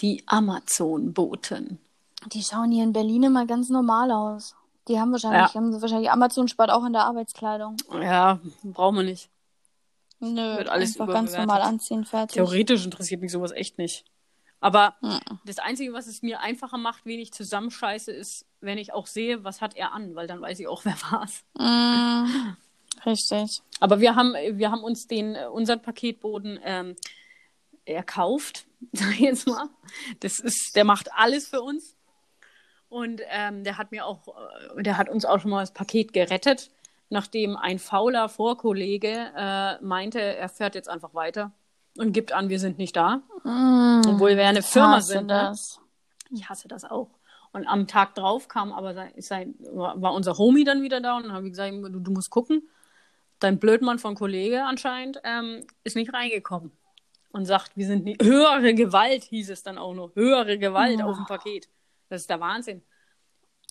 Die 0.00 0.22
Amazon-Boten. 0.26 1.78
Die 2.32 2.42
schauen 2.42 2.70
hier 2.70 2.84
in 2.84 2.92
Berlin 2.92 3.22
immer 3.24 3.46
ganz 3.46 3.68
normal 3.70 4.10
aus. 4.10 4.54
Die 4.88 5.00
haben 5.00 5.10
wahrscheinlich, 5.12 5.52
Ja. 5.52 5.54
haben 5.54 5.72
sie 5.72 5.80
wahrscheinlich 5.82 6.10
Amazon 6.10 6.48
spart 6.48 6.70
auch 6.70 6.84
in 6.84 6.92
der 6.92 7.04
Arbeitskleidung. 7.04 7.76
Ja, 7.92 8.40
brauchen 8.62 8.96
wir 8.96 9.02
nicht. 9.02 9.30
Nö, 10.20 10.56
Wird 10.58 10.68
alles 10.68 10.98
einfach 10.98 11.12
ganz 11.12 11.36
normal 11.36 11.60
anziehen, 11.62 12.04
fertig. 12.04 12.34
Theoretisch 12.36 12.84
interessiert 12.84 13.20
mich 13.20 13.32
sowas 13.32 13.52
echt 13.52 13.78
nicht. 13.78 14.04
Aber 14.60 14.94
Mhm. 15.02 15.20
das 15.44 15.58
Einzige, 15.58 15.92
was 15.92 16.06
es 16.06 16.22
mir 16.22 16.40
einfacher 16.40 16.78
macht, 16.78 17.04
wen 17.04 17.20
ich 17.20 17.32
zusammenscheiße, 17.32 18.10
ist, 18.12 18.46
wenn 18.60 18.78
ich 18.78 18.92
auch 18.94 19.06
sehe, 19.06 19.44
was 19.44 19.60
hat 19.60 19.76
er 19.76 19.92
an, 19.92 20.14
weil 20.14 20.26
dann 20.26 20.40
weiß 20.40 20.58
ich 20.60 20.66
auch, 20.68 20.84
wer 20.86 20.96
war's. 21.10 21.44
Mm, 21.58 22.54
richtig. 23.04 23.60
Aber 23.80 24.00
wir 24.00 24.14
haben, 24.14 24.32
wir 24.58 24.70
haben 24.70 24.82
uns 24.82 25.06
den, 25.06 25.34
äh, 25.34 25.46
unseren 25.46 25.82
Paketboden 25.82 26.58
ähm, 26.62 26.96
erkauft, 27.84 28.66
sag 28.92 29.12
ich 29.12 29.20
jetzt 29.20 29.46
mal. 29.46 29.68
Das 30.20 30.38
ist, 30.38 30.74
der 30.74 30.84
macht 30.84 31.12
alles 31.12 31.48
für 31.48 31.60
uns. 31.60 31.94
Und 32.88 33.20
ähm, 33.30 33.64
der 33.64 33.78
hat 33.78 33.90
mir 33.90 34.06
auch, 34.06 34.28
äh, 34.76 34.82
der 34.82 34.96
hat 34.98 35.08
uns 35.08 35.24
auch 35.24 35.40
schon 35.40 35.50
mal 35.50 35.60
das 35.60 35.72
Paket 35.72 36.12
gerettet, 36.12 36.70
nachdem 37.10 37.56
ein 37.56 37.78
fauler 37.78 38.28
Vorkollege 38.28 39.32
äh, 39.36 39.82
meinte, 39.82 40.20
er 40.20 40.48
fährt 40.48 40.74
jetzt 40.74 40.88
einfach 40.88 41.14
weiter 41.14 41.52
und 41.98 42.12
gibt 42.12 42.32
an, 42.32 42.48
wir 42.48 42.60
sind 42.60 42.78
nicht 42.78 42.96
da. 42.96 43.22
Mm, 43.44 44.02
Obwohl 44.06 44.36
wir 44.36 44.46
eine 44.46 44.62
Firma 44.62 45.00
sind. 45.00 45.26
Ne? 45.26 45.34
das. 45.34 45.80
Ich 46.30 46.48
hasse 46.48 46.68
das 46.68 46.84
auch. 46.84 47.10
Und 47.52 47.66
am 47.66 47.86
Tag 47.86 48.14
drauf 48.14 48.48
kam 48.48 48.72
aber 48.72 48.94
sein, 48.94 49.12
sein, 49.16 49.54
war 49.72 50.12
unser 50.12 50.36
Homie 50.36 50.64
dann 50.64 50.82
wieder 50.82 51.00
da 51.00 51.16
und 51.16 51.24
dann 51.24 51.32
habe 51.32 51.46
ich 51.46 51.52
gesagt, 51.52 51.72
du, 51.72 52.00
du 52.00 52.10
musst 52.10 52.30
gucken. 52.30 52.68
Dein 53.38 53.58
Blödmann 53.58 53.98
von 53.98 54.14
Kollege 54.14 54.64
anscheinend 54.64 55.20
ähm, 55.24 55.66
ist 55.84 55.96
nicht 55.96 56.12
reingekommen 56.12 56.72
und 57.30 57.44
sagt, 57.44 57.76
wir 57.76 57.86
sind 57.86 58.04
nicht. 58.04 58.22
Höhere 58.22 58.74
Gewalt 58.74 59.24
hieß 59.24 59.50
es 59.50 59.62
dann 59.62 59.78
auch 59.78 59.94
noch. 59.94 60.14
Höhere 60.14 60.58
Gewalt 60.58 61.02
auf 61.02 61.16
dem 61.16 61.26
Paket. 61.26 61.68
Das 62.08 62.22
ist 62.22 62.30
der 62.30 62.40
Wahnsinn. 62.40 62.82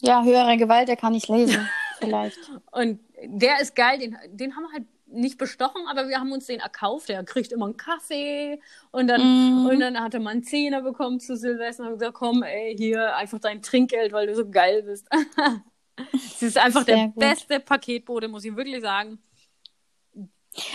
Ja, 0.01 0.23
höhere 0.23 0.57
Gewalt, 0.57 0.87
der 0.89 0.97
kann 0.97 1.13
nicht 1.13 1.27
lesen. 1.29 1.69
Vielleicht. 1.99 2.37
Und 2.71 2.99
der 3.23 3.61
ist 3.61 3.75
geil, 3.75 3.99
den, 3.99 4.17
den 4.27 4.55
haben 4.55 4.63
wir 4.63 4.71
halt 4.73 4.85
nicht 5.07 5.37
bestochen, 5.37 5.87
aber 5.87 6.09
wir 6.09 6.19
haben 6.19 6.31
uns 6.33 6.47
den 6.47 6.59
erkauft. 6.59 7.07
Der 7.07 7.23
kriegt 7.23 7.51
immer 7.53 7.65
einen 7.65 7.77
Kaffee 7.77 8.59
und 8.91 9.07
dann, 9.07 9.21
Mm. 9.21 9.65
und 9.67 9.79
dann 9.79 9.99
hatte 10.01 10.19
man 10.19 10.33
einen 10.33 10.43
Zehner 10.43 10.81
bekommen 10.81 11.19
zu 11.21 11.37
Silvester 11.37 11.83
und 11.85 11.93
gesagt, 11.99 12.15
komm, 12.15 12.43
ey, 12.43 12.75
hier 12.75 13.15
einfach 13.15 13.39
dein 13.39 13.61
Trinkgeld, 13.61 14.11
weil 14.11 14.27
du 14.27 14.35
so 14.35 14.49
geil 14.49 14.83
bist. 14.83 15.07
Es 16.13 16.41
ist 16.41 16.57
einfach 16.57 16.83
Sehr 16.83 16.95
der 16.97 17.05
gut. 17.07 17.15
beste 17.19 17.61
Paketbote, 17.61 18.27
muss 18.27 18.43
ich 18.43 18.53
wirklich 18.53 18.81
sagen. 18.81 19.17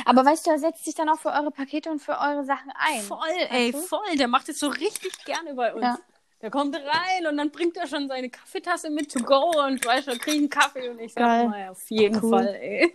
Aber 0.07 0.25
weißt 0.25 0.47
du, 0.47 0.51
er 0.51 0.59
setzt 0.59 0.85
sich 0.87 0.95
dann 0.95 1.11
auch 1.11 1.19
für 1.19 1.29
eure 1.31 1.51
Pakete 1.51 1.91
und 1.91 2.01
für 2.01 2.13
eure 2.19 2.45
Sachen 2.47 2.73
ein. 2.75 3.03
Voll, 3.03 3.19
ey, 3.51 3.71
du? 3.73 3.79
voll. 3.79 4.17
Der 4.17 4.29
macht 4.29 4.49
es 4.49 4.59
so 4.59 4.69
richtig 4.69 5.13
gerne 5.27 5.53
bei 5.55 5.75
uns. 5.75 5.83
Ja. 5.85 5.99
Der 6.43 6.51
kommt 6.51 6.75
rein 6.75 7.27
und 7.29 7.37
dann 7.37 7.51
bringt 7.51 7.77
er 7.77 7.87
schon 7.87 8.09
seine 8.09 8.31
Kaffeetasse 8.31 8.89
mit 8.91 9.13
to 9.13 9.23
go 9.23 9.53
und 9.67 9.85
weißt 9.85 10.09
du, 10.09 10.19
krieg 10.19 10.37
einen 10.37 10.49
Kaffee 10.49 10.89
und 10.89 10.99
ich 10.99 11.13
sag 11.13 11.49
mal, 11.49 11.69
auf 11.69 11.91
jeden 11.91 12.23
Cool. 12.23 12.31
Fall, 12.31 12.55
ey. 12.55 12.93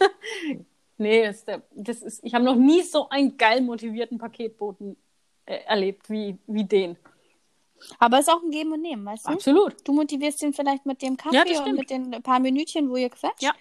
nee, 0.97 1.23
das 1.25 1.45
das 1.75 2.01
ist, 2.01 2.23
ich 2.23 2.33
habe 2.33 2.43
noch 2.43 2.55
nie 2.55 2.81
so 2.81 3.07
einen 3.09 3.37
geil 3.37 3.61
motivierten 3.61 4.17
Paketboten 4.17 4.97
äh, 5.45 5.59
erlebt 5.65 6.09
wie, 6.09 6.37
wie 6.47 6.63
den. 6.63 6.97
Aber 7.99 8.17
es 8.17 8.27
ist 8.27 8.33
auch 8.33 8.41
ein 8.41 8.49
Geben 8.51 8.71
und 8.71 8.81
Nehmen, 8.81 9.05
weißt 9.05 9.27
du? 9.27 9.31
Absolut. 9.31 9.75
Du 9.87 9.93
motivierst 9.93 10.41
ihn 10.41 10.53
vielleicht 10.53 10.85
mit 10.85 11.01
dem 11.01 11.17
Kaffee 11.17 11.53
Ja, 11.53 11.63
und 11.63 11.75
mit 11.75 11.89
den 11.89 12.11
paar 12.23 12.39
Minütchen, 12.39 12.89
wo 12.89 12.95
ihr 12.95 13.09
quatscht. 13.09 13.43
Ja. 13.43 13.53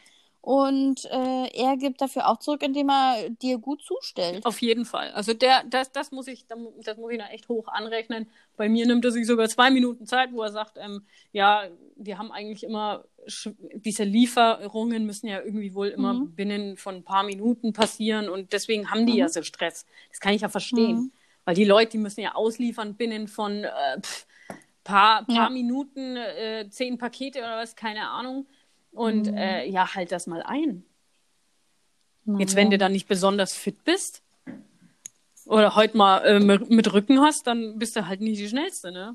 Und 0.47 1.07
äh, 1.07 1.47
er 1.55 1.79
gibt 1.79 2.03
dafür 2.03 2.29
auch 2.29 2.39
zurück, 2.39 2.63
indem 2.63 2.91
er 2.91 3.31
dir 3.31 3.57
gut 3.57 3.81
zustellt. 3.81 4.45
Auf 4.45 4.61
jeden 4.61 4.85
Fall. 4.85 5.11
Also 5.13 5.33
der, 5.33 5.65
das, 5.65 5.91
das 5.91 6.13
muss 6.13 6.27
ich, 6.29 6.47
das 6.47 6.99
muss 6.99 7.13
ich 7.13 7.19
da 7.19 7.29
echt 7.29 7.49
hoch 7.49 7.67
anrechnen. 7.69 8.29
Bei 8.59 8.69
mir 8.69 8.85
nimmt 8.87 9.07
er 9.07 9.11
sich 9.11 9.27
sogar 9.27 9.49
zwei 9.49 9.71
Minuten 9.71 10.05
Zeit, 10.05 10.35
wo 10.35 10.43
er 10.43 10.53
sagt, 10.53 10.77
ähm, 10.79 11.07
ja, 11.33 11.65
wir 11.97 12.19
haben 12.19 12.31
eigentlich 12.31 12.63
immer 12.65 13.05
diese 13.75 14.05
Lieferungen 14.05 15.07
müssen 15.07 15.29
ja 15.29 15.41
irgendwie 15.41 15.73
wohl 15.75 15.89
immer 15.89 16.13
Mhm. 16.13 16.35
binnen 16.35 16.77
von 16.77 16.97
ein 16.97 17.05
paar 17.05 17.23
Minuten 17.23 17.73
passieren 17.73 18.29
und 18.29 18.53
deswegen 18.53 18.91
haben 18.91 19.07
die 19.07 19.17
ja 19.17 19.31
so 19.31 19.43
Stress. 19.43 19.87
Das 20.11 20.21
kann 20.21 20.35
ich 20.35 20.43
ja 20.43 20.51
verstehen, 20.51 20.97
Mhm. 20.97 21.13
weil 21.47 21.55
die 21.55 21.65
Leute, 21.65 21.93
die 21.93 21.99
müssen 21.99 22.21
ja 22.21 22.35
ausliefern 22.35 22.97
binnen 22.97 23.29
von 23.29 23.65
äh, 23.65 23.71
pff, 23.99 24.27
paar, 24.85 25.25
paar 25.25 25.35
Ja. 25.45 25.49
Minuten, 25.49 26.17
äh, 26.17 26.69
zehn 26.69 26.99
Pakete 26.99 27.39
oder 27.39 27.57
was, 27.57 27.75
keine 27.77 28.11
Ahnung. 28.11 28.47
Und 28.95 29.29
äh, 29.29 29.67
ja, 29.67 29.95
halt 29.95 30.13
das 30.13 30.27
mal 30.27 30.43
ein. 30.43 30.85
Jetzt, 32.39 32.57
wenn 32.57 32.71
du 32.71 32.79
dann 32.79 32.93
nicht 32.93 33.07
besonders 33.07 33.55
fit 33.55 33.85
bist 33.85 34.23
oder 35.45 35.75
heute 35.75 35.97
mal 35.97 36.25
äh, 36.25 36.41
mit 36.41 36.93
Rücken 36.93 37.21
hast, 37.21 37.47
dann 37.47 37.79
bist 37.79 37.97
du 37.97 38.07
halt 38.07 38.21
nicht 38.21 38.41
die 38.41 38.49
Schnellste, 38.49 38.93
ne? 38.93 39.15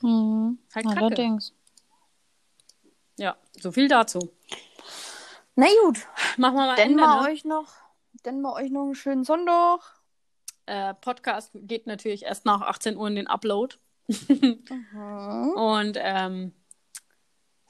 Mhm. 0.00 0.58
Halt 0.74 0.86
kacke. 0.86 1.00
Allerdings. 1.00 1.52
Ja, 3.18 3.36
so 3.58 3.72
viel 3.72 3.88
dazu. 3.88 4.30
Na 5.56 5.66
gut, 5.84 6.06
Machen 6.36 6.54
wir 6.54 6.66
mal 6.66 6.76
dann 6.76 6.90
Ende, 6.90 7.02
mal 7.02 7.22
ne? 7.22 7.30
euch 7.30 7.44
noch, 7.44 7.72
dann 8.22 8.42
mal 8.42 8.52
euch 8.52 8.70
noch 8.70 8.84
einen 8.84 8.94
schönen 8.94 9.24
Sonntag. 9.24 9.80
Äh, 10.66 10.94
Podcast 10.94 11.50
geht 11.54 11.86
natürlich 11.86 12.24
erst 12.24 12.44
nach 12.44 12.60
18 12.60 12.96
Uhr 12.96 13.08
in 13.08 13.16
den 13.16 13.26
Upload. 13.26 13.76
Mhm. 14.92 15.50
Und 15.56 15.98
ähm, 16.00 16.52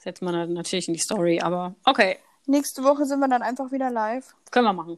setzt 0.07 0.21
man 0.21 0.33
dann 0.33 0.53
natürlich 0.53 0.87
in 0.87 0.93
die 0.93 1.01
Story, 1.01 1.41
aber 1.41 1.75
okay, 1.83 2.17
Nächste 2.49 2.81
Woche 2.85 3.03
sind 3.03 3.19
wir 3.19 3.27
dann 3.27 3.41
einfach 3.41 3.73
wieder 3.73 3.89
live. 3.91 4.33
können 4.51 4.67
wir 4.67 4.71
machen. 4.73 4.97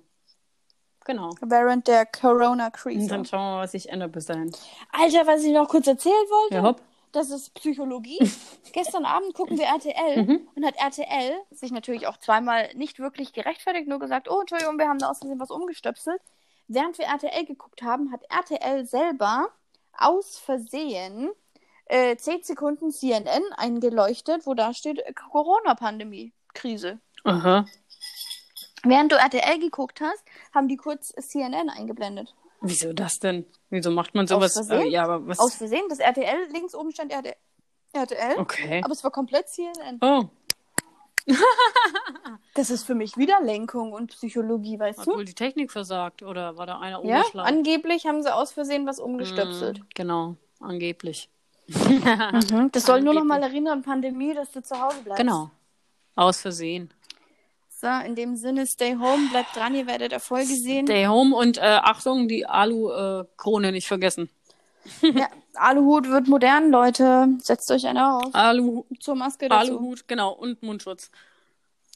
Genau. 1.05 1.31
Während 1.41 1.87
der 1.87 2.01
Und 2.01 2.09
dann 2.13 2.21
Corona-Krise. 2.21 3.09
schauen 3.09 3.25
wir 3.25 3.37
mal, 3.39 3.63
was 3.63 3.71
sich 3.71 3.89
ändert 3.89 4.11
bis 4.11 4.25
dahin. 4.25 4.51
Alter, 4.91 5.25
was 5.25 5.43
ich 5.43 5.51
noch 5.51 5.67
kurz 5.67 5.87
erzählen 5.87 6.13
wollte, 6.29 6.55
Ja, 6.57 6.61
hopp. 6.61 6.79
das 7.11 7.31
ist 7.31 7.55
Psychologie. 7.55 8.19
Gestern 8.73 9.05
Abend 9.05 9.33
gucken 9.33 9.57
wir 9.57 9.65
RTL 9.65 10.23
Mhm. 10.23 10.47
und 10.53 10.63
hat 10.63 10.75
RTL 10.77 11.39
sich 11.49 11.71
natürlich 11.71 12.05
auch 12.05 12.17
zweimal 12.17 12.69
nicht 12.75 12.99
wirklich 12.99 13.33
gerechtfertigt, 13.33 13.87
nur 13.87 13.97
gesagt, 13.97 14.29
oh, 14.29 14.41
Entschuldigung, 14.41 14.77
wir 14.77 14.87
haben 14.87 14.99
da 14.99 15.09
aus 15.09 15.17
Versehen 15.17 15.39
was 15.39 15.49
umgestöpselt. 15.49 16.21
Während 16.67 16.99
wir 16.99 17.05
RTL 17.05 17.45
geguckt 17.45 17.81
haben, 17.81 18.11
hat 18.11 18.21
RTL 18.29 18.85
selber 18.85 19.47
aus 19.97 20.37
Versehen 20.37 21.31
äh, 21.89 22.15
10 22.15 22.43
Sekunden 22.43 22.91
CNN 22.91 23.43
eingeleuchtet, 23.57 24.45
wo 24.47 24.53
da 24.53 24.73
steht 24.73 24.99
äh, 24.99 25.13
Corona-Pandemie, 25.13 26.33
Krise. 26.53 26.99
Aha. 27.25 27.65
Während 28.83 29.11
du 29.11 29.17
RTL 29.17 29.59
geguckt 29.59 29.99
hast, 29.99 30.23
haben 30.55 30.69
die 30.69 30.77
kurz 30.77 31.13
CNN 31.19 31.69
eingeblendet. 31.69 32.33
Wieso 32.61 32.93
das 32.93 33.19
denn? 33.19 33.45
Wieso 33.69 33.91
macht 33.91 34.15
man 34.15 34.27
sowas? 34.27 34.53
Versehen? 34.53 34.81
Äh, 34.81 34.87
ja, 34.87 35.03
aber 35.03 35.27
was? 35.27 35.39
Aus 35.39 35.55
Versehen, 35.55 35.83
das 35.89 35.99
RTL, 35.99 36.47
links 36.51 36.73
oben 36.73 36.91
stand 36.91 37.11
RTL, 37.11 37.35
RTL 37.93 38.37
okay. 38.37 38.81
aber 38.83 38.93
es 38.93 39.03
war 39.03 39.11
komplett 39.11 39.49
CNN. 39.49 39.99
Oh, 40.01 40.29
Das 42.55 42.69
ist 42.69 42.83
für 42.83 42.95
mich 42.95 43.17
wieder 43.17 43.41
Lenkung 43.41 43.93
und 43.93 44.11
Psychologie, 44.11 44.79
weißt 44.79 44.99
hat 44.99 45.07
du? 45.07 45.11
wohl 45.15 45.25
die 45.25 45.33
Technik 45.33 45.71
versagt 45.71 46.23
oder 46.23 46.57
war 46.57 46.65
da 46.65 46.79
einer 46.79 47.03
Ja, 47.03 47.17
umgeschlagen? 47.19 47.47
angeblich 47.57 48.05
haben 48.05 48.21
sie 48.23 48.33
aus 48.33 48.51
Versehen 48.51 48.85
was 48.87 48.99
umgestöpselt. 48.99 49.79
Mm, 49.79 49.83
genau, 49.95 50.35
angeblich. 50.59 51.29
Mhm. 51.69 52.69
Das 52.71 52.85
soll 52.85 53.01
nur 53.01 53.13
noch 53.13 53.23
mal 53.23 53.41
erinnern, 53.41 53.83
Pandemie, 53.83 54.33
dass 54.33 54.51
du 54.51 54.61
zu 54.61 54.79
Hause 54.79 54.97
bleibst. 55.03 55.19
Genau. 55.19 55.51
Aus 56.15 56.41
Versehen. 56.41 56.91
So, 57.69 57.87
in 58.05 58.15
dem 58.15 58.35
Sinne, 58.35 58.65
stay 58.67 58.95
home, 58.95 59.29
bleibt 59.29 59.55
dran, 59.55 59.73
ihr 59.73 59.87
werdet 59.87 60.11
Erfolge 60.11 60.53
sehen. 60.53 60.85
Stay 60.85 61.07
home 61.07 61.33
und 61.33 61.57
äh, 61.57 61.79
Achtung, 61.81 62.27
die 62.27 62.45
Alu-Krone 62.45 63.71
nicht 63.71 63.87
vergessen. 63.87 64.29
Ja, 65.01 65.27
Aluhut 65.53 66.07
wird 66.09 66.27
modern, 66.27 66.71
Leute. 66.71 67.27
Setzt 67.41 67.69
euch 67.71 67.87
eine 67.87 68.17
auf. 68.17 68.33
Alu, 68.33 68.85
Zur 68.99 69.15
Maske 69.15 69.47
dazu. 69.47 69.77
Aluhut, 69.77 70.07
genau, 70.07 70.31
und 70.31 70.63
Mundschutz. 70.63 71.11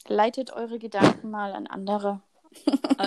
Leitet 0.07 0.51
eure 0.51 0.79
Gedanken 0.79 1.31
mal 1.31 1.53
an 1.53 1.67
andere. 1.67 2.21